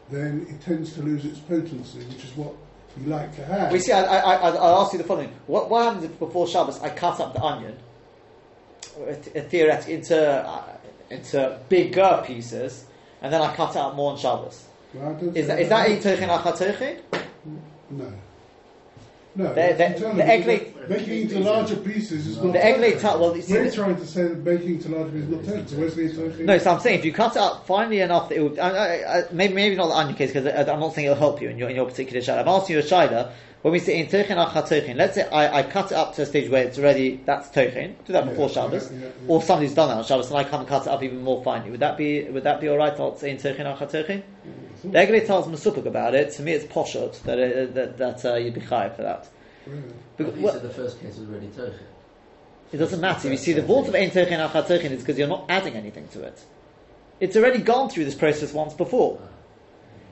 then 0.09 0.47
it 0.49 0.61
tends 0.61 0.93
to 0.93 1.01
lose 1.01 1.25
its 1.25 1.39
potency, 1.39 1.99
which 1.99 2.23
is 2.25 2.35
what 2.35 2.53
you 2.99 3.07
like 3.07 3.35
to 3.35 3.45
have. 3.45 3.71
we 3.71 3.79
see. 3.79 3.91
I, 3.91 4.03
I, 4.03 4.17
I, 4.19 4.49
I'll 4.49 4.81
ask 4.81 4.93
you 4.93 4.97
the 4.97 5.03
following: 5.03 5.31
What, 5.47 5.69
what 5.69 5.83
happens 5.83 6.03
if 6.05 6.17
before 6.19 6.47
Shabbos 6.47 6.79
I 6.81 6.89
cut 6.89 7.19
up 7.19 7.33
the 7.33 7.41
onion, 7.41 7.77
uh, 8.99 9.13
th- 9.13 9.45
theoretically 9.47 9.93
into 9.95 10.17
uh, 10.47 10.63
into 11.09 11.59
bigger 11.69 12.23
pieces, 12.25 12.85
and 13.21 13.31
then 13.31 13.41
I 13.41 13.55
cut 13.55 13.75
up 13.75 13.95
more 13.95 14.11
on 14.11 14.17
Shabbos? 14.17 14.65
Well, 14.93 15.17
Is 15.33 15.47
that 15.47 15.59
is 15.59 15.69
that 15.69 15.89
a 15.89 15.95
teichin 15.97 16.29
achat 16.29 16.57
teichin? 16.57 16.99
No. 17.89 18.13
No. 19.35 19.53
The- 19.53 19.73
the- 19.77 20.07
I'm 20.09 20.17
the 20.17 20.27
egg 20.27 20.72
because 20.87 21.07
lay- 21.07 21.13
making 21.19 21.21
into 21.37 21.39
larger 21.39 21.75
pieces 21.77 22.27
is 22.27 22.37
not. 22.37 22.53
The 22.53 22.65
egg 22.65 22.79
lay 22.79 22.91
technical. 22.91 23.09
tart. 23.09 23.19
Well, 23.19 23.35
you 23.35 23.41
see, 23.41 23.53
We're 23.53 23.71
trying 23.71 23.95
to 23.97 24.05
say 24.05 24.23
that 24.23 24.37
making 24.43 24.75
into 24.75 24.89
larger 24.89 25.11
pieces 25.11 25.29
is 25.29 25.35
not 25.35 25.43
technical. 25.45 25.77
Where's 25.79 25.95
the 25.95 26.07
technical? 26.09 26.45
No, 26.45 26.57
so 26.57 26.71
I'm 26.71 26.79
saying 26.79 26.99
if 26.99 27.05
you 27.05 27.13
cut 27.13 27.35
it 27.35 27.41
up 27.41 27.65
finely 27.67 27.99
enough 28.01 28.29
that 28.29 28.37
it 28.37 28.41
would, 28.43 28.59
I, 28.59 28.69
I, 28.69 29.17
I, 29.19 29.23
maybe 29.31 29.53
maybe 29.53 29.75
not 29.75 29.87
the 29.87 29.95
onion 29.95 30.15
case 30.15 30.31
because 30.33 30.47
I'm 30.69 30.79
not 30.79 30.93
saying 30.93 31.05
it'll 31.05 31.17
help 31.17 31.41
you 31.41 31.49
in 31.49 31.57
your 31.57 31.69
in 31.69 31.75
your 31.75 31.85
particular 31.85 32.21
shayla. 32.21 32.41
I'm 32.41 32.47
asking 32.47 32.75
you 32.75 32.81
a 32.81 32.85
shayla 32.85 33.31
when 33.61 33.71
we 33.71 33.79
say 33.79 33.99
in 33.99 34.07
teichin 34.07 34.35
achat 34.45 34.67
teichin. 34.67 34.95
Let's 34.95 35.15
say 35.15 35.27
I, 35.29 35.59
I 35.59 35.63
cut 35.63 35.91
it 35.91 35.95
up 35.95 36.15
to 36.15 36.23
a 36.23 36.25
stage 36.25 36.49
where 36.49 36.65
it's 36.65 36.77
already 36.77 37.21
that's 37.25 37.49
teichin. 37.49 37.95
Do 38.05 38.13
that 38.13 38.25
before 38.25 38.47
Yeah, 38.49 38.53
Shabbos, 38.53 38.91
yeah, 38.91 38.97
yeah, 38.99 39.05
yeah. 39.05 39.11
or 39.27 39.41
somebody's 39.41 39.73
done 39.73 39.89
that 39.89 39.97
on 39.97 40.03
Shabbos 40.03 40.29
and 40.29 40.37
I 40.37 40.43
come 40.43 40.61
and 40.61 40.69
cut 40.69 40.81
it 40.83 40.89
up 40.89 41.01
even 41.03 41.21
more 41.23 41.43
finely. 41.43 41.71
Would 41.71 41.79
that 41.79 41.97
be 41.97 42.23
would 42.23 42.43
that 42.43 42.59
be 42.59 42.67
all 42.67 42.77
right? 42.77 42.93
I'll 42.99 43.15
say 43.15 43.29
in 43.31 43.37
teichin 43.37 43.65
achat 43.77 43.91
teichin. 43.91 44.21
The 44.83 44.97
Egley 44.99 45.25
tells 45.25 45.47
Masupik 45.47 45.85
about 45.85 46.13
it. 46.13 46.33
To 46.33 46.41
me, 46.41 46.51
it's 46.51 46.65
poshut 46.65 47.21
that 47.23 47.39
it, 47.39 47.73
that 47.73 47.97
that 47.97 48.25
uh, 48.25 48.35
you'd 48.35 48.53
be 48.53 48.59
chayiv 48.59 48.97
for 48.97 49.03
that. 49.03 49.29
Really? 49.67 49.81
I 49.81 50.17
Because, 50.17 50.35
you 50.35 50.43
well, 50.43 50.53
said 50.53 50.63
the 50.63 50.69
first 50.69 50.99
case 50.99 51.17
was 51.17 51.29
already 51.29 51.47
Tocha. 51.47 51.79
It 52.71 52.77
doesn't 52.77 53.01
matter. 53.01 53.29
You 53.29 53.37
see, 53.37 53.53
the 53.53 53.61
vault 53.61 53.87
of 53.87 53.95
Ein 53.95 54.09
Teichin 54.09 54.39
Achat 54.39 54.65
Teichin 54.65 54.91
is 54.91 55.01
because 55.01 55.17
you're 55.17 55.27
not 55.27 55.45
adding 55.47 55.75
anything 55.75 56.07
to 56.09 56.23
it. 56.23 56.43
It's 57.19 57.37
already 57.37 57.59
gone 57.59 57.89
through 57.89 58.05
this 58.05 58.15
process 58.15 58.51
once 58.51 58.73
before. 58.73 59.19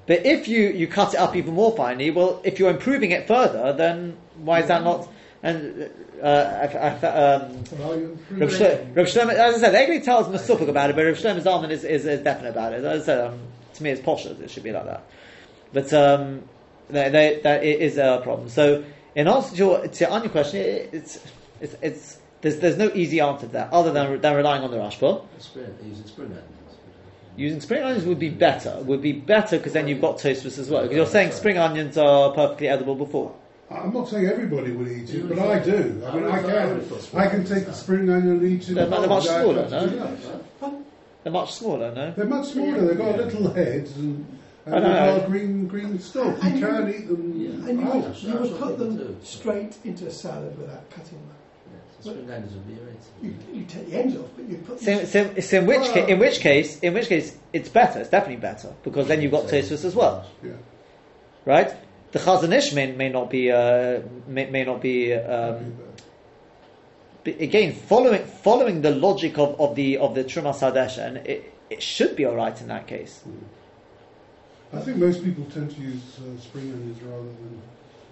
But 0.05 0.25
if 0.25 0.47
you, 0.47 0.69
you 0.69 0.87
cut 0.87 1.13
it 1.13 1.19
up 1.19 1.35
even 1.35 1.53
more 1.53 1.75
finely, 1.75 2.11
well, 2.11 2.41
if 2.43 2.59
you're 2.59 2.69
improving 2.69 3.11
it 3.11 3.27
further, 3.27 3.73
then 3.73 4.17
why 4.37 4.61
is 4.61 4.67
that 4.67 4.83
not? 4.83 5.07
And 5.43 5.89
uh, 6.21 6.27
I, 6.27 6.77
I, 6.77 7.07
um, 7.07 7.63
Rav 7.79 8.49
Shlomo, 8.49 9.33
as 9.33 9.55
I 9.55 9.57
said, 9.57 9.89
Egli 9.89 10.03
tells 10.03 10.27
Masupik 10.27 10.69
about 10.69 10.91
it, 10.91 10.95
but 10.95 11.05
Rav 11.05 11.17
Shlomo 11.17 11.41
Zalman 11.41 11.71
is, 11.71 11.83
is, 11.83 12.05
is 12.05 12.21
definite 12.21 12.49
about 12.49 12.73
it. 12.73 12.83
As 12.83 13.03
I 13.03 13.05
said, 13.05 13.27
um, 13.27 13.39
to 13.73 13.83
me, 13.83 13.89
it's 13.89 14.01
posh. 14.01 14.25
It 14.25 14.51
should 14.51 14.63
be 14.63 14.71
like 14.71 14.85
that. 14.85 15.03
But 15.73 15.93
um, 15.93 16.43
they, 16.89 17.09
they, 17.09 17.39
that 17.43 17.63
it 17.63 17.81
is 17.81 17.97
a 17.97 18.19
problem. 18.23 18.49
So, 18.49 18.83
in 19.15 19.27
answer 19.27 19.51
to 19.51 19.55
your, 19.57 19.87
to 19.87 20.11
answer 20.11 20.25
your 20.25 20.31
question, 20.31 20.59
it, 20.61 20.89
it's, 20.93 21.19
it's, 21.59 21.75
it's 21.81 22.17
there's, 22.41 22.59
there's 22.59 22.77
no 22.77 22.91
easy 22.93 23.19
answer 23.19 23.45
to 23.45 23.53
that 23.53 23.71
other 23.71 23.91
than, 23.91 24.19
than 24.21 24.35
relying 24.35 24.63
on 24.63 24.71
the 24.71 24.77
Rashba. 24.77 25.23
Spring, 25.39 25.75
using 25.83 26.05
spring 26.07 26.27
onions. 26.27 26.45
Using 27.37 27.61
spring 27.61 27.83
onions 27.83 28.05
would 28.05 28.19
be 28.19 28.29
better. 28.29 28.77
Would 28.81 29.01
be 29.01 29.13
better 29.13 29.57
because 29.57 29.73
then 29.73 29.87
you've 29.87 30.01
got 30.01 30.17
Tosfos 30.17 30.57
as 30.57 30.69
well. 30.69 30.81
Because 30.83 30.97
you're 30.97 31.05
saying 31.05 31.31
spring 31.31 31.57
onions 31.57 31.97
are 31.97 32.31
perfectly 32.33 32.67
edible 32.67 32.95
before. 32.95 33.35
I'm 33.69 33.93
not 33.93 34.09
saying 34.09 34.25
everybody 34.25 34.71
would 34.71 34.87
eat 34.89 35.09
it, 35.11 35.29
but 35.29 35.39
I 35.39 35.59
do. 35.59 36.03
I 36.05 36.09
I 36.09 36.15
mean, 36.15 36.25
I 36.25 36.35
have 36.35 36.41
thought- 36.41 36.51
I 36.55 36.65
would 36.65 36.83
have 36.83 37.11
can. 37.11 37.19
I 37.19 37.27
can 37.27 37.45
take 37.45 37.65
the 37.65 37.73
spring 37.73 38.09
onion 38.09 38.31
and 38.31 38.43
eat 38.43 38.67
it. 38.69 38.73
They're- 38.73 38.85
they're 38.85 39.07
much 39.07 39.23
smaller, 39.25 39.69
no? 39.69 39.87
They're 41.23 41.31
much 41.31 41.53
smaller, 41.53 41.95
no? 41.95 42.11
They're 42.11 42.25
much 42.25 42.47
smaller. 42.47 42.81
They've 42.87 42.97
got 42.97 43.17
little 43.17 43.53
heads 43.53 43.95
and, 43.95 44.25
I 44.67 44.69
and 44.75 44.83
know. 44.83 45.19
they've 45.19 45.29
green 45.29 45.67
green 45.67 45.99
stuff. 45.99 46.37
You 46.43 46.49
And 46.49 46.59
you- 46.59 46.67
can 46.67 46.89
eat 46.89 47.07
them. 47.07 47.33
Yeah. 47.35 47.69
And 47.69 47.79
you, 47.79 47.85
whole. 47.85 48.01
would- 48.01 48.23
you 48.23 48.33
would 48.35 48.59
put 48.59 48.77
them 48.77 48.97
Too. 48.97 49.17
straight 49.23 49.77
into 49.83 50.07
a 50.07 50.11
salad 50.11 50.57
without 50.57 50.89
cutting 50.91 51.17
them. 51.17 51.35
Yeah, 51.73 52.03
so 52.03 52.11
would 52.13 52.67
be 52.67 52.73
your 52.73 52.81
You, 53.23 53.37
rating. 53.39 53.55
you 53.59 53.65
take 53.65 53.89
the 53.89 53.97
ends 53.97 54.15
off, 54.17 54.27
but 54.35 54.45
you 54.49 54.57
put 54.57 54.79
them. 54.79 55.05
So, 55.05 55.05
so, 55.33 55.39
so 55.41 55.59
in 55.59 55.65
which 55.65 55.87
ca- 55.91 56.05
in 56.05 56.19
which 56.19 56.39
case 56.41 56.79
in 56.79 56.93
which 56.93 57.07
case 57.07 57.37
it's 57.53 57.69
better. 57.69 57.99
It's 58.01 58.09
definitely 58.09 58.41
better 58.41 58.71
because 58.83 59.07
then 59.07 59.21
you've 59.21 59.31
got 59.31 59.45
Tosfos 59.45 59.83
as 59.85 59.95
well. 59.95 60.25
Yeah. 60.43 60.51
right? 61.45 61.73
The 62.11 62.19
Chazon 62.19 62.53
Ish 62.53 62.73
may, 62.73 62.91
may 62.91 63.09
not 63.09 63.29
be 63.29 63.49
uh, 63.51 64.01
may, 64.27 64.47
may 64.49 64.63
not 64.65 64.81
be 64.81 65.13
um, 65.13 65.77
but 67.23 67.39
again 67.39 67.73
following 67.73 68.25
following 68.25 68.81
the 68.81 68.91
logic 68.91 69.37
of, 69.39 69.59
of 69.61 69.75
the 69.75 69.97
of 69.97 70.13
the 70.13 70.23
Trumas 70.23 70.59
Hadeshen, 70.59 71.07
and 71.07 71.17
it, 71.25 71.53
it 71.69 71.81
should 71.81 72.15
be 72.15 72.25
all 72.25 72.35
right 72.35 72.59
in 72.61 72.67
that 72.67 72.85
case. 72.85 73.21
I 74.73 74.79
think 74.79 74.97
most 74.97 75.23
people 75.23 75.45
tend 75.53 75.69
to 75.71 75.81
use 75.81 76.01
uh, 76.19 76.39
spring 76.39 76.71
onions 76.73 77.01
rather 77.03 77.23
than 77.23 77.61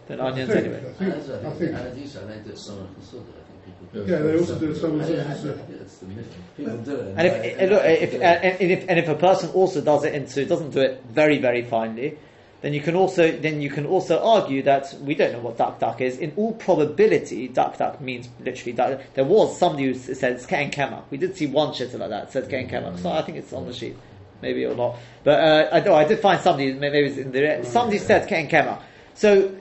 Than 0.07 0.19
onions 0.19 0.51
think- 0.51 0.65
anyway. 0.65 0.89
I 0.89 0.93
think, 0.93 1.13
As 1.15 1.29
I 1.29 1.35
I 1.35 1.39
think, 1.41 1.57
think 1.57 1.75
I 1.75 1.89
do 1.89 2.07
so, 2.07 2.19
and 2.21 2.29
they 2.29 2.39
do 2.43 2.49
it 2.51 2.57
some 2.57 2.77
I 2.79 3.93
think. 3.93 4.07
Yeah, 4.09 4.17
they 4.19 4.37
also 4.37 4.59
do 4.59 4.71
it 4.71 4.75
some 4.77 4.99
Yeah, 4.99 5.05
the- 5.05 5.21
I 5.21 5.81
It's 5.81 5.97
the 5.97 6.05
myth. 6.07 6.35
People 6.57 6.77
do 6.77 6.95
it. 6.95 7.13
And 7.17 7.27
if, 7.27 7.59
and 7.59 7.71
look, 7.71 7.83
if, 7.85 8.13
and, 8.13 8.23
and 8.23 8.71
if 8.71 8.89
and 8.89 8.99
if 8.99 9.07
a 9.07 9.15
person 9.15 9.49
also 9.51 9.81
does 9.81 10.03
it 10.03 10.13
into 10.13 10.45
doesn't 10.45 10.71
do 10.71 10.81
it 10.81 11.03
very 11.09 11.37
very 11.37 11.63
finely, 11.63 12.17
then 12.61 12.73
you 12.73 12.81
can 12.81 12.95
also 12.95 13.31
then 13.31 13.61
you 13.61 13.69
can 13.69 13.85
also 13.85 14.21
argue 14.21 14.61
that 14.63 14.93
we 15.01 15.15
don't 15.15 15.31
know 15.31 15.39
what 15.39 15.57
dak 15.57 15.79
dak 15.79 16.01
is. 16.01 16.17
In 16.17 16.33
all 16.35 16.53
probability, 16.53 17.47
dak 17.47 17.77
dak 17.77 18.01
means 18.01 18.27
literally 18.43 18.73
duck. 18.73 18.99
There 19.13 19.23
was 19.23 19.57
somebody 19.57 19.85
who 19.85 19.93
said 19.93 20.33
it's 20.33 20.45
ken 20.45 20.69
kema. 20.71 21.03
We 21.09 21.17
did 21.17 21.37
see 21.37 21.47
one 21.47 21.69
shitter 21.73 21.97
like 21.99 22.09
that 22.09 22.31
said 22.33 22.49
ken 22.49 22.67
kema. 22.67 22.99
So 22.99 23.09
I 23.11 23.21
think 23.21 23.37
it's 23.37 23.53
on 23.53 23.65
the 23.65 23.73
sheet, 23.73 23.95
maybe 24.41 24.65
or 24.65 24.75
not. 24.75 24.97
But 25.23 25.39
uh, 25.39 25.69
I 25.71 26.01
I 26.01 26.05
did 26.05 26.19
find 26.19 26.41
somebody 26.41 26.73
maybe 26.73 26.99
it 26.99 27.03
was 27.03 27.17
in 27.17 27.31
the 27.31 27.63
somebody 27.63 27.97
said 27.97 28.27
ken 28.27 28.47
kema. 28.47 28.81
So 29.13 29.55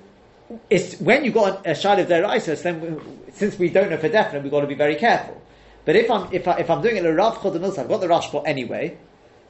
it's 0.71 1.01
when 1.01 1.25
you 1.25 1.33
got 1.33 1.67
a 1.67 1.75
shad 1.75 1.99
of 1.99 2.09
derisos, 2.09 2.63
then 2.63 2.81
we, 2.81 3.33
since 3.33 3.59
we 3.59 3.69
don't 3.69 3.91
know 3.91 3.99
for 3.99 4.09
definite, 4.09 4.43
we've 4.43 4.53
got 4.53 4.61
to 4.61 4.67
be 4.67 4.75
very 4.75 4.97
careful. 4.97 5.41
But 5.85 5.97
if 5.97 6.11
I'm 6.11 6.33
if, 6.33 6.47
I, 6.47 6.59
if 6.59 6.71
I'm 6.71 6.83
doing 6.83 6.97
it 6.97 7.05
a 7.05 7.13
rav 7.13 7.39
chodemilsa, 7.39 7.79
I've 7.79 7.89
got 7.89 8.01
the 8.01 8.09
rushpot 8.09 8.45
anyway. 8.47 8.97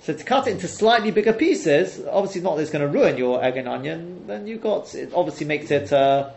So 0.00 0.14
to 0.14 0.24
cut 0.24 0.46
it 0.46 0.52
into 0.52 0.68
slightly 0.68 1.10
bigger 1.10 1.32
pieces, 1.32 2.00
obviously 2.08 2.40
not 2.40 2.56
that 2.56 2.62
it's 2.62 2.70
going 2.70 2.86
to 2.86 2.88
ruin 2.88 3.16
your 3.16 3.42
egg 3.42 3.56
and 3.56 3.66
onion. 3.66 4.26
Then 4.26 4.46
you 4.46 4.58
got 4.58 4.94
it 4.94 5.12
obviously 5.14 5.46
makes 5.46 5.70
it. 5.70 5.92
Uh, 5.92 6.30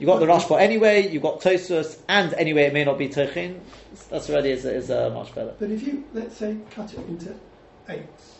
you 0.00 0.06
got 0.06 0.18
the 0.18 0.26
rush 0.26 0.46
pot 0.46 0.62
anyway. 0.62 1.08
You've 1.08 1.22
got 1.22 1.40
Tosfos, 1.40 1.98
and 2.08 2.32
anyway 2.34 2.62
it 2.62 2.72
may 2.72 2.84
not 2.84 2.96
be 2.96 3.08
tochin. 3.08 3.60
That's 4.08 4.30
already 4.30 4.50
is, 4.50 4.64
is 4.64 4.90
uh, 4.90 5.10
much 5.10 5.34
better. 5.34 5.54
But 5.58 5.70
if 5.70 5.86
you, 5.86 6.04
let's 6.14 6.36
say, 6.38 6.56
cut 6.70 6.92
it 6.94 7.06
into 7.06 7.34
eights, 7.88 8.38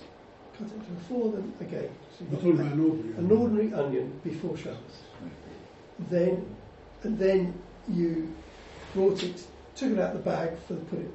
cut 0.57 0.69
it 0.69 0.73
into 0.73 1.05
four, 1.07 1.33
then 1.33 1.53
again, 1.61 1.91
so 2.19 2.25
you've 2.31 2.57
got 2.59 2.67
an 2.73 2.81
ordinary. 2.81 3.19
an 3.19 3.31
ordinary 3.31 3.75
onion 3.75 4.21
before 4.25 4.57
Shabbos. 4.57 4.79
Then, 6.09 6.57
and 7.03 7.19
then 7.19 7.53
you 7.87 8.35
brought 8.95 9.23
it, 9.23 9.43
took 9.77 9.93
it 9.93 9.99
out 9.99 10.17
of 10.17 10.25
the 10.25 10.31
bag 10.31 10.57
for 10.67 10.75
the 10.75 10.81
pudding. 10.87 11.13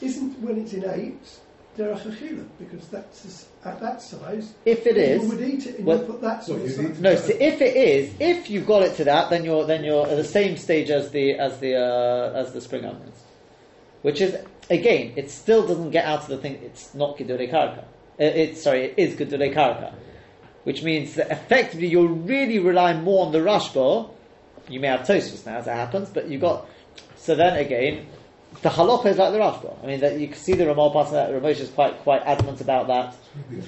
Isn't 0.00 0.38
when 0.40 0.58
it's 0.58 0.72
in 0.72 0.88
eights, 0.88 1.41
derech 1.76 2.00
achila, 2.02 2.44
because 2.58 2.88
that's 2.88 3.24
as- 3.24 3.46
at 3.64 3.80
that 3.80 4.02
size. 4.02 4.52
If 4.64 4.86
it 4.86 4.96
You 5.22 5.28
would 5.28 5.40
eat 5.40 5.66
it 5.66 5.76
and 5.78 5.86
well- 5.86 5.98
you 5.98 6.04
put 6.04 6.20
that 6.20 6.44
sort 6.44 6.60
What, 6.60 6.68
of 6.68 6.74
size. 6.76 7.00
No, 7.00 7.14
so 7.14 7.32
if 7.38 7.60
it 7.62 7.76
is, 7.76 8.12
if 8.20 8.50
you've 8.50 8.66
got 8.66 8.82
it 8.82 8.96
to 8.96 9.04
that, 9.04 9.30
then 9.30 9.44
you're 9.44 9.64
then 9.64 9.84
you're 9.84 10.06
at 10.06 10.16
the 10.16 10.24
same 10.24 10.56
stage 10.56 10.90
as 10.90 11.10
the 11.10 11.34
as 11.38 11.58
the 11.60 11.76
uh, 11.76 12.32
as 12.34 12.52
the 12.52 12.60
spring 12.60 12.84
onions, 12.84 13.22
which 14.02 14.20
is 14.20 14.36
again, 14.70 15.12
it 15.16 15.30
still 15.30 15.66
doesn't 15.66 15.90
get 15.90 16.04
out 16.04 16.20
of 16.22 16.28
the 16.28 16.38
thing. 16.38 16.58
It's 16.64 16.94
not 16.94 17.16
gedule 17.16 17.48
karka. 17.50 17.84
Uh, 18.20 18.24
It's 18.24 18.62
sorry, 18.62 18.84
it 18.86 18.94
is 18.96 19.14
gedule 19.14 19.54
karka, 19.54 19.94
which 20.64 20.82
means 20.82 21.14
that 21.14 21.30
effectively 21.30 21.86
you're 21.88 22.06
really 22.08 22.58
relying 22.58 23.02
more 23.02 23.24
on 23.26 23.32
the 23.32 23.38
rashba. 23.38 24.10
You 24.68 24.80
may 24.80 24.88
have 24.88 25.00
Tosfos 25.00 25.44
now, 25.46 25.56
as 25.58 25.66
it 25.66 25.70
happens, 25.72 26.08
but 26.10 26.28
you've 26.28 26.40
got 26.40 26.66
so 27.16 27.34
then 27.34 27.56
again. 27.56 28.06
The 28.60 28.68
halacha 28.68 29.06
is 29.06 29.18
like 29.18 29.32
the 29.32 29.38
rashba. 29.38 29.82
I 29.82 29.86
mean, 29.86 30.00
that 30.00 30.20
you 30.20 30.28
can 30.28 30.36
see 30.36 30.52
the 30.52 30.66
Ramal 30.66 30.92
passing 30.92 31.14
that. 31.14 31.30
Ramosh 31.30 31.58
is 31.60 31.70
quite 31.70 31.98
quite 32.02 32.22
adamant 32.22 32.60
about 32.60 32.86
that. 32.88 33.14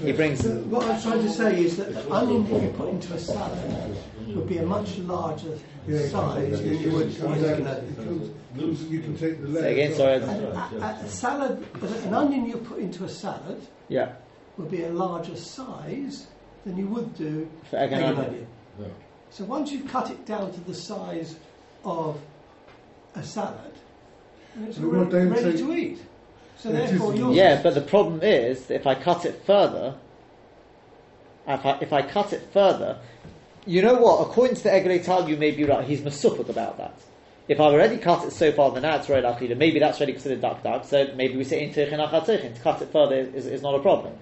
He 0.03 0.12
brings 0.12 0.41
So 0.41 0.51
what 0.64 0.85
I'm 0.89 1.01
trying 1.01 1.22
to 1.22 1.30
say 1.30 1.64
is 1.64 1.76
that 1.78 1.95
the 1.95 2.12
onion 2.12 2.45
that 2.53 2.62
you 2.62 2.68
put 2.70 2.91
into 2.91 3.14
a 3.14 3.18
salad 3.18 3.97
would 4.28 4.49
be 4.49 4.59
a 4.59 4.66
much 4.66 4.99
larger 4.99 5.59
Yeah, 5.89 5.99
size 6.01 6.11
comes- 6.11 6.61
than 6.61 6.80
you 6.80 6.91
would 6.93 7.09
it 7.09 7.18
comes 7.20 7.41
with 7.43 7.66
out- 7.66 7.66
a 7.66 7.78
it 7.78 7.97
comes- 7.97 8.30
comes- 8.57 8.82
You 8.85 9.01
can 9.01 9.16
take 9.16 9.43
the 9.43 9.61
Say 9.61 9.72
again, 9.72 9.95
sorry. 9.97 10.12
A, 10.14 10.18
a, 10.26 10.99
a 11.05 11.09
salad, 11.09 11.64
an 12.05 12.14
onion 12.14 12.47
you 12.47 12.59
put 12.59 12.78
into 12.78 13.03
a 13.05 13.09
salad 13.09 13.61
Yeah, 13.89 14.12
would 14.59 14.70
be 14.70 14.85
a 14.85 14.91
larger 14.91 15.35
size 15.35 16.26
than 16.64 16.76
you 16.76 16.87
would 16.89 17.14
do 17.16 17.49
for 17.68 17.76
egg 17.78 17.93
and 17.93 18.05
onion. 18.05 18.24
onion. 18.26 18.47
Yeah. 18.80 18.87
So 19.30 19.45
once 19.45 19.72
you've 19.72 19.89
cut 19.91 20.11
it 20.11 20.24
down 20.24 20.53
to 20.53 20.61
the 20.61 20.74
size 20.74 21.35
of 21.85 22.16
a 23.16 23.22
salad, 23.24 23.72
then 24.57 24.69
it's 24.69 24.79
Well, 24.79 25.05
ready, 25.05 25.27
ready 25.27 25.59
to 25.59 25.73
eat. 25.75 25.99
So 26.57 26.71
Yeah, 26.71 26.79
it 26.79 26.91
therefore, 26.91 27.13
is- 27.13 27.19
you're 27.19 27.33
Yeah, 27.35 27.63
but 27.63 27.75
the 27.75 27.81
problem 27.81 28.21
is 28.23 28.71
if 28.71 28.87
I 28.87 28.95
cut 28.95 29.25
it 29.25 29.43
further, 29.45 29.95
if 31.47 31.67
I, 31.67 31.79
if 31.81 31.93
I 31.93 32.03
cut 32.03 32.33
it 32.33 32.49
further, 32.53 32.99
you 33.67 33.83
know 33.83 33.95
what? 33.95 34.21
According 34.23 34.57
to 34.57 34.63
the 34.63 34.71
Eglei 34.71 35.05
Tal, 35.05 35.29
you 35.29 35.37
may 35.37 35.51
be 35.51 35.65
right. 35.65 35.85
He's 35.85 36.01
masupuk 36.01 36.49
about 36.49 36.79
that. 36.79 36.95
If 37.47 37.61
I've 37.61 37.73
already 37.73 37.99
cut 37.99 38.25
it 38.25 38.33
so 38.33 38.53
far, 38.53 38.71
then 38.71 38.83
that's 38.83 39.01
it's 39.01 39.11
royal 39.11 39.35
achila. 39.35 39.57
Maybe 39.57 39.79
that's 39.79 39.99
already 39.99 40.13
considered 40.13 40.41
dak 40.41 40.63
dak. 40.63 40.85
So 40.85 41.13
maybe 41.15 41.37
we 41.37 41.45
say 41.45 41.63
in 41.63 41.73
teichin 41.75 41.99
achatechin. 41.99 42.55
To 42.55 42.61
cut 42.61 42.81
it 42.81 42.91
further 42.91 43.17
is, 43.17 43.47
is 43.47 43.61
not 43.63 43.75
a 43.75 43.81
problem. 43.81 44.15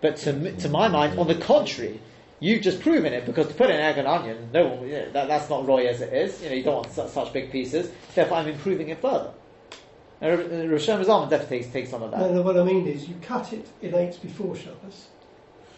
But 0.00 0.16
to, 0.18 0.52
to 0.56 0.68
my 0.68 0.88
mind, 0.88 1.18
on 1.18 1.26
the 1.26 1.34
contrary, 1.34 2.00
you've 2.38 2.62
just 2.62 2.80
proven 2.80 3.12
it 3.12 3.26
because 3.26 3.48
to 3.48 3.54
put 3.54 3.70
in 3.70 3.76
egg 3.76 3.98
and 3.98 4.06
onion, 4.06 4.50
no 4.52 4.66
one, 4.66 4.86
you 4.86 4.94
know, 4.94 5.10
that, 5.12 5.28
that's 5.28 5.48
not 5.50 5.66
roy 5.66 5.86
as 5.86 6.00
it 6.00 6.12
is. 6.12 6.40
You 6.42 6.50
know, 6.50 6.54
you 6.54 6.62
don't 6.62 6.74
want 6.76 6.92
such, 6.92 7.10
such 7.10 7.32
big 7.32 7.50
pieces. 7.50 7.90
Therefore, 8.14 8.38
I'm 8.38 8.48
improving 8.48 8.88
it 8.90 9.00
further. 9.00 9.32
And 10.22 10.70
Rosh 10.70 10.88
Hashanah 10.88 11.28
definitely 11.28 11.58
takes, 11.58 11.72
takes 11.72 11.90
some 11.90 12.02
of 12.04 12.12
that. 12.12 12.20
No, 12.20 12.32
no, 12.32 12.42
what 12.42 12.56
I 12.56 12.62
mean 12.62 12.86
is 12.86 13.08
you 13.08 13.16
cut 13.22 13.52
it 13.52 13.66
in 13.82 13.92
eights 13.94 14.16
before 14.18 14.54
Shabbos. 14.54 15.08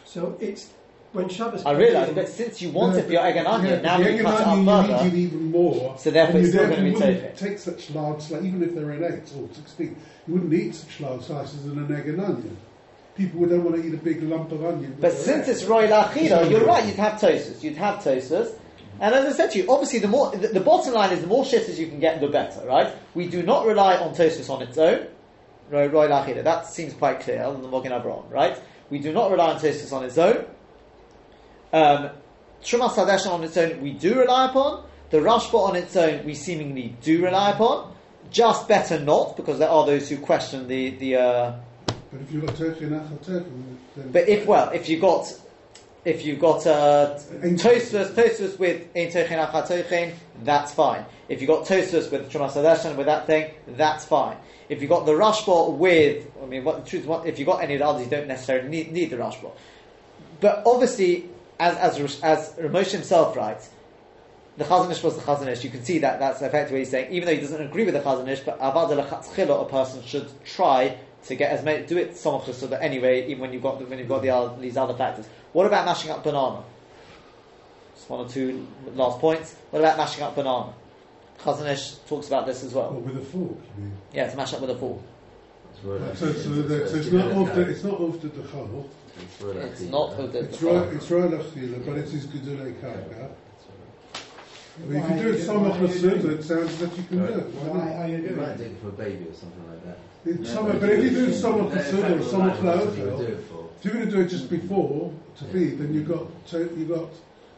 So 0.05 0.37
it's 0.39 0.71
when 1.13 1.29
Shabbos 1.31 1.65
I 1.65 1.73
realise, 1.73 2.13
but 2.13 2.29
since 2.29 2.61
you 2.61 2.69
wanted 2.71 3.05
No, 3.05 3.09
the 3.09 3.23
egg 3.23 3.37
and 3.37 3.47
yeah, 3.47 3.53
onion, 3.53 3.83
now 3.83 3.99
the 3.99 4.05
we 4.13 4.19
cut 4.19 4.41
it 4.41 4.47
onion 4.47 4.69
up 4.69 4.87
you 4.89 4.95
further. 4.97 5.05
need 5.05 5.15
even 5.15 5.51
more. 5.51 5.97
So 5.99 6.11
therefore 6.11 6.41
it's 6.41 6.47
you 6.49 6.53
still 6.53 6.69
gonna 6.69 6.83
be 6.83 6.91
wouldn't 6.91 7.21
taken. 7.23 7.37
take 7.37 7.59
such 7.59 7.91
large, 7.93 8.19
sli- 8.19 8.45
even 8.45 8.63
if 8.63 8.75
they're 8.75 8.93
in 8.93 9.05
eights 9.05 9.33
or 9.35 9.49
sixteen, 9.55 9.97
you 10.27 10.35
wouldn't 10.35 10.53
eat 10.53 10.75
such 10.75 11.01
large 11.01 11.23
slices 11.23 11.65
in 11.65 11.79
an 11.79 11.97
egg 11.97 12.09
and 12.09 12.21
onion. 12.21 12.57
People 13.17 13.41
would 13.41 13.51
don't 13.51 13.65
want 13.65 13.77
to 13.77 13.87
eat 13.87 13.95
a 13.95 13.97
big 13.97 14.23
lump 14.25 14.53
of 14.53 14.65
onion. 14.65 14.97
But 15.01 15.13
since 15.13 15.49
egg. 15.49 15.55
it's 15.55 15.65
royal 15.65 15.89
achila, 15.89 16.51
you're 16.51 16.65
right. 16.67 16.85
You'd 16.85 16.97
have 16.97 17.19
Tosfos. 17.21 17.63
You'd 17.63 17.77
have 17.77 18.03
Tosfos. 18.03 18.53
And 19.01 19.15
as 19.15 19.35
I 19.35 19.37
said 19.37 19.51
to 19.53 19.59
you, 19.59 19.67
obviously 19.71 19.99
the 19.99 20.09
more 20.09 20.31
the, 20.31 20.49
the 20.49 20.61
bottom 20.61 20.95
line 20.95 21.13
is 21.13 21.21
the 21.21 21.27
more 21.27 21.45
shitters 21.45 21.79
you 21.79 21.89
can 21.89 22.01
get, 22.01 22.21
the 22.21 22.29
better, 22.29 22.67
right? 22.67 22.95
We 23.15 23.29
do 23.29 23.43
not 23.43 23.67
rely 23.67 23.97
on 23.97 24.15
Tosfos 24.15 24.51
on 24.51 24.63
its 24.63 24.79
own. 24.79 25.09
Roy-. 25.71 26.09
That 26.43 26.67
seems 26.67 26.95
quite 26.95 27.21
clear 27.21 27.43
on 27.43 27.63
the 27.63 27.69
Mogen 27.69 27.91
Avraham, 27.91 28.31
right? 28.31 28.61
We 28.91 28.99
do 28.99 29.13
not 29.13 29.31
rely 29.31 29.53
on 29.53 29.61
Tosfos 29.61 29.93
on 29.93 30.05
its 30.05 30.19
own. 30.19 30.45
Um, 31.73 32.11
Trumas 32.63 32.95
Hadeshen 32.95 33.31
on 33.31 33.45
its 33.45 33.57
own, 33.57 33.81
we 33.81 33.93
do 33.93 34.19
rely 34.19 34.49
upon. 34.49 34.85
The 35.11 35.19
Rashba 35.19 35.55
on 35.55 35.77
its 35.77 35.97
own, 35.97 36.25
we 36.25 36.35
seemingly 36.35 36.97
do 37.03 37.23
rely 37.23 37.51
upon. 37.51 37.95
Just 38.31 38.69
better 38.69 38.99
not, 38.99 39.37
because 39.37 39.59
there 39.59 39.69
are 39.69 39.85
those 39.87 40.09
who 40.09 40.19
question 40.19 40.67
the 40.67 40.91
the. 40.91 41.17
Uh, 41.17 41.53
But 42.11 42.21
if 42.23 42.33
you've 42.33 42.47
got 42.47 42.57
turkey 42.57 42.85
and 42.85 42.95
achal 42.95 43.27
turkey, 43.27 43.51
then 43.97 44.13
But 44.13 44.29
if 44.29 44.47
well, 44.47 44.71
if 44.71 44.89
you 44.89 44.99
got 44.99 45.33
if 46.05 46.25
you've 46.25 46.41
got 46.41 46.67
uh, 46.67 47.19
a 47.43 47.47
Tosfos 47.47 48.11
Tosfos 48.11 48.59
with 48.59 48.89
ein 48.95 49.11
tochin 49.11 49.39
achat 49.51 50.15
that's 50.43 50.73
fine. 50.73 51.05
If 51.29 51.41
you've 51.41 51.49
got 51.49 51.67
Tosfos 51.67 52.11
with 52.11 52.31
hadeshan 52.31 52.97
with 52.97 53.07
that 53.07 53.27
thing, 53.27 53.53
that's 53.69 54.05
fine. 54.05 54.37
If 54.69 54.81
you've 54.81 54.91
got 54.91 55.07
the 55.07 55.13
rushbot 55.13 55.77
with, 55.77 56.27
I 56.43 56.47
mean, 56.47 56.65
what 56.65 56.85
the 56.85 56.91
truth 56.91 57.05
is, 57.05 57.27
if 57.27 57.39
you've 57.39 57.47
got 57.47 57.63
any 57.63 57.75
of 57.75 57.81
the 57.81 57.87
others, 57.87 58.05
you 58.05 58.11
don't 58.11 58.29
necessarily 58.29 58.69
need, 58.69 58.93
need 58.93 59.11
the 59.11 59.17
rushbot. 59.17 59.53
But 60.41 60.63
obviously, 60.67 61.29
as 61.59 61.77
as 61.77 62.21
as 62.23 62.53
Ramosh 62.59 62.91
himself 62.91 63.37
writes, 63.37 63.71
the 64.57 64.65
Chazon 64.65 64.91
Ish 64.91 65.03
was 65.03 65.17
the 65.17 65.23
Chazon 65.23 65.49
Ish. 65.49 65.65
You 65.65 65.71
can 65.71 65.85
see 65.85 65.99
that 66.01 66.19
that's 66.19 66.43
effectively 66.43 66.75
what 66.75 66.79
he's 66.81 66.91
saying. 66.91 67.13
Even 67.13 67.27
though 67.27 67.35
he 67.35 67.41
doesn't 67.41 67.63
agree 67.63 67.85
with 67.85 67.95
the 67.95 68.01
Chazon 68.01 68.29
Ish, 68.29 68.41
but 68.41 68.61
avad 68.61 68.91
a 68.93 69.65
person 69.65 70.03
should 70.03 70.29
try 70.45 70.99
to 71.27 71.37
get 71.37 71.51
as 71.51 71.65
many, 71.65 71.87
do 71.87 71.97
it 71.97 72.17
somewhat 72.17 72.53
so 72.55 72.67
that 72.67 72.83
anyway, 72.83 73.27
even 73.29 73.41
when 73.41 73.53
you've 73.53 73.63
got 73.63 73.79
the, 73.79 73.87
when 73.87 73.99
you've 73.99 74.09
got 74.09 74.23
the 74.23 74.31
other, 74.31 74.61
these 74.61 74.77
other 74.77 74.95
factors. 74.95 75.27
What 75.53 75.67
about 75.67 75.87
mashing 75.87 76.11
up 76.11 76.23
banana? 76.23 76.63
Just 77.95 78.11
one 78.11 78.27
or 78.27 78.29
two 78.29 78.67
last 78.95 79.19
points. 79.21 79.55
What 79.71 79.81
about 79.81 79.97
mashing 79.97 80.23
up 80.23 80.35
banana? 80.35 80.73
Chazon 81.41 81.71
Ish 81.71 81.95
talks 82.09 82.27
about 82.29 82.47
this 82.47 82.63
as 82.65 82.75
or 82.75 82.91
well. 82.91 83.01
with 83.01 83.17
a 83.17 83.21
fork, 83.21 83.57
you 83.77 83.85
mean? 83.85 83.93
Yeah, 84.13 84.29
to 84.31 84.37
mash 84.37 84.53
up 84.55 84.61
with 84.61 84.71
a 84.71 84.77
fork. 84.77 85.01
It's 85.73 85.85
royal 85.85 86.15
So, 86.15 86.33
so, 86.33 86.49
achila, 86.51 86.89
so 86.89 86.97
it's 86.97 87.11
not 87.13 87.33
after, 87.33 87.63
it's 87.71 87.85
not 87.85 88.01
after 88.01 88.29
the 88.29 88.43
chal. 88.49 88.91
It's 89.19 89.41
royal 89.43 89.57
It's 89.59 89.81
achila. 89.83 89.91
not 89.91 90.17
with 90.19 90.33
the. 90.33 90.39
It's 90.41 90.53
it's 90.55 91.11
royal 91.11 91.29
achila, 91.31 91.87
but 91.87 91.99
it 91.99 92.15
is 92.15 92.27
gedulei 92.27 92.75
karka. 92.81 93.31
I 94.77 94.87
mean, 94.87 95.03
if 95.03 95.11
you 95.11 95.17
do 95.23 95.29
it 95.35 95.41
samach 95.41 95.81
l'suda, 95.81 96.39
it 96.39 96.43
sounds 96.43 96.77
that 96.79 96.97
you 96.97 97.03
can 97.05 97.19
do 97.19 97.25
it. 97.25 97.47
Why 97.55 97.79
Why 97.79 98.03
are 98.03 98.09
you 98.09 98.17
You 98.29 98.37
might 98.37 98.59
do 98.59 98.65
it 98.65 98.81
for 98.81 98.89
a 98.89 98.93
baby 98.93 99.27
or 99.29 99.35
something 99.35 99.65
like 99.71 99.85
that. 99.85 99.99
It's 100.25 100.51
samach- 100.51 100.81
but 100.81 100.91
if 100.91 101.05
you 101.05 101.11
do 101.11 101.27
samach 101.29 101.71
In 101.73 101.79
l'suda 101.79 102.01
fact, 102.03 102.15
or 102.15 102.39
samach 102.39 102.63
what 102.63 102.97
you 102.97 103.05
do 103.05 103.11
la'ochel, 103.11 103.29
it 103.29 103.45
for. 103.51 103.69
if 103.79 103.85
you're 103.85 103.95
going 103.95 104.07
to 104.07 104.11
do 104.17 104.21
it 104.23 104.29
just 104.29 104.51
before 104.51 105.13
to 105.39 105.45
feed, 105.45 105.79
then 105.79 105.95
you've 105.95 106.09
got 106.09 106.27
to, 106.49 106.59
you've 106.77 106.89
got 106.89 107.09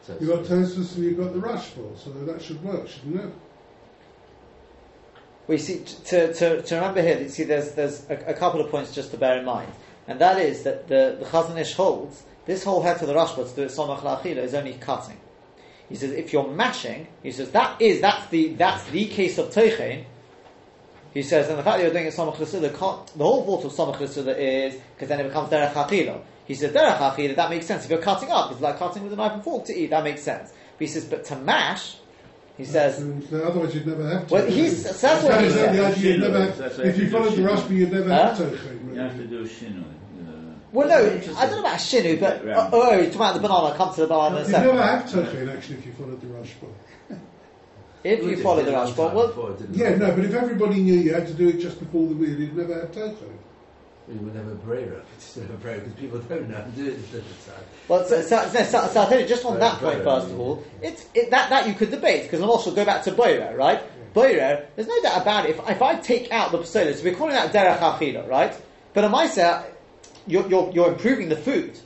So 0.05 0.15
you've 0.19 0.29
got 0.29 0.43
Tosfos 0.43 0.95
and 0.95 1.03
you've 1.05 1.17
got 1.17 1.33
the 1.33 1.39
rashful, 1.39 1.95
so 1.97 2.11
that 2.11 2.41
should 2.41 2.63
work, 2.63 2.87
shouldn't 2.87 3.19
it? 3.25 3.33
We 5.47 5.57
see 5.57 5.79
to, 5.79 6.33
to, 6.33 6.61
to 6.61 6.75
remember 6.75 7.01
here. 7.01 7.19
You 7.19 7.29
see, 7.29 7.43
there's 7.43 7.71
there's 7.71 8.07
a, 8.09 8.15
a 8.27 8.33
couple 8.33 8.61
of 8.61 8.69
points 8.69 8.93
just 8.93 9.11
to 9.11 9.17
bear 9.17 9.37
in 9.39 9.45
mind, 9.45 9.71
and 10.07 10.19
that 10.19 10.39
is 10.39 10.63
that 10.63 10.87
the 10.87 11.17
the 11.19 11.25
Chazon 11.25 11.57
Ish 11.57 11.73
holds 11.73 12.23
this 12.45 12.63
whole 12.63 12.81
head 12.81 12.99
to 12.99 13.05
the 13.05 13.13
Rashba 13.13 13.49
to 13.49 13.55
do 13.55 13.63
it 13.63 13.71
somach 13.71 13.99
la'achila 14.01 14.37
is 14.43 14.53
only 14.53 14.73
cutting. 14.73 15.17
He 15.89 15.95
says 15.95 16.11
if 16.11 16.33
you're 16.33 16.47
mashing, 16.47 17.07
he 17.23 17.31
says 17.31 17.51
that 17.51 17.81
is 17.81 18.01
that's 18.01 18.27
the 18.29 18.49
that's 18.55 18.83
the 18.89 19.05
case 19.07 19.37
of 19.37 19.47
teichen. 19.53 20.03
He 21.13 21.23
says, 21.23 21.49
and 21.49 21.57
the 21.57 21.63
fact 21.63 21.77
that 21.77 21.83
you're 21.83 21.93
doing 21.93 22.05
it 22.05 22.13
samach 22.13 22.37
l'suda, 22.39 22.71
the 22.71 23.23
whole 23.23 23.43
thought 23.45 23.65
of 23.65 23.71
samach 23.73 23.99
l'suda 23.99 24.37
is 24.37 24.75
because 24.95 25.07
then 25.07 25.19
it 25.21 25.23
becomes 25.23 25.49
derech 25.49 25.71
achila. 25.73 26.19
He 26.45 26.53
says, 26.53 26.71
derech 26.73 26.97
achila, 26.97 27.35
that 27.35 27.49
makes 27.49 27.65
sense. 27.65 27.85
If 27.85 27.89
you're 27.91 28.01
cutting 28.01 28.29
up, 28.29 28.51
it's 28.51 28.61
like 28.61 28.77
cutting 28.77 29.03
with 29.03 29.13
a 29.13 29.15
knife 29.15 29.31
and 29.33 29.43
fork 29.43 29.65
to 29.65 29.73
eat, 29.75 29.89
that 29.89 30.03
makes 30.03 30.21
sense. 30.21 30.49
But 30.77 30.79
he 30.85 30.87
says, 30.87 31.05
but 31.05 31.23
to 31.25 31.35
mash, 31.37 31.95
he 32.57 32.65
says, 32.65 32.97
So 33.29 33.43
otherwise 33.43 33.73
you'd 33.73 33.87
never 33.87 34.07
have 34.09 34.27
to. 34.27 34.33
Well, 34.33 34.45
he's- 34.45 34.83
that's 35.01 35.23
what 35.23 35.41
he 35.41 35.47
That's 35.47 35.53
said. 35.55 35.79
idea, 35.93 36.11
you'd 36.11 36.21
never 36.21 36.39
That's 36.39 36.59
have, 36.59 36.77
what 36.77 36.87
if 36.87 36.97
you 36.97 37.05
he 37.05 37.09
followed 37.09 37.31
the 37.31 37.35
said. 37.35 37.45
Rashba, 37.45 37.69
you'd 37.71 37.91
never 37.91 38.09
Huh? 38.13 38.27
have 38.33 38.37
Tochen. 38.37 38.93
You 38.93 38.99
have 38.99 39.17
to 39.17 39.23
do 39.25 39.39
a 39.39 39.43
shinoi. 39.43 39.83
Uh, 40.67 40.69
well, 40.73 40.87
no, 40.87 40.95
I 41.37 41.45
don't 41.45 41.51
know 41.51 41.59
about 41.59 41.79
shinu, 41.79 42.19
but 42.19 42.45
Round. 42.45 42.73
oh, 42.73 42.81
oh, 42.89 42.91
you're 42.93 43.05
talking 43.05 43.15
about 43.15 43.33
the 43.35 43.39
banana. 43.39 43.75
Come 43.77 43.93
to 43.95 44.01
the 44.01 44.07
banana 44.07 44.35
in 44.37 44.41
a 44.41 44.45
You'd 44.45 44.51
never 44.51 44.77
second. 44.77 45.23
have 45.23 45.33
Tochen 45.33 45.55
actually 45.57 45.77
if 45.77 45.85
you 45.85 45.93
followed 45.93 46.21
the 46.21 46.27
Rashba. 46.27 46.67
If 48.03 48.23
you 48.23 48.37
follow 48.43 48.63
the 48.63 48.71
Rashba, 48.71 49.13
well, 49.13 49.57
Yeah, 49.71 49.95
no, 49.95 50.15
but 50.15 50.23
if 50.23 50.33
everybody 50.33 50.81
knew 50.81 50.93
you 50.93 51.13
had 51.13 51.27
to 51.27 51.33
do 51.33 51.49
it 51.49 51.59
just 51.59 51.79
before 51.79 52.07
the 52.07 52.13
wheel, 52.15 52.29
you'd 52.29 52.55
never 52.55 52.73
have 52.81 52.91
Tochen. 52.91 53.29
We 54.07 54.15
would 54.15 54.35
have 54.35 54.47
a 54.47 54.55
Brera, 54.55 55.01
just 55.19 55.35
have 55.35 55.49
a 55.49 55.53
Brera, 55.53 55.79
because 55.79 55.93
people 55.93 56.19
don't 56.19 56.49
know 56.49 56.55
how 56.55 56.63
to 56.63 56.69
do 56.71 56.85
it 56.87 56.93
at 56.93 57.11
the 57.11 57.19
time. 57.19 57.63
Well, 57.89 58.05
so, 58.05 58.21
so, 58.21 58.47
so, 58.47 58.63
so, 58.63 58.87
so 58.87 59.01
I'll 59.01 59.09
tell 59.09 59.19
you 59.19 59.27
just 59.27 59.43
on 59.43 59.53
Right, 59.59 59.79
that 59.81 60.03
first 60.03 60.27
of 60.27 60.39
all, 60.39 60.63
it's 60.81 61.05
it, 61.13 61.29
that 61.31 61.49
that 61.49 61.67
you 61.67 61.73
could 61.73 61.91
debate 61.91 62.23
because 62.23 62.39
I'm 62.41 62.49
also 62.49 62.73
go 62.73 62.85
back 62.85 63.03
to 63.03 63.11
Boira, 63.11 63.55
right? 63.57 63.81
Boira, 64.13 64.65
there's 64.75 64.87
no 64.87 65.01
doubt 65.01 65.21
about 65.21 65.45
it. 65.49 65.57
If, 65.57 65.69
if 65.69 65.81
I 65.81 65.95
take 65.95 66.31
out 66.31 66.51
the 66.51 66.59
psola, 66.59 66.95
so 66.95 67.03
we're 67.03 67.15
calling 67.15 67.33
that 67.33 67.51
derech 67.51 67.79
achila, 67.79 68.27
right? 68.29 68.53
But 68.93 69.03
a 69.03 69.09
Maisa, 69.09 69.65
you're, 70.27 70.47
you're 70.47 70.71
you're 70.73 70.89
improving 70.89 71.29
the 71.29 71.35
food. 71.35 71.79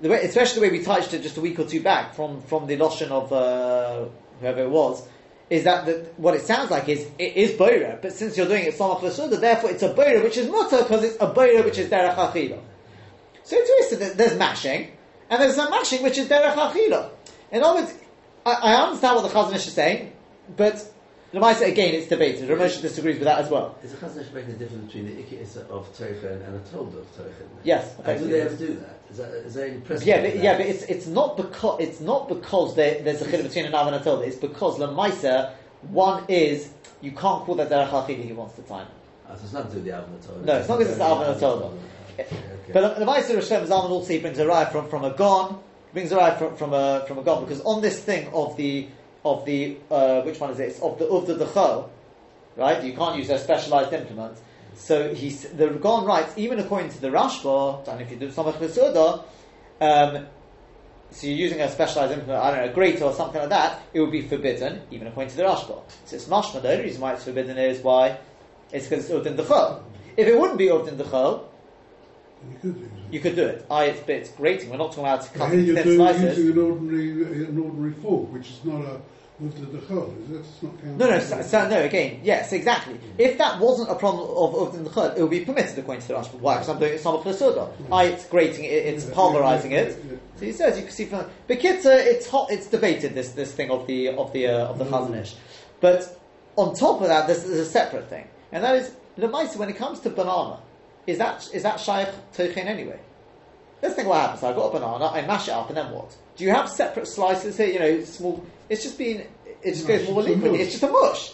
The 0.00 0.08
way, 0.08 0.22
especially 0.22 0.60
the 0.60 0.66
way 0.68 0.78
we 0.78 0.84
touched 0.84 1.12
it 1.14 1.22
just 1.22 1.36
a 1.36 1.40
week 1.40 1.58
or 1.58 1.64
two 1.64 1.82
back 1.82 2.14
from 2.14 2.40
from 2.42 2.66
the 2.66 2.76
lotion 2.76 3.10
of 3.12 3.32
uh, 3.32 4.06
whoever 4.40 4.62
it 4.62 4.70
was, 4.70 5.06
is 5.50 5.64
that 5.64 5.86
the, 5.86 6.06
what 6.16 6.34
it 6.34 6.42
sounds 6.42 6.70
like 6.70 6.88
is 6.88 7.08
it 7.18 7.36
is 7.36 7.52
boira, 7.52 8.00
but 8.00 8.12
since 8.12 8.36
you're 8.36 8.46
doing 8.46 8.64
it 8.64 8.74
samach 8.74 9.02
l'suda, 9.02 9.40
therefore 9.40 9.70
it's 9.70 9.82
a 9.82 9.92
boira 9.92 10.22
which 10.22 10.36
is 10.36 10.48
mutter 10.48 10.78
because 10.78 11.04
it's 11.04 11.16
a 11.16 11.26
boira 11.26 11.64
which 11.64 11.78
is 11.78 11.90
derech 11.90 12.14
achila. 12.14 12.58
So 13.44 13.56
it's 13.58 13.96
that 13.96 14.16
there's 14.16 14.38
mashing, 14.38 14.90
and 15.28 15.42
there's 15.42 15.56
some 15.56 15.70
mashing 15.70 16.02
which 16.02 16.18
is 16.18 16.28
derech 16.28 16.54
achila. 16.54 17.10
In 17.50 17.62
other 17.62 17.80
words, 17.80 17.94
I, 18.46 18.52
I 18.52 18.82
understand 18.82 19.16
what 19.16 19.22
the 19.22 19.38
Chazon 19.38 19.54
Ish 19.54 19.66
is 19.66 19.74
saying, 19.74 20.12
but 20.56 20.92
Lamaisa 21.32 21.68
again 21.68 21.94
it's 21.94 22.08
debated. 22.08 22.48
Ramesh 22.48 22.82
disagrees 22.82 23.16
with 23.16 23.24
that 23.24 23.38
as 23.38 23.50
well. 23.50 23.78
Is 23.84 23.92
the 23.92 23.98
Chazon 23.98 24.32
making 24.32 24.52
the 24.52 24.58
difference 24.58 24.86
between 24.86 25.06
the 25.06 25.20
Ikki 25.20 25.38
of 25.38 25.96
Tochen 25.96 26.44
and 26.44 26.56
a 26.56 26.70
Told 26.70 26.94
of 26.96 27.06
Tochen? 27.16 27.46
Yes, 27.62 27.94
And 28.04 28.18
do 28.18 28.26
they 28.26 28.40
ever 28.40 28.56
do 28.56 28.74
that? 28.74 29.00
Is, 29.10 29.16
that, 29.18 29.28
is 29.28 29.54
there 29.54 29.68
any 29.68 29.80
precedent? 29.80 30.06
Yeah, 30.06 30.30
but, 30.30 30.42
yeah, 30.42 30.56
but 30.56 30.66
it's 30.66 30.82
it's 30.84 31.06
not 31.06 31.36
because 31.36 31.80
it's 31.80 32.00
not 32.00 32.28
because 32.28 32.74
there, 32.74 33.00
there's 33.02 33.22
a 33.22 33.26
chiluk 33.26 33.44
between 33.44 33.66
an 33.66 33.74
Av 33.74 33.86
and 33.86 33.96
a 33.96 34.00
Toda. 34.02 34.22
It's 34.22 34.36
because 34.36 34.78
Lamaisa 34.78 35.52
one 35.82 36.24
is 36.28 36.70
you 37.00 37.12
can't 37.12 37.44
call 37.44 37.54
that 37.56 37.70
derech 37.70 37.90
achila 37.90 38.24
he 38.24 38.32
wants 38.32 38.56
to 38.56 38.62
time. 38.62 38.88
Ah, 39.28 39.34
so 39.34 39.44
it's 39.44 39.52
not 39.52 39.70
to 39.70 39.76
do 39.76 39.82
the 39.82 39.92
Alvin 39.92 40.18
Told. 40.20 40.44
No, 40.44 40.56
it's 40.56 40.68
not 40.68 40.78
because 40.78 40.90
it's 40.90 40.98
the 40.98 41.04
Alvin 41.04 41.40
Told. 41.40 41.80
But 42.72 42.98
the 42.98 43.04
Maisa 43.04 43.34
Rosh 43.34 43.48
Zalman 43.48 43.90
also 43.90 44.12
he 44.12 44.18
brings 44.18 44.38
a 44.38 44.44
raya 44.44 44.70
from, 44.70 44.88
from 44.88 45.04
a 45.04 45.10
gon, 45.10 45.60
brings 45.92 46.12
a 46.12 46.16
raya 46.16 46.38
from, 46.38 46.56
from 46.56 46.72
a 46.72 47.04
from 47.06 47.18
a 47.18 47.22
gon 47.22 47.44
because 47.44 47.60
on 47.62 47.80
this 47.80 48.00
thing 48.00 48.28
of 48.34 48.56
the 48.56 48.88
of 49.24 49.44
the 49.44 49.76
uh, 49.90 50.22
which 50.22 50.40
one 50.40 50.50
is 50.50 50.60
it? 50.60 50.68
It's 50.70 50.80
of 50.80 50.98
the 50.98 51.06
of 51.06 51.26
the 51.26 51.34
dechol, 51.34 51.88
right? 52.56 52.82
You 52.82 52.94
can't 52.94 53.16
use 53.16 53.30
a 53.30 53.38
specialized 53.38 53.92
implement. 53.92 54.38
So 54.76 55.14
he's 55.14 55.42
the 55.42 55.68
gon 55.68 56.06
writes 56.06 56.32
even 56.36 56.58
according 56.58 56.90
to 56.90 57.00
the 57.00 57.08
Rashba, 57.08 57.86
and 57.88 58.00
if 58.00 58.10
you 58.10 58.16
do 58.16 58.28
samach 58.28 58.54
v'suda, 58.54 59.24
um, 59.80 60.26
so 61.10 61.26
you're 61.26 61.36
using 61.36 61.60
a 61.60 61.68
specialized 61.70 62.12
implement, 62.12 62.42
I 62.42 62.50
don't 62.50 62.66
know, 62.66 62.70
a 62.70 62.74
grater 62.74 63.04
or 63.04 63.12
something 63.12 63.40
like 63.40 63.50
that, 63.50 63.82
it 63.92 64.00
would 64.00 64.12
be 64.12 64.22
forbidden, 64.22 64.82
even 64.90 65.08
according 65.08 65.30
to 65.30 65.36
the 65.36 65.42
Rashba. 65.42 65.82
So 66.04 66.16
it's 66.16 66.26
mashma. 66.26 66.62
The 66.62 66.72
only 66.72 66.84
reason 66.84 67.00
why 67.00 67.14
it's 67.14 67.24
forbidden 67.24 67.58
is 67.58 67.82
why 67.82 68.18
it's 68.72 68.86
because 68.86 69.10
it's 69.10 69.14
uvdin 69.14 69.36
dechol. 69.36 69.82
If 70.16 70.26
it 70.26 70.38
wouldn't 70.38 70.58
be 70.58 70.66
uvdin 70.66 70.96
dechol, 70.96 71.44
You 72.48 72.56
could 72.60 72.76
use 72.76 72.86
it. 72.86 73.12
you 73.12 73.20
could 73.20 73.36
do 73.36 73.46
it. 73.46 73.66
I, 73.70 73.84
it's, 73.86 74.00
but 74.00 74.10
it's 74.10 74.30
grating. 74.30 74.70
We're 74.70 74.76
not 74.78 74.92
talking 74.92 75.04
about 75.04 75.34
cutting 75.34 75.58
here 75.58 75.66
you're 75.66 75.76
thin 75.76 75.84
doing, 75.84 75.98
slices. 75.98 76.38
using 76.38 76.52
an 76.52 76.70
ordinary, 76.70 77.44
an 77.46 77.58
ordinary 77.58 77.92
fork, 77.94 78.32
which 78.32 78.48
is 78.50 78.64
not 78.64 78.80
a 78.84 79.00
with 79.40 79.56
the 79.58 79.78
dechol, 79.78 80.22
is 80.24 80.30
it? 80.30 80.40
It's 80.40 80.62
not 80.62 80.72
counted. 80.82 80.98
No, 80.98 81.10
no, 81.10 81.18
so, 81.18 81.40
so, 81.42 81.68
no. 81.68 81.80
Again, 81.82 82.20
yes, 82.22 82.52
exactly. 82.52 83.00
If 83.16 83.38
that 83.38 83.58
wasn't 83.58 83.90
a 83.90 83.94
problem 83.94 84.28
of 84.36 84.54
of 84.76 84.84
the 84.84 84.90
chud, 84.90 85.16
it 85.16 85.22
would 85.22 85.30
be 85.30 85.44
permitted 85.44 85.78
according 85.78 86.02
to 86.02 86.08
the 86.08 86.14
Rashba. 86.14 86.34
Why? 86.34 86.54
Because 86.56 86.68
I'm 86.68 86.78
doing 86.78 86.92
it 86.94 87.00
some 87.00 87.22
for 87.22 87.72
I, 87.90 88.04
it's 88.04 88.26
grating 88.26 88.64
it, 88.64 88.68
it's 88.68 89.06
Yeah, 89.06 89.14
pulverizing 89.14 89.72
yeah, 89.72 89.78
it. 89.78 90.04
yeah. 90.10 90.16
So 90.36 90.44
he 90.44 90.52
says 90.52 90.76
you 90.76 90.84
can 90.84 90.92
see 90.92 91.06
from. 91.06 91.24
But 91.48 91.58
kids, 91.58 91.86
it's 91.86 92.28
hot. 92.28 92.50
It's 92.50 92.66
debated 92.66 93.14
this 93.14 93.30
this 93.32 93.52
thing 93.52 93.70
of 93.70 93.86
the 93.86 94.08
of 94.08 94.32
the 94.32 94.46
uh, 94.46 94.66
of 94.66 94.78
the 94.78 94.84
Mm. 94.84 94.90
Chazon 94.90 95.20
Ish. 95.22 95.34
But 95.80 96.20
on 96.56 96.74
top 96.74 97.00
of 97.00 97.08
that, 97.08 97.26
there's, 97.26 97.44
there's 97.44 97.60
a 97.60 97.64
separate 97.64 98.10
thing, 98.10 98.28
and 98.52 98.62
that 98.62 98.74
is 98.76 98.92
the 99.16 99.28
mice. 99.28 99.56
When 99.56 99.70
it 99.70 99.76
comes 99.76 100.00
to 100.00 100.10
banana, 100.10 100.58
is 101.06 101.18
that 101.18 101.48
is 101.52 101.62
that 101.62 101.80
shaykh 101.80 102.08
tochin 102.34 102.66
anyway? 102.66 102.98
Let's 103.82 103.94
think 103.94 104.08
what 104.08 104.20
happens. 104.20 104.42
I've 104.42 104.56
got 104.56 104.74
a 104.74 104.78
banana, 104.78 105.06
I 105.06 105.26
mash 105.26 105.48
it 105.48 105.52
up, 105.52 105.68
and 105.68 105.76
then 105.76 105.90
what? 105.92 106.14
Do 106.36 106.44
you 106.44 106.50
have 106.50 106.68
separate 106.68 107.06
slices 107.06 107.56
here? 107.56 107.68
You 107.68 107.78
know, 107.78 108.04
small. 108.04 108.44
It's 108.68 108.82
just 108.82 108.98
been. 108.98 109.26
It 109.62 109.74
just 109.74 109.88
No, 109.88 109.96
goes 109.96 110.08
more 110.08 110.20
it's 110.20 110.28
liquid. 110.28 110.60
It's 110.60 110.70
just 110.72 110.82
a 110.82 110.88
mush. 110.88 111.32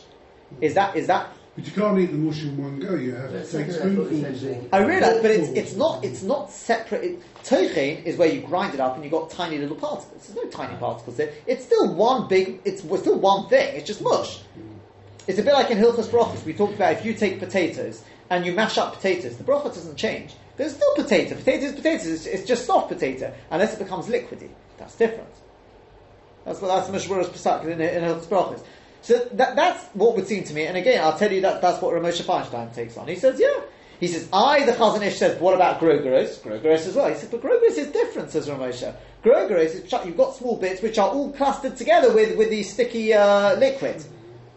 Is 0.60 0.74
that 0.74 0.96
is 0.96 1.06
that? 1.08 1.28
But 1.56 1.66
you 1.66 1.72
can't 1.72 1.98
eat 1.98 2.12
the 2.12 2.18
mush 2.18 2.42
in 2.42 2.56
one 2.56 2.78
go. 2.78 2.94
You 2.96 3.14
have 3.14 3.30
to 3.30 3.38
take 3.40 3.70
something 3.72 3.92
I 3.92 4.04
thought 4.04 4.12
you 4.12 4.36
spoonfuls. 4.36 4.68
I 4.72 4.78
realise, 4.80 5.22
but 5.22 5.30
it's 5.30 5.48
it's 5.50 5.74
not 5.74 6.04
it's 6.04 6.22
not 6.22 6.50
separate. 6.50 7.04
It, 7.04 7.22
Tochin 7.44 8.04
is 8.04 8.16
where 8.16 8.28
you 8.28 8.42
grind 8.42 8.74
it 8.74 8.80
up 8.80 8.94
and 8.96 9.04
you 9.04 9.10
have 9.10 9.20
got 9.20 9.30
tiny 9.30 9.58
little 9.58 9.76
particles. 9.76 10.26
There's 10.26 10.36
no 10.36 10.50
tiny 10.50 10.76
particles 10.76 11.16
there. 11.16 11.32
It's 11.46 11.64
still 11.64 11.94
one 11.94 12.28
big. 12.28 12.60
It's, 12.64 12.84
it's 12.84 13.00
still 13.00 13.18
one 13.18 13.48
thing. 13.48 13.74
It's 13.76 13.86
just 13.86 14.02
mush. 14.02 14.40
It's 15.26 15.38
a 15.38 15.42
bit 15.42 15.54
like 15.54 15.70
in 15.70 15.78
Hilchas 15.78 16.08
Brachas. 16.08 16.44
We 16.44 16.52
talked 16.52 16.74
about 16.74 16.92
if 16.92 17.04
you 17.04 17.14
take 17.14 17.38
potatoes 17.38 18.04
and 18.30 18.44
you 18.44 18.52
mash 18.52 18.78
up 18.78 18.94
potatoes, 18.94 19.36
the 19.36 19.44
bracha 19.44 19.64
doesn't 19.64 19.96
change. 19.96 20.34
There's 20.56 20.74
still 20.74 20.94
potato. 20.94 21.34
Potato 21.36 21.66
is 21.66 21.72
potato. 21.72 22.08
It's, 22.08 22.26
it's 22.26 22.46
just 22.46 22.66
soft 22.66 22.88
potato 22.88 23.32
unless 23.50 23.74
it 23.74 23.78
becomes 23.78 24.06
liquidy. 24.06 24.48
That's 24.78 24.96
different. 24.96 25.32
That's 26.44 26.60
what 26.60 26.68
that's 26.68 26.88
Mishmur's 26.88 27.28
Pesach 27.28 27.64
in, 27.64 27.80
in 27.80 28.02
Brachas. 28.02 28.62
So 29.02 29.18
that, 29.32 29.54
that's 29.56 29.84
what 29.94 30.16
would 30.16 30.26
seem 30.26 30.44
to 30.44 30.54
me. 30.54 30.66
And 30.66 30.76
again, 30.76 31.02
I'll 31.02 31.18
tell 31.18 31.32
you 31.32 31.40
that 31.42 31.60
that's 31.60 31.80
what 31.82 31.94
Ramosha 31.94 32.22
Feinstein 32.22 32.74
takes 32.74 32.96
on. 32.96 33.06
He 33.08 33.16
says, 33.16 33.38
yeah. 33.38 33.60
He 34.00 34.08
says, 34.08 34.28
I, 34.32 34.64
the 34.64 34.72
Chazon 34.72 35.02
Ish, 35.02 35.16
says, 35.16 35.40
what 35.40 35.54
about 35.54 35.80
Grogeros? 35.80 36.38
Grogeros 36.40 36.86
as 36.86 36.94
well. 36.94 37.08
He 37.08 37.14
says, 37.14 37.30
but 37.30 37.40
Grogeros 37.40 37.78
is 37.78 37.88
different, 37.88 38.30
says 38.30 38.48
Ramosha. 38.48 38.94
Grogeros 39.24 39.74
is, 39.74 39.92
you've 40.04 40.16
got 40.16 40.34
small 40.34 40.56
bits 40.56 40.82
which 40.82 40.98
are 40.98 41.08
all 41.08 41.32
clustered 41.32 41.76
together 41.76 42.12
with, 42.12 42.36
with 42.36 42.50
the 42.50 42.62
sticky 42.62 43.14
uh, 43.14 43.56
liquid. 43.56 44.04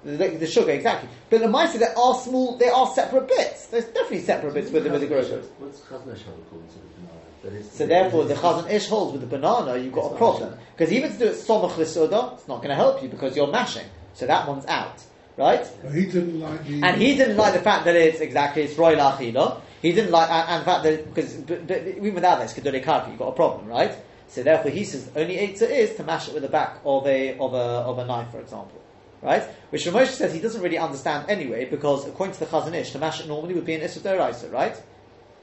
The, 0.04 0.28
the 0.30 0.48
sugar, 0.48 0.72
exactly. 0.72 1.10
But 1.30 1.42
the 1.42 1.48
mice, 1.50 1.74
there 1.78 1.98
are 1.98 2.16
small, 2.16 2.58
they 2.58 2.70
are 2.70 2.88
separate 2.94 3.28
bits. 3.28 3.68
There's 3.68 3.86
definitely 3.86 4.22
separate 4.22 4.54
bits 4.54 4.72
with, 4.72 4.84
the- 4.86 4.90
with 4.92 5.02
the 5.02 5.08
Grogeros. 5.08 5.46
What's 5.60 5.82
Chazon 5.82 6.06
hold 6.24 6.40
according 6.48 6.68
to 6.70 6.76
the 6.76 6.90
banana? 6.96 7.20
That 7.44 7.54
is, 7.54 7.72
So 7.72 7.86
therefore, 7.86 8.26
the 8.26 8.36
Chazon 8.36 8.70
Ish 8.72 8.88
holds 8.88 9.12
with 9.14 9.22
the 9.22 9.28
banana, 9.28 9.78
you've 9.78 9.94
got 9.94 10.14
a 10.14 10.16
problem. 10.16 10.54
Because 10.78 10.94
even 10.94 11.12
to 11.12 11.18
do 11.18 11.26
it 11.26 11.36
somach 11.36 11.78
l'soda, 11.78 12.34
it's 12.36 12.48
not 12.48 12.58
going 12.58 12.70
to 12.70 12.76
help 12.76 13.04
you 13.04 13.10
because 13.10 13.36
you're 13.36 13.52
mashing. 13.52 13.86
So 14.14 14.26
that 14.26 14.48
one's 14.48 14.66
out. 14.68 15.04
Right? 15.38 15.66
But 15.82 15.94
he 15.94 16.06
didn't 16.06 16.40
like 16.42 16.66
the. 16.68 16.84
And 16.84 17.02
he 17.02 17.16
didn't 17.16 17.38
like 17.38 17.54
the 17.54 17.62
fact 17.62 17.86
that 17.86 17.96
it's 17.96 18.20
exactly 18.20 18.64
it's 18.64 18.78
royal 18.78 18.98
achila. 19.00 19.62
He 19.82 19.94
didn't 19.94 20.12
like 20.12 20.30
and, 20.30 20.50
and 20.50 20.62
the 20.62 20.66
fact 20.66 20.84
that 20.84 21.06
because 21.14 21.34
but, 21.36 21.66
but 21.66 21.88
even 21.88 22.14
without 22.16 22.42
this 22.42 22.54
kedule 22.54 22.84
karka, 22.84 23.08
you've 23.10 23.20
got 23.20 23.30
a 23.30 23.32
problem, 23.32 23.68
right? 23.68 23.96
So 24.28 24.44
therefore, 24.44 24.72
he 24.72 24.84
says 24.84 25.10
only 25.16 25.38
eitzah 25.38 25.70
is 25.70 25.96
to 25.96 26.04
mash 26.04 26.28
it 26.28 26.34
with 26.34 26.44
the 26.44 26.50
back 26.50 26.80
of 26.84 27.08
a 27.08 27.38
of 27.38 27.54
a 27.54 27.58
of 27.58 28.00
a 28.00 28.06
knife, 28.06 28.32
for 28.32 28.42
example, 28.42 28.82
right? 29.22 29.44
Which 29.70 29.86
Ramosh 29.86 30.08
says 30.08 30.34
he 30.34 30.40
doesn't 30.40 30.62
really 30.62 30.78
understand 30.78 31.30
anyway, 31.30 31.66
because 31.66 32.08
according 32.08 32.34
to 32.34 32.40
the 32.40 32.46
Chazon 32.46 32.74
Ish, 32.74 32.92
to 32.92 33.00
mash 33.00 33.26
normally 33.26 33.54
would 33.54 33.66
be 33.66 33.76
an 33.76 33.82
issa 33.82 34.18
right? 34.52 34.82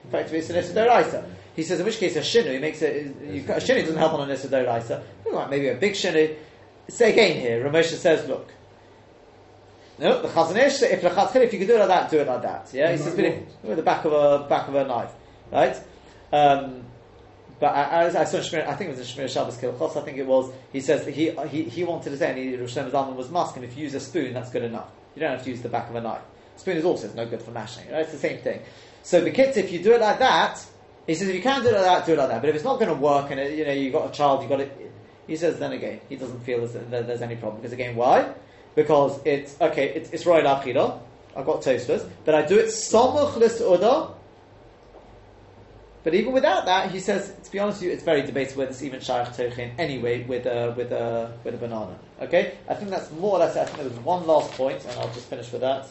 Effectively, 0.08 0.38
it's 0.38 0.50
an 0.50 0.56
issa. 0.56 1.24
He 1.54 1.62
says 1.62 1.80
in 1.80 1.86
which 1.86 1.98
case 1.98 2.16
a 2.16 2.20
shinu 2.20 2.52
he 2.52 2.58
makes 2.58 2.82
it 2.82 3.16
you, 3.22 3.40
a 3.42 3.56
shinu 3.56 3.80
doesn't 3.80 3.96
help 3.96 4.14
on 4.14 4.22
an 4.22 4.30
issa 4.30 4.48
d'oraisa. 4.48 5.02
Maybe 5.50 5.68
a 5.68 5.74
big 5.74 5.94
shinu. 5.94 6.36
Say 6.88 7.12
again 7.12 7.40
here, 7.40 7.64
Ramosh 7.64 7.94
says, 7.94 8.28
look. 8.28 8.52
No, 9.98 10.20
the 10.20 10.28
Chazon 10.28 10.56
Ish, 10.56 10.82
if 10.82 11.00
the 11.00 11.42
if 11.42 11.52
you 11.52 11.58
could 11.58 11.68
do 11.68 11.76
it 11.76 11.78
like 11.78 11.88
that, 11.88 12.10
do 12.10 12.18
it 12.18 12.26
like 12.26 12.42
that. 12.42 12.68
Yeah, 12.72 12.92
he 12.92 12.98
says, 12.98 13.16
with 13.62 13.76
the 13.76 13.82
back 13.82 14.04
of 14.04 14.12
a 14.12 14.46
back 14.46 14.68
of 14.68 14.74
a 14.74 14.84
knife, 14.84 15.12
right? 15.50 15.76
Um, 16.32 16.84
but 17.58 17.68
I, 17.68 18.04
I, 18.04 18.20
I 18.20 18.24
saw 18.24 18.38
Shmir, 18.38 18.66
I 18.66 18.74
think 18.74 18.90
it 18.90 18.98
was 18.98 19.16
in 19.16 19.24
Shemiras 19.24 19.32
Shabbos 19.32 19.56
Kehilchasa, 19.56 20.02
I 20.02 20.04
think 20.04 20.18
it 20.18 20.26
was. 20.26 20.52
He 20.72 20.80
says 20.80 21.06
he 21.06 21.30
he, 21.48 21.62
he 21.64 21.84
wanted 21.84 22.10
to 22.10 22.16
say, 22.18 22.30
and 22.30 22.38
he, 22.38 22.56
Rosh 22.56 22.76
Zalman 22.76 23.16
was 23.16 23.30
musk, 23.30 23.56
and 23.56 23.64
if 23.64 23.76
you 23.76 23.84
use 23.84 23.94
a 23.94 24.00
spoon, 24.00 24.34
that's 24.34 24.50
good 24.50 24.62
enough. 24.62 24.88
You 25.14 25.20
don't 25.20 25.32
have 25.32 25.44
to 25.44 25.50
use 25.50 25.62
the 25.62 25.68
back 25.68 25.88
of 25.88 25.94
a 25.94 26.00
knife. 26.00 26.20
Spoon 26.56 26.76
is 26.76 26.84
also 26.84 27.10
no 27.14 27.26
good 27.26 27.42
for 27.42 27.50
mashing. 27.50 27.90
Right? 27.90 28.02
It's 28.02 28.12
the 28.12 28.18
same 28.18 28.38
thing. 28.38 28.60
So 29.02 29.20
the 29.20 29.30
kids, 29.30 29.56
if 29.56 29.72
you 29.72 29.82
do 29.82 29.92
it 29.92 30.00
like 30.00 30.18
that, 30.18 30.64
he 31.06 31.14
says 31.14 31.28
if 31.28 31.34
you 31.34 31.42
can 31.42 31.62
do 31.62 31.68
it 31.68 31.74
like 31.74 31.84
that, 31.84 32.06
do 32.06 32.12
it 32.12 32.18
like 32.18 32.28
that. 32.28 32.40
But 32.42 32.50
if 32.50 32.56
it's 32.56 32.64
not 32.64 32.78
going 32.78 32.94
to 32.94 33.00
work, 33.00 33.30
and 33.30 33.40
it, 33.40 33.56
you 33.56 33.64
know 33.64 33.72
you've 33.72 33.92
got 33.92 34.10
a 34.10 34.12
child, 34.12 34.42
you've 34.42 34.50
got 34.50 34.60
it. 34.60 34.92
He 35.26 35.36
says 35.36 35.58
then 35.58 35.72
again, 35.72 36.00
he 36.08 36.16
doesn't 36.16 36.40
feel 36.40 36.66
that 36.66 37.06
there's 37.06 37.22
any 37.22 37.36
problem 37.36 37.60
because 37.62 37.72
again, 37.72 37.96
why? 37.96 38.32
Because 38.74 39.18
it's 39.24 39.58
okay. 39.60 39.88
It's, 39.94 40.10
it's 40.10 40.24
achila. 40.24 41.00
I've 41.34 41.46
got 41.46 41.62
toasters, 41.62 42.02
but 42.24 42.34
I 42.34 42.46
do 42.46 42.58
it 42.58 42.66
somuch 42.66 43.36
l'su'udah. 43.36 44.14
But 46.06 46.14
even 46.14 46.32
without 46.32 46.66
that, 46.66 46.92
he 46.92 47.00
says, 47.00 47.34
to 47.42 47.50
be 47.50 47.58
honest 47.58 47.80
with 47.80 47.88
you, 47.88 47.92
it's 47.92 48.04
very 48.04 48.22
debatable 48.22 48.60
whether 48.60 48.70
it's 48.70 48.80
even 48.80 49.00
shaykh 49.00 49.26
tochin 49.30 49.72
anyway 49.76 50.22
with 50.22 50.46
a, 50.46 50.72
with 50.76 50.92
a, 50.92 51.32
with 51.42 51.54
a 51.54 51.56
banana. 51.56 51.98
Okay? 52.20 52.58
I 52.68 52.74
think 52.74 52.90
that's 52.90 53.10
more 53.10 53.32
or 53.32 53.38
less. 53.40 53.56
I 53.56 53.64
think 53.64 53.78
there 53.78 53.88
was 53.88 53.98
one 53.98 54.24
last 54.24 54.52
point, 54.52 54.84
and 54.84 55.00
I'll 55.00 55.12
just 55.12 55.26
finish 55.26 55.50
with 55.50 55.62
that. 55.62 55.88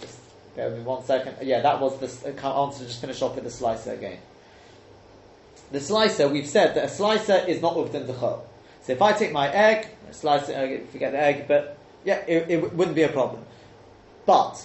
Just 0.00 0.76
me 0.76 0.80
one 0.84 1.04
second. 1.04 1.38
Yeah, 1.42 1.60
that 1.62 1.80
was 1.80 1.98
the. 1.98 2.06
to 2.06 2.84
just 2.86 3.00
finish 3.00 3.20
off 3.20 3.34
with 3.34 3.42
the 3.42 3.50
slicer 3.50 3.94
again. 3.94 4.18
The 5.72 5.80
slicer, 5.80 6.28
we've 6.28 6.46
said 6.46 6.76
that 6.76 6.84
a 6.84 6.88
slicer 6.88 7.44
is 7.48 7.60
not 7.60 7.74
uvdin 7.74 8.06
dechol. 8.06 8.42
So 8.82 8.92
if 8.92 9.02
I 9.02 9.12
take 9.12 9.32
my 9.32 9.52
egg, 9.52 9.88
slice 10.12 10.48
it, 10.48 10.88
forget 10.90 11.10
the 11.10 11.20
egg, 11.20 11.48
but 11.48 11.76
yeah, 12.04 12.22
it, 12.28 12.48
it 12.48 12.74
wouldn't 12.74 12.94
be 12.94 13.02
a 13.02 13.08
problem. 13.08 13.44
But 14.24 14.64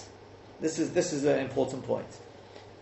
this 0.60 0.78
is 0.78 0.92
this 0.92 1.12
is 1.12 1.24
an 1.24 1.40
important 1.40 1.84
point. 1.84 2.06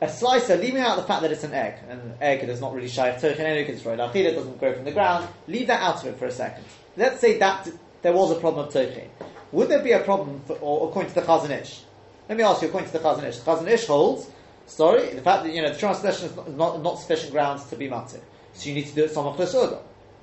A 0.03 0.09
slicer, 0.09 0.57
leaving 0.57 0.81
out 0.81 0.97
the 0.97 1.03
fact 1.03 1.21
that 1.23 1.31
it's 1.31 1.45
an 1.45 1.53
egg, 1.53 1.75
and 1.89 2.01
an 2.01 2.15
egg 2.23 2.43
is 2.49 2.61
not 2.61 2.73
really 2.75 2.89
shy 2.89 3.09
of 3.09 3.23
it's 3.23 3.83
roid 3.83 3.99
achila, 3.99 4.15
it 4.15 4.35
doesn't 4.35 4.59
grow 4.59 4.73
from 4.73 4.85
the 4.85 4.93
ground. 4.93 5.29
Leave 5.47 5.67
that 5.67 5.83
out 5.83 6.01
of 6.01 6.07
it 6.07 6.19
for 6.19 6.25
a 6.25 6.33
second. 6.33 6.65
Let's 6.97 7.21
say 7.21 7.39
that 7.39 7.69
there 8.01 8.15
was 8.15 8.31
a 8.31 8.41
problem 8.41 8.67
of 8.67 8.73
turkey. 8.73 9.11
Would 9.53 9.69
there 9.69 9.83
be 9.83 9.93
a 9.93 10.01
problem, 10.01 10.41
for, 10.47 10.55
or 10.55 10.89
according 10.89 11.13
to 11.13 11.21
the 11.21 11.27
Chazon 11.27 11.51
Ish? 11.51 11.83
Let 12.31 12.39
me 12.39 12.45
ask 12.45 12.63
you, 12.63 12.69
according 12.69 12.91
to 12.91 12.97
the 12.97 13.05
Chazon 13.05 13.25
Ish, 13.25 13.39
the 13.41 13.51
Chazon 13.51 13.69
Ish 13.69 13.87
holds, 13.87 14.31
sorry, 14.67 15.11
the 15.11 15.21
fact 15.21 15.45
that 15.45 15.53
you 15.53 15.61
know 15.61 15.71
the 15.71 15.79
translation 15.79 16.31
is 16.31 16.37
not, 16.37 16.51
not, 16.51 16.83
not 16.83 16.99
sufficient 16.99 17.33
grounds 17.33 17.65
to 17.65 17.77
be 17.77 17.89
matir, 17.89 18.21
so 18.55 18.69
you 18.69 18.75
need 18.75 18.87
to 18.87 18.95
do 18.95 19.05
it 19.05 19.13
samach 19.13 19.39
l'soda. 19.39 19.81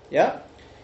Yeah. 0.10 0.40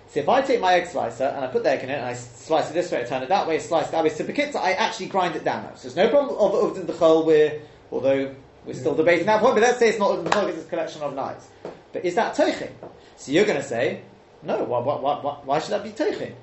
So 0.10 0.20
if 0.20 0.30
I 0.30 0.41
take 0.44 0.60
my 0.62 0.76
egg 0.76 0.88
slicer 0.88 1.24
and 1.24 1.44
I 1.44 1.48
put 1.48 1.64
the 1.64 1.72
egg 1.72 1.84
in 1.84 1.89
it 1.89 1.94
and 1.94 2.06
I 2.06 2.14
slice 2.14 2.70
it 2.70 2.74
this 2.74 2.91
way, 2.91 3.02
I 3.02 3.04
turn 3.06 3.24
it 3.24 3.30
that 3.30 3.48
way, 3.48 3.58
slice 3.58 3.88
it 3.88 3.94
that 3.94 4.04
way, 4.04 4.10
so 4.10 4.24
Bekitza, 4.24 4.58
I 4.58 4.74
actually 4.74 5.08
grind 5.08 5.36
it 5.36 5.44
down. 5.44 5.76
So 5.76 5.89
there's 5.89 5.96
no 5.96 6.10
problem 6.10 6.38
of 6.38 6.76
uvdin 6.76 6.86
dechol 6.86 7.26
where, 7.26 7.62
although 7.91 8.36
we're 8.66 8.74
still 8.74 8.95
debating 8.95 9.26
that 9.26 9.41
point, 9.41 9.55
but 9.55 9.61
let's 9.61 9.80
say 9.80 9.89
it's 9.89 9.99
not 9.99 10.20
it's 10.47 10.66
a 10.66 10.70
collection 10.70 11.01
of 11.01 11.14
knives. 11.14 11.47
But 11.91 12.05
is 12.05 12.16
that 12.16 12.36
teichin? 12.36 12.72
So 13.18 13.32
you're 13.32 13.45
going 13.45 13.61
to 13.61 13.68
say, 13.68 14.01
no, 14.41 14.64
why, 14.64 14.80
why, 14.80 15.20
why, 15.20 15.34
why 15.43 15.59
should 15.59 15.72
that 15.72 15.84
be 15.84 15.91
teichin? 15.91 16.34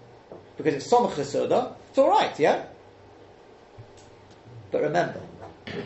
Because 0.57 0.75
it's 0.75 0.91
samach 0.91 1.17
l'soda, 1.17 1.75
it's 1.89 1.99
alright, 1.99 2.39
yeah? 2.39 2.65
But 4.71 4.83
remember, 4.83 5.21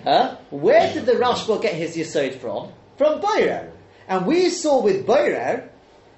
huh? 0.03 0.37
where 0.51 0.93
did 0.93 1.07
the 1.07 1.13
Rashba 1.13 1.63
get 1.63 1.75
his 1.75 1.97
Yisod 1.97 2.35
from? 2.37 2.73
From 2.99 3.21
Boirer. 3.21 3.71
And 4.09 4.27
we 4.27 4.51
saw 4.51 4.83
with 4.83 5.07
Boirer 5.07 5.69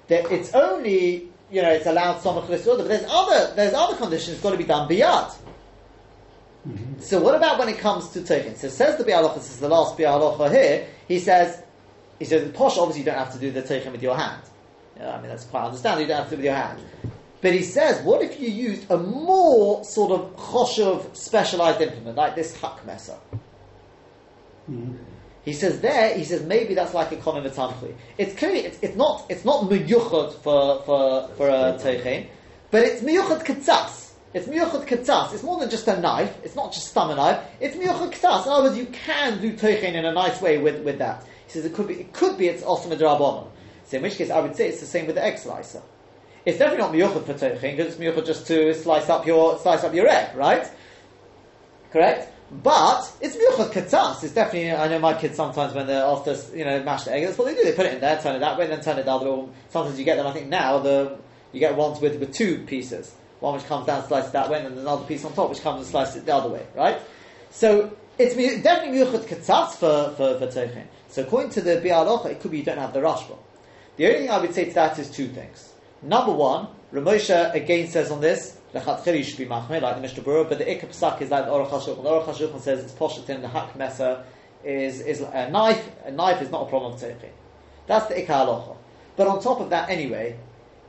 that 0.07 0.31
it's 0.31 0.53
only, 0.53 1.29
you 1.51 1.61
know, 1.61 1.69
it's 1.69 1.85
allowed 1.85 2.21
Samach 2.21 2.49
L'Suda, 2.49 2.79
but 2.79 2.87
there's 2.89 3.05
other, 3.09 3.55
there's 3.55 3.73
other 3.73 3.95
conditions 3.95 4.39
got 4.39 4.51
to 4.51 4.57
be 4.57 4.65
done 4.65 4.89
biyad. 4.89 5.33
So 7.07 7.21
what 7.21 7.35
about 7.35 7.57
when 7.57 7.69
it 7.69 7.77
comes 7.77 8.09
to 8.09 8.19
Tochin? 8.19 8.57
So 8.57 8.67
says 8.67 8.97
the 8.97 9.05
Biur 9.05 9.23
Halacha, 9.23 9.35
this 9.35 9.51
is 9.51 9.61
the 9.61 9.69
last 9.69 9.97
Biur 9.97 10.19
Halacha 10.19 10.51
here, 10.51 10.87
he 11.07 11.19
says, 11.19 11.63
he 12.19 12.25
says, 12.25 12.43
in 12.43 12.51
Posh, 12.51 12.77
obviously 12.77 12.99
you 12.99 13.05
don't 13.05 13.17
have 13.17 13.31
to 13.31 13.39
do 13.39 13.49
the 13.49 13.61
Tochin 13.61 13.93
with 13.93 14.03
your 14.03 14.17
hand. 14.17 14.41
Yeah, 14.97 15.15
I 15.15 15.21
mean, 15.21 15.29
that's 15.29 15.45
quite 15.45 15.63
understandable, 15.67 16.01
you 16.01 16.07
don't 16.09 16.17
have 16.17 16.29
to 16.31 16.31
do 16.31 16.35
it 16.35 16.39
with 16.39 16.45
your 16.47 16.55
hand. 16.55 16.81
But 17.39 17.53
he 17.53 17.63
says, 17.63 18.03
what 18.03 18.21
if 18.23 18.41
you 18.41 18.49
used 18.49 18.91
a 18.91 18.97
more 18.97 19.85
sort 19.85 20.19
of 20.19 20.35
choshev 20.35 21.15
specialized 21.15 21.79
implement, 21.79 22.17
like 22.17 22.35
this 22.35 22.57
hakmesa? 22.57 23.17
Mm-hmm. 24.69 24.97
He 25.45 25.53
says 25.53 25.79
there, 25.79 26.13
he 26.13 26.25
says 26.25 26.43
maybe 26.43 26.73
that's 26.73 26.93
like 26.93 27.13
a 27.13 27.15
konim 27.15 27.49
v'tamchli. 27.49 27.95
It's 28.17 28.37
clearly, 28.37 28.65
it's, 28.65 28.79
it's 28.81 28.97
not, 28.97 29.27
it's 29.29 29.45
not 29.45 29.63
miyuchad 29.69 30.33
for, 30.39 30.81
for, 30.81 31.29
for 31.37 31.49
uh, 31.49 31.71
a 31.71 31.79
teichin, 31.79 32.27
but 32.69 32.83
it's 32.83 33.01
miyuchad 33.01 33.45
katzas. 33.45 34.06
It's 34.37 34.47
miyuchad 34.47 34.85
katzas. 34.85 35.33
It's 35.33 35.41
more 35.41 35.59
than 35.59 35.69
just 35.69 35.87
a 35.87 35.99
knife. 35.99 36.37
It's 36.43 36.55
not 36.55 36.71
just 36.71 36.93
thumb 36.93 37.15
knife. 37.15 37.43
It's 37.59 37.75
miyuchad 37.75 38.13
katzas. 38.13 38.45
In 38.45 38.51
other 38.51 38.63
words, 38.65 38.77
you 38.77 38.85
can 38.85 39.41
do 39.41 39.53
teichin 39.53 39.95
in 39.95 40.05
a 40.05 40.11
nice 40.11 40.39
way 40.39 40.59
with, 40.59 40.83
with 40.83 40.99
that. 40.99 41.25
He 41.47 41.53
says 41.53 41.65
it 41.65 41.73
could 41.73 41.87
be, 41.87 41.95
it 41.95 42.13
could 42.13 42.37
be 42.37 42.47
it's 42.47 42.61
also 42.61 42.87
midrabanon. 42.87 43.47
So 43.85 43.97
in 43.97 44.03
which 44.03 44.15
case 44.15 44.29
I 44.29 44.39
would 44.39 44.55
say 44.55 44.69
it's 44.69 44.79
the 44.79 44.85
same 44.85 45.07
with 45.07 45.15
the 45.15 45.23
egg 45.23 45.39
slicer. 45.39 45.81
It's 46.45 46.59
definitely 46.59 46.99
not 46.99 47.13
miyuchad 47.13 47.25
for 47.25 47.33
teichin 47.33 47.75
because 47.75 47.87
it's 47.87 47.95
miyuchad 47.95 48.27
just 48.27 48.45
to 48.47 48.75
slice 48.75 49.09
up 49.09 49.25
your, 49.25 49.57
slice 49.57 49.83
up 49.83 49.95
your 49.95 50.07
egg, 50.07 50.35
right? 50.35 50.69
Correct? 51.91 52.31
But 52.51 53.11
it's 53.19 53.35
miyuchad 53.35 53.71
katzas. 53.71 54.23
It's 54.23 54.33
definitely. 54.33 54.71
I 54.71 54.87
know 54.87 54.99
my 54.99 55.15
kids 55.15 55.35
sometimes 55.35 55.73
when 55.73 55.87
they're 55.87 56.03
after 56.03 56.37
you 56.55 56.63
know 56.63 56.83
mash 56.83 57.05
the 57.05 57.13
egg, 57.13 57.25
that's 57.25 57.37
what 57.39 57.45
they 57.45 57.55
do. 57.55 57.63
They 57.63 57.73
put 57.73 57.87
it 57.87 57.95
in 57.95 58.01
there, 58.01 58.21
turn 58.21 58.35
it 58.35 58.39
that 58.39 58.57
way, 58.57 58.65
and 58.65 58.73
then 58.73 58.81
turn 58.81 58.99
it 58.99 59.05
the 59.05 59.11
other 59.11 59.31
way. 59.31 59.49
Sometimes 59.69 59.97
you 59.99 60.05
get 60.05 60.15
them. 60.15 60.27
I 60.27 60.31
think 60.31 60.47
now 60.47 60.79
the 60.79 61.17
you 61.51 61.59
get 61.59 61.75
ones 61.75 61.99
with 61.99 62.19
with 62.19 62.33
two 62.33 62.59
pieces. 62.59 63.13
One 63.39 63.53
which 63.55 63.65
comes 63.65 63.85
down, 63.85 64.05
slices 64.07 64.31
that 64.31 64.49
way, 64.49 64.57
and 64.57 64.65
then 64.67 64.77
another 64.79 65.05
piece 65.05 65.23
on 65.23 65.33
top 65.33 65.49
which 65.49 65.61
comes 65.61 65.81
and 65.81 65.87
slices 65.87 66.15
it 66.17 66.25
the 66.25 66.35
other 66.35 66.49
way. 66.49 66.65
Right? 66.75 66.99
So 67.51 67.95
it's 68.17 68.35
definitely 68.35 68.99
miyuchad 68.99 69.25
katzas 69.25 69.73
for 69.75 70.15
for 70.15 70.39
for 70.39 70.47
teichin. 70.47 70.87
So 71.09 71.21
according 71.23 71.51
to 71.51 71.61
the 71.61 71.77
Biur 71.77 72.05
Halacha, 72.05 72.31
it 72.31 72.39
could 72.39 72.51
be 72.51 72.59
you 72.59 72.63
don't 72.63 72.77
have 72.77 72.93
the 72.93 72.99
rashba. 72.99 73.37
The 73.97 74.07
only 74.07 74.19
thing 74.19 74.29
I 74.29 74.39
would 74.39 74.53
say 74.53 74.65
to 74.65 74.73
that 74.73 74.99
is 74.99 75.09
two 75.09 75.27
things. 75.27 75.73
Number 76.01 76.31
one, 76.31 76.67
Ramosha 76.93 77.53
again 77.53 77.87
says 77.87 78.11
on 78.11 78.21
this, 78.21 78.57
Lechatchili 78.73 79.23
should 79.23 79.37
be 79.37 79.45
machmir, 79.45 79.81
like 79.81 79.95
the 79.95 80.01
Mishnah 80.01 80.23
Berurah, 80.23 80.49
but 80.49 80.57
the 80.57 80.65
Ikka 80.65 80.87
Psak 80.87 81.21
is 81.21 81.31
like 81.31 81.45
the 81.45 81.51
Aruch 81.51 81.69
HaShulchan. 81.69 82.03
The 82.03 82.09
Aruch 82.09 82.25
HaShulchan 82.25 82.61
says 82.61 82.83
it's 82.83 82.93
poshetin, 82.93 83.41
the 83.41 83.47
Hak 83.47 83.75
Mesa 83.75 84.23
is, 84.63 85.01
is 85.01 85.21
a 85.21 85.49
knife. 85.49 85.89
A 86.05 86.11
knife 86.11 86.41
is 86.41 86.51
not 86.51 86.67
a 86.67 86.69
problem 86.69 86.93
of 86.93 86.99
Teichi. 86.99 87.29
That's 87.87 88.07
the 88.07 88.15
Ikka 88.15 88.27
Halacha. 88.27 88.77
But 89.15 89.27
on 89.27 89.41
top 89.41 89.59
of 89.59 89.69
that, 89.71 89.89
anyway, 89.89 90.37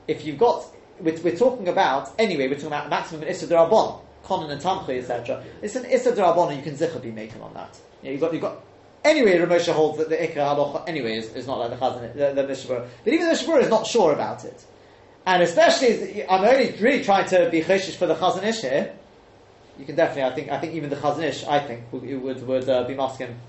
if 0.07 0.25
you've 0.25 0.37
got, 0.37 0.65
we're, 1.01 1.19
we're 1.21 1.37
talking 1.37 1.67
about, 1.67 2.13
anyway, 2.19 2.47
we're 2.47 2.55
talking 2.55 2.67
about 2.67 2.89
maximum 2.89 3.23
Issa 3.23 3.47
Darabon, 3.47 4.01
Conan 4.23 4.51
and 4.51 4.61
Tamchi, 4.61 4.99
etc. 4.99 5.43
It's 5.61 5.75
an 5.75 5.85
Issa 5.85 6.13
Darabon, 6.13 6.49
and 6.49 6.57
you 6.57 6.63
can 6.63 6.75
Zicha 6.75 7.01
be 7.01 7.11
making 7.11 7.41
on 7.41 7.53
that. 7.53 7.77
Know, 8.03 8.11
you've 8.11 8.21
got, 8.21 8.33
you've 8.33 8.41
got, 8.41 8.61
Anyway, 9.03 9.37
Ramosha 9.37 9.71
holds 9.71 9.97
that 9.97 10.09
the 10.09 10.17
Ikka 10.17 10.35
Halacha, 10.35 10.83
anyway, 10.87 11.17
is, 11.17 11.33
is 11.33 11.47
not 11.47 11.57
like 11.57 11.69
the 11.69 11.77
Chazon, 11.77 12.13
the, 12.13 12.33
the 12.33 12.87
But 13.03 13.13
even 13.13 13.25
the 13.25 13.31
Mishnah 13.31 13.55
is 13.55 13.69
not 13.69 13.87
sure 13.87 14.11
about 14.11 14.43
it. 14.43 14.65
And 15.25 15.41
especially, 15.41 16.27
I'm 16.27 16.43
only 16.43 16.71
really 16.81 17.03
trying 17.03 17.27
to 17.29 17.49
be 17.49 17.61
cheshish 17.61 17.95
for 17.95 18.07
the 18.07 18.15
Chazon 18.15 18.43
Ish 18.43 18.61
here. 18.61 18.93
You 19.77 19.85
can 19.85 19.95
definitely, 19.95 20.23
I 20.23 20.35
think, 20.35 20.51
I 20.51 20.59
think 20.59 20.73
even 20.73 20.89
the 20.89 20.97
Chazon 20.97 21.23
Ish, 21.23 21.45
I 21.45 21.59
think, 21.59 21.83
would, 21.93 22.21
would, 22.21 22.47
would 22.47 22.69
uh, 22.69 22.83
be 22.83 22.95
masking. 22.95 23.39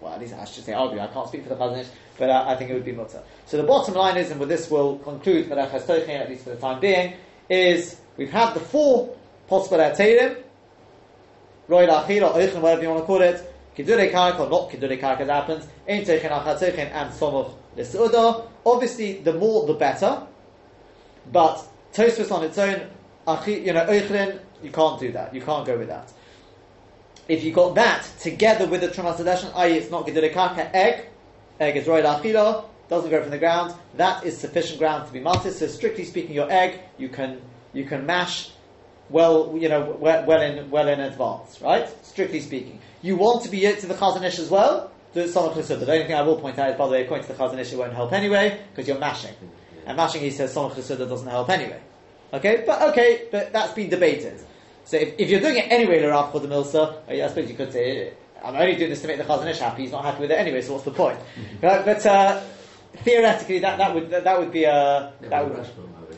Well, 0.00 0.14
at 0.14 0.20
least 0.20 0.34
I 0.34 0.44
should 0.44 0.64
say 0.64 0.72
i 0.72 0.78
argue. 0.78 0.98
I 0.98 1.08
can't 1.08 1.28
speak 1.28 1.42
for 1.42 1.50
the 1.50 1.56
Chazon 1.56 1.86
but 2.18 2.30
uh, 2.30 2.44
I 2.46 2.54
think 2.54 2.70
it 2.70 2.74
would 2.74 2.84
be 2.84 2.92
mutter. 2.92 3.22
So 3.46 3.56
the 3.56 3.62
bottom 3.62 3.94
line 3.94 4.16
is, 4.16 4.30
and 4.30 4.38
with 4.38 4.48
this 4.48 4.70
we'll 4.70 4.98
conclude 4.98 5.48
Melechas 5.48 5.82
Tochin, 5.82 6.20
at 6.20 6.28
least 6.28 6.44
for 6.44 6.50
the 6.50 6.56
time 6.56 6.78
being, 6.78 7.14
is 7.48 7.98
we've 8.16 8.30
had 8.30 8.54
the 8.54 8.60
four 8.60 9.16
possible 9.48 9.78
Ateirim, 9.78 10.36
Roy 11.66 11.86
Lachila, 11.86 12.34
Oichen, 12.34 12.60
whatever 12.60 12.82
you 12.82 12.88
want 12.88 13.00
to 13.00 13.06
call 13.06 13.22
it, 13.22 13.52
Kidure 13.76 14.10
Karka, 14.12 14.40
or 14.40 14.50
not 14.50 14.70
Kidure 14.70 15.00
Karka 15.00 15.20
as 15.20 15.28
happens, 15.28 15.66
Ein 15.88 16.04
Tochin, 16.04 16.30
Achat 16.30 16.58
Tochin, 16.58 16.90
and 16.90 17.10
Somoch 17.12 17.54
L'Su'udah. 17.76 18.46
Obviously, 18.66 19.20
the 19.20 19.32
more 19.32 19.66
the 19.66 19.74
better. 19.74 20.26
But 21.32 21.66
Tosfos 21.94 22.30
on 22.30 22.44
its 22.44 22.58
own, 22.58 22.80
you 23.46 23.72
know, 23.72 23.86
Oichlin, 23.86 24.40
you 24.62 24.70
can't 24.70 25.00
do 25.00 25.12
that. 25.12 25.34
You 25.34 25.40
can't 25.40 25.66
go 25.66 25.78
with 25.78 25.88
that. 25.88 26.12
If 27.30 27.44
you 27.44 27.52
got 27.52 27.76
that 27.76 28.02
together 28.18 28.66
with 28.66 28.80
the 28.80 28.88
Trumas 28.88 29.54
i.e., 29.54 29.72
it's 29.74 29.88
not 29.88 30.04
Gedure 30.04 30.34
Kaka, 30.34 30.74
egg, 30.74 31.06
egg 31.60 31.76
is 31.76 31.86
Roy 31.86 32.02
Achila, 32.02 32.64
doesn't 32.88 33.08
grow 33.08 33.22
from 33.22 33.30
the 33.30 33.38
ground, 33.38 33.72
that 33.96 34.24
is 34.24 34.36
sufficient 34.36 34.80
ground 34.80 35.06
to 35.06 35.12
be 35.12 35.20
matis. 35.20 35.52
So, 35.52 35.68
strictly 35.68 36.02
speaking, 36.02 36.34
your 36.34 36.50
egg, 36.50 36.80
you 36.98 37.08
can, 37.08 37.40
you 37.72 37.84
can 37.84 38.04
mash 38.04 38.50
well, 39.10 39.56
you 39.56 39.68
know, 39.68 39.96
well, 40.00 40.42
in, 40.42 40.70
well 40.70 40.88
in 40.88 40.98
advance, 40.98 41.62
right? 41.62 41.88
Strictly 42.04 42.40
speaking. 42.40 42.80
You 43.00 43.14
want 43.14 43.44
to 43.44 43.48
be 43.48 43.64
it 43.64 43.78
to 43.78 43.86
the 43.86 43.94
Chazon 43.94 44.24
Ish 44.24 44.40
as 44.40 44.50
well, 44.50 44.90
do 45.14 45.22
of 45.22 45.54
The 45.54 45.92
only 45.92 46.06
thing 46.06 46.16
I 46.16 46.22
will 46.22 46.40
point 46.40 46.58
out 46.58 46.70
is, 46.70 46.76
by 46.76 46.86
the 46.86 46.92
way, 46.92 47.04
according 47.04 47.28
to 47.28 47.32
the 47.32 47.38
Chazon 47.38 47.60
Ish, 47.60 47.72
it 47.72 47.76
won't 47.76 47.92
help 47.92 48.12
anyway, 48.12 48.60
because 48.72 48.88
you're 48.88 48.98
mashing. 48.98 49.36
And 49.86 49.96
mashing, 49.96 50.20
he 50.20 50.32
says, 50.32 50.52
Somach 50.52 50.74
doesn't 50.74 51.28
help 51.28 51.48
anyway. 51.48 51.80
Okay, 52.32 52.64
but 52.66 52.82
okay, 52.90 53.28
but 53.30 53.52
that's 53.52 53.72
been 53.72 53.88
debated. 53.88 54.40
So 54.84 54.96
if, 54.96 55.14
if 55.18 55.30
you're 55.30 55.40
doing 55.40 55.56
it 55.56 55.70
anyway, 55.70 56.04
L'Rav 56.04 56.32
Chod 56.32 56.42
Milsa, 56.42 57.02
I 57.08 57.26
suppose 57.28 57.48
you 57.48 57.56
could 57.56 57.72
say, 57.72 58.14
I'm 58.42 58.56
only 58.56 58.76
doing 58.76 58.90
this 58.90 59.02
to 59.02 59.06
make 59.06 59.18
the 59.18 59.24
Chazon 59.24 59.46
Ish 59.46 59.58
happy, 59.58 59.82
he's 59.82 59.92
not 59.92 60.04
happy 60.04 60.22
with 60.22 60.30
it 60.30 60.38
anyway, 60.38 60.62
so 60.62 60.72
what's 60.72 60.84
the 60.84 60.90
point? 60.90 61.18
Right, 61.62 61.84
but 61.84 62.04
uh, 62.06 62.42
theoretically, 62.96 63.58
that, 63.60 63.78
that 63.78 63.94
would 63.94 64.10
that, 64.10 64.24
that 64.24 64.38
would 64.38 64.52
be 64.52 64.64
a 64.64 65.12
that 65.20 65.48
would. 65.48 65.60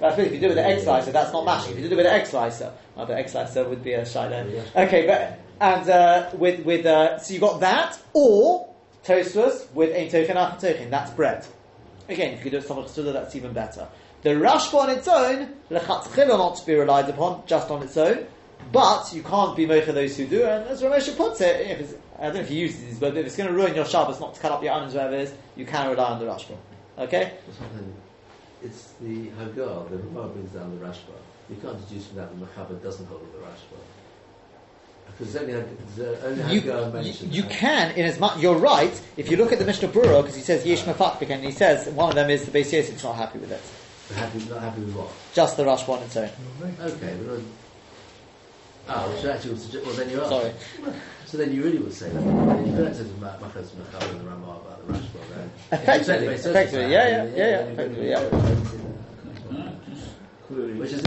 I 0.03 0.11
suppose 0.11 0.27
if 0.27 0.33
you 0.33 0.41
do 0.41 0.47
it 0.47 0.51
with 0.51 0.59
an 0.59 0.65
egg 0.65 0.81
slicer, 0.81 1.13
that's 1.13 1.33
not 1.33 1.45
mashing. 1.45 1.73
If 1.73 1.79
you 1.79 1.89
do 1.89 1.95
it 1.95 1.97
with 1.99 2.07
an 2.07 2.13
egg 2.13 2.27
slicer, 2.27 2.73
well, 2.97 3.07
the 3.07 3.17
egg 3.17 3.29
slicer 3.29 3.69
would 3.69 3.85
be 3.85 3.93
a 3.93 4.05
shiloh. 4.05 4.65
Okay, 4.75 5.07
but 5.07 5.39
and 5.61 5.89
uh, 5.89 6.31
with 6.35 6.65
with 6.65 6.87
uh, 6.87 7.19
so 7.19 7.35
you 7.35 7.41
got 7.41 7.61
that 7.61 7.99
or 8.13 8.75
toastless 9.05 9.69
with 9.75 9.95
ein 9.95 10.09
tochen 10.09 10.37
ach 10.37 10.61
tochen. 10.61 10.91
That's 10.91 11.11
bread. 11.13 11.47
Again, 12.09 12.35
if 12.35 12.45
you 12.45 12.51
do 12.51 12.59
it 12.59 12.67
somewhat 12.67 12.93
that's 12.95 13.37
even 13.37 13.53
better. 13.53 13.87
The 14.23 14.31
rashba 14.31 14.75
on 14.75 14.91
its 14.91 15.09
own, 15.09 15.55
lechatchila 15.71 16.29
not 16.29 16.57
to 16.57 16.67
be 16.67 16.75
relied 16.75 17.09
upon 17.09 17.43
just 17.47 17.71
on 17.71 17.83
its 17.83 17.97
own, 17.97 18.27
but 18.71 19.13
you 19.13 19.23
can't 19.23 19.57
be 19.57 19.67
mocha 19.67 19.93
those 19.93 20.17
who 20.17 20.27
do. 20.27 20.45
And 20.45 20.67
as 20.69 20.83
Ramesha 20.83 21.17
puts 21.17 21.41
it, 21.41 21.67
if 21.67 21.81
it's, 21.81 21.95
I 22.19 22.25
don't 22.25 22.35
know 22.35 22.41
if 22.41 22.49
he 22.49 22.61
uses 22.61 22.81
these, 22.81 22.99
but 22.99 23.17
if 23.17 23.27
it's 23.27 23.37
going 23.37 23.49
to 23.49 23.55
ruin 23.55 23.75
your 23.75 23.87
Shabbos 23.87 24.21
not 24.21 24.35
to 24.35 24.41
cut 24.41 24.53
up 24.53 24.63
your 24.63 24.73
onions, 24.73 24.95
whatever 24.95 25.15
it 25.15 25.23
is, 25.23 25.35
you 25.57 25.67
can 25.67 25.91
rely 25.91 26.11
on 26.11 26.19
the 26.19 26.27
rashba. 26.27 26.57
Okay. 26.99 27.33
It's 28.63 28.93
the 29.01 29.31
Hagar, 29.31 29.89
the 29.89 29.99
Ramah 29.99 30.29
brings 30.29 30.53
down 30.53 30.79
the 30.79 30.85
Rashba. 30.85 31.17
You 31.51 31.57
can't 31.57 31.89
deduce 31.89 32.07
from 32.07 32.19
that 32.19 32.31
that 32.31 32.57
Mechaber 32.57 32.81
doesn't 32.83 33.07
hold 33.07 33.23
with 33.23 33.33
the 33.33 33.39
Rashba. 33.39 33.79
Because 35.07 35.37
only, 35.37 35.53
the 35.97 36.27
only 36.27 36.55
You, 36.55 36.61
Hagar 36.61 36.87
you, 36.87 36.93
mentions 36.93 37.37
you 37.37 37.43
that. 37.43 37.51
can, 37.51 37.91
in 37.97 38.05
as 38.05 38.21
much, 38.21 38.39
you're 38.39 38.57
right, 38.57 39.01
if 39.17 39.31
you 39.31 39.37
look 39.37 39.53
at 39.53 39.59
the 39.59 39.65
Mishnah 39.65 39.89
Berurah, 39.89 40.23
because 40.23 40.37
he 40.37 40.43
says 40.43 40.65
Yesh 40.65 40.87
uh-huh. 40.87 41.17
Mefakbik, 41.17 41.31
and 41.31 41.43
he 41.43 41.51
says 41.51 41.89
one 41.89 42.11
of 42.11 42.15
them 42.15 42.31
is 42.31 42.45
the 42.45 42.57
Beis 42.57 42.73
Yosef's 42.73 43.03
not 43.03 43.17
happy 43.17 43.41
with 43.41 43.51
it. 43.51 43.61
Happy, 44.15 44.39
not 44.49 44.61
happy 44.61 44.83
with 44.83 44.95
what? 44.95 45.09
Just 45.35 45.57
the 45.57 45.65
Rashba 45.65 45.89
on 45.89 46.03
its 46.05 46.17
own. 46.17 46.31
Okay, 46.81 47.17
but 47.27 47.41
Ah, 48.89 49.09
which 49.09 49.25
actually 49.25 49.51
would 49.53 49.61
suggest, 49.61 49.87
well 49.87 49.95
then 49.95 50.11
you 50.11 50.21
are. 50.21 50.29
Sorry. 50.29 50.53
So 51.33 51.39
then 51.39 51.51
you 51.51 51.63
really 51.63 51.79
would 51.79 51.95
say 51.95 52.11
that. 52.11 52.21
You 52.23 52.77
don't 52.77 52.95
say 52.95 53.05
the 53.05 53.15
Machas 53.15 53.73
Machal 53.73 54.11
and 54.11 54.21
the 54.21 54.25
Ramah 54.29 54.61
about 54.67 54.87
the 54.87 54.93
Rashba 54.93 55.21
then. 55.35 55.51
Effectively, 55.81 56.27
effectively, 56.35 56.93
yeah, 56.93 57.09
yeah, 57.09 57.25
yeah, 57.25 57.37
yeah, 57.37 57.61
effectively, 57.73 58.09
yeah. 58.11 58.21
No, 59.51 59.73
just 59.89 60.09
query. 60.47 60.75
Which 60.75 60.93
is 60.93 61.01